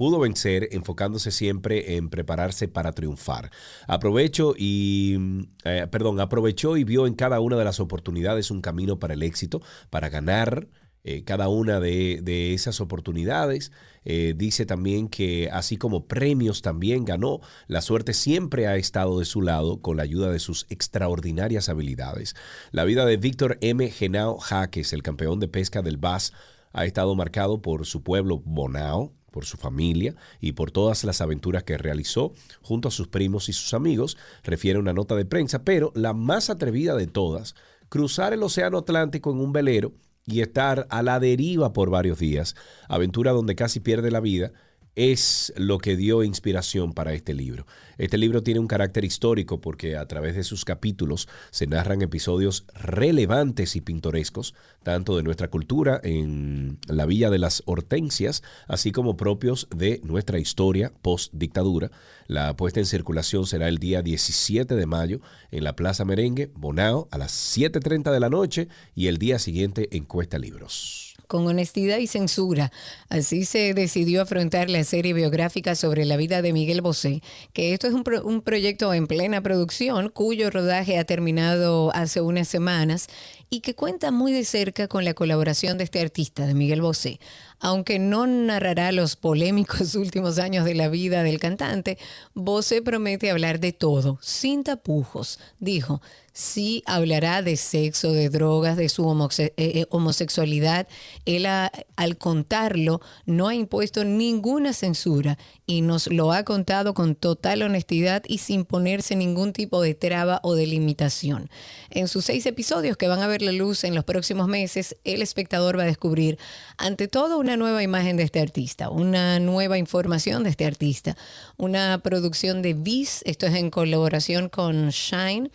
pudo 0.00 0.18
vencer 0.18 0.70
enfocándose 0.72 1.30
siempre 1.30 1.96
en 1.96 2.08
prepararse 2.08 2.68
para 2.68 2.92
triunfar. 2.92 3.50
Aprovecho 3.86 4.54
y 4.56 5.46
eh, 5.64 5.86
perdón, 5.90 6.20
aprovechó 6.20 6.78
y 6.78 6.84
vio 6.84 7.06
en 7.06 7.12
cada 7.12 7.38
una 7.40 7.58
de 7.58 7.66
las 7.66 7.80
oportunidades 7.80 8.50
un 8.50 8.62
camino 8.62 8.98
para 8.98 9.12
el 9.12 9.22
éxito, 9.22 9.60
para 9.90 10.08
ganar 10.08 10.68
eh, 11.04 11.22
cada 11.24 11.50
una 11.50 11.80
de, 11.80 12.20
de 12.22 12.54
esas 12.54 12.80
oportunidades. 12.80 13.72
Eh, 14.06 14.32
dice 14.34 14.64
también 14.64 15.06
que 15.06 15.50
así 15.52 15.76
como 15.76 16.06
premios 16.06 16.62
también 16.62 17.04
ganó, 17.04 17.40
la 17.66 17.82
suerte 17.82 18.14
siempre 18.14 18.68
ha 18.68 18.76
estado 18.76 19.18
de 19.18 19.26
su 19.26 19.42
lado 19.42 19.82
con 19.82 19.98
la 19.98 20.04
ayuda 20.04 20.32
de 20.32 20.38
sus 20.38 20.64
extraordinarias 20.70 21.68
habilidades. 21.68 22.34
La 22.70 22.84
vida 22.84 23.04
de 23.04 23.18
Víctor 23.18 23.58
M. 23.60 23.90
Genao 23.90 24.38
Jaques, 24.38 24.94
el 24.94 25.02
campeón 25.02 25.40
de 25.40 25.48
pesca 25.48 25.82
del 25.82 25.98
BAS, 25.98 26.32
ha 26.72 26.84
estado 26.84 27.14
marcado 27.14 27.60
por 27.60 27.84
su 27.86 28.02
pueblo 28.02 28.40
Bonao, 28.44 29.12
por 29.30 29.44
su 29.44 29.56
familia 29.56 30.14
y 30.40 30.52
por 30.52 30.70
todas 30.70 31.04
las 31.04 31.20
aventuras 31.20 31.64
que 31.64 31.78
realizó 31.78 32.32
junto 32.62 32.88
a 32.88 32.90
sus 32.90 33.08
primos 33.08 33.48
y 33.48 33.52
sus 33.52 33.74
amigos, 33.74 34.16
refiere 34.42 34.78
una 34.78 34.92
nota 34.92 35.16
de 35.16 35.24
prensa, 35.24 35.64
pero 35.64 35.92
la 35.94 36.12
más 36.12 36.50
atrevida 36.50 36.94
de 36.94 37.06
todas, 37.06 37.54
cruzar 37.88 38.32
el 38.32 38.42
Océano 38.42 38.78
Atlántico 38.78 39.30
en 39.32 39.38
un 39.38 39.52
velero 39.52 39.92
y 40.26 40.40
estar 40.40 40.86
a 40.90 41.02
la 41.02 41.18
deriva 41.20 41.72
por 41.72 41.90
varios 41.90 42.18
días, 42.18 42.54
aventura 42.88 43.32
donde 43.32 43.56
casi 43.56 43.80
pierde 43.80 44.10
la 44.10 44.20
vida, 44.20 44.52
es 44.96 45.52
lo 45.56 45.78
que 45.78 45.96
dio 45.96 46.22
inspiración 46.22 46.92
para 46.92 47.12
este 47.12 47.34
libro. 47.34 47.66
Este 47.98 48.18
libro 48.18 48.42
tiene 48.42 48.60
un 48.60 48.66
carácter 48.66 49.04
histórico 49.04 49.60
porque 49.60 49.96
a 49.96 50.06
través 50.06 50.34
de 50.34 50.44
sus 50.44 50.64
capítulos 50.64 51.28
se 51.50 51.66
narran 51.66 52.02
episodios 52.02 52.64
relevantes 52.74 53.76
y 53.76 53.80
pintorescos, 53.80 54.54
tanto 54.82 55.16
de 55.16 55.22
nuestra 55.22 55.48
cultura 55.48 56.00
en 56.02 56.78
la 56.86 57.06
Villa 57.06 57.30
de 57.30 57.38
las 57.38 57.62
Hortensias, 57.66 58.42
así 58.68 58.92
como 58.92 59.16
propios 59.16 59.68
de 59.74 60.00
nuestra 60.02 60.38
historia 60.38 60.92
post-dictadura. 61.02 61.90
La 62.26 62.56
puesta 62.56 62.80
en 62.80 62.86
circulación 62.86 63.46
será 63.46 63.68
el 63.68 63.78
día 63.78 64.02
17 64.02 64.74
de 64.74 64.86
mayo 64.86 65.20
en 65.50 65.64
la 65.64 65.76
Plaza 65.76 66.04
Merengue, 66.04 66.50
Bonao, 66.54 67.08
a 67.10 67.18
las 67.18 67.32
7.30 67.56 68.12
de 68.12 68.20
la 68.20 68.30
noche 68.30 68.68
y 68.94 69.08
el 69.08 69.18
día 69.18 69.38
siguiente 69.38 69.88
en 69.96 70.04
Cuesta 70.04 70.38
Libros 70.38 71.09
con 71.30 71.46
honestidad 71.46 71.98
y 71.98 72.08
censura. 72.08 72.72
Así 73.08 73.44
se 73.44 73.72
decidió 73.72 74.20
afrontar 74.20 74.68
la 74.68 74.82
serie 74.82 75.12
biográfica 75.12 75.76
sobre 75.76 76.04
la 76.04 76.16
vida 76.16 76.42
de 76.42 76.52
Miguel 76.52 76.80
Bosé, 76.80 77.22
que 77.52 77.72
esto 77.72 77.86
es 77.86 77.94
un, 77.94 78.02
pro- 78.02 78.24
un 78.26 78.42
proyecto 78.42 78.92
en 78.92 79.06
plena 79.06 79.40
producción 79.40 80.08
cuyo 80.08 80.50
rodaje 80.50 80.98
ha 80.98 81.04
terminado 81.04 81.94
hace 81.94 82.20
unas 82.20 82.48
semanas 82.48 83.06
y 83.48 83.60
que 83.60 83.76
cuenta 83.76 84.10
muy 84.10 84.32
de 84.32 84.44
cerca 84.44 84.88
con 84.88 85.04
la 85.04 85.14
colaboración 85.14 85.78
de 85.78 85.84
este 85.84 86.00
artista, 86.00 86.46
de 86.46 86.54
Miguel 86.54 86.82
Bosé. 86.82 87.20
Aunque 87.60 87.98
no 88.00 88.26
narrará 88.26 88.90
los 88.90 89.14
polémicos 89.14 89.94
últimos 89.94 90.38
años 90.40 90.64
de 90.64 90.74
la 90.74 90.88
vida 90.88 91.22
del 91.22 91.38
cantante, 91.38 91.96
Bosé 92.34 92.82
promete 92.82 93.30
hablar 93.30 93.60
de 93.60 93.72
todo, 93.72 94.18
sin 94.20 94.64
tapujos. 94.64 95.38
Dijo, 95.60 96.00
sí 96.40 96.82
hablará 96.86 97.42
de 97.42 97.56
sexo, 97.56 98.12
de 98.12 98.30
drogas, 98.30 98.76
de 98.76 98.88
su 98.88 99.04
eh, 99.38 99.52
eh, 99.56 99.86
homosexualidad. 99.90 100.88
Él 101.26 101.46
al 101.46 102.16
contarlo 102.18 103.00
no 103.26 103.48
ha 103.48 103.54
impuesto 103.54 104.04
ninguna 104.04 104.72
censura 104.72 105.38
y 105.66 105.82
nos 105.82 106.08
lo 106.08 106.32
ha 106.32 106.42
contado 106.44 106.94
con 106.94 107.14
total 107.14 107.62
honestidad 107.62 108.22
y 108.26 108.38
sin 108.38 108.64
ponerse 108.64 109.14
ningún 109.14 109.52
tipo 109.52 109.82
de 109.82 109.94
traba 109.94 110.40
o 110.42 110.54
de 110.54 110.66
limitación. 110.66 111.50
En 111.90 112.08
sus 112.08 112.24
seis 112.24 112.46
episodios 112.46 112.96
que 112.96 113.06
van 113.06 113.20
a 113.20 113.26
ver 113.26 113.42
la 113.42 113.52
luz 113.52 113.84
en 113.84 113.94
los 113.94 114.04
próximos 114.04 114.48
meses, 114.48 114.96
el 115.04 115.22
espectador 115.22 115.78
va 115.78 115.82
a 115.82 115.86
descubrir 115.86 116.38
ante 116.78 117.06
todo 117.06 117.38
una 117.38 117.56
nueva 117.56 117.82
imagen 117.82 118.16
de 118.16 118.22
este 118.24 118.40
artista, 118.40 118.90
una 118.90 119.38
nueva 119.38 119.78
información 119.78 120.42
de 120.42 120.50
este 120.50 120.64
artista, 120.64 121.16
una 121.56 122.00
producción 122.02 122.62
de 122.62 122.74
Viz, 122.74 123.22
esto 123.26 123.46
es 123.46 123.54
en 123.54 123.70
colaboración 123.70 124.48
con 124.48 124.88
Shine. 124.88 125.50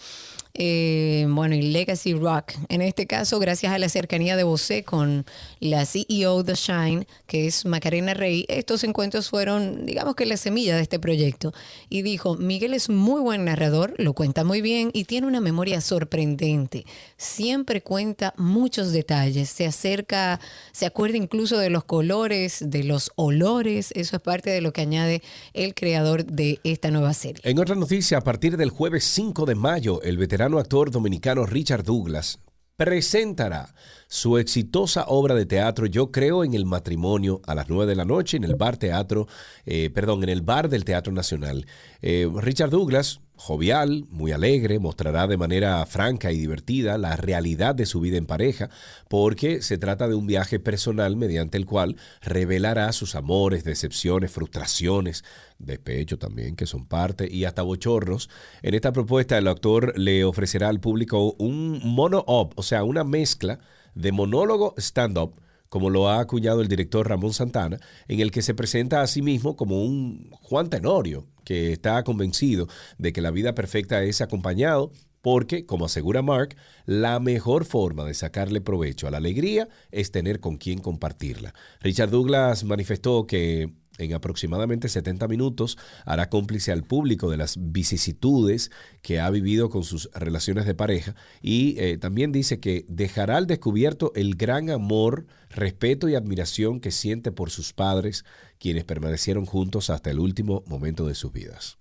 Eh, 0.58 1.28
bueno, 1.30 1.54
y 1.54 1.62
Legacy 1.62 2.14
Rock. 2.14 2.54
En 2.70 2.82
este 2.82 3.08
caso, 3.08 3.40
gracias 3.40 3.74
a 3.74 3.78
la 3.78 3.90
cercanía 3.90 4.38
de 4.38 4.44
Bosé 4.44 4.84
con 4.84 5.26
la 5.60 5.86
CEO 5.86 6.44
de 6.44 6.54
Shine, 6.56 7.08
que 7.28 7.46
es 7.46 7.66
Macarena 7.66 8.14
Rey, 8.14 8.46
estos 8.48 8.86
encuentros 8.86 9.30
fueron, 9.30 9.86
digamos 9.86 10.16
que 10.16 10.26
la 10.26 10.38
semilla 10.38 10.78
de 10.78 10.82
este 10.82 10.98
proyecto. 10.98 11.54
Y 11.90 12.04
dijo, 12.04 12.38
Miguel 12.38 12.74
es 12.74 12.90
muy 12.90 13.20
buen 13.20 13.44
narrador, 13.44 13.94
lo 13.98 14.14
cuenta 14.14 14.46
muy 14.46 14.62
bien 14.62 14.92
y 14.94 15.04
tiene 15.04 15.28
una 15.28 15.42
memoria 15.42 15.82
sorprendente. 15.82 16.86
Siempre 17.18 17.82
cuenta 17.82 18.34
muchos 18.38 18.94
detalles, 18.94 19.50
se 19.50 19.66
acerca, 19.66 20.40
se 20.72 20.86
acuerda 20.86 21.18
incluso 21.18 21.58
de 21.58 21.70
los 21.70 21.84
colores, 21.84 22.64
de 22.66 22.86
los 22.86 23.12
olores, 23.16 23.92
eso 23.94 24.16
es 24.16 24.22
parte 24.22 24.52
de 24.52 24.62
lo 24.62 24.72
que 24.72 24.82
añade 24.82 25.22
el 25.54 25.74
creador 25.74 26.26
de 26.26 26.60
esta 26.64 26.92
nueva 26.92 27.14
serie. 27.14 27.42
En 27.44 27.60
otra 27.60 27.76
noticia, 27.76 28.20
a 28.20 28.22
partir 28.22 28.56
del 28.56 28.70
jueves 28.70 29.04
5 29.04 29.46
de 29.46 29.56
mayo, 29.56 30.02
el 30.02 30.18
veterano 30.18 30.45
actor 30.54 30.92
dominicano 30.92 31.46
Richard 31.46 31.84
Douglas 31.84 32.40
presentará 32.78 33.74
su 34.08 34.38
exitosa 34.38 35.06
obra 35.08 35.34
de 35.34 35.46
teatro 35.46 35.86
Yo 35.86 36.12
creo 36.12 36.44
en 36.44 36.54
el 36.54 36.66
matrimonio 36.66 37.42
a 37.48 37.56
las 37.56 37.70
9 37.70 37.88
de 37.88 37.96
la 37.96 38.06
noche 38.06 38.38
en 38.38 38.44
el 38.44 38.56
bar 38.56 38.78
teatro, 38.78 39.28
eh, 39.66 39.90
perdón, 39.90 40.24
en 40.24 40.30
el 40.30 40.42
bar 40.42 40.70
del 40.70 40.86
Teatro 40.86 41.12
Nacional. 41.12 41.66
Eh, 42.02 42.30
Richard 42.36 42.70
Douglas, 42.70 43.22
jovial, 43.38 44.06
muy 44.10 44.32
alegre, 44.32 44.80
mostrará 44.80 45.28
de 45.28 45.38
manera 45.38 45.86
franca 45.86 46.32
y 46.32 46.38
divertida 46.38 46.98
la 46.98 47.16
realidad 47.16 47.76
de 47.76 47.86
su 47.86 48.00
vida 48.00 48.18
en 48.18 48.26
pareja, 48.26 48.70
porque 49.10 49.62
se 49.62 49.78
trata 49.78 50.08
de 50.08 50.16
un 50.16 50.28
viaje 50.28 50.60
personal 50.60 51.16
mediante 51.16 51.58
el 51.58 51.66
cual 51.66 51.98
revelará 52.22 52.92
sus 52.94 53.16
amores, 53.16 53.64
decepciones, 53.64 54.32
frustraciones, 54.32 55.24
despecho 55.60 56.18
también, 56.18 56.56
que 56.56 56.66
son 56.66 56.86
parte, 56.86 57.32
y 57.32 57.46
hasta 57.46 57.62
bochornos. 57.62 58.30
En 58.62 58.74
esta 58.74 58.92
propuesta, 58.92 59.38
el 59.38 59.48
actor 59.48 59.98
le 59.98 60.24
ofrecerá 60.24 60.70
al 60.70 60.80
público 60.80 61.36
un 61.38 61.82
mono-op, 61.84 62.54
o 62.56 62.64
sea, 62.64 62.84
una 62.84 63.04
mezcla 63.04 63.60
de 63.94 64.12
monólogo 64.12 64.74
stand-up, 64.78 65.40
como 65.70 65.90
lo 65.90 66.10
ha 66.10 66.20
acuñado 66.20 66.62
el 66.62 66.68
director 66.68 67.08
Ramón 67.10 67.34
Santana, 67.34 67.80
en 68.08 68.20
el 68.20 68.32
que 68.32 68.42
se 68.42 68.54
presenta 68.54 69.02
a 69.02 69.08
sí 69.08 69.22
mismo 69.22 69.56
como 69.56 69.84
un 69.84 70.30
Juan 70.32 70.70
Tenorio, 70.70 71.28
que 71.46 71.72
está 71.72 72.04
convencido 72.04 72.68
de 72.98 73.14
que 73.14 73.22
la 73.22 73.32
vida 73.32 73.56
perfecta 73.56 74.04
es 74.04 74.20
acompañado 74.20 74.92
porque, 75.22 75.66
como 75.66 75.86
asegura 75.86 76.22
Mark, 76.22 76.56
la 76.86 77.20
mejor 77.20 77.66
forma 77.66 78.04
de 78.06 78.14
sacarle 78.14 78.62
provecho 78.62 79.08
a 79.08 79.12
la 79.12 79.18
alegría 79.18 79.68
es 79.90 80.12
tener 80.12 80.40
con 80.40 80.58
quien 80.58 80.80
compartirla. 80.80 81.56
Richard 81.82 82.12
Douglas 82.12 82.64
manifestó 82.64 83.26
que 83.26 83.74
en 83.98 84.14
aproximadamente 84.14 84.90
70 84.90 85.28
minutos 85.28 85.78
hará 86.06 86.30
cómplice 86.30 86.72
al 86.72 86.84
público 86.84 87.30
de 87.30 87.38
las 87.38 87.58
vicisitudes 87.60 88.72
que 89.02 89.20
ha 89.20 89.30
vivido 89.30 89.70
con 89.70 89.84
sus 89.84 90.10
relaciones 90.14 90.66
de 90.66 90.76
pareja 90.76 91.16
y 91.42 91.76
eh, 91.80 91.98
también 91.98 92.32
dice 92.32 92.60
que 92.60 92.86
dejará 92.88 93.38
al 93.38 93.48
descubierto 93.48 94.12
el 94.16 94.36
gran 94.36 94.70
amor, 94.70 95.28
respeto 95.50 96.10
y 96.10 96.16
admiración 96.16 96.80
que 96.80 96.92
siente 96.92 97.32
por 97.32 97.50
sus 97.50 97.74
padres, 97.74 98.26
quienes 98.60 98.84
permanecieron 98.84 99.46
juntos 99.46 99.90
hasta 99.90 100.12
el 100.12 100.20
último 100.20 100.64
momento 100.68 101.08
de 101.08 101.16
sus 101.16 101.32
vidas. 101.32 101.78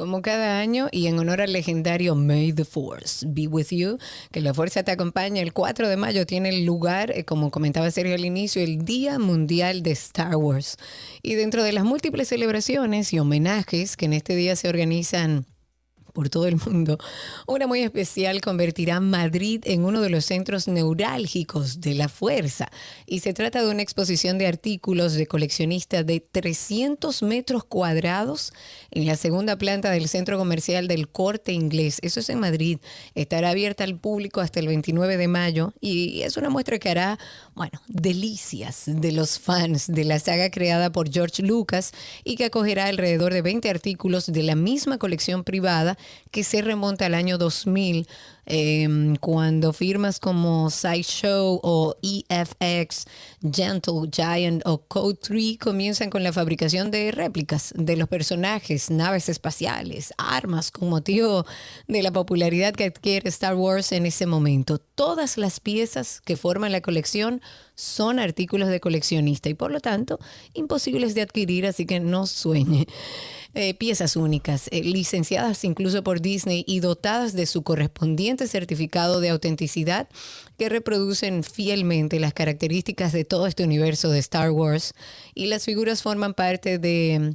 Como 0.00 0.22
cada 0.22 0.60
año 0.60 0.88
y 0.90 1.08
en 1.08 1.18
honor 1.18 1.42
al 1.42 1.52
legendario 1.52 2.14
May 2.14 2.54
the 2.54 2.64
Force 2.64 3.26
be 3.28 3.46
with 3.46 3.66
you, 3.68 3.98
que 4.32 4.40
la 4.40 4.54
fuerza 4.54 4.82
te 4.82 4.92
acompañe, 4.92 5.42
el 5.42 5.52
4 5.52 5.90
de 5.90 5.98
mayo 5.98 6.24
tiene 6.24 6.62
lugar, 6.62 7.10
eh, 7.10 7.26
como 7.26 7.50
comentaba 7.50 7.90
Sergio 7.90 8.14
al 8.14 8.24
inicio, 8.24 8.62
el 8.62 8.86
Día 8.86 9.18
Mundial 9.18 9.82
de 9.82 9.90
Star 9.90 10.36
Wars. 10.36 10.78
Y 11.20 11.34
dentro 11.34 11.62
de 11.62 11.72
las 11.72 11.84
múltiples 11.84 12.28
celebraciones 12.28 13.12
y 13.12 13.18
homenajes 13.18 13.98
que 13.98 14.06
en 14.06 14.14
este 14.14 14.34
día 14.36 14.56
se 14.56 14.70
organizan 14.70 15.44
por 16.12 16.28
todo 16.28 16.46
el 16.46 16.56
mundo. 16.56 16.98
Una 17.46 17.66
muy 17.66 17.80
especial 17.80 18.40
convertirá 18.40 19.00
Madrid 19.00 19.62
en 19.64 19.84
uno 19.84 20.00
de 20.00 20.10
los 20.10 20.24
centros 20.24 20.68
neurálgicos 20.68 21.80
de 21.80 21.94
la 21.94 22.08
fuerza. 22.08 22.70
Y 23.06 23.20
se 23.20 23.32
trata 23.32 23.62
de 23.62 23.70
una 23.70 23.82
exposición 23.82 24.38
de 24.38 24.46
artículos 24.46 25.14
de 25.14 25.26
coleccionistas 25.26 26.06
de 26.06 26.20
300 26.20 27.22
metros 27.22 27.64
cuadrados 27.64 28.52
en 28.90 29.06
la 29.06 29.16
segunda 29.16 29.56
planta 29.56 29.90
del 29.90 30.08
centro 30.08 30.38
comercial 30.38 30.88
del 30.88 31.08
Corte 31.08 31.52
Inglés. 31.52 31.98
Eso 32.02 32.20
es 32.20 32.28
en 32.30 32.40
Madrid. 32.40 32.78
Estará 33.14 33.50
abierta 33.50 33.84
al 33.84 33.98
público 33.98 34.40
hasta 34.40 34.60
el 34.60 34.68
29 34.68 35.16
de 35.16 35.28
mayo 35.28 35.72
y 35.80 36.22
es 36.22 36.36
una 36.36 36.50
muestra 36.50 36.78
que 36.78 36.90
hará, 36.90 37.18
bueno, 37.54 37.80
delicias 37.88 38.84
de 38.86 39.12
los 39.12 39.38
fans 39.38 39.86
de 39.88 40.04
la 40.04 40.18
saga 40.18 40.50
creada 40.50 40.90
por 40.92 41.10
George 41.10 41.42
Lucas 41.42 41.92
y 42.24 42.36
que 42.36 42.46
acogerá 42.46 42.86
alrededor 42.86 43.32
de 43.32 43.42
20 43.42 43.68
artículos 43.70 44.26
de 44.26 44.42
la 44.42 44.54
misma 44.54 44.98
colección 44.98 45.44
privada 45.44 45.96
que 46.30 46.44
se 46.44 46.62
remonta 46.62 47.06
al 47.06 47.14
año 47.14 47.38
2000, 47.38 48.06
em, 48.46 49.16
cuando 49.16 49.72
firmas 49.72 50.20
como 50.20 50.70
Sideshow 50.70 51.60
o 51.62 51.96
EFX, 52.02 53.04
Gentle 53.42 54.08
Giant 54.10 54.62
o 54.64 54.78
Code 54.86 55.18
3 55.20 55.58
comienzan 55.58 56.10
con 56.10 56.22
la 56.22 56.32
fabricación 56.32 56.90
de 56.90 57.10
réplicas 57.10 57.72
de 57.76 57.96
los 57.96 58.08
personajes, 58.08 58.90
naves 58.90 59.28
espaciales, 59.28 60.12
armas, 60.18 60.70
con 60.70 60.88
motivo 60.88 61.46
de 61.88 62.02
la 62.02 62.12
popularidad 62.12 62.74
que 62.74 62.84
adquiere 62.84 63.28
Star 63.28 63.54
Wars 63.54 63.92
en 63.92 64.06
ese 64.06 64.26
momento. 64.26 64.78
Todas 64.78 65.36
las 65.36 65.60
piezas 65.60 66.20
que 66.20 66.36
forman 66.36 66.72
la 66.72 66.80
colección 66.80 67.40
son 67.80 68.18
artículos 68.18 68.68
de 68.68 68.78
coleccionista 68.78 69.48
y 69.48 69.54
por 69.54 69.70
lo 69.70 69.80
tanto 69.80 70.18
imposibles 70.52 71.14
de 71.14 71.22
adquirir, 71.22 71.66
así 71.66 71.86
que 71.86 71.98
no 71.98 72.26
sueñe. 72.26 72.86
Eh, 73.54 73.74
piezas 73.74 74.14
únicas, 74.14 74.68
eh, 74.70 74.84
licenciadas 74.84 75.64
incluso 75.64 76.04
por 76.04 76.20
Disney 76.20 76.62
y 76.68 76.78
dotadas 76.78 77.32
de 77.32 77.46
su 77.46 77.62
correspondiente 77.62 78.46
certificado 78.46 79.20
de 79.20 79.30
autenticidad 79.30 80.08
que 80.56 80.68
reproducen 80.68 81.42
fielmente 81.42 82.20
las 82.20 82.32
características 82.32 83.12
de 83.12 83.24
todo 83.24 83.48
este 83.48 83.64
universo 83.64 84.10
de 84.10 84.20
Star 84.20 84.52
Wars 84.52 84.94
y 85.34 85.46
las 85.46 85.64
figuras 85.64 86.00
forman 86.00 86.34
parte 86.34 86.78
de 86.78 87.34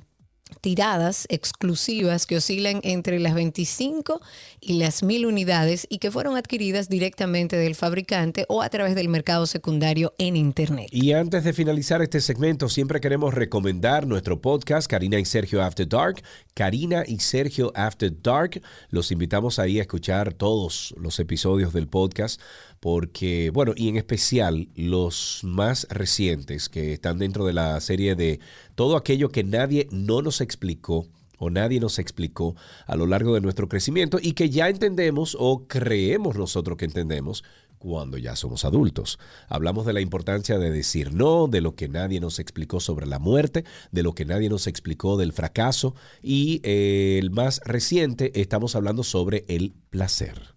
tiradas 0.61 1.26
exclusivas 1.30 2.26
que 2.26 2.38
oscilan 2.38 2.80
entre 2.84 3.19
las 3.19 3.34
25 3.34 4.22
y 4.61 4.73
las 4.73 5.03
1000 5.03 5.26
unidades 5.26 5.88
y 5.89 5.97
que 5.97 6.11
fueron 6.11 6.38
adquiridas 6.38 6.88
directamente 6.88 7.55
del 7.57 7.76
fabricante 7.76 8.45
o 8.47 8.61
a 8.61 8.69
través 8.69 8.95
del 8.95 9.09
mercado 9.09 9.47
secundario 9.47 10.13
en 10.17 10.35
Internet. 10.35 10.88
Y 10.91 11.13
antes 11.13 11.43
de 11.43 11.53
finalizar 11.53 12.01
este 12.01 12.22
segmento, 12.22 12.69
siempre 12.69 13.01
queremos 13.01 13.34
recomendar 13.34 14.05
nuestro 14.05 14.39
podcast 14.39 14.88
Karina 14.88 15.19
y 15.19 15.26
Sergio 15.26 15.63
After 15.63 15.88
Dark. 15.88 16.22
Karina 16.53 17.03
y 17.05 17.19
Sergio 17.19 17.72
After 17.76 18.11
Dark. 18.22 18.61
Los 18.89 19.11
invitamos 19.11 19.59
ahí 19.59 19.80
a 19.80 19.81
escuchar 19.81 20.34
todos 20.34 20.93
los 20.97 21.19
episodios 21.19 21.73
del 21.73 21.88
podcast 21.88 22.39
porque, 22.86 23.49
bueno, 23.49 23.74
y 23.76 23.90
en 23.90 23.95
especial 23.95 24.70
los 24.76 25.40
más 25.41 25.88
recientes 25.90 26.70
que 26.70 26.94
están 26.94 27.18
dentro 27.18 27.44
de 27.48 27.52
la 27.52 27.82
serie 27.82 28.14
de 28.14 28.40
todo 28.76 28.95
aquello 28.95 29.30
que 29.30 29.44
nadie 29.44 29.88
no 29.90 30.22
nos 30.22 30.40
explicó 30.40 31.07
o 31.40 31.49
nadie 31.49 31.80
nos 31.80 31.98
explicó 31.98 32.56
a 32.86 32.95
lo 32.95 33.07
largo 33.07 33.34
de 33.34 33.41
nuestro 33.41 33.68
crecimiento 33.68 34.20
y 34.22 34.34
que 34.34 34.52
ya 34.52 34.70
entendemos 34.70 35.36
o 35.40 35.66
creemos 35.68 36.38
nosotros 36.38 36.78
que 36.78 36.86
entendemos 36.86 37.44
cuando 37.80 38.20
ya 38.20 38.36
somos 38.36 38.66
adultos. 38.66 39.18
Hablamos 39.48 39.88
de 39.88 39.94
la 39.94 40.02
importancia 40.02 40.60
de 40.60 40.70
decir 40.70 41.12
no, 41.12 41.48
de 41.48 41.62
lo 41.62 41.74
que 41.74 41.90
nadie 41.90 42.20
nos 42.20 42.38
explicó 42.38 42.80
sobre 42.80 43.07
la 43.07 43.18
muerte, 43.18 43.66
de 43.91 44.03
lo 44.03 44.14
que 44.14 44.26
nadie 44.26 44.48
nos 44.48 44.68
explicó 44.68 45.18
del 45.18 45.34
fracaso 45.34 45.95
y 46.22 46.62
eh, 46.64 47.18
el 47.20 47.32
más 47.32 47.62
reciente 47.66 48.40
estamos 48.40 48.76
hablando 48.76 49.02
sobre 49.02 49.44
el 49.48 49.74
placer. 49.90 50.55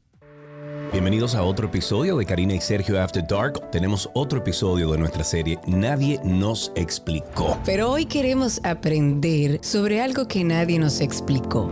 Bienvenidos 0.91 1.35
a 1.35 1.43
otro 1.43 1.67
episodio 1.67 2.17
de 2.17 2.25
Karina 2.25 2.55
y 2.55 2.63
Sergio 2.63 3.01
After 3.01 3.25
Dark. 3.27 3.71
Tenemos 3.71 4.09
otro 4.15 4.39
episodio 4.39 4.91
de 4.91 4.97
nuestra 4.97 5.23
serie 5.23 5.59
Nadie 5.67 6.19
nos 6.25 6.73
explicó. 6.77 7.59
Pero 7.67 7.91
hoy 7.91 8.07
queremos 8.07 8.59
aprender 8.65 9.59
sobre 9.63 10.01
algo 10.01 10.27
que 10.27 10.45
nadie 10.45 10.79
nos 10.79 11.03
explicó 11.03 11.71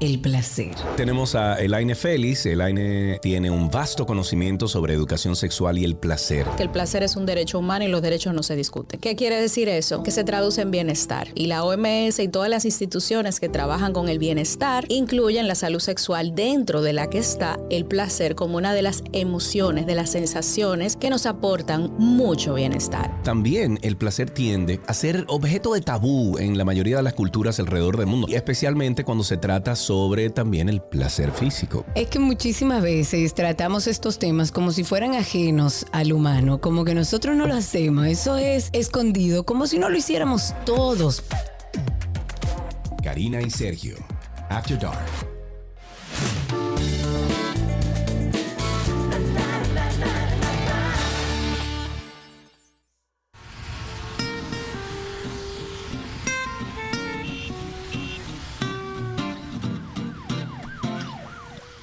el 0.00 0.18
placer. 0.18 0.74
Tenemos 0.96 1.34
a 1.34 1.60
Elaine 1.60 1.94
Félix. 1.94 2.46
Elaine 2.46 3.18
tiene 3.20 3.50
un 3.50 3.70
vasto 3.70 4.06
conocimiento 4.06 4.66
sobre 4.66 4.94
educación 4.94 5.36
sexual 5.36 5.78
y 5.78 5.84
el 5.84 5.94
placer. 5.94 6.46
Que 6.56 6.62
el 6.62 6.70
placer 6.70 7.02
es 7.02 7.16
un 7.16 7.26
derecho 7.26 7.58
humano 7.58 7.84
y 7.84 7.88
los 7.88 8.00
derechos 8.00 8.32
no 8.34 8.42
se 8.42 8.56
discuten. 8.56 8.98
¿Qué 8.98 9.14
quiere 9.14 9.40
decir 9.40 9.68
eso? 9.68 10.02
Que 10.02 10.10
se 10.10 10.24
traduce 10.24 10.62
en 10.62 10.70
bienestar. 10.70 11.28
Y 11.34 11.46
la 11.46 11.64
OMS 11.64 12.18
y 12.18 12.28
todas 12.28 12.48
las 12.48 12.64
instituciones 12.64 13.40
que 13.40 13.48
trabajan 13.48 13.92
con 13.92 14.08
el 14.08 14.18
bienestar 14.18 14.86
incluyen 14.88 15.46
la 15.46 15.54
salud 15.54 15.80
sexual 15.80 16.34
dentro 16.34 16.80
de 16.80 16.94
la 16.94 17.10
que 17.10 17.18
está 17.18 17.58
el 17.68 17.84
placer 17.84 18.34
como 18.34 18.56
una 18.56 18.72
de 18.72 18.82
las 18.82 19.04
emociones, 19.12 19.86
de 19.86 19.94
las 19.94 20.10
sensaciones 20.10 20.96
que 20.96 21.10
nos 21.10 21.26
aportan 21.26 21.92
mucho 21.98 22.54
bienestar. 22.54 23.22
También 23.22 23.78
el 23.82 23.96
placer 23.96 24.30
tiende 24.30 24.80
a 24.86 24.94
ser 24.94 25.24
objeto 25.28 25.74
de 25.74 25.82
tabú 25.82 26.38
en 26.38 26.56
la 26.56 26.64
mayoría 26.64 26.96
de 26.96 27.02
las 27.02 27.14
culturas 27.14 27.60
alrededor 27.60 27.98
del 27.98 28.06
mundo, 28.06 28.26
y 28.30 28.34
especialmente 28.34 29.04
cuando 29.04 29.24
se 29.24 29.36
trata 29.36 29.76
sobre 29.76 29.89
sobre 29.90 30.30
también 30.30 30.68
el 30.68 30.80
placer 30.80 31.32
físico. 31.32 31.84
Es 31.96 32.06
que 32.06 32.20
muchísimas 32.20 32.80
veces 32.80 33.34
tratamos 33.34 33.88
estos 33.88 34.20
temas 34.20 34.52
como 34.52 34.70
si 34.70 34.84
fueran 34.84 35.16
ajenos 35.16 35.84
al 35.90 36.12
humano, 36.12 36.60
como 36.60 36.84
que 36.84 36.94
nosotros 36.94 37.34
no 37.34 37.48
lo 37.48 37.54
hacemos, 37.54 38.06
eso 38.06 38.36
es 38.36 38.70
escondido, 38.72 39.44
como 39.44 39.66
si 39.66 39.80
no 39.80 39.88
lo 39.88 39.96
hiciéramos 39.96 40.54
todos. 40.64 41.24
Karina 43.02 43.42
y 43.42 43.50
Sergio, 43.50 43.96
After 44.48 44.78
Dark. 44.78 45.08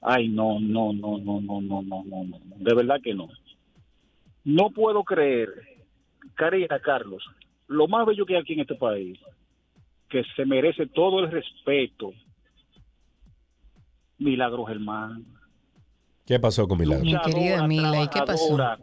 ay, 0.00 0.28
no, 0.28 0.58
no, 0.60 0.92
no, 0.92 1.18
no, 1.18 1.40
no, 1.40 1.60
no, 1.60 1.82
no, 1.82 2.04
no, 2.04 2.24
no, 2.24 2.38
de 2.56 2.74
verdad 2.74 3.00
que 3.02 3.14
no. 3.14 3.28
No 4.44 4.70
puedo 4.70 5.04
creer, 5.04 5.48
Karina, 6.34 6.78
Carlos, 6.80 7.22
lo 7.68 7.86
más 7.88 8.06
bello 8.06 8.24
que 8.24 8.34
hay 8.34 8.40
aquí 8.40 8.54
en 8.54 8.60
este 8.60 8.74
país, 8.74 9.18
que 10.08 10.24
se 10.34 10.44
merece 10.44 10.86
todo 10.86 11.20
el 11.20 11.30
respeto. 11.30 12.12
Milagro 14.18 14.64
Germán. 14.64 15.24
¿Qué 16.26 16.38
pasó 16.38 16.66
con 16.66 16.78
Milagro? 16.78 17.04
Mi 17.04 17.18
querida 17.20 17.66
Mila, 17.66 18.02
¿y 18.02 18.08
qué 18.08 18.20
pasó? 18.26 18.56
trabajadora, 18.56 18.78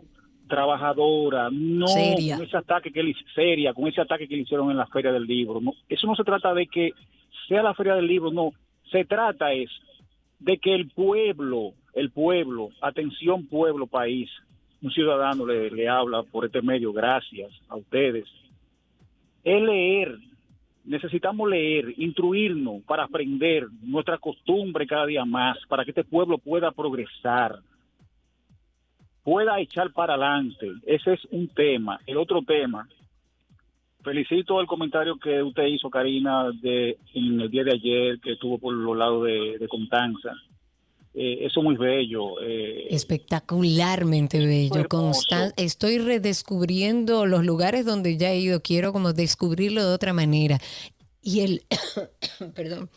Trabajadora, 0.48 1.50
no 1.52 1.88
Seria. 1.88 2.38
con 2.38 2.46
ese 2.46 2.58
ataque 2.58 2.92
que 2.92 3.04
le 3.04 3.14
seria, 3.36 3.74
con 3.74 3.88
ese 3.88 4.02
ataque 4.02 4.28
que 4.28 4.36
le 4.36 4.44
hicieron 4.44 4.72
en 4.72 4.78
la 4.78 4.88
Feria 4.88 5.12
del 5.12 5.26
Libro. 5.26 5.60
No, 5.60 5.74
eso 5.90 6.08
no 6.08 6.16
se 6.16 6.24
trata 6.24 6.54
de 6.54 6.68
que 6.68 6.92
sea 7.48 7.62
la 7.62 7.74
Feria 7.74 7.96
del 7.96 8.08
Libro, 8.08 8.32
no. 8.32 8.52
Se 8.92 9.04
trata 9.04 9.52
es 9.52 9.70
de 10.40 10.58
que 10.58 10.74
el 10.74 10.90
pueblo, 10.90 11.74
el 11.94 12.12
pueblo, 12.12 12.70
atención 12.82 13.48
pueblo, 13.48 13.88
país, 13.88 14.30
un 14.82 14.92
ciudadano 14.92 15.46
le, 15.46 15.72
le 15.72 15.88
habla 15.90 16.24
por 16.24 16.46
este 16.46 16.62
medio, 16.62 16.94
gracias 16.94 17.52
a 17.68 17.76
ustedes. 17.76 18.26
Es 19.44 19.62
leer, 19.62 20.18
necesitamos 20.86 21.50
leer, 21.50 21.94
instruirnos 21.98 22.84
para 22.84 23.04
aprender 23.04 23.68
nuestra 23.82 24.18
costumbre 24.18 24.86
cada 24.86 25.06
día 25.06 25.26
más, 25.26 25.58
para 25.68 25.84
que 25.84 25.92
este 25.92 26.04
pueblo 26.04 26.38
pueda 26.38 26.72
progresar, 26.72 27.60
pueda 29.24 29.60
echar 29.60 29.92
para 29.92 30.14
adelante. 30.14 30.72
Ese 30.86 31.14
es 31.14 31.26
un 31.32 31.48
tema. 31.50 32.00
El 32.06 32.18
otro 32.18 32.42
tema, 32.42 32.88
felicito 34.08 34.60
el 34.62 34.68
comentario 34.68 35.18
que 35.18 35.42
usted 35.44 35.64
hizo, 35.66 35.90
Karina, 35.90 36.50
de, 36.62 36.98
en 37.14 37.42
el 37.42 37.50
día 37.52 37.64
de 37.64 37.72
ayer, 37.74 38.20
que 38.22 38.34
estuvo 38.34 38.58
por 38.58 38.74
los 38.74 38.96
lados 38.98 39.26
de, 39.26 39.58
de 39.60 39.68
Constanza. 39.68 40.32
Eh, 41.14 41.46
eso 41.46 41.60
es 41.60 41.64
muy 41.64 41.76
bello. 41.78 42.40
eh, 42.42 42.88
Espectacularmente 42.92 44.40
bello. 44.46 44.88
Constan- 44.88 45.54
estoy 45.58 45.98
redescubriendo 46.00 47.26
los 47.26 47.44
lugares 47.46 47.86
donde 47.86 48.18
ya 48.18 48.32
he 48.32 48.40
ido. 48.40 48.62
Quiero 48.62 48.94
como 48.94 49.14
descubrirlo 49.14 49.88
de 49.88 49.94
otra 49.94 50.14
manera. 50.14 50.60
Y 51.22 51.40
el, 51.42 51.62
perdón, 52.56 52.90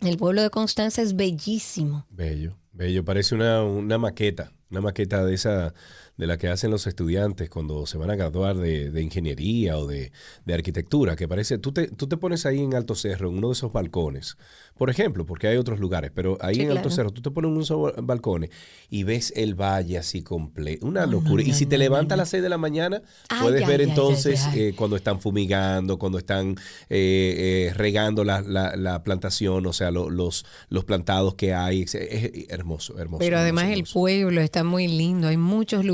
el 0.00 0.16
pueblo 0.18 0.42
de 0.42 0.50
Constanza 0.50 1.02
es 1.02 1.16
bellísimo. 1.16 2.06
Bello, 2.10 2.52
bello. 2.72 3.04
Parece 3.04 3.34
una, 3.34 3.62
una 3.64 3.96
maqueta, 3.98 4.52
una 4.70 4.80
maqueta 4.82 5.24
de 5.24 5.34
esa, 5.34 5.72
de 6.16 6.26
la 6.26 6.38
que 6.38 6.48
hacen 6.48 6.70
los 6.70 6.86
estudiantes 6.86 7.50
cuando 7.50 7.84
se 7.86 7.98
van 7.98 8.10
a 8.10 8.16
graduar 8.16 8.56
de, 8.56 8.90
de 8.90 9.02
ingeniería 9.02 9.76
o 9.78 9.86
de, 9.86 10.12
de 10.44 10.54
arquitectura, 10.54 11.14
que 11.16 11.28
parece, 11.28 11.58
tú 11.58 11.72
te, 11.72 11.88
tú 11.88 12.06
te 12.06 12.16
pones 12.16 12.46
ahí 12.46 12.60
en 12.60 12.74
Alto 12.74 12.94
Cerro, 12.94 13.28
en 13.28 13.36
uno 13.38 13.48
de 13.48 13.52
esos 13.52 13.72
balcones, 13.72 14.36
por 14.78 14.90
ejemplo, 14.90 15.26
porque 15.26 15.48
hay 15.48 15.56
otros 15.56 15.78
lugares, 15.78 16.10
pero 16.14 16.38
ahí 16.40 16.56
Sí, 16.56 16.60
en 16.62 16.70
Alto. 16.70 16.90
Cerro 16.90 17.10
tú 17.10 17.22
te 17.22 17.30
pones 17.30 17.48
en 17.50 17.56
unos 17.56 17.70
ba- 17.70 18.00
balcones 18.02 18.50
y 18.90 19.02
ves 19.04 19.32
el 19.36 19.54
valle 19.54 19.98
así 19.98 20.22
completo, 20.22 20.86
una 20.86 21.06
No, 21.06 21.12
locura. 21.12 21.42
no, 21.42 21.48
y 21.48 21.52
si 21.52 21.66
te 21.66 21.76
no, 21.76 21.84
levantas 21.84 22.16
no. 22.16 22.20
a 22.20 22.22
las 22.24 22.28
6 22.30 22.42
de 22.42 22.48
la 22.48 22.58
mañana, 22.58 23.02
Ay, 23.28 23.42
puedes 23.42 23.62
ay, 23.62 23.68
ver 23.68 23.80
ay, 23.80 23.88
entonces 23.88 24.40
eh, 24.54 24.74
cuando 24.76 24.96
están 24.96 25.20
fumigando, 25.20 25.98
cuando 25.98 26.18
están 26.18 26.56
eh, 26.88 27.68
eh, 27.70 27.74
regando 27.74 28.24
la, 28.24 28.40
la- 28.40 28.74
la 28.76 29.02
plantación, 29.02 29.66
o 29.66 29.72
sea, 29.72 29.90
lo- 29.90 30.10
los, 30.10 30.44
los 30.70 30.84
plantados 30.84 31.34
que 31.34 31.52
hay. 31.54 31.82
Es, 31.82 31.94
hermoso, 32.48 32.98
hermoso. 32.98 33.18
Pero 33.18 33.38
además 33.38 33.64
hermoso, 33.64 33.80
el 33.80 33.92
pueblo 33.92 34.40
está 34.40 34.64
muy 34.64 34.88
lindo, 34.88 35.28
hay 35.28 35.36
muchos 35.36 35.84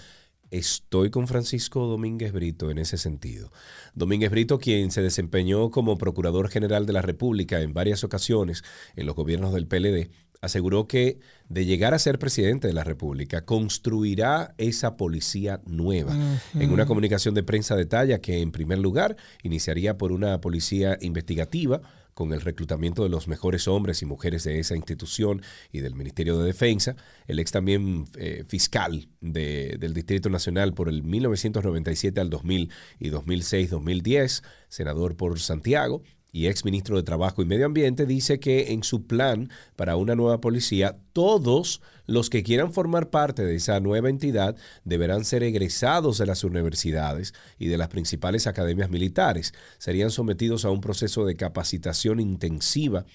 Estoy 0.54 1.10
con 1.10 1.28
Francisco 1.28 1.88
Domínguez 1.88 2.32
Brito 2.32 2.70
en 2.70 2.78
ese 2.78 3.00
sentido. 3.00 3.52
Domínguez 3.96 4.30
Brito, 4.30 4.60
quien 4.60 4.92
se 4.92 5.02
desempeñó 5.02 5.72
como 5.72 5.98
Procurador 5.98 6.48
General 6.48 6.86
de 6.86 6.94
la 6.94 7.02
República 7.02 7.62
en 7.62 7.74
varias 7.74 8.04
ocasiones 8.04 8.64
en 8.96 9.08
los 9.08 9.16
gobiernos 9.16 9.52
del 9.52 9.66
PLD, 9.66 10.12
aseguró 10.42 10.88
que 10.88 11.18
de 11.50 11.66
llegar 11.66 11.96
a 11.96 12.00
ser 12.00 12.20
presidente 12.20 12.68
de 12.68 12.74
la 12.74 12.84
República, 12.84 13.46
construirá 13.46 14.54
esa 14.60 14.96
policía 14.96 15.60
nueva. 15.66 16.16
En 16.54 16.72
una 16.72 16.86
comunicación 16.86 17.34
de 17.34 17.42
prensa 17.42 17.76
detalla 17.76 18.22
que, 18.22 18.42
en 18.42 18.52
primer 18.52 18.78
lugar, 18.78 19.18
iniciaría 19.42 19.98
por 19.98 20.12
una 20.12 20.40
policía 20.40 21.00
investigativa 21.02 21.82
con 22.14 22.32
el 22.34 22.42
reclutamiento 22.42 23.04
de 23.04 23.10
los 23.10 23.28
mejores 23.28 23.68
hombres 23.68 24.02
y 24.02 24.06
mujeres 24.06 24.44
de 24.44 24.60
esa 24.60 24.76
institución 24.76 25.42
y 25.72 25.80
del 25.80 25.96
Ministerio 25.96 26.38
de 26.38 26.46
Defensa, 26.46 26.96
el 27.28 27.40
ex 27.40 27.52
también 27.52 28.06
eh, 28.18 28.44
fiscal 28.48 29.08
de- 29.22 29.78
del 29.80 29.94
Distrito 29.94 30.30
Nacional 30.30 30.74
por 30.74 30.90
el 30.90 31.04
1997 31.04 32.20
al 32.22 32.30
2000 32.30 32.70
y 33.00 33.10
2006-2010, 33.10 34.44
senador 34.70 35.16
por 35.16 35.40
Santiago 35.40 36.04
y 36.32 36.48
ex 36.48 36.66
ministro 36.66 36.96
de 36.98 37.04
Trabajo 37.04 37.42
y 37.42 37.46
Medio 37.46 37.66
Ambiente, 37.68 38.06
dice 38.08 38.40
que 38.40 38.72
en 38.74 38.84
su 38.84 39.06
plan 39.06 39.50
para 39.76 39.96
una 39.98 40.16
nueva 40.16 40.42
policía, 40.42 40.98
todos 41.14 41.82
los 42.06 42.30
que 42.30 42.44
quieran 42.44 42.74
formar 42.74 43.10
parte 43.10 43.44
de 43.46 43.56
esa 43.56 43.80
nueva 43.80 44.10
entidad 44.10 44.56
deberán 44.84 45.26
ser 45.26 45.44
egresados 45.44 46.18
de 46.18 46.26
las 46.26 46.44
universidades 46.44 47.34
y 47.58 47.68
de 47.68 47.78
las 47.78 47.88
principales 47.88 48.48
academias 48.48 48.90
militares. 48.90 49.54
Serían 49.78 50.12
sometidos 50.12 50.66
a 50.66 50.70
un 50.70 50.82
proceso 50.82 51.26
de 51.26 51.36
capacitación 51.36 52.20
intensiva 52.20 53.06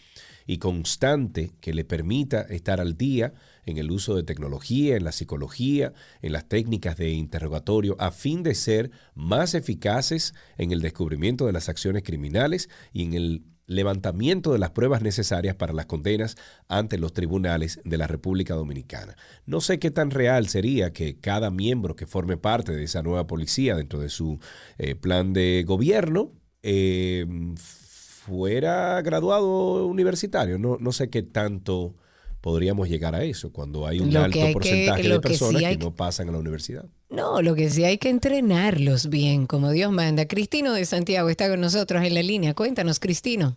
y 0.47 0.59
constante 0.59 1.52
que 1.60 1.74
le 1.74 1.85
permita 1.85 2.40
estar 2.40 2.81
al 2.81 2.97
día 2.97 3.35
en 3.66 3.77
el 3.77 3.90
uso 3.90 4.16
de 4.16 4.23
tecnología, 4.23 4.97
en 4.97 5.05
la 5.05 5.12
psicología, 5.12 5.93
en 6.23 6.32
las 6.32 6.48
técnicas 6.48 6.97
de 6.97 7.10
interrogatorio, 7.10 7.97
a 7.98 8.10
fin 8.10 8.43
de 8.43 8.55
ser 8.55 8.90
más 9.15 9.52
eficaces 9.52 10.35
en 10.56 10.73
el 10.73 10.81
descubrimiento 10.81 11.44
de 11.44 11.52
las 11.52 11.69
acciones 11.69 12.02
criminales 12.02 12.70
y 12.94 13.05
en 13.05 13.12
el 13.12 13.43
levantamiento 13.69 14.53
de 14.53 14.59
las 14.59 14.70
pruebas 14.70 15.03
necesarias 15.03 15.55
para 15.55 15.73
las 15.73 15.86
condenas 15.86 16.36
ante 16.66 16.99
los 16.99 17.12
tribunales 17.12 17.81
de 17.85 17.99
la 17.99 18.09
República 18.09 18.55
Dominicana. 18.55 19.16
No 19.47 19.61
sé 19.61 19.78
qué 19.78 19.93
tan 19.93 20.11
real 20.11 20.49
sería 20.49 20.93
que 20.93 21.20
cada 21.20 21.51
miembro 21.51 21.95
que 21.95 22.07
forme 22.07 22.36
parte 22.36 22.74
de 22.74 22.82
esa 22.82 23.03
nueva 23.03 23.27
policía 23.27 23.77
dentro 23.77 24.01
de 24.01 24.09
su 24.09 24.40
eh, 24.78 24.97
plan 24.97 25.32
de 25.32 25.65
gobierno 25.66 26.32
eh, 26.62 27.27
fuera 27.57 29.01
graduado 29.03 29.86
universitario. 29.86 30.59
No, 30.59 30.78
no 30.81 30.90
sé 30.90 31.11
qué 31.11 31.23
tanto 31.23 31.95
podríamos 32.40 32.89
llegar 32.89 33.15
a 33.15 33.23
eso 33.24 33.52
cuando 33.52 33.86
hay 33.86 34.01
un 34.01 34.12
Lo 34.12 34.20
alto 34.20 34.40
hay 34.40 34.52
porcentaje 34.52 35.09
de 35.09 35.20
personas 35.20 35.62
que, 35.62 35.77
no 35.77 35.94
pasan 35.94 36.28
a 36.28 36.32
la 36.32 36.39
universidad. 36.39 36.85
No, 37.10 37.43
lo 37.43 37.55
que 37.55 37.70
sí 37.70 37.85
hay 37.85 37.98
que 37.98 38.10
entrenarlos 38.10 39.09
bien, 39.09 39.47
como 39.47 39.70
Dios 39.70 39.90
manda. 39.93 40.27
Cristino 40.27 40.73
de 40.73 40.85
Santiago 40.85 41.28
está 41.28 41.48
con 41.48 41.60
nosotros 41.60 42.02
en 42.05 42.15
la 42.15 42.23
línea. 42.23 42.55
Cuéntanos, 42.55 43.01
Cristino. 43.01 43.56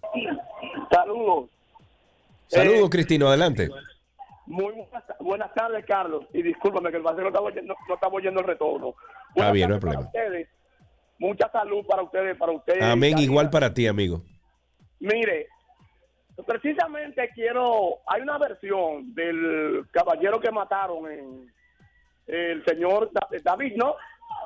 Saludos. 0.92 1.50
Saludos, 2.48 2.88
Eh, 2.88 2.90
Cristino, 2.90 3.28
adelante. 3.28 3.70
Muy 4.46 4.74
buenas, 4.74 5.04
buenas 5.20 5.54
tardes, 5.54 5.86
Carlos. 5.86 6.26
Y 6.34 6.42
discúlpame 6.42 6.92
que 6.92 6.98
el 6.98 7.04
vacío 7.04 7.22
no 7.22 7.28
estaba 7.30 7.48
oyendo, 7.48 7.74
no 7.74 8.08
oyendo 8.12 8.40
el 8.42 8.48
retorno. 8.48 8.90
Está 8.90 9.34
Buenas 9.36 9.54
bien, 9.54 9.70
no 9.70 9.76
hay 9.76 9.82
problema. 9.82 10.06
ustedes. 10.06 10.48
Mucha 11.20 11.52
salud 11.52 11.86
para 11.88 12.02
ustedes, 12.02 12.36
para 12.36 12.52
ustedes. 12.52 12.82
Amén, 12.84 13.18
igual 13.20 13.50
para 13.50 13.74
ti, 13.74 13.88
amigo. 13.88 14.24
Mire, 15.00 15.48
precisamente 16.46 17.30
quiero, 17.34 18.00
hay 18.08 18.22
una 18.22 18.38
versión 18.38 19.14
del 19.14 19.86
caballero 19.92 20.40
que 20.40 20.52
mataron 20.52 21.12
en 21.12 21.54
el 22.28 22.64
señor 22.66 23.10
Da- 23.12 23.28
David, 23.44 23.74
¿no? 23.76 23.96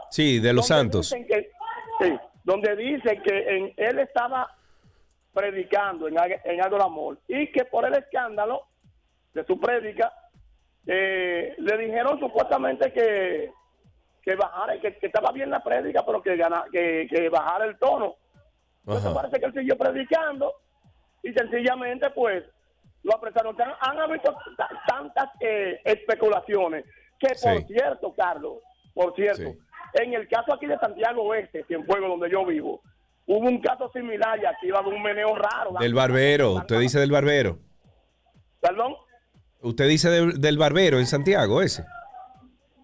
Sí, 0.10 0.40
de 0.40 0.54
los 0.54 0.68
Donde 0.68 0.84
Santos. 1.04 1.14
que- 1.28 1.52
sí, 2.00 2.18
donde 2.44 2.76
dice 2.76 3.22
que 3.22 3.58
en- 3.58 3.74
él 3.78 4.00
estaba 4.00 4.50
predicando 5.34 6.08
en, 6.08 6.16
en 6.44 6.62
Algo 6.62 6.78
de 6.78 6.84
Amor 6.84 7.18
y 7.28 7.52
que 7.52 7.66
por 7.66 7.86
el 7.86 7.94
escándalo 7.96 8.64
de 9.34 9.46
su 9.46 9.60
prédica 9.60 10.14
eh, 10.88 11.56
le 11.58 11.78
dijeron 11.78 12.20
supuestamente 12.20 12.92
que 12.94 13.52
que 14.24 14.36
bajara, 14.36 14.80
que, 14.80 14.98
que 14.98 15.06
estaba 15.06 15.32
bien 15.32 15.52
la 15.52 15.64
prédica, 15.64 16.04
pero 16.04 16.20
que, 16.20 16.36
gana, 16.36 16.66
que, 16.72 17.06
que 17.08 17.30
bajara 17.30 17.66
el 17.66 17.78
tono. 17.78 18.16
Entonces 18.80 19.06
Ajá. 19.06 19.14
parece 19.14 19.40
que 19.40 19.46
él 19.46 19.54
siguió 19.54 19.78
predicando 19.78 20.52
y 21.26 21.34
sencillamente 21.34 22.10
pues 22.12 22.44
lo 23.04 23.16
apresaron. 23.16 23.56
Han, 23.62 23.74
han 23.82 24.00
habido 24.00 24.36
ta- 24.58 24.70
tantas 24.88 25.30
eh, 25.42 25.80
especulaciones 25.84 26.86
que 27.20 27.28
por 27.28 27.38
Sí. 27.58 27.66
cierto, 27.68 28.14
Carlos, 28.16 28.60
por 28.94 29.14
cierto, 29.16 29.54
en 29.94 30.14
el 30.14 30.28
caso 30.28 30.54
aquí 30.54 30.66
de 30.68 30.78
Santiago 30.78 31.24
Oeste, 31.24 31.64
Cienfuegos, 31.68 32.10
donde 32.10 32.30
yo 32.30 32.46
vivo, 32.46 32.82
hubo 33.26 33.48
un 33.48 33.60
caso 33.62 33.90
similar 33.94 34.40
y 34.42 34.46
aquí 34.46 34.68
iba 34.68 34.82
un 34.82 35.02
meneo 35.02 35.36
raro. 35.36 35.72
Del 35.80 35.94
barbero, 35.94 36.54
usted 36.54 36.80
dice 36.80 37.00
del 37.00 37.12
barbero. 37.12 37.60
Perdón, 38.62 38.96
Usted 39.62 39.88
dice 39.88 40.10
del, 40.10 40.40
del 40.40 40.58
barbero 40.60 41.00
en 41.00 41.08
Santiago, 41.08 41.62
ese. 41.64 41.84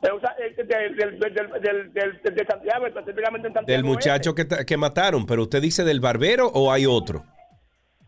Eh, 0.01 0.07
eh, 1.13 2.31
de 2.31 2.45
Santiago, 2.45 2.87
específicamente 2.87 3.47
en 3.49 3.53
Santiago 3.53 3.65
Del 3.77 3.83
muchacho 3.83 4.33
que, 4.33 4.47
que 4.65 4.77
mataron, 4.77 5.25
pero 5.25 5.43
usted 5.43 5.61
dice 5.61 5.83
del 5.83 5.99
barbero 5.99 6.47
o 6.47 6.71
hay 6.71 6.85
otro. 6.87 7.23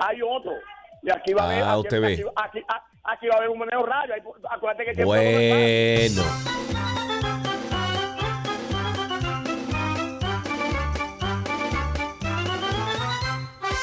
Hay 0.07 0.21
otro. 0.21 0.51
Y 1.01 1.11
aquí 1.11 1.33
va 1.33 1.43
a 1.43 1.45
haber, 1.51 1.63
Ah, 1.63 1.71
aquí, 1.73 1.79
usted 1.81 2.01
ve. 2.01 2.13
aquí, 2.13 2.21
aquí- 2.35 2.59
aquí- 2.59 2.99
aquí 3.03 3.27
va 3.27 3.33
a 3.35 3.37
haber 3.37 3.49
un 3.49 3.59
meneo 3.59 3.85
raro. 3.85 4.13
Ahí, 4.13 4.21
Acuérdate 4.49 4.93
que. 4.93 5.03
Bueno. 5.05 6.23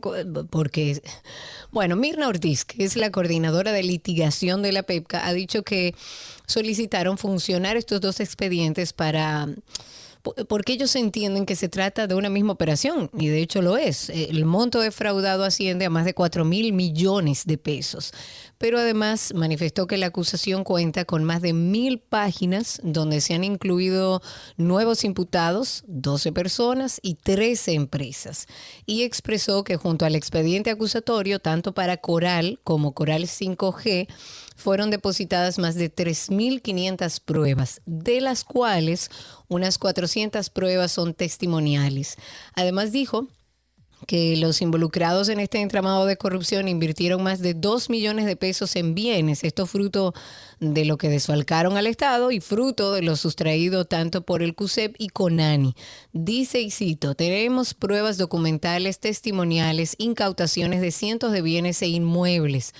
Porque, 0.49 1.01
bueno, 1.71 1.95
Mirna 1.95 2.27
Ortiz, 2.27 2.63
que 2.65 2.83
es 2.85 2.95
la 2.95 3.11
coordinadora 3.11 3.71
de 3.71 3.83
litigación 3.83 4.61
de 4.61 4.71
la 4.71 4.83
PEPCA, 4.83 5.25
ha 5.27 5.33
dicho 5.33 5.63
que 5.63 5.95
solicitaron 6.45 7.17
funcionar 7.17 7.75
estos 7.75 7.99
dos 7.99 8.19
expedientes 8.19 8.93
para 8.93 9.47
po- 10.21 10.35
porque 10.47 10.73
ellos 10.73 10.95
entienden 10.95 11.45
que 11.45 11.55
se 11.55 11.69
trata 11.69 12.05
de 12.07 12.15
una 12.15 12.29
misma 12.29 12.53
operación, 12.53 13.09
y 13.17 13.27
de 13.27 13.41
hecho 13.41 13.61
lo 13.61 13.77
es. 13.77 14.09
El 14.09 14.45
monto 14.45 14.79
defraudado 14.79 15.43
asciende 15.43 15.85
a 15.85 15.89
más 15.89 16.05
de 16.05 16.13
4 16.13 16.45
mil 16.45 16.73
millones 16.73 17.45
de 17.45 17.57
pesos. 17.57 18.13
Pero 18.57 18.79
además 18.79 19.33
manifestó 19.35 19.87
que 19.87 19.97
la 19.97 20.07
acusación 20.07 20.63
cuenta 20.63 21.05
con 21.05 21.23
más 21.23 21.41
de 21.41 21.53
mil 21.53 21.99
páginas 21.99 22.79
donde 22.83 23.21
se 23.21 23.33
han 23.33 23.43
incluido 23.43 24.21
nuevos 24.57 25.03
imputados, 25.03 25.83
12 25.87 26.31
personas 26.31 26.99
y 27.01 27.15
13 27.15 27.73
empresas. 27.73 28.47
Y 28.85 29.03
expresó 29.03 29.63
que 29.63 29.77
junto 29.77 30.05
al 30.05 30.15
expediente 30.15 30.71
acusatorio, 30.71 31.39
tanto 31.39 31.73
para 31.73 31.97
Coral 31.97 32.59
como 32.63 32.93
Coral 32.93 33.23
5G, 33.23 34.07
fueron 34.55 34.89
depositadas 34.89 35.59
más 35.59 35.75
de 35.75 35.93
3.500 35.93 37.21
pruebas, 37.23 37.81
de 37.85 38.21
las 38.21 38.43
cuales 38.43 39.11
unas 39.47 39.77
400 39.77 40.49
pruebas 40.49 40.91
son 40.91 41.13
testimoniales. 41.13 42.17
Además 42.55 42.91
dijo 42.91 43.27
que 44.05 44.37
los 44.37 44.61
involucrados 44.61 45.27
en 45.29 45.39
este 45.39 45.59
entramado 45.59 46.05
de 46.05 46.17
corrupción 46.17 46.67
invirtieron 46.67 47.23
más 47.23 47.39
de 47.39 47.53
2 47.53 47.89
millones 47.89 48.25
de 48.25 48.35
pesos 48.35 48.75
en 48.75 48.93
bienes, 48.93 49.43
esto 49.43 49.65
fruto 49.65 50.13
de 50.59 50.85
lo 50.85 50.97
que 50.97 51.09
desfalcaron 51.09 51.77
al 51.77 51.87
Estado 51.87 52.31
y 52.31 52.39
fruto 52.39 52.93
de 52.93 53.01
lo 53.01 53.15
sustraído 53.15 53.85
tanto 53.85 54.21
por 54.21 54.43
el 54.43 54.53
CUSEP 54.55 54.95
y 54.99 55.09
CONANI. 55.09 55.75
Dice 56.13 56.61
y 56.61 56.71
cito, 56.71 57.15
tenemos 57.15 57.73
pruebas 57.73 58.17
documentales, 58.17 58.99
testimoniales, 58.99 59.95
incautaciones 59.97 60.81
de 60.81 60.91
cientos 60.91 61.31
de 61.31 61.41
bienes 61.41 61.81
e 61.81 61.87
inmuebles. 61.87 62.73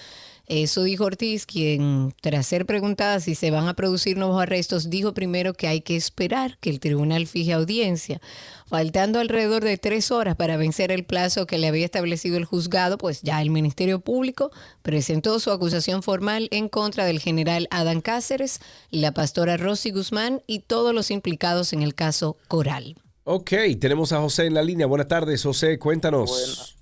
Eso 0.48 0.84
dijo 0.84 1.04
Ortiz, 1.04 1.46
quien 1.46 2.14
tras 2.22 2.48
ser 2.48 2.66
preguntada 2.66 3.20
si 3.20 3.36
se 3.36 3.52
van 3.52 3.68
a 3.68 3.74
producir 3.74 4.18
nuevos 4.18 4.42
arrestos, 4.42 4.90
dijo 4.90 5.14
primero 5.14 5.54
que 5.54 5.68
hay 5.68 5.82
que 5.82 5.98
esperar 5.98 6.58
que 6.60 6.70
el 6.70 6.80
tribunal 6.80 7.28
fije 7.28 7.52
audiencia. 7.52 8.22
Faltando 8.66 9.20
alrededor 9.20 9.66
de 9.66 9.78
tres 9.78 10.10
horas 10.10 10.38
para 10.38 10.56
vencer 10.56 10.94
el 10.94 11.04
plazo 11.04 11.48
que 11.48 11.58
le 11.58 11.68
había 11.68 11.84
establecido 11.84 12.38
el 12.38 12.46
juzgado, 12.46 12.98
pues 12.98 13.22
ya 13.24 13.42
el 13.42 13.50
Ministerio 13.50 14.00
Público 14.00 14.52
presentó 14.84 15.42
su 15.42 15.52
acusación 15.52 16.02
formal 16.02 16.48
en 16.52 16.70
contra 16.70 17.04
del 17.04 17.20
general 17.20 17.68
Adán 17.70 18.00
Cáceres, 18.00 18.62
la 18.90 19.12
pastora 19.14 19.58
Rosy 19.58 19.92
Guzmán 19.92 20.44
y 20.48 20.60
todos 20.60 20.94
los 20.94 21.12
implicados 21.12 21.74
en 21.74 21.82
el 21.82 21.94
caso 21.94 22.38
Coral. 22.48 22.96
Ok, 23.26 23.52
tenemos 23.82 24.14
a 24.14 24.22
José 24.22 24.46
en 24.46 24.54
la 24.54 24.64
línea. 24.64 24.88
Buenas 24.88 25.10
tardes, 25.10 25.44
José, 25.44 25.78
cuéntanos. 25.78 26.30
Buenas 26.30 26.77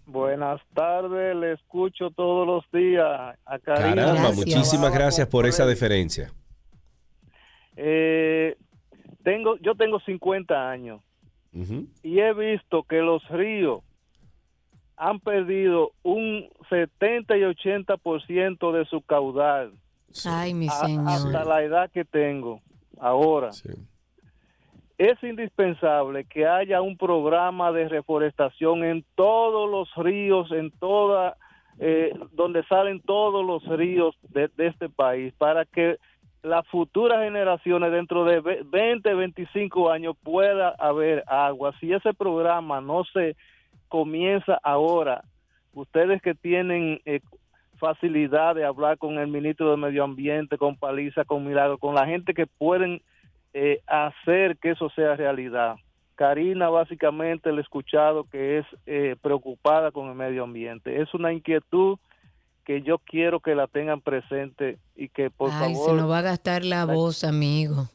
tardes, 0.74 1.36
le 1.36 1.54
escucho 1.54 2.10
todos 2.12 2.46
los 2.48 2.64
días 2.72 3.38
a 3.46 3.60
Karina. 3.60 3.96
Caramba, 3.96 4.32
muchísimas 4.34 4.94
gracias 4.94 5.28
por 5.28 5.46
esa 5.46 5.66
deferencia. 5.66 6.32
Eh, 7.78 8.56
tengo, 9.24 9.58
yo 9.58 9.76
tengo 9.76 10.00
50 10.00 10.70
años 10.70 11.02
y 12.04 12.20
he 12.20 12.34
visto 12.34 12.84
que 12.84 12.98
los 12.98 13.26
ríos 13.30 13.80
han 14.98 15.20
perdido 15.22 15.92
un 16.04 16.50
70 16.70 17.38
y 17.38 17.42
80% 17.42 18.72
de 18.74 18.86
su 18.86 19.02
caudal 19.02 19.72
Ay, 20.26 20.54
mi 20.54 20.68
a- 20.68 20.72
señor. 20.72 21.08
hasta 21.08 21.44
la 21.46 21.64
edad 21.64 21.90
que 21.92 22.04
tengo 22.06 22.62
ahora. 23.00 23.52
Es 24.98 25.22
indispensable 25.24 26.24
que 26.26 26.48
haya 26.48 26.82
un 26.82 26.98
programa 26.98 27.72
de 27.72 27.90
reforestación 27.90 28.84
en 28.84 29.04
todos 29.16 29.70
los 29.70 29.94
ríos, 29.96 30.52
en 30.52 30.72
toda, 30.72 31.36
eh, 31.80 32.14
donde 32.32 32.64
salen 32.64 33.02
todos 33.02 33.46
los 33.46 33.66
ríos 33.78 34.16
de, 34.30 34.50
este 34.58 34.88
país, 34.88 35.34
para 35.38 35.66
que 35.66 35.98
las 36.44 36.66
futuras 36.68 37.24
generaciones 37.24 37.92
dentro 37.92 38.24
de 38.24 38.40
ve- 38.40 38.62
20, 38.66 39.14
25 39.16 39.92
años 39.92 40.16
pueda 40.24 40.70
haber 40.70 41.24
agua. 41.28 41.74
Si 41.80 41.92
ese 41.92 42.14
programa 42.14 42.80
no 42.80 43.04
se 43.04 43.36
comienza 43.90 44.60
ahora. 44.64 45.24
Ustedes 45.74 46.22
que 46.22 46.36
tienen 46.36 47.02
eh, 47.06 47.20
facilidad 47.78 48.56
de 48.56 48.64
hablar 48.64 48.98
con 48.98 49.18
el 49.20 49.28
ministro 49.28 49.72
de 49.72 49.78
Medio 49.78 50.04
Ambiente, 50.04 50.58
con 50.58 50.78
Paliza, 50.78 51.26
con 51.26 51.46
Milagro, 51.46 51.78
con 51.78 51.96
la 51.96 52.06
gente 52.06 52.34
que 52.34 52.48
pueden 52.48 53.02
eh, 53.58 53.82
hacer 53.88 54.58
que 54.58 54.72
eso 54.72 54.90
sea 54.90 55.16
realidad. 55.16 55.78
Karina 56.16 56.68
básicamente 56.68 57.54
le 57.54 57.60
he 57.60 57.62
escuchado 57.62 58.26
que 58.26 58.58
es 58.58 58.66
eh, 58.86 59.16
preocupada 59.22 59.92
con 59.92 60.10
el 60.10 60.16
medio 60.16 60.44
ambiente. 60.44 61.02
Es 61.02 61.14
una 61.14 61.32
inquietud 61.32 61.98
que 62.66 62.82
yo 62.82 62.98
quiero 62.98 63.40
que 63.40 63.56
la 63.56 63.68
tengan 63.68 64.02
presente 64.02 64.78
y 64.94 65.08
que 65.08 65.30
por 65.30 65.52
Ay, 65.52 65.74
favor... 65.74 65.90
se 65.90 65.96
nos 65.96 66.12
va 66.12 66.18
a 66.18 66.22
gastar 66.24 66.66
la 66.66 66.84
voz, 66.84 67.24
amigo. 67.24 67.88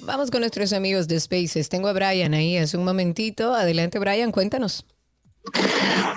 Vamos 0.00 0.30
con 0.30 0.40
nuestros 0.40 0.72
amigos 0.72 1.06
de 1.06 1.20
Spaces. 1.20 1.68
Tengo 1.68 1.88
a 1.88 1.92
Brian 1.92 2.32
ahí 2.32 2.56
hace 2.56 2.78
un 2.78 2.84
momentito. 2.86 3.52
Adelante, 3.52 3.98
Brian, 3.98 4.32
cuéntanos. 4.32 4.86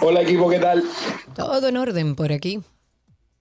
Hola 0.01 0.21
equipo, 0.21 0.49
¿qué 0.49 0.59
tal? 0.59 0.84
Todo 1.35 1.67
en 1.67 1.77
orden 1.77 2.15
por 2.15 2.31
aquí. 2.31 2.61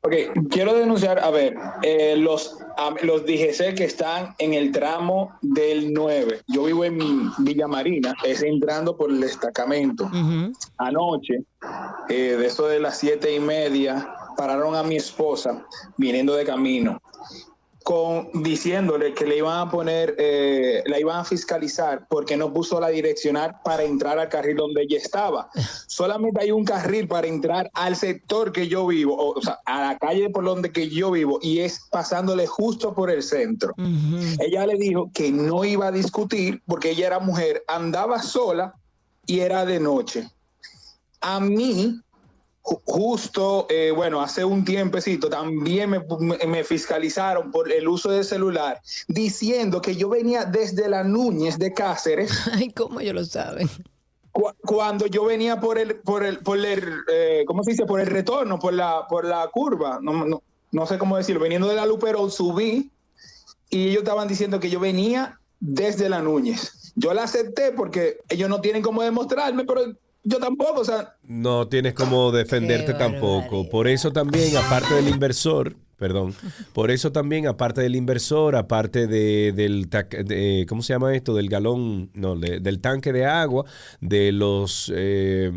Ok, 0.03 0.13
quiero 0.51 0.75
denunciar, 0.75 1.19
a 1.19 1.31
ver, 1.31 1.57
eh, 1.83 2.17
los, 2.17 2.57
a- 2.77 2.95
los 3.03 3.25
DGC 3.27 3.75
que 3.75 3.85
están 3.85 4.35
en 4.39 4.55
el 4.55 4.71
tramo 4.71 5.33
del 5.43 5.93
9. 5.93 6.43
Yo 6.47 6.65
vivo 6.65 6.85
en 6.85 6.99
Villa 7.39 7.67
Marina, 7.67 8.15
es 8.25 8.43
entrando 8.43 8.97
por 8.97 9.11
el 9.11 9.21
destacamento. 9.21 10.09
Anoche, 10.79 11.43
eh, 12.09 12.37
de 12.39 12.47
eso 12.47 12.67
de 12.69 12.79
las 12.81 12.99
siete 12.99 13.35
y 13.35 13.41
media, 13.41 14.09
pararon 14.37 14.77
a 14.77 14.83
mi 14.85 14.97
esposa 14.97 15.65
viniendo 15.97 16.35
de 16.37 16.45
camino. 16.45 17.01
Con, 17.89 18.29
diciéndole 18.43 19.15
que 19.15 19.25
le 19.25 19.39
iban 19.39 19.67
a 19.67 19.71
poner, 19.71 20.15
eh, 20.19 20.83
la 20.85 21.01
iban 21.01 21.21
a 21.21 21.25
fiscalizar 21.25 22.07
porque 22.07 22.37
no 22.37 22.53
puso 22.53 22.79
la 22.79 22.89
direccional 22.89 23.57
para 23.65 23.83
entrar 23.83 24.19
al 24.19 24.29
carril 24.29 24.59
donde 24.59 24.83
ella 24.83 24.99
estaba. 24.99 25.49
Solamente 25.87 26.43
hay 26.43 26.51
un 26.51 26.67
carril 26.67 27.09
para 27.09 27.27
entrar 27.27 27.71
al 27.73 27.97
sector 27.97 28.53
que 28.53 28.69
yo 28.69 28.87
vivo, 28.87 29.17
o, 29.17 29.39
o 29.39 29.41
sea, 29.41 29.61
a 29.65 29.81
la 29.81 29.97
calle 29.97 30.29
por 30.29 30.45
donde 30.45 30.71
que 30.71 30.91
yo 30.91 31.13
vivo, 31.13 31.39
y 31.41 31.61
es 31.61 31.81
pasándole 31.91 32.47
justo 32.47 32.95
por 32.95 33.11
el 33.11 33.23
centro. 33.23 33.73
Ella 34.39 34.67
le 34.67 34.75
dijo 34.75 35.11
que 35.15 35.33
no 35.33 35.65
iba 35.65 35.87
a 35.87 35.91
discutir 35.91 36.61
porque 36.67 36.91
ella 36.91 37.07
era 37.07 37.21
mujer, 37.21 37.65
andaba 37.69 38.21
sola 38.21 38.75
y 39.25 39.41
era 39.41 39.65
de 39.65 39.81
noche. 39.81 40.29
A 41.23 41.41
mí, 41.41 42.03
justo, 42.85 43.67
eh, 43.71 43.93
bueno, 43.95 44.21
hace 44.21 44.45
un 44.45 44.65
tiempecito 44.65 45.29
también 45.29 45.91
me, 45.91 46.01
me- 46.21 46.47
me 46.47 46.65
fiscalizaron 46.65 47.51
por 47.51 47.71
el 47.73 47.89
uso 47.89 48.11
del 48.11 48.25
celular, 48.25 48.81
diciendo 49.09 49.81
que 49.81 49.97
yo 49.97 50.09
venía 50.09 50.45
desde 50.45 50.89
la 50.89 51.05
Núñez 51.05 51.59
de 51.59 51.73
Cáceres. 51.73 52.31
Ay, 52.53 52.71
¿cómo 52.71 53.01
ellos 53.01 53.15
lo 53.15 53.25
saben? 53.25 53.69
Cu- 54.33 54.53
Cuando 54.63 55.07
yo 55.07 55.25
venía 55.25 55.59
por 55.61 55.79
el, 55.79 55.97
por 56.01 56.25
el, 56.25 56.39
por 56.41 56.59
el, 56.59 56.83
eh, 57.11 57.45
¿cómo 57.47 57.63
se 57.65 57.71
dice? 57.73 57.87
Por 57.87 58.01
el 58.01 58.07
retorno, 58.07 58.59
por 58.59 58.73
la, 58.75 59.07
por 59.09 59.25
la 59.25 59.49
curva, 59.53 59.99
no, 60.03 60.25
no, 60.27 60.43
no 60.71 60.87
sé 60.87 60.99
cómo 60.99 61.17
decirlo, 61.17 61.41
veniendo 61.41 61.69
de 61.69 61.75
la 61.77 61.87
Luperón 61.87 62.31
subí 62.31 62.91
y 63.71 63.89
ellos 63.89 64.03
estaban 64.03 64.29
diciendo 64.29 64.61
que 64.61 64.71
yo 64.71 64.81
venía 64.81 65.39
desde 65.61 66.09
la 66.09 66.21
Núñez. 66.21 66.93
Yo 66.95 67.15
la 67.15 67.25
acepté 67.25 67.73
porque 67.73 68.19
ellos 68.29 68.49
no 68.49 68.61
tienen 68.61 68.83
cómo 68.83 69.03
demostrarme, 69.03 69.65
pero 69.65 69.83
yo 70.29 70.39
tampoco, 70.39 70.81
o 70.81 70.85
sea, 70.85 71.17
No 71.25 71.69
tienes 71.69 71.95
como 71.95 72.31
defenderte 72.33 72.95
tampoco. 72.95 73.69
Por 73.69 73.89
eso 73.89 74.13
también, 74.13 74.57
aparte 74.57 74.95
del 74.95 75.09
inversor, 75.09 75.77
perdón, 75.97 76.33
por 76.75 76.91
eso 76.93 77.11
también, 77.11 77.49
aparte 77.49 77.81
del 77.81 77.97
inversor, 77.97 78.55
aparte 78.55 79.09
de, 79.09 79.53
del, 79.53 79.89
de- 79.91 80.65
¿cómo 80.69 80.81
se 80.83 80.93
llama 80.93 81.15
esto? 81.15 81.35
Del 81.35 81.49
galón, 81.49 82.11
no, 82.15 82.37
de- 82.37 82.61
del 82.61 82.81
tanque 82.81 83.13
de 83.13 83.25
agua, 83.27 83.65
de 84.01 84.31
los, 84.31 84.93
eh, 84.95 85.51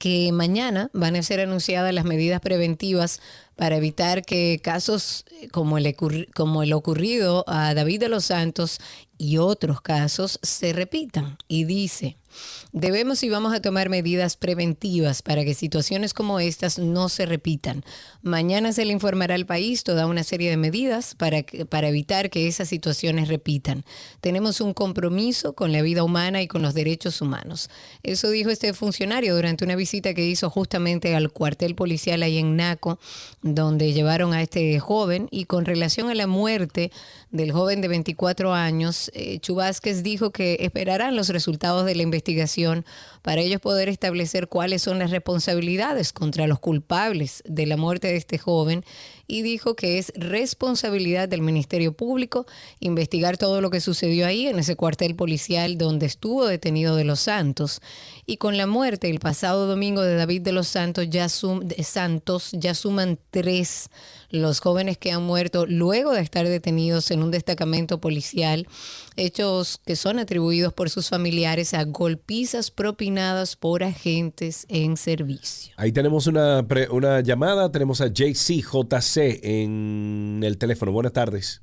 que 0.00 0.32
mañana 0.32 0.88
van 0.94 1.14
a 1.14 1.22
ser 1.22 1.40
anunciadas 1.40 1.92
las 1.92 2.06
medidas 2.06 2.40
preventivas 2.40 3.20
para 3.54 3.76
evitar 3.76 4.24
que 4.24 4.58
casos 4.64 5.26
eh, 5.30 5.48
como 5.48 5.76
el, 5.76 5.94
como 6.34 6.62
el 6.62 6.72
ocurrido 6.72 7.44
a 7.46 7.74
David 7.74 8.00
de 8.00 8.08
los 8.08 8.24
Santos 8.24 8.80
y 9.18 9.36
otros 9.36 9.82
casos 9.82 10.40
se 10.42 10.72
repitan. 10.72 11.36
Y 11.48 11.64
dice, 11.64 12.16
debemos 12.72 13.22
y 13.22 13.28
vamos 13.28 13.52
a 13.52 13.60
tomar 13.60 13.88
medidas 13.88 14.36
preventivas 14.36 15.22
para 15.22 15.44
que 15.44 15.54
situaciones 15.54 16.14
como 16.14 16.40
estas 16.40 16.78
no 16.78 17.08
se 17.08 17.26
repitan. 17.26 17.84
Mañana 18.22 18.72
se 18.72 18.84
le 18.84 18.92
informará 18.92 19.34
al 19.34 19.46
país 19.46 19.84
toda 19.84 20.06
una 20.06 20.24
serie 20.24 20.50
de 20.50 20.56
medidas 20.56 21.14
para, 21.14 21.44
para 21.68 21.88
evitar 21.88 22.30
que 22.30 22.46
esas 22.46 22.68
situaciones 22.68 23.28
repitan. 23.28 23.84
Tenemos 24.20 24.60
un 24.60 24.74
compromiso 24.74 25.54
con 25.54 25.72
la 25.72 25.82
vida 25.82 26.04
humana 26.04 26.42
y 26.42 26.48
con 26.48 26.62
los 26.62 26.74
derechos 26.74 27.20
humanos. 27.20 27.70
Eso 28.02 28.30
dijo 28.30 28.50
este 28.50 28.72
funcionario 28.72 29.34
durante 29.34 29.64
una 29.64 29.76
visita 29.76 30.14
que 30.14 30.26
hizo 30.26 30.50
justamente 30.50 31.14
al 31.14 31.30
cuartel 31.32 31.74
policial 31.74 32.22
ahí 32.22 32.38
en 32.38 32.56
Naco, 32.56 32.98
donde 33.42 33.92
llevaron 33.92 34.32
a 34.32 34.42
este 34.42 34.78
joven. 34.80 35.28
Y 35.30 35.44
con 35.44 35.64
relación 35.64 36.10
a 36.10 36.14
la 36.14 36.26
muerte 36.26 36.92
del 37.30 37.52
joven 37.52 37.80
de 37.80 37.88
24 37.88 38.52
años, 38.54 39.10
eh, 39.14 39.38
Chubásquez 39.40 40.02
dijo 40.02 40.30
que 40.30 40.58
esperarán 40.60 41.16
los 41.16 41.28
resultados 41.28 41.86
de 41.86 41.94
la 41.94 42.02
investigación 42.02 42.29
para 43.22 43.40
ellos 43.40 43.60
poder 43.60 43.88
establecer 43.88 44.48
cuáles 44.48 44.82
son 44.82 44.98
las 44.98 45.10
responsabilidades 45.10 46.12
contra 46.12 46.46
los 46.46 46.58
culpables 46.58 47.42
de 47.46 47.66
la 47.66 47.76
muerte 47.76 48.08
de 48.08 48.16
este 48.16 48.38
joven 48.38 48.84
y 49.30 49.42
dijo 49.42 49.76
que 49.76 49.98
es 49.98 50.12
responsabilidad 50.16 51.28
del 51.28 51.40
Ministerio 51.42 51.92
Público 51.92 52.46
investigar 52.80 53.38
todo 53.38 53.60
lo 53.60 53.70
que 53.70 53.80
sucedió 53.80 54.26
ahí 54.26 54.48
en 54.48 54.58
ese 54.58 54.74
cuartel 54.74 55.14
policial 55.14 55.78
donde 55.78 56.06
estuvo 56.06 56.46
detenido 56.46 56.96
de 56.96 57.04
los 57.04 57.20
Santos. 57.20 57.80
Y 58.26 58.36
con 58.38 58.56
la 58.56 58.66
muerte 58.66 59.08
el 59.08 59.20
pasado 59.20 59.66
domingo 59.66 60.02
de 60.02 60.16
David 60.16 60.42
de 60.42 60.52
los 60.52 60.66
Santos 60.68 61.06
ya, 61.08 61.28
sum- 61.28 61.62
Santos, 61.82 62.50
ya 62.52 62.74
suman 62.74 63.18
tres 63.30 63.88
los 64.30 64.60
jóvenes 64.60 64.96
que 64.96 65.10
han 65.10 65.22
muerto 65.24 65.66
luego 65.66 66.12
de 66.12 66.20
estar 66.20 66.46
detenidos 66.46 67.10
en 67.10 67.22
un 67.24 67.32
destacamento 67.32 68.00
policial, 68.00 68.68
hechos 69.16 69.80
que 69.84 69.96
son 69.96 70.20
atribuidos 70.20 70.72
por 70.72 70.88
sus 70.88 71.08
familiares 71.08 71.74
a 71.74 71.82
golpizas 71.82 72.70
propinadas 72.70 73.56
por 73.56 73.82
agentes 73.82 74.66
en 74.68 74.96
servicio. 74.96 75.74
Ahí 75.76 75.90
tenemos 75.90 76.28
una, 76.28 76.64
pre- 76.66 76.88
una 76.90 77.20
llamada, 77.22 77.72
tenemos 77.72 78.00
a 78.00 78.06
JCJC 78.06 79.19
en 79.42 80.40
el 80.42 80.58
teléfono. 80.58 80.92
Buenas 80.92 81.12
tardes. 81.12 81.62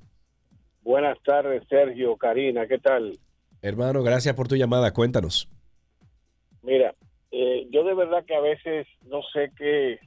Buenas 0.82 1.18
tardes, 1.24 1.64
Sergio, 1.68 2.16
Karina, 2.16 2.68
¿qué 2.68 2.78
tal? 2.78 3.18
Hermano, 3.62 4.04
gracias 4.04 4.36
por 4.36 4.48
tu 4.48 4.56
llamada. 4.56 4.94
Cuéntanos. 4.94 5.50
Mira, 6.62 6.94
eh, 7.32 7.68
yo 7.72 7.84
de 7.84 7.94
verdad 7.94 8.24
que 8.26 8.36
a 8.36 8.40
veces 8.42 8.88
no 9.06 9.22
sé 9.34 9.52
qué, 9.58 10.00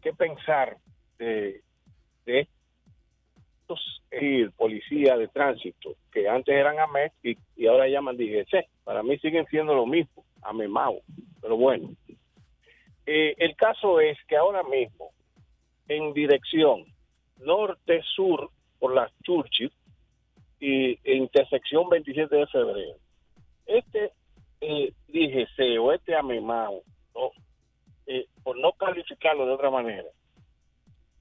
qué 0.00 0.12
pensar 0.12 0.76
de, 1.18 1.60
de 2.26 2.48
estos 3.60 4.02
eh, 4.10 4.48
policías 4.56 5.18
de 5.18 5.28
tránsito 5.28 5.96
que 6.12 6.28
antes 6.28 6.54
eran 6.54 6.78
AMET 6.78 7.12
y, 7.22 7.36
y 7.56 7.66
ahora 7.66 7.88
llaman 7.88 8.16
DGC. 8.16 8.66
Para 8.84 9.02
mí 9.02 9.18
siguen 9.18 9.46
siendo 9.46 9.74
lo 9.74 9.86
mismo, 9.86 10.24
AMEMAO. 10.42 11.00
Pero 11.40 11.56
bueno, 11.56 11.90
Eh, 13.04 13.34
el 13.38 13.56
caso 13.56 13.98
es 14.00 14.16
que 14.28 14.36
ahora 14.36 14.62
mismo, 14.62 15.10
en 15.96 16.12
dirección 16.14 16.84
norte-sur 17.38 18.50
por 18.78 18.94
las 18.94 19.12
Churchill 19.22 19.72
y 20.60 20.98
e 21.04 21.14
intersección 21.14 21.88
27 21.88 22.34
de 22.34 22.46
febrero, 22.46 22.96
este 23.66 24.12
eh, 24.60 24.92
DGC 25.08 25.80
o 25.80 25.92
este 25.92 26.14
AMEMAO, 26.14 26.82
¿no? 27.14 27.30
Eh, 28.06 28.26
por 28.42 28.58
no 28.58 28.72
calificarlo 28.72 29.46
de 29.46 29.52
otra 29.52 29.70
manera, 29.70 30.08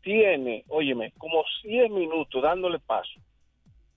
tiene, 0.02 0.64
óyeme, 0.68 1.11
como 1.18 1.43
100 1.61 1.93
minutos 1.93 2.41
dándole 2.41 2.80
paso 2.80 3.19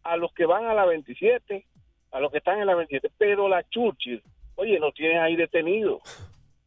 a 0.03 0.17
los 0.17 0.33
que 0.35 0.45
van 0.45 0.67
a 0.67 0.75
la 0.75 0.85
27, 0.85 1.65
a 2.11 2.21
los 2.21 2.31
que 2.31 2.39
están 2.39 2.61
en 2.61 2.67
la 2.67 2.75
27, 2.75 3.15
pero 3.17 3.49
la 3.49 3.67
Churchill, 3.71 4.23
oye, 4.57 4.79
nos 4.79 4.93
tienen 4.95 5.19
ahí 5.19 5.37
detenidos. 5.37 6.03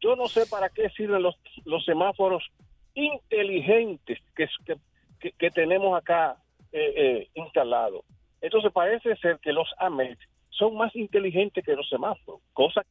Yo 0.00 0.16
no 0.16 0.28
sé 0.28 0.46
para 0.46 0.68
qué 0.68 0.88
sirven 0.90 1.22
los 1.22 1.84
semáforos 1.84 2.44
inteligentes 2.98 4.18
que, 4.34 4.48
que, 5.38 5.50
tenemos 5.50 5.96
acá 5.96 6.36
eh, 6.72 6.92
eh, 6.96 7.28
instalados. 7.34 8.04
Entonces 8.40 8.72
parece 8.72 9.16
ser 9.16 9.38
que 9.38 9.52
los 9.52 9.68
AMET 9.78 10.18
son 10.50 10.76
más 10.76 10.94
inteligentes 10.96 11.64
que 11.64 11.74
los 11.74 11.88
semáforos, 11.88 12.40
cosa 12.52 12.82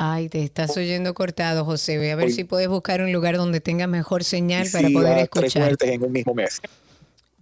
Ay, 0.00 0.28
te 0.28 0.44
estás 0.44 0.76
oyendo 0.76 1.12
cortado, 1.12 1.64
José. 1.64 1.98
Ve 1.98 2.12
a 2.12 2.16
ver 2.16 2.30
si 2.30 2.44
puedes 2.44 2.68
buscar 2.68 3.02
un 3.02 3.12
lugar 3.12 3.36
donde 3.36 3.60
tenga 3.60 3.88
mejor 3.88 4.22
señal 4.22 4.68
para 4.72 4.88
poder 4.90 5.14
tres 5.14 5.22
escuchar. 5.24 5.62
muertes 5.62 5.90
en 5.90 6.04
un 6.04 6.12
mismo 6.12 6.34
mes. 6.34 6.60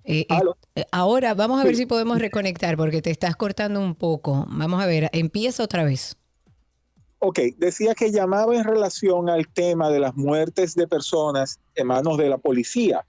Eh, 0.05 0.27
eh, 0.31 0.41
eh, 0.77 0.85
ahora 0.91 1.35
vamos 1.35 1.61
a 1.61 1.65
ver 1.65 1.77
si 1.77 1.85
podemos 1.85 2.19
reconectar 2.19 2.79
porque 2.79 3.03
te 3.03 3.11
estás 3.11 3.37
cortando 3.37 3.79
un 3.79 3.95
poco. 3.95 4.47
Vamos 4.49 4.83
a 4.83 4.87
ver, 4.87 5.11
empieza 5.13 5.63
otra 5.65 5.85
vez. 5.85 6.17
Ok, 7.19 7.41
decía 7.59 7.95
que 7.95 8.11
llamaba 8.11 8.57
en 8.57 8.65
relación 8.65 9.29
al 9.29 9.49
tema 9.49 9.91
de 9.91 10.01
las 10.01 10.15
muertes 10.17 10.75
de 10.75 10.87
personas 10.87 11.61
en 11.75 11.89
manos 11.89 12.17
de 12.17 12.29
la 12.31 12.39
policía. 12.39 13.05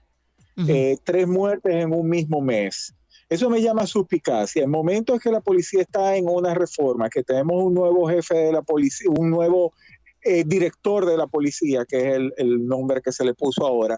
Eh, 0.66 0.98
tres 1.04 1.28
muertes 1.28 1.72
en 1.72 1.94
un 1.94 2.08
mismo 2.08 2.40
mes. 2.40 2.92
Eso 3.28 3.50
me 3.50 3.60
llama 3.60 3.86
suspicacia. 3.86 4.64
En 4.64 5.04
que 5.04 5.30
la 5.30 5.40
policía 5.40 5.82
está 5.82 6.16
en 6.16 6.28
una 6.28 6.54
reforma, 6.54 7.10
que 7.10 7.22
tenemos 7.22 7.62
un 7.62 7.74
nuevo 7.74 8.08
jefe 8.08 8.34
de 8.34 8.52
la 8.52 8.62
policía, 8.62 9.10
un 9.10 9.30
nuevo 9.30 9.74
eh, 10.22 10.44
director 10.46 11.04
de 11.04 11.16
la 11.16 11.26
policía, 11.26 11.84
que 11.86 11.96
es 11.98 12.14
el, 12.14 12.32
el 12.38 12.66
nombre 12.66 13.00
que 13.02 13.12
se 13.12 13.24
le 13.24 13.34
puso 13.34 13.66
ahora, 13.66 13.96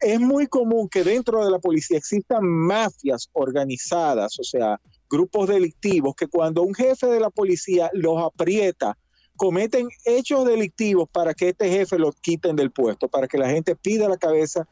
es 0.00 0.20
muy 0.20 0.46
común 0.46 0.88
que 0.88 1.02
dentro 1.02 1.44
de 1.44 1.50
la 1.50 1.58
policía 1.58 1.98
existan 1.98 2.44
mafias 2.44 3.28
organizadas, 3.32 4.38
o 4.38 4.44
sea, 4.44 4.78
grupos 5.10 5.48
delictivos, 5.48 6.14
que 6.14 6.28
cuando 6.28 6.62
un 6.62 6.74
jefe 6.74 7.06
de 7.06 7.20
la 7.20 7.30
policía 7.30 7.90
los 7.94 8.22
aprieta, 8.22 8.96
cometen 9.38 9.88
hechos 10.04 10.44
delictivos 10.44 11.08
para 11.10 11.32
que 11.32 11.50
este 11.50 11.70
jefe 11.70 11.98
los 11.98 12.14
quiten 12.16 12.56
del 12.56 12.72
puesto, 12.72 13.08
para 13.08 13.28
que 13.28 13.38
la 13.38 13.48
gente 13.48 13.76
pida 13.76 14.08
la 14.08 14.16
cabeza 14.16 14.66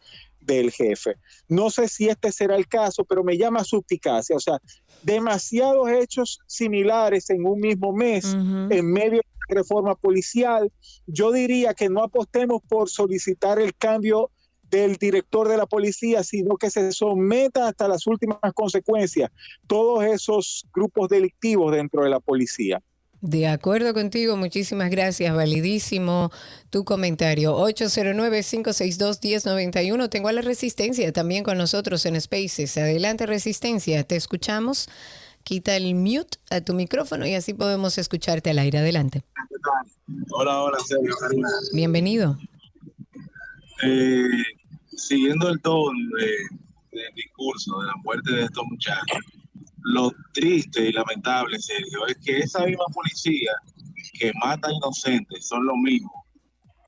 del 0.46 0.70
jefe. 0.70 1.16
No 1.48 1.70
sé 1.70 1.88
si 1.88 2.08
este 2.08 2.32
será 2.32 2.56
el 2.56 2.68
caso, 2.68 3.04
pero 3.04 3.24
me 3.24 3.36
llama 3.36 3.64
suspicacia, 3.64 4.36
o 4.36 4.40
sea, 4.40 4.58
demasiados 5.02 5.88
hechos 5.90 6.38
similares 6.46 7.28
en 7.30 7.44
un 7.44 7.60
mismo 7.60 7.92
mes, 7.92 8.34
en 8.34 8.92
medio 8.92 9.18
de 9.18 9.28
la 9.48 9.54
reforma 9.56 9.94
policial. 9.94 10.72
Yo 11.06 11.32
diría 11.32 11.74
que 11.74 11.88
no 11.88 12.02
apostemos 12.02 12.62
por 12.68 12.88
solicitar 12.88 13.58
el 13.58 13.74
cambio 13.76 14.30
del 14.70 14.96
director 14.96 15.48
de 15.48 15.56
la 15.56 15.66
policía, 15.66 16.24
sino 16.24 16.56
que 16.56 16.70
se 16.70 16.90
someta 16.92 17.68
hasta 17.68 17.86
las 17.88 18.06
últimas 18.06 18.38
consecuencias 18.54 19.30
todos 19.66 20.04
esos 20.04 20.66
grupos 20.74 21.08
delictivos 21.08 21.72
dentro 21.72 22.02
de 22.02 22.10
la 22.10 22.20
policía. 22.20 22.82
De 23.28 23.48
acuerdo 23.48 23.92
contigo, 23.92 24.36
muchísimas 24.36 24.88
gracias, 24.88 25.34
validísimo 25.34 26.30
tu 26.70 26.84
comentario. 26.84 27.56
809-562-1091. 27.58 30.08
Tengo 30.08 30.28
a 30.28 30.32
la 30.32 30.42
Resistencia 30.42 31.12
también 31.12 31.42
con 31.42 31.58
nosotros 31.58 32.06
en 32.06 32.20
Spaces. 32.20 32.78
Adelante, 32.78 33.26
Resistencia, 33.26 34.04
te 34.04 34.14
escuchamos. 34.14 34.88
Quita 35.42 35.74
el 35.76 35.92
mute 35.96 36.38
a 36.50 36.60
tu 36.60 36.72
micrófono 36.74 37.26
y 37.26 37.34
así 37.34 37.52
podemos 37.52 37.98
escucharte 37.98 38.50
al 38.50 38.60
aire. 38.60 38.78
Adelante. 38.78 39.24
Hola, 40.30 40.62
hola, 40.62 40.78
Sergio. 40.86 41.12
Bienvenido. 41.72 42.38
Eh, 43.82 44.22
siguiendo 44.96 45.48
el 45.48 45.60
tono 45.62 45.90
de- 46.16 46.46
del 46.96 47.12
discurso 47.16 47.80
de 47.80 47.86
la 47.88 47.94
muerte 48.04 48.32
de 48.36 48.44
estos 48.44 48.62
muchachos, 48.70 49.18
lo 49.86 50.12
triste 50.32 50.88
y 50.88 50.92
lamentable, 50.92 51.58
Sergio, 51.60 52.06
es 52.06 52.16
que 52.24 52.38
esa 52.38 52.64
misma 52.64 52.84
policía 52.92 53.52
que 54.18 54.32
mata 54.42 54.72
inocentes 54.72 55.46
son 55.46 55.64
los 55.66 55.76
mismos 55.76 56.12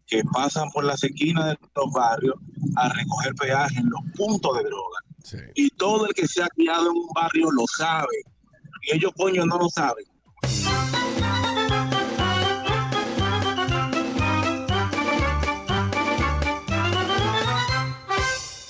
que 0.06 0.22
pasan 0.32 0.70
por 0.70 0.84
las 0.84 1.04
esquinas 1.04 1.44
de 1.46 1.58
los 1.76 1.92
barrios 1.92 2.34
a 2.76 2.88
recoger 2.88 3.34
peaje 3.34 3.78
en 3.78 3.90
los 3.90 4.00
puntos 4.16 4.56
de 4.56 4.64
droga. 4.64 5.50
Y 5.54 5.68
todo 5.70 6.06
el 6.06 6.14
que 6.14 6.26
se 6.26 6.42
ha 6.42 6.48
criado 6.48 6.90
en 6.90 6.96
un 6.96 7.08
barrio 7.14 7.50
lo 7.50 7.64
sabe. 7.76 8.16
Y 8.82 8.96
ellos, 8.96 9.12
coño, 9.16 9.44
no 9.44 9.58
lo 9.58 9.68
saben. 9.68 10.06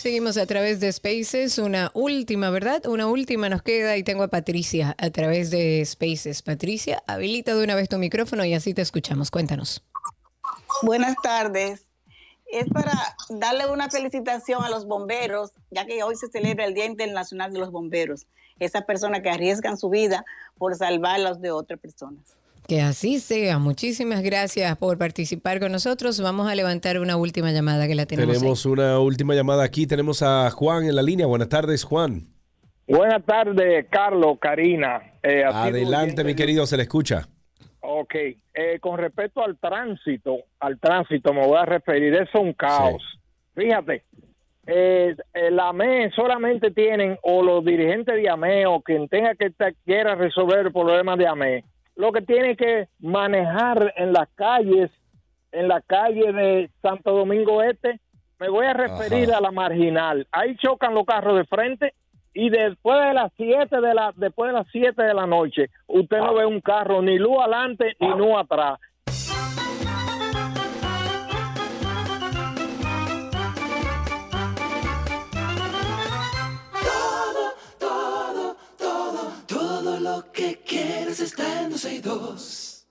Seguimos 0.09 0.39
a 0.39 0.47
través 0.47 0.81
de 0.81 0.91
Spaces. 0.91 1.59
Una 1.59 1.91
última, 1.93 2.49
¿verdad? 2.49 2.87
Una 2.87 3.07
última 3.09 3.51
nos 3.51 3.61
queda 3.61 3.95
y 3.99 4.03
tengo 4.03 4.23
a 4.23 4.29
Patricia 4.29 4.97
a 4.97 5.11
través 5.11 5.51
de 5.51 5.85
Spaces. 5.85 6.41
Patricia, 6.41 7.03
habilita 7.07 7.55
de 7.55 7.63
una 7.63 7.75
vez 7.75 7.91
tu 7.91 7.99
micrófono 7.99 8.43
y 8.43 8.55
así 8.55 8.73
te 8.73 8.81
escuchamos. 8.81 9.31
Cuéntanos. 9.31 9.85
Buenas 10.83 11.15
tardes. 11.23 11.83
Es 12.51 12.71
para 12.71 12.95
darle 13.29 13.71
una 13.71 13.91
felicitación 13.91 14.65
a 14.65 14.71
los 14.71 14.87
bomberos, 14.87 15.51
ya 15.71 15.85
que 15.85 16.03
hoy 16.03 16.17
se 16.17 16.29
celebra 16.29 16.65
el 16.65 16.73
Día 16.73 16.87
Internacional 16.87 17.53
de 17.53 17.59
los 17.59 17.71
Bomberos. 17.71 18.27
Esas 18.59 18.85
personas 18.85 19.21
que 19.21 19.29
arriesgan 19.29 19.77
su 19.77 19.91
vida 19.91 20.25
por 20.57 20.75
salvar 20.75 21.21
las 21.21 21.43
de 21.43 21.51
otras 21.51 21.79
personas. 21.79 22.38
Que 22.69 22.83
así 22.83 23.19
sea. 23.19 23.59
Muchísimas 23.59 24.23
gracias 24.23 24.77
por 24.77 24.99
participar 24.99 25.59
con 25.59 25.73
nosotros. 25.73 26.21
Vamos 26.21 26.51
a 26.51 26.55
levantar 26.55 27.01
una 27.01 27.17
última 27.17 27.51
llamada 27.51 27.89
que 27.89 27.95
la 27.95 28.05
tenemos. 28.05 28.35
ahí. 28.35 28.41
Tenemos 28.41 28.67
una 28.67 28.99
última 28.99 29.35
llamada 29.35 29.65
aquí. 29.65 29.87
Tenemos 29.87 30.23
a 30.23 30.51
Juan 30.51 30.85
en 30.85 30.95
la 30.95 31.01
línea. 31.01 31.25
Buenas 31.25 31.49
tardes, 31.49 31.83
Juan. 31.83 32.25
Buenas 32.87 33.25
tardes, 33.25 33.87
Carlos, 33.89 34.37
Karina. 34.39 35.01
Eh, 35.23 35.45
Adelante, 35.45 36.23
mi 36.25 36.35
querido, 36.35 36.67
se 36.67 36.77
le 36.77 36.83
escucha. 36.83 37.27
Ok, 37.81 38.15
eh, 38.15 38.79
con 38.81 38.99
respecto 38.99 39.43
al 39.43 39.57
tránsito, 39.57 40.37
al 40.61 40.79
tránsito 40.79 41.33
me 41.33 41.47
voy 41.47 41.57
a 41.57 41.65
referir, 41.65 42.13
eso 42.13 42.25
es 42.35 42.41
un 42.41 42.53
caos. 42.53 43.03
Fíjate, 43.55 44.03
eh, 44.67 45.17
eh, 45.33 45.51
la 45.51 45.69
AME 45.69 46.11
solamente 46.15 46.71
tienen, 46.71 47.19
o 47.23 47.43
los 47.43 47.65
dirigentes 47.65 48.15
de 48.15 48.29
AME, 48.29 48.67
o 48.67 48.83
quien 48.83 49.09
tenga 49.09 49.35
que 49.35 49.53
quiera 49.87 50.15
resolver 50.17 50.67
el 50.67 50.73
problema 50.73 51.17
de 51.17 51.27
AME, 51.27 51.65
lo 51.99 52.13
que 52.13 52.23
tiene 52.23 52.57
que 52.57 52.89
manejar 53.01 53.93
en 53.97 54.13
las 54.13 54.29
calles, 54.37 54.89
en 55.51 55.67
la 55.67 55.81
calle 55.81 56.33
de 56.33 56.71
Santo 56.81 57.11
Domingo 57.11 57.61
Este, 57.61 57.99
me 58.39 58.49
voy 58.49 58.67
a 58.67 58.73
referir 58.73 59.33
a 59.35 59.41
la 59.41 59.51
marginal. 59.51 60.25
Ahí 60.31 60.57
chocan 60.59 60.95
los 60.95 61.05
carros 61.05 61.37
de 61.37 61.45
frente 61.45 61.95
y 62.33 62.51
después 62.51 63.05
de 63.05 63.15
las 63.15 63.33
7 63.37 63.81
de 63.81 63.95
la 63.95 64.13
después 64.15 64.53
de 64.53 64.59
las 64.59 64.69
7 64.71 65.03
de 65.03 65.13
la 65.13 65.27
noche, 65.27 65.71
usted 65.89 66.19
no 66.19 66.35
ve 66.35 66.47
un 66.47 66.61
carro 66.61 67.03
ni 67.03 67.19
luz 67.19 67.37
adelante 67.41 67.97
ni 67.99 68.09
luz 68.11 68.37
atrás. 68.39 68.79
Todo 79.89 80.01
lo 80.01 80.33
que 80.33 80.61
quieres 80.67 81.19
está 81.19 81.63
en 81.63 81.71
262. 81.71 82.87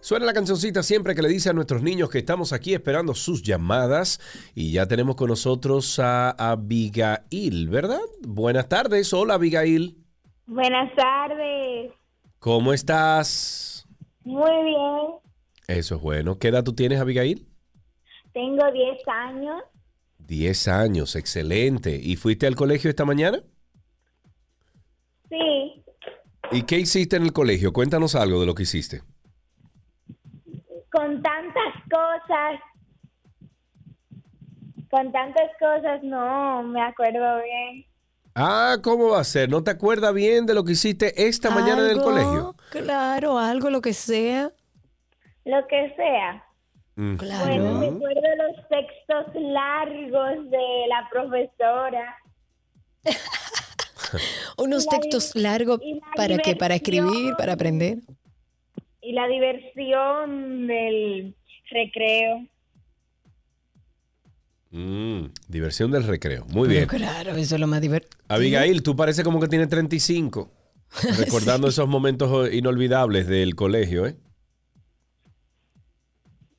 Suena 0.00 0.26
la 0.26 0.32
cancioncita 0.32 0.82
siempre 0.82 1.14
que 1.14 1.22
le 1.22 1.28
dice 1.28 1.50
a 1.50 1.52
nuestros 1.52 1.82
niños 1.82 2.10
que 2.10 2.18
estamos 2.18 2.52
aquí 2.52 2.74
esperando 2.74 3.14
sus 3.14 3.42
llamadas 3.44 4.18
y 4.54 4.72
ya 4.72 4.86
tenemos 4.88 5.14
con 5.14 5.28
nosotros 5.28 6.00
a 6.00 6.30
Abigail, 6.30 7.68
¿verdad? 7.68 8.00
Buenas 8.26 8.68
tardes, 8.68 9.12
hola 9.12 9.34
Abigail, 9.34 9.96
Buenas 10.46 10.92
tardes. 10.96 11.92
¿cómo 12.40 12.72
estás? 12.72 13.86
Muy 14.24 14.64
bien. 14.64 15.27
Eso 15.68 15.96
es 15.96 16.00
bueno. 16.00 16.38
¿Qué 16.38 16.48
edad 16.48 16.64
tú 16.64 16.74
tienes, 16.74 16.98
Abigail? 16.98 17.46
Tengo 18.32 18.70
10 18.72 18.98
años. 19.06 19.62
10 20.18 20.68
años, 20.68 21.14
excelente. 21.14 21.94
¿Y 22.02 22.16
fuiste 22.16 22.46
al 22.46 22.56
colegio 22.56 22.90
esta 22.90 23.04
mañana? 23.04 23.42
Sí, 25.28 25.84
¿Y 26.50 26.62
qué 26.62 26.78
hiciste 26.78 27.16
en 27.16 27.24
el 27.24 27.34
colegio? 27.34 27.74
Cuéntanos 27.74 28.14
algo 28.14 28.40
de 28.40 28.46
lo 28.46 28.54
que 28.54 28.62
hiciste. 28.62 29.02
con 30.90 31.22
tantas 31.22 31.74
cosas. 31.90 32.60
Con 34.90 35.12
tantas 35.12 35.50
cosas 35.60 36.02
no 36.02 36.62
me 36.62 36.80
acuerdo 36.80 37.42
bien. 37.44 37.84
Ah, 38.34 38.78
¿cómo 38.82 39.10
va 39.10 39.20
a 39.20 39.24
ser? 39.24 39.50
¿No 39.50 39.62
te 39.62 39.70
acuerdas 39.70 40.14
bien 40.14 40.46
de 40.46 40.54
lo 40.54 40.64
que 40.64 40.72
hiciste 40.72 41.26
esta 41.28 41.50
mañana 41.50 41.84
en 41.84 41.90
el 41.90 42.00
colegio? 42.02 42.54
Claro, 42.70 43.38
algo, 43.38 43.68
lo 43.68 43.82
que 43.82 43.92
sea. 43.92 44.50
Lo 45.48 45.66
que 45.66 45.94
sea. 45.96 46.44
Mm. 46.96 47.16
Bueno, 47.16 47.80
recuerdo 47.80 48.20
los 48.36 48.68
textos 48.68 49.34
largos 49.34 50.50
de 50.50 50.86
la 50.88 51.08
profesora. 51.10 52.18
Unos 54.58 54.84
la 54.84 54.90
textos 54.98 55.34
largos 55.34 55.80
para 56.14 56.36
qué, 56.36 56.54
para 56.54 56.74
escribir, 56.74 57.32
para 57.38 57.54
aprender. 57.54 58.00
Y 59.00 59.12
la 59.12 59.26
diversión 59.26 60.66
del 60.66 61.34
recreo. 61.70 62.46
Mm, 64.70 65.28
diversión 65.48 65.90
del 65.90 66.04
recreo. 66.04 66.44
Muy 66.48 66.68
Pero 66.68 66.86
bien. 66.86 66.88
Claro, 66.88 67.36
eso 67.36 67.54
es 67.54 67.60
lo 67.60 67.66
más 67.66 67.80
divertido. 67.80 68.22
Abigail, 68.28 68.82
tú 68.82 68.94
parece 68.94 69.24
como 69.24 69.40
que 69.40 69.48
tienes 69.48 69.68
35. 69.70 70.52
Recordando 71.16 71.68
esos 71.68 71.88
momentos 71.88 72.52
inolvidables 72.52 73.26
del 73.26 73.54
colegio, 73.54 74.06
¿eh? 74.06 74.16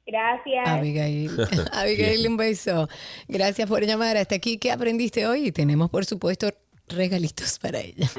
Gracias. 0.10 0.68
Abigail. 0.68 1.32
Abigail, 1.74 2.28
un 2.28 2.38
beso. 2.38 2.90
Gracias 3.28 3.68
por 3.70 3.86
llamar 3.86 4.18
hasta 4.18 4.36
aquí. 4.36 4.58
¿Qué 4.58 4.72
aprendiste 4.72 5.28
hoy? 5.28 5.48
Y 5.48 5.52
tenemos, 5.52 5.90
por 5.90 6.06
supuesto, 6.06 6.50
regalitos 6.88 7.60
para 7.60 7.80
ella. 7.80 8.10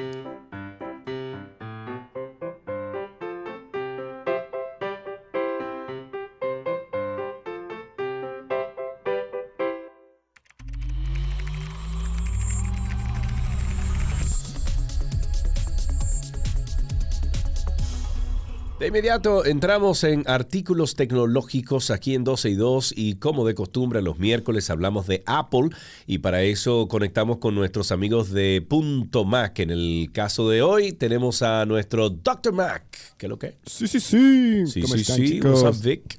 De 18.81 18.87
inmediato 18.87 19.45
entramos 19.45 20.03
en 20.03 20.23
artículos 20.25 20.95
tecnológicos 20.95 21.91
aquí 21.91 22.15
en 22.15 22.23
12 22.23 22.49
y 22.49 22.55
2 22.55 22.93
y 22.97 23.13
como 23.17 23.45
de 23.45 23.53
costumbre 23.53 24.01
los 24.01 24.17
miércoles 24.17 24.71
hablamos 24.71 25.05
de 25.05 25.21
Apple 25.27 25.69
y 26.07 26.17
para 26.17 26.41
eso 26.41 26.87
conectamos 26.87 27.37
con 27.37 27.53
nuestros 27.53 27.91
amigos 27.91 28.31
de 28.31 28.65
Punto 28.67 29.23
Mac. 29.23 29.59
En 29.59 29.69
el 29.69 30.09
caso 30.11 30.49
de 30.49 30.63
hoy 30.63 30.93
tenemos 30.93 31.43
a 31.43 31.63
nuestro 31.67 32.09
Dr. 32.09 32.53
Mac. 32.53 32.83
¿Qué 33.19 33.27
es 33.27 33.29
lo 33.29 33.37
que? 33.37 33.55
Sí, 33.67 33.87
sí, 33.87 33.99
sí. 33.99 34.65
Sí, 34.65 34.81
¿Cómo 34.81 34.95
sí, 34.95 35.01
están, 35.01 35.17
sí. 35.17 35.27
chicos? 35.27 35.61
What's 35.61 35.77
up, 35.77 35.83
Vic? 35.83 36.17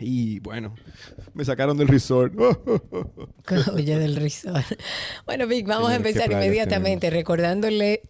Y 0.00 0.38
bueno, 0.40 0.74
me 1.34 1.44
sacaron 1.44 1.76
del 1.76 1.88
resort. 1.88 2.32
Oye, 3.74 3.98
del 3.98 4.16
resort. 4.16 4.64
Bueno, 5.26 5.46
Vic, 5.46 5.66
vamos 5.66 5.90
a 5.90 5.96
empezar 5.96 6.32
inmediatamente 6.32 7.10
recordándole, 7.10 8.04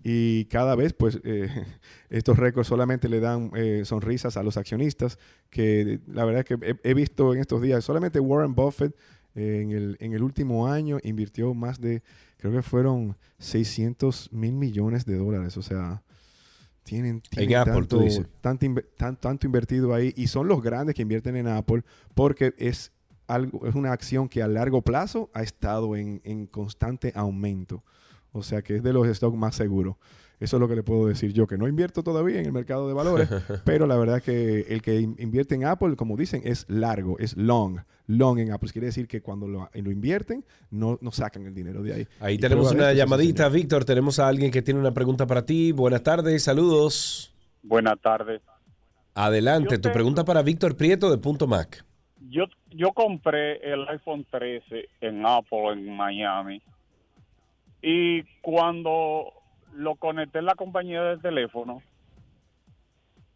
Y 0.03 0.45
cada 0.45 0.75
vez, 0.75 0.93
pues, 0.93 1.19
eh, 1.23 1.47
estos 2.09 2.37
récords 2.37 2.67
solamente 2.67 3.09
le 3.09 3.19
dan 3.19 3.51
eh, 3.55 3.83
sonrisas 3.85 4.37
a 4.37 4.43
los 4.43 4.57
accionistas, 4.57 5.17
que 5.49 5.99
la 6.07 6.25
verdad 6.25 6.45
es 6.47 6.57
que 6.57 6.65
he, 6.83 6.89
he 6.89 6.93
visto 6.93 7.33
en 7.33 7.39
estos 7.39 7.61
días, 7.61 7.83
solamente 7.83 8.19
Warren 8.19 8.55
Buffett 8.55 8.95
eh, 9.35 9.61
en, 9.63 9.71
el, 9.71 9.97
en 9.99 10.13
el 10.13 10.21
último 10.23 10.67
año 10.67 10.99
invirtió 11.03 11.53
más 11.53 11.79
de, 11.81 12.03
creo 12.37 12.51
que 12.51 12.61
fueron 12.61 13.17
600 13.39 14.31
mil 14.31 14.53
millones 14.53 15.05
de 15.05 15.17
dólares. 15.17 15.57
O 15.57 15.61
sea, 15.61 16.03
tienen, 16.83 17.21
tienen 17.21 17.49
Apple, 17.61 17.73
tanto, 17.73 17.97
tú 17.97 18.03
dices. 18.03 18.25
tanto, 18.41 18.65
inve- 18.65 18.85
tan- 18.97 19.15
tanto 19.19 19.45
invertido 19.47 19.93
ahí 19.93 20.13
y 20.17 20.27
son 20.27 20.47
los 20.47 20.61
grandes 20.61 20.95
que 20.95 21.01
invierten 21.01 21.35
en 21.37 21.47
Apple 21.47 21.83
porque 22.13 22.53
es, 22.57 22.91
algo, 23.27 23.65
es 23.67 23.73
una 23.75 23.91
acción 23.93 24.27
que 24.27 24.43
a 24.43 24.47
largo 24.47 24.81
plazo 24.81 25.29
ha 25.33 25.43
estado 25.43 25.95
en, 25.95 26.19
en 26.25 26.45
constante 26.45 27.11
aumento. 27.15 27.83
O 28.33 28.43
sea 28.43 28.61
que 28.61 28.75
es 28.75 28.83
de 28.83 28.91
los 28.93 29.07
stocks 29.07 29.37
más 29.37 29.55
seguros. 29.55 29.95
Eso 30.39 30.57
es 30.57 30.59
lo 30.59 30.67
que 30.67 30.75
le 30.75 30.83
puedo 30.83 31.07
decir 31.07 31.31
yo, 31.31 31.47
que 31.47 31.57
no 31.57 31.67
invierto 31.69 32.03
todavía 32.03 32.39
en 32.39 32.45
el 32.47 32.51
mercado 32.51 32.87
de 32.87 32.93
valores, 32.93 33.29
pero 33.63 33.87
la 33.87 33.95
verdad 33.95 34.21
que 34.21 34.61
el 34.67 34.81
que 34.81 34.99
in- 34.99 35.15
invierte 35.19 35.55
en 35.55 35.63
Apple, 35.63 35.95
como 35.95 36.17
dicen, 36.17 36.41
es 36.43 36.65
largo, 36.67 37.17
es 37.19 37.37
long, 37.37 37.79
long 38.07 38.39
en 38.39 38.51
Apple. 38.51 38.69
Quiere 38.71 38.87
decir 38.87 39.07
que 39.07 39.21
cuando 39.21 39.47
lo, 39.47 39.69
lo 39.73 39.91
invierten, 39.91 40.43
no, 40.69 40.97
no 41.01 41.11
sacan 41.11 41.45
el 41.45 41.53
dinero 41.53 41.81
de 41.81 41.93
ahí. 41.93 42.07
Ahí 42.19 42.35
Y 42.35 42.37
tenemos 42.39 42.71
una 42.71 42.89
esto 42.89 42.91
es 42.91 42.97
llamadita, 42.97 43.47
Víctor. 43.47 43.85
Tenemos 43.85 44.19
a 44.19 44.27
alguien 44.27 44.51
que 44.51 44.61
tiene 44.61 44.79
una 44.81 44.93
pregunta 44.93 45.25
para 45.27 45.45
ti. 45.45 45.71
Buenas 45.71 46.03
tardes, 46.03 46.43
saludos. 46.43 47.33
Buenas 47.61 47.97
tardes. 48.01 48.41
Adelante, 49.13 49.77
tu 49.77 49.91
pregunta 49.91 50.25
para 50.25 50.41
Víctor 50.41 50.75
Prieto 50.75 51.09
de 51.11 51.19
Punto 51.19 51.45
Mac. 51.47 51.85
Yo, 52.29 52.45
yo 52.71 52.91
compré 52.93 53.57
el 53.71 53.87
iPhone 53.89 54.25
13 54.29 54.89
en 55.01 55.25
Apple 55.25 55.73
en 55.73 55.95
Miami 55.95 56.61
y 57.83 58.23
cuando 58.41 59.33
lo 59.73 59.95
conecté 59.95 60.39
en 60.39 60.45
la 60.45 60.55
compañía 60.55 61.01
de 61.03 61.17
teléfono, 61.17 61.83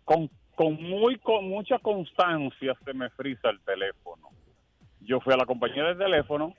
con, 0.05 0.29
con, 0.55 0.81
muy, 0.81 1.17
con 1.19 1.49
mucha 1.49 1.77
constancia 1.79 2.73
se 2.85 2.93
me 2.93 3.09
frisa 3.11 3.49
el 3.49 3.59
teléfono. 3.61 4.29
Yo 5.01 5.19
fui 5.19 5.33
a 5.33 5.37
la 5.37 5.45
compañía 5.45 5.83
de 5.83 5.95
teléfono, 5.95 6.53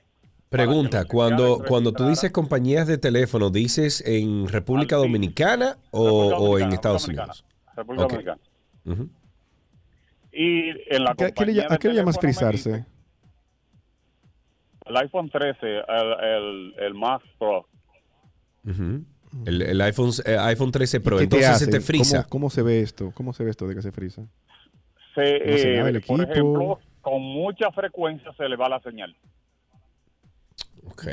Pregunta, 0.49 1.05
cuando, 1.05 1.59
cuando 1.67 1.93
tú 1.93 2.07
dices 2.07 2.31
compañías 2.31 2.87
de 2.87 2.97
teléfono, 2.97 3.51
¿dices 3.51 4.01
en 4.03 4.47
República 4.47 4.95
Dominicana 4.95 5.77
o, 5.91 6.01
o 6.35 6.57
en 6.57 6.71
Estados 6.73 7.07
Unidos? 7.07 7.45
República. 7.75 8.07
Dominicana, 8.07 8.39
y 10.31 10.69
en 10.95 11.03
la 11.03 11.13
¿Qué- 11.13 11.25
qué 11.25 11.33
compañía 11.33 11.67
¿A 11.69 11.77
qué 11.77 11.89
le 11.89 11.93
llamas 11.95 12.19
frizarse? 12.19 12.83
el 14.85 14.97
iPhone 14.97 15.29
13, 15.29 15.57
el, 15.61 15.83
el, 16.19 16.75
el 16.79 16.93
Max 16.95 17.23
Pro, 17.37 17.67
El, 19.45 19.61
el 19.61 19.81
iPhone, 19.81 20.11
eh, 20.25 20.37
iPhone 20.39 20.71
13 20.71 20.99
Pro, 21.01 21.17
¿Qué 21.17 21.27
te 21.27 21.35
entonces 21.37 21.59
se 21.59 21.67
te 21.67 21.81
frisa. 21.81 22.23
¿Cómo, 22.23 22.29
cómo 22.29 22.49
se 22.49 22.61
ve 22.63 22.81
esto? 22.81 23.11
¿Cómo 23.13 23.33
se 23.33 23.43
ve 23.43 23.51
esto 23.51 23.67
de 23.67 23.75
que 23.75 23.81
se 23.81 23.91
frisa? 23.91 24.23
se, 25.15 25.39
¿Cómo 25.39 25.57
se 25.57 25.77
eh, 25.97 26.01
por 26.05 26.21
ejemplo, 26.21 26.79
con 27.01 27.21
mucha 27.21 27.71
frecuencia 27.71 28.31
se 28.37 28.47
le 28.47 28.55
va 28.55 28.69
la 28.69 28.79
señal. 28.81 29.15
Ok. 30.85 31.05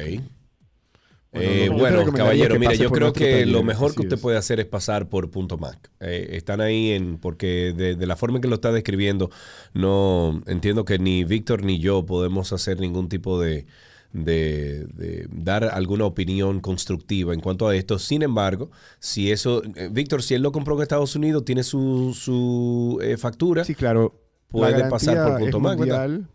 Bueno, 1.33 1.51
Eh, 1.51 1.69
bueno, 1.69 2.13
caballero, 2.13 2.59
mira, 2.59 2.75
yo 2.75 2.91
creo 2.91 3.13
que 3.13 3.31
taller, 3.31 3.49
lo 3.49 3.63
mejor 3.63 3.95
que 3.95 4.01
usted 4.03 4.17
es. 4.17 4.23
puede 4.23 4.39
hacer 4.39 4.59
es 4.59 4.67
pasar 4.67 5.09
por 5.09 5.31
punto 5.31 5.59
Mac. 5.59 5.91
Eh, 6.01 6.29
están 6.33 6.63
ahí 6.63 6.93
en, 6.93 7.19
porque 7.19 7.75
de, 7.77 7.95
de 7.95 8.07
la 8.07 8.17
forma 8.17 8.39
en 8.39 8.43
que 8.43 8.49
lo 8.49 8.55
está 8.55 8.73
describiendo, 8.73 9.31
no 9.75 10.41
entiendo 10.47 10.87
que 10.87 10.99
ni 10.99 11.25
Víctor 11.25 11.63
ni 11.63 11.79
yo 11.79 12.07
podemos 12.07 12.53
hacer 12.55 12.81
ningún 12.81 13.11
tipo 13.11 13.39
de, 13.39 13.67
de, 14.13 14.87
de 14.95 15.29
dar 15.31 15.65
alguna 15.65 16.05
opinión 16.05 16.61
constructiva 16.61 17.35
en 17.35 17.41
cuanto 17.41 17.69
a 17.69 17.77
esto. 17.77 17.99
Sin 17.99 18.23
embargo, 18.23 18.71
si 18.99 19.31
eso, 19.31 19.63
eh, 19.75 19.89
Víctor, 19.93 20.23
si 20.23 20.35
él 20.35 20.43
lo 20.43 20.53
compró 20.53 20.77
en 20.77 20.83
Estados 20.83 21.17
Unidos, 21.17 21.45
tiene 21.45 21.63
su, 21.63 22.15
su 22.15 22.99
eh, 23.03 23.17
factura. 23.17 23.65
Sí, 23.65 23.75
claro. 23.75 24.23
Puede 24.49 24.89
pasar 24.89 25.29
por 25.29 25.41
punto 25.41 25.61
mundial. 25.61 26.29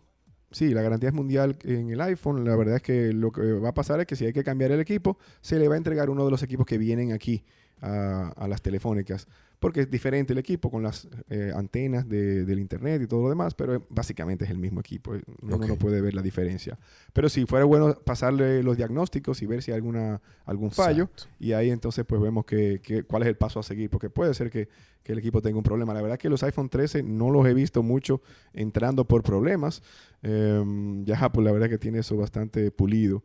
Sí, 0.50 0.74
la 0.74 0.82
garantía 0.82 1.08
es 1.08 1.14
mundial 1.14 1.56
en 1.64 1.90
el 1.90 2.00
iPhone. 2.02 2.44
La 2.44 2.54
verdad 2.56 2.76
es 2.76 2.82
que 2.82 3.12
lo 3.12 3.32
que 3.32 3.54
va 3.54 3.70
a 3.70 3.74
pasar 3.74 4.00
es 4.00 4.06
que 4.06 4.16
si 4.16 4.26
hay 4.26 4.34
que 4.34 4.44
cambiar 4.44 4.70
el 4.70 4.80
equipo, 4.80 5.18
se 5.40 5.58
le 5.58 5.66
va 5.66 5.74
a 5.74 5.78
entregar 5.78 6.10
uno 6.10 6.24
de 6.26 6.30
los 6.30 6.42
equipos 6.42 6.66
que 6.66 6.76
vienen 6.76 7.12
aquí 7.12 7.42
a, 7.80 8.28
a 8.36 8.48
las 8.48 8.60
telefónicas. 8.60 9.28
Porque 9.62 9.80
es 9.80 9.90
diferente 9.90 10.34
el 10.34 10.38
equipo 10.38 10.70
con 10.70 10.82
las 10.82 11.08
eh, 11.30 11.52
antenas 11.54 12.06
de- 12.08 12.44
del 12.44 12.58
internet 12.58 13.00
y 13.00 13.06
todo 13.06 13.22
lo 13.22 13.28
demás, 13.30 13.54
pero 13.54 13.76
eh, 13.76 13.80
básicamente 13.88 14.44
es 14.44 14.50
el 14.50 14.58
mismo 14.58 14.80
equipo. 14.80 15.14
eh, 15.14 15.22
Uno 15.40 15.56
no 15.68 15.76
puede 15.78 16.00
ver 16.02 16.12
la 16.12 16.20
diferencia. 16.20 16.78
Pero 17.14 17.28
si 17.30 17.46
fuera 17.46 17.64
bueno 17.64 17.94
pasarle 18.04 18.62
los 18.62 18.76
diagnósticos 18.76 19.40
y 19.40 19.46
ver 19.46 19.62
si 19.62 19.70
hay 19.70 19.76
alguna, 19.76 20.20
algún 20.44 20.70
fallo, 20.72 21.08
y 21.40 21.52
ahí 21.52 21.70
entonces 21.70 22.04
pues 22.04 22.20
vemos 22.20 22.44
que, 22.44 22.80
que- 22.82 23.04
cuál 23.04 23.22
es 23.22 23.28
el 23.28 23.36
paso 23.36 23.60
a 23.60 23.62
seguir, 23.62 23.88
porque 23.88 24.10
puede 24.10 24.34
ser 24.34 24.50
que, 24.50 24.68
que 25.02 25.12
el 25.12 25.18
equipo 25.20 25.40
tenga 25.40 25.56
un 25.56 25.62
problema. 25.64 25.94
La 25.94 26.02
verdad 26.02 26.18
que 26.18 26.28
los 26.28 26.42
iPhone 26.42 26.68
13 26.68 27.02
no 27.02 27.30
los 27.30 27.46
he 27.46 27.54
visto 27.54 27.82
mucho 27.82 28.20
entrando 28.52 29.06
por 29.06 29.22
problemas. 29.22 29.82
Em, 30.22 31.04
ya 31.04 31.18
Apple 31.18 31.42
la 31.44 31.52
verdad 31.52 31.68
que 31.68 31.78
tiene 31.78 31.98
eso 32.00 32.16
bastante 32.16 32.70
pulido. 32.70 33.22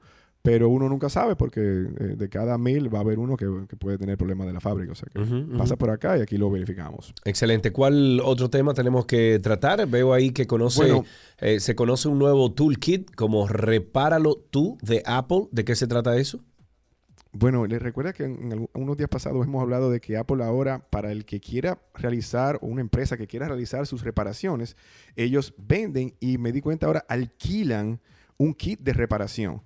Pero 0.47 0.69
uno 0.69 0.87
nunca 0.87 1.09
sabe 1.09 1.35
porque 1.35 1.59
eh, 1.59 2.15
de 2.15 2.29
cada 2.29 2.57
mil 2.57 2.93
va 2.93 2.99
a 2.99 3.01
haber 3.01 3.19
uno 3.19 3.35
que, 3.35 3.45
que 3.67 3.75
puede 3.75 3.97
tener 3.97 4.17
problemas 4.17 4.47
de 4.47 4.53
la 4.53 4.61
fábrica. 4.61 4.93
O 4.93 4.95
sea 4.95 5.09
que 5.13 5.45
pasa 5.57 5.75
por 5.75 5.89
acá 5.89 6.17
y 6.17 6.21
aquí 6.21 6.37
lo 6.37 6.49
verificamos. 6.49 7.13
Excelente. 7.25 7.73
¿Cuál 7.73 8.21
otro 8.23 8.49
tema 8.49 8.73
tenemos 8.73 9.05
que 9.05 9.39
tratar? 9.43 9.85
Veo 9.87 10.13
ahí 10.13 10.31
que 10.31 10.47
conoce, 10.47 10.83
Bueno. 10.83 11.05
eh, 11.39 11.59
se 11.59 11.75
conoce 11.75 12.07
un 12.07 12.17
nuevo 12.17 12.53
toolkit 12.53 13.13
como 13.13 13.45
Repáralo 13.45 14.37
tú 14.49 14.77
de 14.81 15.03
Apple. 15.05 15.49
¿De 15.51 15.65
qué 15.65 15.75
se 15.75 15.85
trata 15.85 16.15
eso? 16.15 16.39
Bueno, 17.33 17.65
les 17.65 17.81
recuerda 17.81 18.13
que 18.13 18.23
en, 18.23 18.69
unos 18.73 18.95
días 18.95 19.09
pasados 19.09 19.45
hemos 19.45 19.61
hablado 19.61 19.91
de 19.91 19.99
que 19.99 20.15
Apple 20.15 20.41
ahora, 20.45 20.79
para 20.89 21.11
el 21.11 21.25
que 21.25 21.41
quiera 21.41 21.81
realizar, 21.93 22.57
o 22.61 22.67
una 22.67 22.79
empresa 22.79 23.17
que 23.17 23.27
quiera 23.27 23.49
realizar 23.49 23.85
sus 23.85 24.01
reparaciones, 24.01 24.77
ellos 25.17 25.53
venden 25.57 26.13
y 26.21 26.37
me 26.37 26.53
di 26.53 26.61
cuenta 26.61 26.85
ahora, 26.85 27.03
alquilan 27.09 27.99
un 28.37 28.53
kit 28.53 28.79
de 28.79 28.93
reparación. 28.93 29.61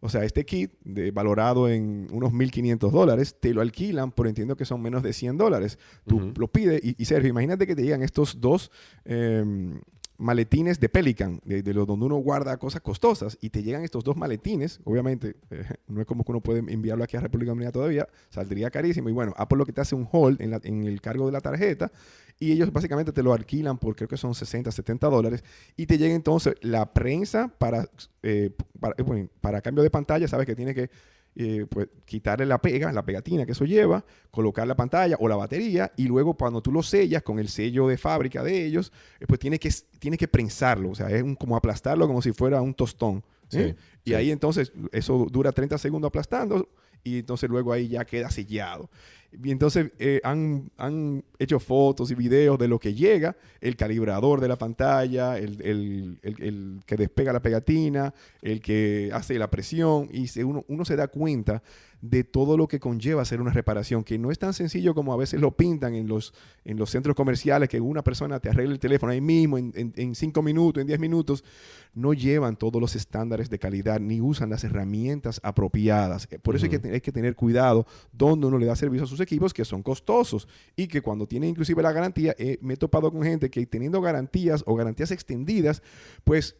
O 0.00 0.08
sea, 0.08 0.24
este 0.24 0.44
kit, 0.46 0.72
de- 0.84 1.10
valorado 1.10 1.68
en 1.68 2.08
unos 2.10 2.32
1.500 2.32 2.90
dólares, 2.90 3.36
te 3.38 3.52
lo 3.54 3.60
alquilan 3.60 4.12
por 4.12 4.26
entiendo 4.26 4.56
que 4.56 4.64
son 4.64 4.80
menos 4.82 5.02
de 5.02 5.12
100 5.12 5.36
dólares. 5.36 5.78
Tú 6.06 6.32
lo 6.38 6.48
pides 6.48 6.80
y, 6.82 6.94
y 7.00 7.04
Sergio, 7.04 7.28
imagínate 7.30 7.66
que 7.66 7.76
te 7.76 7.82
llegan 7.82 8.02
estos 8.02 8.40
dos 8.40 8.70
em, 9.04 9.80
maletines 10.20 10.78
de 10.78 10.88
Pelican, 10.88 11.40
de, 11.44 11.62
de 11.62 11.74
los 11.74 11.86
donde 11.86 12.06
uno 12.06 12.16
guarda 12.16 12.56
cosas 12.58 12.82
costosas, 12.82 13.38
y 13.40 13.50
te 13.50 13.62
llegan 13.62 13.82
estos 13.82 14.04
dos 14.04 14.16
maletines. 14.16 14.80
Obviamente, 14.84 15.36
eh, 15.50 15.64
no 15.88 16.00
es 16.00 16.06
como 16.06 16.24
que 16.24 16.32
uno 16.32 16.40
puede 16.40 16.58
enviarlo 16.72 17.02
aquí 17.02 17.16
a 17.16 17.20
República 17.20 17.50
Dominicana 17.50 17.72
todavía, 17.72 18.08
saldría 18.28 18.70
carísimo. 18.70 19.08
Y 19.08 19.12
bueno, 19.12 19.32
Apple 19.36 19.58
lo 19.58 19.66
que 19.66 19.72
te 19.72 19.80
hace 19.80 19.94
un 19.94 20.06
hold 20.12 20.40
en, 20.42 20.50
la- 20.50 20.60
en 20.62 20.84
el 20.84 21.00
cargo 21.00 21.26
de 21.26 21.32
la 21.32 21.40
tarjeta, 21.40 21.90
y 22.38 22.52
ellos 22.52 22.72
básicamente 22.72 23.12
te 23.12 23.22
lo 23.22 23.32
alquilan 23.32 23.78
por 23.78 23.96
creo 23.96 24.08
que 24.08 24.16
son 24.16 24.34
60, 24.34 24.70
70 24.70 25.08
dólares, 25.08 25.42
y 25.76 25.86
te 25.86 25.98
llega 25.98 26.14
entonces 26.14 26.54
la 26.60 26.92
prensa 26.92 27.48
para, 27.58 27.88
eh, 28.22 28.50
para, 28.78 28.94
eh, 28.98 29.28
para 29.40 29.60
cambio 29.62 29.82
de 29.82 29.90
pantalla, 29.90 30.28
sabes 30.28 30.46
que 30.46 30.54
tiene 30.54 30.74
que 30.74 30.90
eh, 31.36 31.66
pues, 31.68 31.88
quitarle 32.04 32.44
la 32.46 32.60
pega, 32.60 32.92
la 32.92 33.04
pegatina 33.04 33.46
que 33.46 33.52
eso 33.52 33.64
lleva, 33.64 34.04
colocar 34.30 34.66
la 34.66 34.76
pantalla 34.76 35.16
o 35.20 35.28
la 35.28 35.36
batería 35.36 35.92
y 35.96 36.06
luego 36.06 36.34
cuando 36.34 36.60
tú 36.60 36.72
lo 36.72 36.82
sellas 36.82 37.22
con 37.22 37.38
el 37.38 37.48
sello 37.48 37.86
de 37.88 37.96
fábrica 37.98 38.42
de 38.42 38.64
ellos, 38.66 38.92
eh, 39.20 39.26
pues 39.26 39.38
tienes 39.40 39.60
que, 39.60 39.70
tienes 39.98 40.18
que 40.18 40.28
prensarlo, 40.28 40.90
o 40.90 40.94
sea, 40.94 41.08
es 41.10 41.22
un- 41.22 41.36
como 41.36 41.56
aplastarlo 41.56 42.06
como 42.06 42.20
si 42.22 42.32
fuera 42.32 42.60
un 42.60 42.74
tostón. 42.74 43.24
¿eh? 43.52 43.74
Sí, 43.76 43.84
y 44.04 44.10
sí. 44.10 44.14
ahí 44.14 44.30
entonces 44.30 44.72
eso 44.92 45.26
dura 45.30 45.52
30 45.52 45.76
segundos 45.78 46.08
aplastando 46.08 46.68
y 47.02 47.18
entonces 47.20 47.48
luego 47.50 47.72
ahí 47.72 47.88
ya 47.88 48.04
queda 48.04 48.30
sellado. 48.30 48.90
Y 49.32 49.50
entonces 49.50 49.92
eh, 49.98 50.20
han, 50.24 50.70
han 50.76 51.22
hecho 51.38 51.60
fotos 51.60 52.10
y 52.10 52.14
videos 52.14 52.58
de 52.58 52.68
lo 52.68 52.78
que 52.78 52.94
llega, 52.94 53.36
el 53.60 53.76
calibrador 53.76 54.40
de 54.40 54.48
la 54.48 54.56
pantalla, 54.56 55.38
el, 55.38 55.60
el- 55.62 56.18
el- 56.22 56.42
el 56.42 56.80
que 56.84 56.96
despega 56.96 57.32
la 57.32 57.40
pegatina, 57.42 58.12
el 58.42 58.60
que 58.60 59.10
hace 59.12 59.38
la 59.38 59.48
presión, 59.50 60.08
y 60.12 60.26
se- 60.26 60.44
uno, 60.44 60.64
uno 60.68 60.84
se 60.84 60.96
da 60.96 61.08
cuenta 61.08 61.62
de 62.02 62.24
todo 62.24 62.56
lo 62.56 62.66
que 62.66 62.80
conlleva 62.80 63.22
hacer 63.22 63.40
una 63.40 63.52
reparación, 63.52 64.04
que 64.04 64.18
no 64.18 64.30
es 64.30 64.38
tan 64.38 64.54
sencillo 64.54 64.94
como 64.94 65.12
a 65.12 65.16
veces 65.16 65.40
lo 65.40 65.56
pintan 65.56 65.94
en 65.94 66.08
los, 66.08 66.32
en 66.64 66.78
los 66.78 66.90
centros 66.90 67.14
comerciales, 67.14 67.68
que 67.68 67.80
una 67.80 68.02
persona 68.02 68.40
te 68.40 68.48
arregla 68.48 68.72
el 68.72 68.78
teléfono 68.80 69.12
ahí 69.12 69.20
mismo 69.20 69.58
en, 69.58 69.72
en- 69.76 69.92
en 69.96 70.14
cinco 70.14 70.42
minutos, 70.42 70.80
en 70.80 70.86
diez 70.86 70.98
minutos. 70.98 71.44
No 71.92 72.14
llevan 72.14 72.56
todos 72.56 72.80
los 72.80 72.94
estándares 72.96 73.50
de 73.50 73.58
calidad 73.58 74.00
ni 74.00 74.20
usan 74.20 74.48
las 74.50 74.62
herramientas 74.64 75.40
apropiadas. 75.42 76.28
Eh, 76.30 76.38
Por 76.38 76.56
eso 76.56 76.66
hay, 76.66 76.70
que, 76.70 76.78
te- 76.78 76.92
hay 76.92 77.00
que 77.00 77.12
tener 77.12 77.34
cuidado 77.34 77.86
donde 78.12 78.46
uno 78.46 78.58
le 78.58 78.66
da 78.66 78.76
servicio 78.76 79.04
a 79.04 79.08
sus 79.08 79.20
equipos 79.20 79.52
que 79.52 79.64
son 79.64 79.82
costosos 79.82 80.48
y 80.76 80.86
que 80.86 81.02
cuando 81.02 81.26
tienen 81.26 81.50
inclusive 81.50 81.82
la 81.82 81.92
garantía, 81.92 82.34
eh, 82.38 82.58
me 82.62 82.74
he 82.74 82.76
topado 82.76 83.12
con 83.12 83.22
gente 83.24 83.50
que 83.50 83.66
teniendo 83.66 84.00
garantías 84.00 84.62
o 84.66 84.74
garantías 84.74 85.10
extendidas, 85.10 85.82
pues 86.24 86.56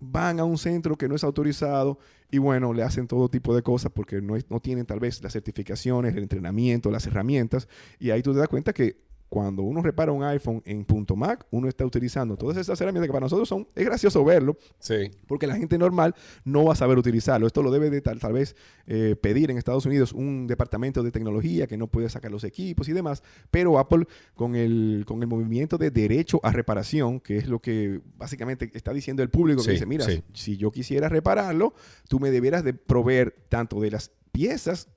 van 0.00 0.40
a 0.40 0.44
un 0.44 0.58
centro 0.58 0.96
que 0.96 1.08
no 1.08 1.14
es 1.14 1.24
autorizado 1.24 1.98
y 2.30 2.38
bueno, 2.38 2.72
le 2.72 2.82
hacen 2.82 3.06
todo 3.06 3.28
tipo 3.28 3.54
de 3.54 3.62
cosas 3.62 3.92
porque 3.94 4.20
no, 4.20 4.36
no 4.48 4.60
tienen 4.60 4.84
tal 4.84 5.00
vez 5.00 5.22
las 5.22 5.32
certificaciones, 5.32 6.14
el 6.14 6.24
entrenamiento, 6.24 6.90
las 6.90 7.06
herramientas. 7.06 7.68
Y 7.98 8.10
ahí 8.10 8.22
tú 8.22 8.32
te 8.32 8.40
das 8.40 8.48
cuenta 8.48 8.72
que 8.72 9.05
cuando 9.28 9.62
uno 9.62 9.82
repara 9.82 10.12
un 10.12 10.22
iPhone 10.22 10.62
en 10.64 10.84
punto 10.84 11.16
Mac, 11.16 11.46
uno 11.50 11.68
está 11.68 11.84
utilizando 11.84 12.36
todas 12.36 12.56
estas 12.56 12.80
herramientas 12.80 13.08
que 13.08 13.12
para 13.12 13.24
nosotros 13.24 13.48
son, 13.48 13.66
es 13.74 13.84
gracioso 13.84 14.24
verlo, 14.24 14.56
Sí. 14.78 15.10
porque 15.26 15.46
la 15.46 15.56
gente 15.56 15.78
normal 15.78 16.14
no 16.44 16.64
va 16.64 16.72
a 16.74 16.76
saber 16.76 16.96
utilizarlo. 16.96 17.46
Esto 17.46 17.62
lo 17.62 17.70
debe 17.70 17.90
de 17.90 18.00
tal, 18.00 18.20
tal 18.20 18.32
vez 18.32 18.54
eh, 18.86 19.16
pedir 19.20 19.50
en 19.50 19.58
Estados 19.58 19.84
Unidos 19.84 20.12
un 20.12 20.46
departamento 20.46 21.02
de 21.02 21.10
tecnología 21.10 21.66
que 21.66 21.76
no 21.76 21.88
puede 21.88 22.08
sacar 22.08 22.30
los 22.30 22.44
equipos 22.44 22.88
y 22.88 22.92
demás, 22.92 23.22
pero 23.50 23.78
Apple 23.78 24.06
con 24.34 24.54
el, 24.54 25.04
con 25.06 25.20
el 25.22 25.28
movimiento 25.28 25.76
de 25.78 25.90
derecho 25.90 26.40
a 26.44 26.52
reparación, 26.52 27.20
que 27.20 27.36
es 27.36 27.48
lo 27.48 27.58
que 27.60 28.00
básicamente 28.16 28.70
está 28.74 28.92
diciendo 28.92 29.22
el 29.22 29.30
público, 29.30 29.60
Sí, 29.62 29.66
que 29.68 29.72
dice, 29.72 29.86
mira, 29.86 30.04
sí. 30.04 30.22
si 30.34 30.56
yo 30.56 30.70
quisiera 30.70 31.08
repararlo, 31.08 31.74
tú 32.08 32.20
me 32.20 32.30
debieras 32.30 32.62
de 32.64 32.74
proveer 32.74 33.34
tanto 33.48 33.80
de 33.80 33.90
las 33.90 34.12
piezas 34.32 34.88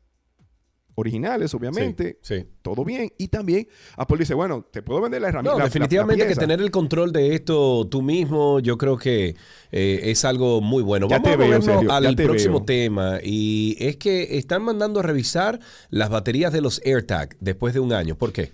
originales, 0.99 1.53
obviamente, 1.53 2.19
sí. 2.21 2.45
todo 2.61 2.83
bien, 2.85 3.11
y 3.17 3.27
también 3.29 3.67
Apple 3.97 4.17
dice, 4.19 4.33
bueno, 4.33 4.65
te 4.71 4.81
puedo 4.81 5.01
vender 5.01 5.21
la 5.21 5.29
herramienta. 5.29 5.51
No, 5.53 5.57
la- 5.57 5.63
la- 5.63 5.63
la 5.63 5.69
definitivamente 5.69 6.27
que 6.27 6.35
tener 6.35 6.59
el 6.61 6.71
control 6.71 7.11
de 7.11 7.33
esto 7.35 7.87
tú 7.89 8.01
mismo, 8.01 8.59
yo 8.59 8.77
creo 8.77 8.97
que 8.97 9.35
eh, 9.71 9.99
es 10.03 10.25
algo 10.25 10.61
muy 10.61 10.83
bueno. 10.83 11.07
Ya 11.09 11.19
Vamos 11.19 11.29
te 11.37 11.43
a 11.43 11.47
veo, 11.47 11.61
Sergio, 11.61 11.91
al 11.91 12.15
te 12.15 12.23
próximo 12.25 12.59
veo. 12.59 12.65
tema 12.65 13.19
y 13.23 13.75
es 13.79 13.97
que 13.97 14.37
están 14.37 14.61
mandando 14.63 14.99
a 14.99 15.03
revisar 15.03 15.59
las 15.89 16.09
baterías 16.09 16.51
de 16.53 16.61
los 16.61 16.81
AirTag 16.85 17.35
después 17.39 17.73
de 17.73 17.79
un 17.79 17.93
año. 17.93 18.15
¿Por 18.15 18.31
qué? 18.33 18.51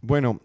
Bueno, 0.00 0.40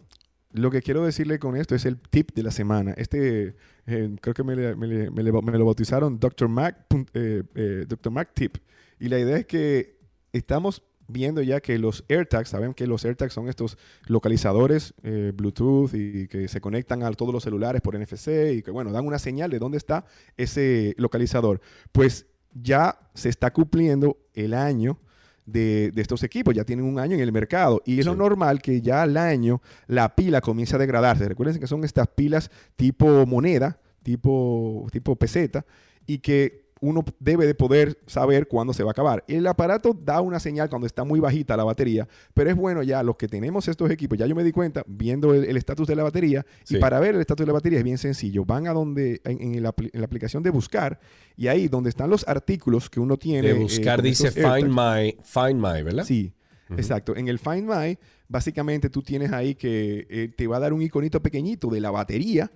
lo 0.52 0.70
que 0.70 0.82
quiero 0.82 1.04
decirle 1.04 1.38
con 1.38 1.56
esto 1.56 1.74
es 1.74 1.84
el 1.84 1.98
tip 1.98 2.32
de 2.34 2.42
la 2.42 2.50
semana. 2.50 2.92
Este, 2.96 3.54
eh, 3.86 4.16
creo 4.20 4.34
que 4.34 4.42
me, 4.42 4.56
le- 4.56 4.74
me 4.74 4.86
le- 4.86 5.10
me 5.10 5.22
le- 5.22 5.32
me 5.32 5.58
lo 5.58 5.64
bautizaron 5.64 6.18
Dr. 6.18 6.48
Mac, 6.48 6.86
eh, 7.14 7.42
eh, 7.54 7.84
Dr. 7.86 8.12
Mac 8.12 8.30
Tip. 8.34 8.56
Y 8.98 9.08
la 9.08 9.18
idea 9.18 9.36
es 9.38 9.46
que 9.46 9.96
estamos 10.32 10.82
viendo 11.10 11.42
ya 11.42 11.60
que 11.60 11.78
los 11.78 12.04
AirTags, 12.08 12.48
saben 12.48 12.74
que 12.74 12.86
los 12.86 13.04
AirTags 13.04 13.32
son 13.32 13.48
estos 13.48 13.76
localizadores 14.06 14.94
eh, 15.02 15.32
Bluetooth 15.34 15.94
y 15.94 16.28
que 16.28 16.48
se 16.48 16.60
conectan 16.60 17.02
a 17.02 17.10
todos 17.12 17.32
los 17.32 17.42
celulares 17.42 17.80
por 17.80 17.98
NFC 17.98 18.28
y 18.54 18.62
que, 18.62 18.70
bueno, 18.70 18.92
dan 18.92 19.06
una 19.06 19.18
señal 19.18 19.50
de 19.50 19.58
dónde 19.58 19.78
está 19.78 20.04
ese 20.36 20.94
localizador. 20.96 21.60
Pues 21.92 22.26
ya 22.52 22.98
se 23.14 23.28
está 23.28 23.52
cumpliendo 23.52 24.18
el 24.34 24.54
año 24.54 24.98
de, 25.46 25.90
de 25.92 26.02
estos 26.02 26.22
equipos. 26.22 26.54
Ya 26.54 26.64
tienen 26.64 26.84
un 26.84 26.98
año 26.98 27.14
en 27.14 27.20
el 27.20 27.32
mercado. 27.32 27.82
Y 27.84 28.00
es 28.00 28.06
lo 28.06 28.14
normal 28.14 28.62
que 28.62 28.80
ya 28.80 29.02
al 29.02 29.16
año 29.16 29.60
la 29.86 30.14
pila 30.14 30.40
comience 30.40 30.76
a 30.76 30.78
degradarse. 30.78 31.28
Recuerden 31.28 31.60
que 31.60 31.66
son 31.66 31.84
estas 31.84 32.08
pilas 32.08 32.50
tipo 32.76 33.26
moneda, 33.26 33.80
tipo, 34.02 34.86
tipo 34.92 35.16
peseta, 35.16 35.64
y 36.06 36.18
que 36.18 36.59
uno 36.82 37.04
debe 37.18 37.46
de 37.46 37.54
poder 37.54 37.98
saber 38.06 38.48
cuándo 38.48 38.72
se 38.72 38.82
va 38.82 38.90
a 38.90 38.92
acabar. 38.92 39.22
El 39.28 39.46
aparato 39.46 39.92
da 39.92 40.20
una 40.22 40.40
señal 40.40 40.68
cuando 40.70 40.86
está 40.86 41.04
muy 41.04 41.20
bajita 41.20 41.56
la 41.56 41.64
batería, 41.64 42.08
pero 42.32 42.48
es 42.48 42.56
bueno 42.56 42.82
ya 42.82 43.02
los 43.02 43.16
que 43.16 43.28
tenemos 43.28 43.68
estos 43.68 43.90
equipos, 43.90 44.16
ya 44.18 44.26
yo 44.26 44.34
me 44.34 44.42
di 44.44 44.50
cuenta 44.52 44.82
viendo 44.86 45.34
el 45.34 45.56
estatus 45.56 45.86
de 45.86 45.94
la 45.96 46.02
batería, 46.04 46.46
Sí. 46.64 46.76
y 46.76 46.78
para 46.80 46.98
ver 46.98 47.14
el 47.14 47.20
estatus 47.20 47.44
de 47.44 47.48
la 47.48 47.52
batería 47.54 47.78
es 47.78 47.84
bien 47.84 47.98
sencillo. 47.98 48.44
Van 48.44 48.66
a 48.66 48.72
donde, 48.72 49.20
en, 49.24 49.40
en 49.56 49.62
la, 49.62 49.74
apli- 49.74 49.90
en 49.92 50.00
la 50.00 50.06
aplicación 50.06 50.42
de 50.42 50.50
buscar, 50.50 50.98
y 51.36 51.48
ahí 51.48 51.68
donde 51.68 51.90
están 51.90 52.08
los 52.08 52.26
artículos 52.26 52.88
que 52.88 52.98
uno 53.00 53.16
tiene. 53.18 53.48
De 53.48 53.54
eh, 53.56 53.62
buscar 53.62 54.00
dice. 54.00 54.30
Find 54.30 54.68
My, 54.68 55.16
Find 55.22 55.60
My, 55.60 55.82
¿verdad? 55.82 56.04
Sí, 56.04 56.32
exacto. 56.76 57.14
En 57.14 57.28
el 57.28 57.38
Find 57.38 57.68
My, 57.68 57.98
básicamente 58.28 58.88
tú 58.88 59.02
tienes 59.02 59.32
ahí 59.32 59.54
que 59.54 60.06
eh, 60.08 60.32
te 60.34 60.46
va 60.46 60.56
a 60.56 60.60
dar 60.60 60.72
un 60.72 60.80
iconito 60.80 61.20
pequeñito 61.20 61.68
de 61.68 61.80
la 61.80 61.90
batería 61.90 62.50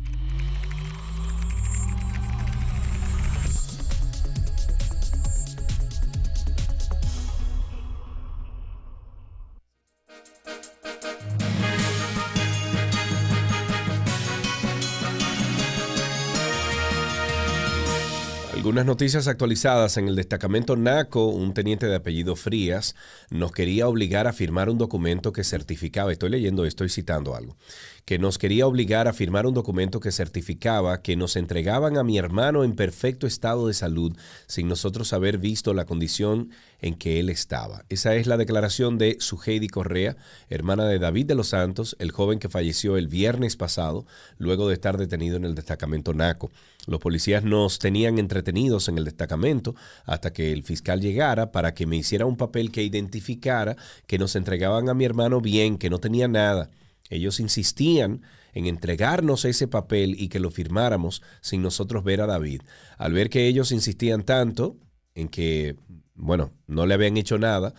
Algunas 18.66 18.84
noticias 18.84 19.28
actualizadas 19.28 19.96
en 19.96 20.08
el 20.08 20.16
destacamento 20.16 20.74
NACO, 20.74 21.28
un 21.28 21.54
teniente 21.54 21.86
de 21.86 21.94
apellido 21.94 22.34
Frías 22.34 22.96
nos 23.30 23.52
quería 23.52 23.86
obligar 23.86 24.26
a 24.26 24.32
firmar 24.32 24.68
un 24.68 24.76
documento 24.76 25.32
que 25.32 25.44
certificaba, 25.44 26.10
estoy 26.10 26.30
leyendo, 26.30 26.64
estoy 26.64 26.88
citando 26.88 27.36
algo, 27.36 27.56
que 28.04 28.18
nos 28.18 28.38
quería 28.38 28.66
obligar 28.66 29.06
a 29.06 29.12
firmar 29.12 29.46
un 29.46 29.54
documento 29.54 30.00
que 30.00 30.10
certificaba 30.10 31.00
que 31.00 31.14
nos 31.14 31.36
entregaban 31.36 31.96
a 31.96 32.02
mi 32.02 32.18
hermano 32.18 32.64
en 32.64 32.74
perfecto 32.74 33.28
estado 33.28 33.68
de 33.68 33.74
salud 33.74 34.16
sin 34.48 34.66
nosotros 34.66 35.12
haber 35.12 35.38
visto 35.38 35.72
la 35.72 35.84
condición 35.84 36.50
en 36.80 36.96
que 36.96 37.20
él 37.20 37.30
estaba. 37.30 37.84
Esa 37.88 38.16
es 38.16 38.26
la 38.26 38.36
declaración 38.36 38.98
de 38.98 39.16
Suheidi 39.20 39.68
Correa, 39.68 40.16
hermana 40.50 40.86
de 40.86 40.98
David 40.98 41.26
de 41.26 41.36
los 41.36 41.50
Santos, 41.50 41.94
el 42.00 42.10
joven 42.10 42.40
que 42.40 42.48
falleció 42.48 42.96
el 42.96 43.06
viernes 43.06 43.54
pasado 43.54 44.06
luego 44.38 44.66
de 44.66 44.74
estar 44.74 44.98
detenido 44.98 45.36
en 45.36 45.44
el 45.44 45.54
destacamento 45.54 46.14
NACO. 46.14 46.50
Los 46.86 47.00
policías 47.00 47.44
nos 47.44 47.78
tenían 47.78 48.18
entretenidos 48.18 48.88
en 48.88 48.96
el 48.96 49.04
destacamento 49.04 49.74
hasta 50.04 50.32
que 50.32 50.52
el 50.52 50.62
fiscal 50.62 51.00
llegara 51.00 51.52
para 51.52 51.74
que 51.74 51.86
me 51.86 51.96
hiciera 51.96 52.26
un 52.26 52.36
papel 52.36 52.70
que 52.70 52.82
identificara 52.82 53.76
que 54.06 54.18
nos 54.18 54.36
entregaban 54.36 54.88
a 54.88 54.94
mi 54.94 55.04
hermano 55.04 55.40
bien, 55.40 55.78
que 55.78 55.90
no 55.90 55.98
tenía 55.98 56.28
nada. 56.28 56.70
Ellos 57.10 57.40
insistían 57.40 58.22
en 58.52 58.66
entregarnos 58.66 59.44
ese 59.44 59.68
papel 59.68 60.16
y 60.18 60.28
que 60.28 60.40
lo 60.40 60.50
firmáramos 60.50 61.22
sin 61.40 61.62
nosotros 61.62 62.04
ver 62.04 62.20
a 62.20 62.26
David. 62.26 62.62
Al 62.96 63.12
ver 63.12 63.30
que 63.30 63.46
ellos 63.46 63.70
insistían 63.72 64.22
tanto 64.22 64.76
en 65.14 65.28
que, 65.28 65.76
bueno, 66.14 66.52
no 66.66 66.86
le 66.86 66.94
habían 66.94 67.16
hecho 67.16 67.38
nada, 67.38 67.74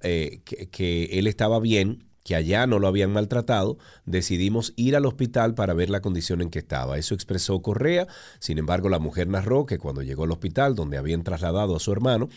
eh, 0.00 0.40
que, 0.44 1.04
él 1.12 1.26
estaba 1.26 1.60
bien, 1.60 2.07
que 2.28 2.36
allá 2.36 2.66
no 2.66 2.78
lo 2.78 2.88
habían 2.88 3.10
maltratado, 3.10 3.78
decidimos 4.04 4.74
ir 4.76 4.96
al 4.96 5.06
hospital 5.06 5.54
para 5.54 5.72
ver 5.72 5.88
la 5.88 6.02
condición 6.02 6.42
en 6.42 6.50
que 6.50 6.58
estaba. 6.58 6.98
Eso 6.98 7.14
expresó 7.14 7.62
Correa. 7.62 8.06
Sin 8.38 8.58
embargo, 8.58 8.90
la 8.90 8.98
mujer 8.98 9.28
narró 9.28 9.64
que 9.64 9.78
cuando 9.78 10.02
llegó 10.02 10.24
al 10.24 10.32
hospital 10.32 10.74
donde 10.74 10.98
habían 10.98 11.22
trasladado 11.22 11.74
a 11.74 11.80
su 11.80 11.90
hermano, 11.90 12.28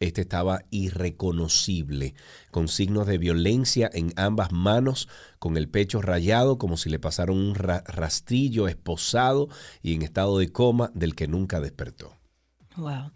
este 0.00 0.20
estaba 0.20 0.64
irreconocible, 0.68 2.12
con 2.50 2.68
signos 2.68 3.06
de 3.06 3.16
violencia 3.16 3.88
en 3.90 4.12
ambas 4.16 4.52
manos, 4.52 5.08
con 5.38 5.56
el 5.56 5.70
pecho 5.70 6.02
rayado 6.02 6.58
como 6.58 6.76
si 6.76 6.90
le 6.90 6.98
pasaron 6.98 7.38
un 7.38 7.54
rastrillo 7.54 8.68
esposado 8.68 9.48
y 9.82 9.94
en 9.94 10.02
estado 10.02 10.36
de 10.36 10.52
coma 10.52 10.90
del 10.92 11.14
que 11.14 11.26
nunca 11.26 11.58
despertó. 11.58 12.17
Wow. 12.78 13.10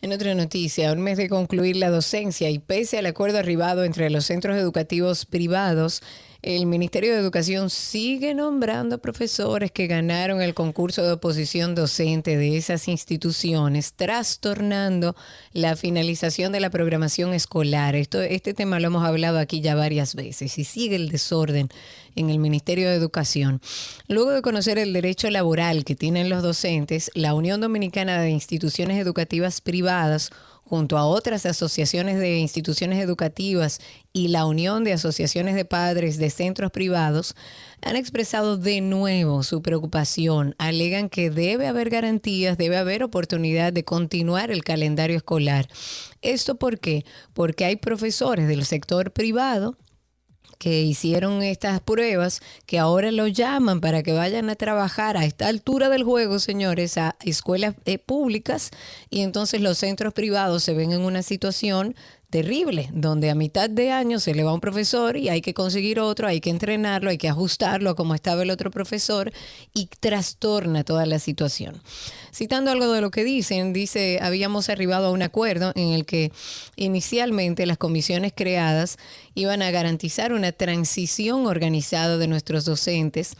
En 0.00 0.12
otra 0.12 0.34
noticia, 0.34 0.92
un 0.92 1.02
mes 1.02 1.18
de 1.18 1.28
concluir 1.28 1.76
la 1.76 1.90
docencia 1.90 2.48
y 2.48 2.58
pese 2.58 2.98
al 2.98 3.04
acuerdo 3.04 3.38
arribado 3.38 3.84
entre 3.84 4.08
los 4.08 4.24
centros 4.24 4.56
educativos 4.56 5.26
privados, 5.26 6.02
el 6.46 6.66
Ministerio 6.66 7.12
de 7.12 7.18
Educación 7.18 7.70
sigue 7.70 8.32
nombrando 8.32 8.98
profesores 8.98 9.72
que 9.72 9.88
ganaron 9.88 10.40
el 10.40 10.54
concurso 10.54 11.02
de 11.02 11.14
oposición 11.14 11.74
docente 11.74 12.36
de 12.36 12.56
esas 12.56 12.86
instituciones, 12.86 13.94
trastornando 13.94 15.16
la 15.52 15.74
finalización 15.74 16.52
de 16.52 16.60
la 16.60 16.70
programación 16.70 17.34
escolar. 17.34 17.96
Esto, 17.96 18.22
este 18.22 18.54
tema 18.54 18.78
lo 18.78 18.86
hemos 18.86 19.04
hablado 19.04 19.40
aquí 19.40 19.60
ya 19.60 19.74
varias 19.74 20.14
veces 20.14 20.56
y 20.56 20.62
sigue 20.62 20.94
el 20.94 21.08
desorden 21.08 21.68
en 22.14 22.30
el 22.30 22.38
Ministerio 22.38 22.88
de 22.88 22.94
Educación. 22.94 23.60
Luego 24.06 24.30
de 24.30 24.40
conocer 24.40 24.78
el 24.78 24.92
derecho 24.92 25.28
laboral 25.30 25.84
que 25.84 25.96
tienen 25.96 26.28
los 26.28 26.44
docentes, 26.44 27.10
la 27.14 27.34
Unión 27.34 27.60
Dominicana 27.60 28.20
de 28.20 28.30
Instituciones 28.30 28.98
Educativas 28.98 29.60
Privadas 29.60 30.30
junto 30.68 30.98
a 30.98 31.06
otras 31.06 31.46
asociaciones 31.46 32.18
de 32.18 32.38
instituciones 32.38 33.02
educativas 33.02 33.80
y 34.12 34.28
la 34.28 34.46
Unión 34.46 34.82
de 34.82 34.92
Asociaciones 34.92 35.54
de 35.54 35.64
Padres 35.64 36.18
de 36.18 36.30
Centros 36.30 36.72
Privados, 36.72 37.36
han 37.82 37.96
expresado 37.96 38.56
de 38.56 38.80
nuevo 38.80 39.42
su 39.42 39.62
preocupación. 39.62 40.54
Alegan 40.58 41.08
que 41.08 41.30
debe 41.30 41.68
haber 41.68 41.88
garantías, 41.90 42.58
debe 42.58 42.76
haber 42.76 43.04
oportunidad 43.04 43.72
de 43.72 43.84
continuar 43.84 44.50
el 44.50 44.64
calendario 44.64 45.16
escolar. 45.16 45.68
¿Esto 46.20 46.56
por 46.56 46.80
qué? 46.80 47.04
Porque 47.32 47.64
hay 47.64 47.76
profesores 47.76 48.48
del 48.48 48.64
sector 48.64 49.12
privado 49.12 49.76
que 50.58 50.82
hicieron 50.82 51.42
estas 51.42 51.80
pruebas, 51.80 52.40
que 52.66 52.78
ahora 52.78 53.12
lo 53.12 53.26
llaman 53.26 53.80
para 53.80 54.02
que 54.02 54.12
vayan 54.12 54.50
a 54.50 54.56
trabajar 54.56 55.16
a 55.16 55.24
esta 55.24 55.48
altura 55.48 55.88
del 55.88 56.04
juego, 56.04 56.38
señores, 56.38 56.98
a 56.98 57.16
escuelas 57.24 57.74
eh, 57.84 57.98
públicas, 57.98 58.70
y 59.10 59.20
entonces 59.20 59.60
los 59.60 59.78
centros 59.78 60.14
privados 60.14 60.62
se 60.62 60.74
ven 60.74 60.92
en 60.92 61.02
una 61.02 61.22
situación 61.22 61.94
terrible, 62.30 62.88
donde 62.92 63.30
a 63.30 63.34
mitad 63.34 63.70
de 63.70 63.92
año 63.92 64.18
se 64.18 64.34
le 64.34 64.42
va 64.42 64.52
un 64.52 64.60
profesor 64.60 65.16
y 65.16 65.28
hay 65.28 65.40
que 65.40 65.54
conseguir 65.54 66.00
otro, 66.00 66.26
hay 66.26 66.40
que 66.40 66.50
entrenarlo, 66.50 67.10
hay 67.10 67.18
que 67.18 67.28
ajustarlo 67.28 67.90
a 67.90 67.96
como 67.96 68.14
estaba 68.14 68.42
el 68.42 68.50
otro 68.50 68.70
profesor 68.70 69.32
y 69.72 69.86
trastorna 70.00 70.84
toda 70.84 71.06
la 71.06 71.18
situación. 71.18 71.80
Citando 72.36 72.70
algo 72.70 72.92
de 72.92 73.00
lo 73.00 73.10
que 73.10 73.24
dicen, 73.24 73.72
dice, 73.72 74.18
habíamos 74.20 74.68
arribado 74.68 75.06
a 75.06 75.10
un 75.10 75.22
acuerdo 75.22 75.72
en 75.74 75.94
el 75.94 76.04
que 76.04 76.32
inicialmente 76.76 77.64
las 77.64 77.78
comisiones 77.78 78.34
creadas 78.36 78.98
iban 79.34 79.62
a 79.62 79.70
garantizar 79.70 80.34
una 80.34 80.52
transición 80.52 81.46
organizada 81.46 82.18
de 82.18 82.28
nuestros 82.28 82.66
docentes 82.66 83.36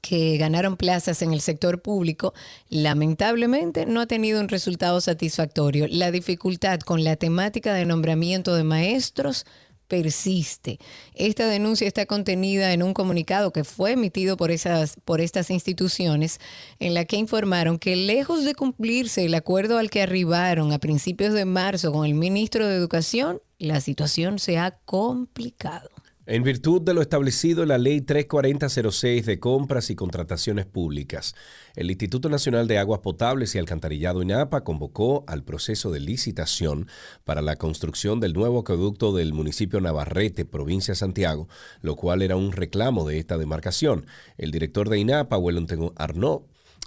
que 0.00 0.38
ganaron 0.38 0.76
plazas 0.76 1.22
en 1.22 1.32
el 1.32 1.40
sector 1.40 1.82
público, 1.82 2.34
lamentablemente 2.68 3.86
no 3.86 4.00
ha 4.00 4.06
tenido 4.06 4.40
un 4.40 4.48
resultado 4.48 5.00
satisfactorio. 5.00 5.86
La 5.88 6.10
dificultad 6.10 6.80
con 6.80 7.04
la 7.04 7.14
temática 7.14 7.74
de 7.74 7.84
nombramiento 7.84 8.56
de 8.56 8.64
maestros 8.64 9.46
persiste. 9.88 10.78
Esta 11.14 11.46
denuncia 11.46 11.86
está 11.86 12.06
contenida 12.06 12.72
en 12.72 12.82
un 12.82 12.94
comunicado 12.94 13.52
que 13.52 13.64
fue 13.64 13.92
emitido 13.92 14.36
por, 14.36 14.50
esas, 14.50 14.96
por 15.04 15.20
estas 15.20 15.50
instituciones 15.50 16.40
en 16.78 16.94
la 16.94 17.04
que 17.04 17.16
informaron 17.16 17.78
que 17.78 17.96
lejos 17.96 18.44
de 18.44 18.54
cumplirse 18.54 19.24
el 19.24 19.34
acuerdo 19.34 19.78
al 19.78 19.90
que 19.90 20.02
arribaron 20.02 20.72
a 20.72 20.78
principios 20.78 21.34
de 21.34 21.44
marzo 21.44 21.92
con 21.92 22.06
el 22.06 22.14
ministro 22.14 22.66
de 22.66 22.76
Educación, 22.76 23.40
la 23.58 23.80
situación 23.80 24.38
se 24.38 24.58
ha 24.58 24.78
complicado. 24.84 25.95
En 26.28 26.42
virtud 26.42 26.82
de 26.82 26.92
lo 26.92 27.02
establecido 27.02 27.62
en 27.62 27.68
la 27.68 27.78
Ley 27.78 28.00
34006 28.00 29.26
de 29.26 29.38
Compras 29.38 29.90
y 29.90 29.94
Contrataciones 29.94 30.66
Públicas, 30.66 31.36
el 31.76 31.88
Instituto 31.88 32.28
Nacional 32.28 32.66
de 32.66 32.78
Aguas 32.78 32.98
Potables 32.98 33.54
y 33.54 33.58
Alcantarillado 33.58 34.22
INAPA 34.22 34.64
convocó 34.64 35.22
al 35.28 35.44
proceso 35.44 35.92
de 35.92 36.00
licitación 36.00 36.88
para 37.24 37.42
la 37.42 37.54
construcción 37.54 38.18
del 38.18 38.32
nuevo 38.32 38.58
acueducto 38.58 39.14
del 39.14 39.34
municipio 39.34 39.80
Navarrete, 39.80 40.44
provincia 40.44 40.92
de 40.92 40.96
Santiago, 40.96 41.48
lo 41.80 41.94
cual 41.94 42.22
era 42.22 42.34
un 42.34 42.50
reclamo 42.50 43.06
de 43.06 43.20
esta 43.20 43.38
demarcación. 43.38 44.06
El 44.36 44.50
director 44.50 44.88
de 44.88 44.98
INAPA, 44.98 45.38
Wellington 45.38 45.92
Arnaud, 45.94 46.42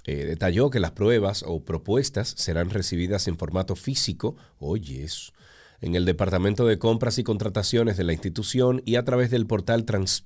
Eh, 0.06 0.26
detalló 0.26 0.70
que 0.70 0.80
las 0.80 0.92
pruebas 0.92 1.44
o 1.46 1.64
propuestas 1.64 2.30
serán 2.30 2.70
recibidas 2.70 3.28
en 3.28 3.38
formato 3.38 3.76
físico, 3.76 4.38
oye 4.58 5.04
eso, 5.04 5.34
en 5.82 5.96
el 5.96 6.06
Departamento 6.06 6.66
de 6.66 6.78
Compras 6.78 7.18
y 7.20 7.24
Contrataciones 7.24 7.98
de 7.98 8.04
la 8.04 8.14
institución 8.14 8.82
y 8.86 8.96
a 8.96 9.04
través 9.06 9.32
del 9.32 9.46
portal 9.48 9.86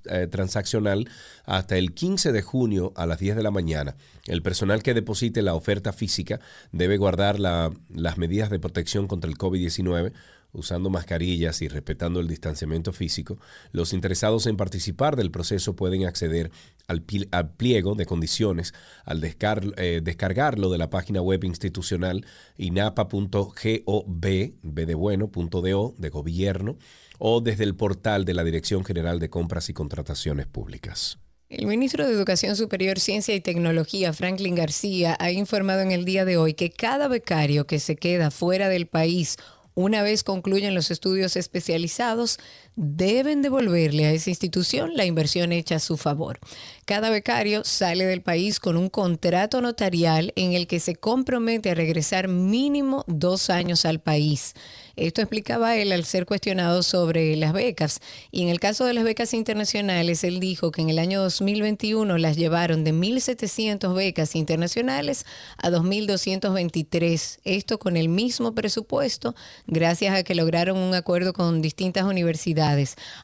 eh, 0.09 0.27
transaccional 0.27 1.09
hasta 1.45 1.77
el 1.77 1.93
15 1.93 2.31
de 2.31 2.41
junio 2.41 2.93
a 2.95 3.05
las 3.05 3.19
10 3.19 3.35
de 3.35 3.43
la 3.43 3.51
mañana. 3.51 3.95
El 4.25 4.41
personal 4.41 4.81
que 4.84 4.93
deposite 4.93 5.41
la 5.41 5.53
oferta 5.55 5.93
física 5.93 6.39
debe 6.71 6.97
guardar 6.97 7.39
la- 7.39 7.71
las 7.93 8.17
medidas 8.17 8.49
de 8.49 8.59
protección 8.59 9.07
contra 9.07 9.30
el 9.30 9.38
COVID-19 9.38 10.13
usando 10.55 10.91
mascarillas 10.91 11.63
y 11.63 11.67
respetando 11.67 12.19
el 12.19 12.27
distanciamiento 12.27 12.93
físico, 12.93 13.39
los 13.71 13.91
interesados 13.91 14.45
en 14.45 14.55
participar 14.55 15.15
del 15.15 15.31
proceso 15.31 15.75
pueden 15.75 16.05
acceder 16.05 16.51
al, 16.88 17.01
pliego 17.01 17.95
de 17.95 18.05
condiciones 18.05 18.73
al 19.05 19.23
eh, 19.23 20.01
descargarlo 20.03 20.69
de 20.69 20.77
la 20.77 20.89
página 20.89 21.22
web 21.22 21.43
institucional 21.43 22.26
inapa.gov, 22.57 24.05
de 24.14 24.53
de 25.97 26.10
gobierno, 26.10 26.77
o 27.19 27.41
desde 27.41 27.64
el 27.64 27.76
portal 27.76 28.26
de 28.26 28.34
la 28.34 28.43
Dirección 28.43 28.84
General 28.84 29.19
de 29.19 29.30
Compras 29.30 29.69
y 29.69 29.73
Contrataciones 29.73 30.47
Públicas. 30.47 31.19
El 31.49 31.68
ministro 31.68 32.07
de 32.07 32.14
Educación 32.14 32.55
Superior, 32.55 32.99
Ciencia 32.99 33.35
y 33.35 33.39
Tecnología, 33.39 34.11
Franklin 34.11 34.55
García, 34.55 35.15
ha 35.19 35.31
informado 35.31 35.81
en 35.81 35.91
el 35.91 36.03
día 36.03 36.26
de 36.26 36.38
hoy 36.38 36.55
que 36.55 36.72
cada 36.72 37.07
becario 37.07 37.68
que 37.68 37.80
se 37.80 37.95
queda 37.95 38.31
fuera 38.31 38.69
del 38.69 38.88
país 38.88 39.38
una 39.76 40.03
vez 40.03 40.23
concluyen 40.23 40.76
los 40.76 40.91
estudios 40.91 41.35
especializados, 41.35 42.39
deben 42.76 43.41
devolverle 43.41 44.06
a 44.06 44.12
esa 44.12 44.30
institución 44.30 44.91
la 44.95 45.06
inversión 45.06 45.52
hecha 45.52 45.76
a 45.76 45.80
su 45.80 45.98
favor. 45.98 46.40
Cada 46.86 47.10
becario 47.10 47.64
sale 47.64 48.06
del 48.06 48.22
país 48.22 48.60
con 48.60 48.78
un 48.78 48.90
contrato 48.90 49.62
notarial 49.62 50.34
en 50.36 50.54
el 50.54 50.68
que 50.68 50.80
se 50.80 50.95
compromete 50.95 51.70
a 51.70 51.76
regresar 51.76 52.28
mínimo 52.28 53.04
dos 53.08 53.50
años 53.50 53.86
al 53.86 54.00
país. 54.00 54.54
Esto 54.95 55.22
explicaba 55.22 55.76
él 55.76 55.91
al 55.91 56.06
ser 56.06 56.28
cuestionado 56.28 56.84
sobre 56.84 57.36
las 57.36 57.52
becas. 57.52 58.00
Y 58.32 58.44
en 58.44 58.50
el 58.50 58.60
caso 58.60 58.86
de 58.86 58.94
las 58.94 59.04
becas 59.04 59.34
internacionales, 59.34 60.24
él 60.24 60.40
dijo 60.40 60.72
que 60.72 60.82
en 60.82 60.90
el 60.90 61.00
año 61.00 61.20
2021 61.22 62.18
las 62.20 62.38
llevaron 62.38 62.84
de 62.84 62.94
1.700 62.94 63.95
becas 63.95 64.36
internacionales 64.36 65.26
a 65.58 65.72
2.223. 65.72 67.40
Esto 67.44 67.80
con 67.80 67.98
el 67.98 68.08
mismo 68.08 68.54
presupuesto, 68.54 69.34
gracias 69.66 70.16
a 70.16 70.24
que 70.24 70.36
lograron 70.36 70.78
un 70.78 70.94
acuerdo 70.94 71.34
con 71.34 71.64
distintas 71.64 72.04
universidades. 72.04 72.62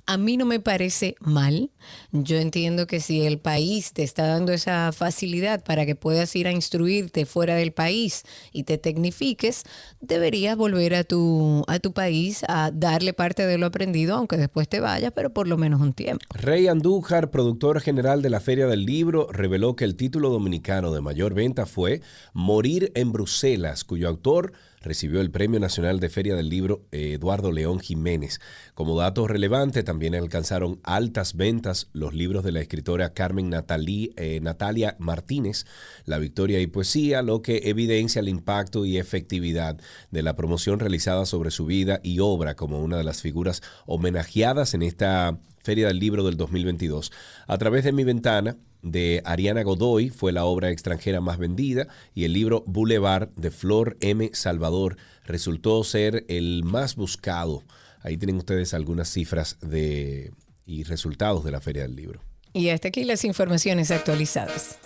A 0.06 0.18
mí 0.18 0.38
no 0.38 0.46
me 0.46 0.60
parece 0.60 1.16
mal. 1.20 1.72
Yo 2.12 2.38
entiendo 2.38 2.88
que 2.88 3.00
si 3.00 3.26
el 3.26 3.40
país 3.40 3.94
te 3.94 4.04
está 4.04 4.28
dando 4.28 4.52
esa 4.52 4.92
facilidad 4.92 5.64
para 5.64 5.86
que 5.86 5.96
puedas 5.96 6.36
ir 6.36 6.48
a 6.48 6.52
instruirte 6.52 7.26
fuera 7.26 7.56
del 7.56 7.72
país 7.72 8.24
y 8.52 8.64
te 8.64 8.78
tecnifiques, 8.78 9.64
deberías 10.02 10.58
volver 10.58 10.96
a 10.96 11.04
tu, 11.04 11.64
a 11.68 11.80
tu 11.80 11.94
país 11.94 12.44
a 12.48 12.72
darle 12.72 13.14
parte 13.14 13.46
de 13.46 13.58
lo 13.58 13.68
aprendido, 13.68 14.16
aunque 14.16 14.38
después 14.38 14.68
te 14.68 14.80
vayas, 14.80 15.12
pero 15.16 15.32
por 15.32 15.48
lo 15.48 15.58
menos 15.58 15.82
un 15.82 15.94
tiempo. 15.94 16.26
Rey 16.34 16.68
Andújar, 16.68 17.32
productor 17.32 17.80
general 17.82 18.22
de 18.22 18.30
la 18.30 18.40
Feria 18.40 18.68
del 18.68 18.86
Libro, 18.86 19.28
reveló 19.32 19.76
que 19.76 19.86
el 19.86 19.96
título 19.96 20.30
dominicano 20.30 20.92
de 20.92 21.02
mayor 21.02 21.34
venta 21.34 21.66
fue 21.66 22.02
Morir 22.34 22.92
en 22.96 23.12
Bruselas, 23.12 23.84
cuyo 23.84 24.08
autor 24.08 24.54
recibió 24.82 25.22
el 25.22 25.32
Premio 25.32 25.60
Nacional 25.60 26.00
de 26.00 26.10
Feria 26.10 26.36
del 26.36 26.50
Libro 26.50 26.86
eh, 26.92 27.14
Eduardo 27.14 27.52
León 27.52 27.80
Jiménez. 27.80 28.40
Como 28.74 28.98
dato 28.98 29.28
relevante, 29.28 29.84
también 29.84 30.16
alcanzaron 30.16 30.80
altas 30.84 31.36
ventas 31.36 31.90
los 31.94 32.14
libros 32.14 32.44
de 32.44 32.52
la 32.52 32.62
escritora 32.62 33.14
Carmen 33.14 33.54
eh, 33.54 34.40
Natalia 34.42 34.96
Martínez, 35.00 35.66
La 36.06 36.18
Victoria 36.18 36.60
y 36.60 36.68
Poesía, 36.68 37.22
lo 37.22 37.42
que 37.42 37.62
evidencia 37.66 38.20
el 38.20 38.30
impacto 38.30 38.86
y 38.86 38.98
efectividad 38.98 39.80
de 40.12 40.24
la 40.24 40.36
promoción 40.36 40.80
realizada 40.80 41.26
sobre 41.26 41.52
su 41.52 41.66
vida 41.66 42.00
y 42.04 42.20
obra 42.20 42.56
como 42.56 42.82
una 42.82 42.98
de 42.98 43.04
las 43.04 43.22
figuras 43.22 43.62
homenajeadas 43.86 44.74
en 44.74 44.82
esta 44.82 45.40
Feria 45.64 45.88
del 45.88 46.00
Libro 46.00 46.24
del 46.24 46.38
2022. 46.38 47.12
A 47.48 47.58
través 47.58 47.84
de 47.84 47.92
mi 47.92 48.04
ventana, 48.04 48.58
de 48.82 49.22
Ariana 49.26 49.64
Godoy 49.64 50.10
fue 50.10 50.32
la 50.32 50.46
obra 50.46 50.72
extranjera 50.72 51.22
más 51.22 51.38
vendida 51.38 51.88
y 52.14 52.24
el 52.24 52.34
libro 52.34 52.64
Boulevard 52.66 53.30
de 53.36 53.52
Flor 53.52 53.98
M. 54.00 54.30
Salvador 54.34 54.98
resultó 55.26 55.84
ser 55.84 56.26
el 56.28 56.64
más 56.64 56.96
buscado. 56.96 57.64
Ahí 58.02 58.18
tienen 58.18 58.38
ustedes 58.38 58.74
algunas 58.74 59.10
cifras 59.10 59.58
de, 59.62 60.32
y 60.66 60.84
resultados 60.84 61.44
de 61.44 61.52
la 61.52 61.60
Feria 61.60 61.84
del 61.84 61.96
Libro. 61.96 62.22
Y 62.54 62.70
hasta 62.70 62.88
aquí 62.88 63.04
las 63.04 63.26
informaciones 63.26 63.92
actualizadas. 63.92 64.80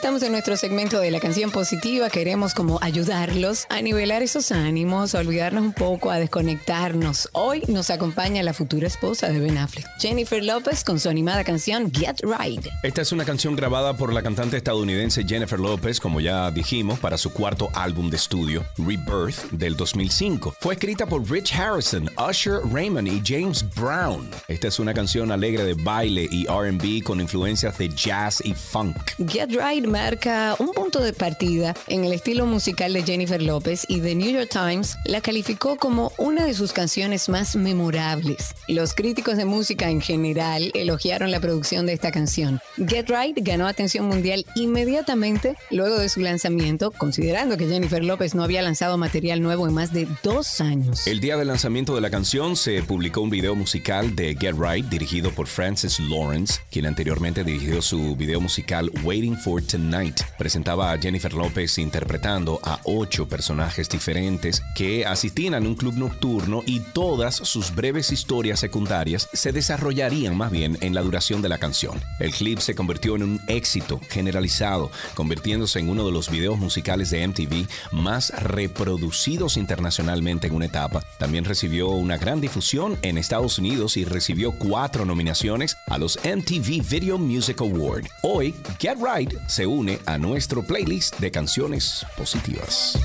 Estamos 0.00 0.22
en 0.22 0.32
nuestro 0.32 0.56
segmento 0.56 0.98
de 0.98 1.10
la 1.10 1.20
canción 1.20 1.50
positiva. 1.50 2.08
Queremos 2.08 2.54
como 2.54 2.78
ayudarlos 2.80 3.66
a 3.68 3.82
nivelar 3.82 4.22
esos 4.22 4.50
ánimos, 4.50 5.14
a 5.14 5.18
olvidarnos 5.18 5.62
un 5.62 5.74
poco, 5.74 6.10
a 6.10 6.18
desconectarnos. 6.18 7.28
Hoy 7.32 7.64
nos 7.68 7.90
acompaña 7.90 8.42
la 8.42 8.54
futura 8.54 8.86
esposa 8.86 9.28
de 9.28 9.38
Ben 9.40 9.58
Affleck, 9.58 9.86
Jennifer 9.98 10.42
López, 10.42 10.84
con 10.84 10.98
su 10.98 11.10
animada 11.10 11.44
canción 11.44 11.92
Get 11.92 12.22
Right. 12.22 12.66
Esta 12.82 13.02
es 13.02 13.12
una 13.12 13.26
canción 13.26 13.54
grabada 13.54 13.94
por 13.94 14.14
la 14.14 14.22
cantante 14.22 14.56
estadounidense 14.56 15.22
Jennifer 15.28 15.60
Lopez, 15.60 16.00
como 16.00 16.22
ya 16.22 16.50
dijimos, 16.50 16.98
para 16.98 17.18
su 17.18 17.30
cuarto 17.34 17.68
álbum 17.74 18.08
de 18.08 18.16
estudio, 18.16 18.64
Rebirth, 18.78 19.50
del 19.50 19.76
2005. 19.76 20.54
Fue 20.60 20.72
escrita 20.72 21.04
por 21.04 21.30
Rich 21.30 21.52
Harrison, 21.52 22.08
Usher 22.16 22.60
Raymond 22.72 23.06
y 23.06 23.20
James 23.22 23.62
Brown. 23.76 24.30
Esta 24.48 24.68
es 24.68 24.78
una 24.78 24.94
canción 24.94 25.30
alegre 25.30 25.64
de 25.64 25.74
baile 25.74 26.26
y 26.30 26.46
RB 26.46 27.04
con 27.04 27.20
influencias 27.20 27.76
de 27.76 27.90
jazz 27.90 28.40
y 28.42 28.54
funk. 28.54 28.96
Get 29.28 29.50
Right 29.50 29.89
marca 29.90 30.54
un 30.58 30.72
punto 30.72 31.00
de 31.00 31.12
partida 31.12 31.74
en 31.88 32.04
el 32.04 32.12
estilo 32.12 32.46
musical 32.46 32.92
de 32.92 33.02
Jennifer 33.02 33.42
López 33.42 33.84
y 33.88 34.00
The 34.00 34.14
New 34.14 34.30
York 34.30 34.48
Times 34.50 34.96
la 35.04 35.20
calificó 35.20 35.76
como 35.76 36.12
una 36.16 36.46
de 36.46 36.54
sus 36.54 36.72
canciones 36.72 37.28
más 37.28 37.56
memorables. 37.56 38.54
Los 38.68 38.94
críticos 38.94 39.36
de 39.36 39.44
música 39.44 39.90
en 39.90 40.00
general 40.00 40.70
elogiaron 40.74 41.30
la 41.30 41.40
producción 41.40 41.86
de 41.86 41.92
esta 41.92 42.12
canción. 42.12 42.60
Get 42.76 43.10
Right 43.10 43.36
ganó 43.42 43.66
atención 43.66 44.06
mundial 44.06 44.46
inmediatamente 44.54 45.56
luego 45.70 45.98
de 45.98 46.08
su 46.08 46.20
lanzamiento, 46.20 46.92
considerando 46.92 47.56
que 47.56 47.66
Jennifer 47.66 48.04
López 48.04 48.34
no 48.34 48.44
había 48.44 48.62
lanzado 48.62 48.96
material 48.96 49.42
nuevo 49.42 49.66
en 49.66 49.74
más 49.74 49.92
de 49.92 50.06
dos 50.22 50.60
años. 50.60 51.06
El 51.06 51.20
día 51.20 51.36
del 51.36 51.48
lanzamiento 51.48 51.94
de 51.96 52.00
la 52.00 52.10
canción 52.10 52.54
se 52.54 52.82
publicó 52.84 53.22
un 53.22 53.30
video 53.30 53.56
musical 53.56 54.14
de 54.14 54.36
Get 54.38 54.54
Right 54.56 54.86
dirigido 54.86 55.32
por 55.32 55.48
Francis 55.48 55.98
Lawrence, 55.98 56.60
quien 56.70 56.86
anteriormente 56.86 57.42
dirigió 57.42 57.82
su 57.82 58.14
video 58.14 58.40
musical 58.40 58.90
Waiting 59.02 59.36
for 59.36 59.60
Tonight. 59.60 59.79
Presentaba 60.38 60.92
a 60.92 60.98
Jennifer 60.98 61.32
López 61.32 61.78
interpretando 61.78 62.60
a 62.62 62.80
ocho 62.84 63.28
personajes 63.28 63.88
diferentes 63.88 64.62
que 64.74 65.04
asistían 65.06 65.54
a 65.54 65.58
un 65.58 65.74
club 65.74 65.94
nocturno 65.94 66.62
y 66.66 66.80
todas 66.80 67.34
sus 67.34 67.74
breves 67.74 68.12
historias 68.12 68.60
secundarias 68.60 69.28
se 69.32 69.52
desarrollarían 69.52 70.36
más 70.36 70.50
bien 70.50 70.78
en 70.80 70.94
la 70.94 71.02
duración 71.02 71.42
de 71.42 71.48
la 71.48 71.58
canción. 71.58 72.00
El 72.18 72.32
clip 72.32 72.58
se 72.58 72.74
convirtió 72.74 73.16
en 73.16 73.22
un 73.22 73.40
éxito 73.48 74.00
generalizado, 74.10 74.90
convirtiéndose 75.14 75.78
en 75.78 75.88
uno 75.88 76.06
de 76.06 76.12
los 76.12 76.30
videos 76.30 76.58
musicales 76.58 77.10
de 77.10 77.26
MTV 77.26 77.66
más 77.92 78.30
reproducidos 78.42 79.56
internacionalmente 79.56 80.46
en 80.46 80.54
una 80.54 80.66
etapa. 80.66 81.02
También 81.18 81.44
recibió 81.44 81.88
una 81.88 82.16
gran 82.16 82.40
difusión 82.40 82.98
en 83.02 83.18
Estados 83.18 83.58
Unidos 83.58 83.96
y 83.96 84.04
recibió 84.04 84.52
cuatro 84.52 85.04
nominaciones 85.04 85.76
a 85.86 85.98
los 85.98 86.18
MTV 86.24 86.88
Video 86.88 87.18
Music 87.18 87.60
Award. 87.60 88.06
Hoy, 88.22 88.54
Get 88.78 88.98
Right 88.98 89.34
se 89.46 89.66
une 89.70 90.00
a 90.06 90.18
nuestro 90.18 90.62
playlist 90.62 91.18
de 91.20 91.30
canciones 91.30 92.04
positivas. 92.16 92.98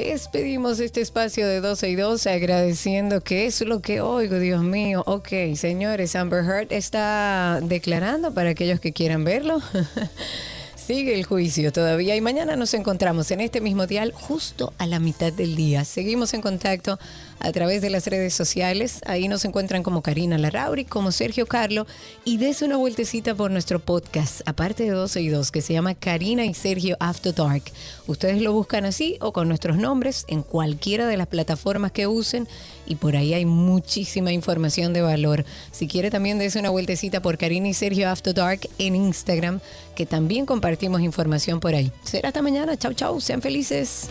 Despedimos 0.00 0.80
este 0.80 1.00
espacio 1.00 1.46
de 1.46 1.60
12 1.60 1.88
y 1.88 1.94
12 1.94 2.30
agradeciendo 2.30 3.20
que 3.20 3.46
es 3.46 3.60
lo 3.60 3.80
que 3.80 4.00
oigo, 4.00 4.38
Dios 4.38 4.62
mío. 4.62 5.04
Ok, 5.06 5.28
señores, 5.54 6.16
Amber 6.16 6.44
Heard 6.44 6.72
está 6.72 7.60
declarando 7.62 8.34
para 8.34 8.50
aquellos 8.50 8.80
que 8.80 8.92
quieran 8.92 9.24
verlo. 9.24 9.60
Sigue 10.76 11.14
el 11.14 11.24
juicio 11.24 11.72
todavía 11.72 12.14
y 12.14 12.20
mañana 12.20 12.56
nos 12.56 12.74
encontramos 12.74 13.30
en 13.30 13.40
este 13.40 13.60
mismo 13.60 13.86
dial 13.86 14.12
justo 14.12 14.74
a 14.78 14.86
la 14.86 14.98
mitad 14.98 15.32
del 15.32 15.56
día. 15.56 15.84
Seguimos 15.84 16.34
en 16.34 16.42
contacto 16.42 16.98
a 17.44 17.52
través 17.52 17.82
de 17.82 17.90
las 17.90 18.06
redes 18.06 18.34
sociales. 18.34 19.00
Ahí 19.06 19.28
nos 19.28 19.44
encuentran 19.44 19.82
como 19.82 20.02
Karina 20.02 20.38
Larrauri, 20.38 20.84
como 20.84 21.12
Sergio 21.12 21.46
Carlo 21.46 21.86
y 22.24 22.38
des 22.38 22.62
una 22.62 22.76
vueltecita 22.76 23.34
por 23.34 23.50
nuestro 23.50 23.78
podcast, 23.80 24.40
aparte 24.46 24.84
de 24.84 24.90
12 24.90 25.20
y 25.20 25.28
2, 25.28 25.50
que 25.50 25.60
se 25.60 25.74
llama 25.74 25.94
Karina 25.94 26.44
y 26.46 26.54
Sergio 26.54 26.96
After 27.00 27.34
Dark. 27.34 27.64
Ustedes 28.06 28.40
lo 28.40 28.52
buscan 28.52 28.86
así 28.86 29.18
o 29.20 29.32
con 29.32 29.48
nuestros 29.48 29.76
nombres 29.76 30.24
en 30.28 30.42
cualquiera 30.42 31.06
de 31.06 31.18
las 31.18 31.26
plataformas 31.26 31.92
que 31.92 32.06
usen 32.06 32.48
y 32.86 32.96
por 32.96 33.16
ahí 33.16 33.34
hay 33.34 33.44
muchísima 33.44 34.32
información 34.32 34.92
de 34.92 35.02
valor. 35.02 35.44
Si 35.70 35.86
quiere 35.86 36.10
también 36.10 36.38
des 36.38 36.56
una 36.56 36.70
vueltecita 36.70 37.20
por 37.20 37.36
Karina 37.36 37.68
y 37.68 37.74
Sergio 37.74 38.08
After 38.08 38.32
Dark 38.32 38.60
en 38.78 38.96
Instagram, 38.96 39.60
que 39.94 40.06
también 40.06 40.46
compartimos 40.46 41.02
información 41.02 41.60
por 41.60 41.74
ahí. 41.74 41.92
Será 42.04 42.28
hasta 42.28 42.42
mañana. 42.42 42.76
Chau, 42.76 42.94
chau. 42.94 43.20
Sean 43.20 43.42
felices. 43.42 44.08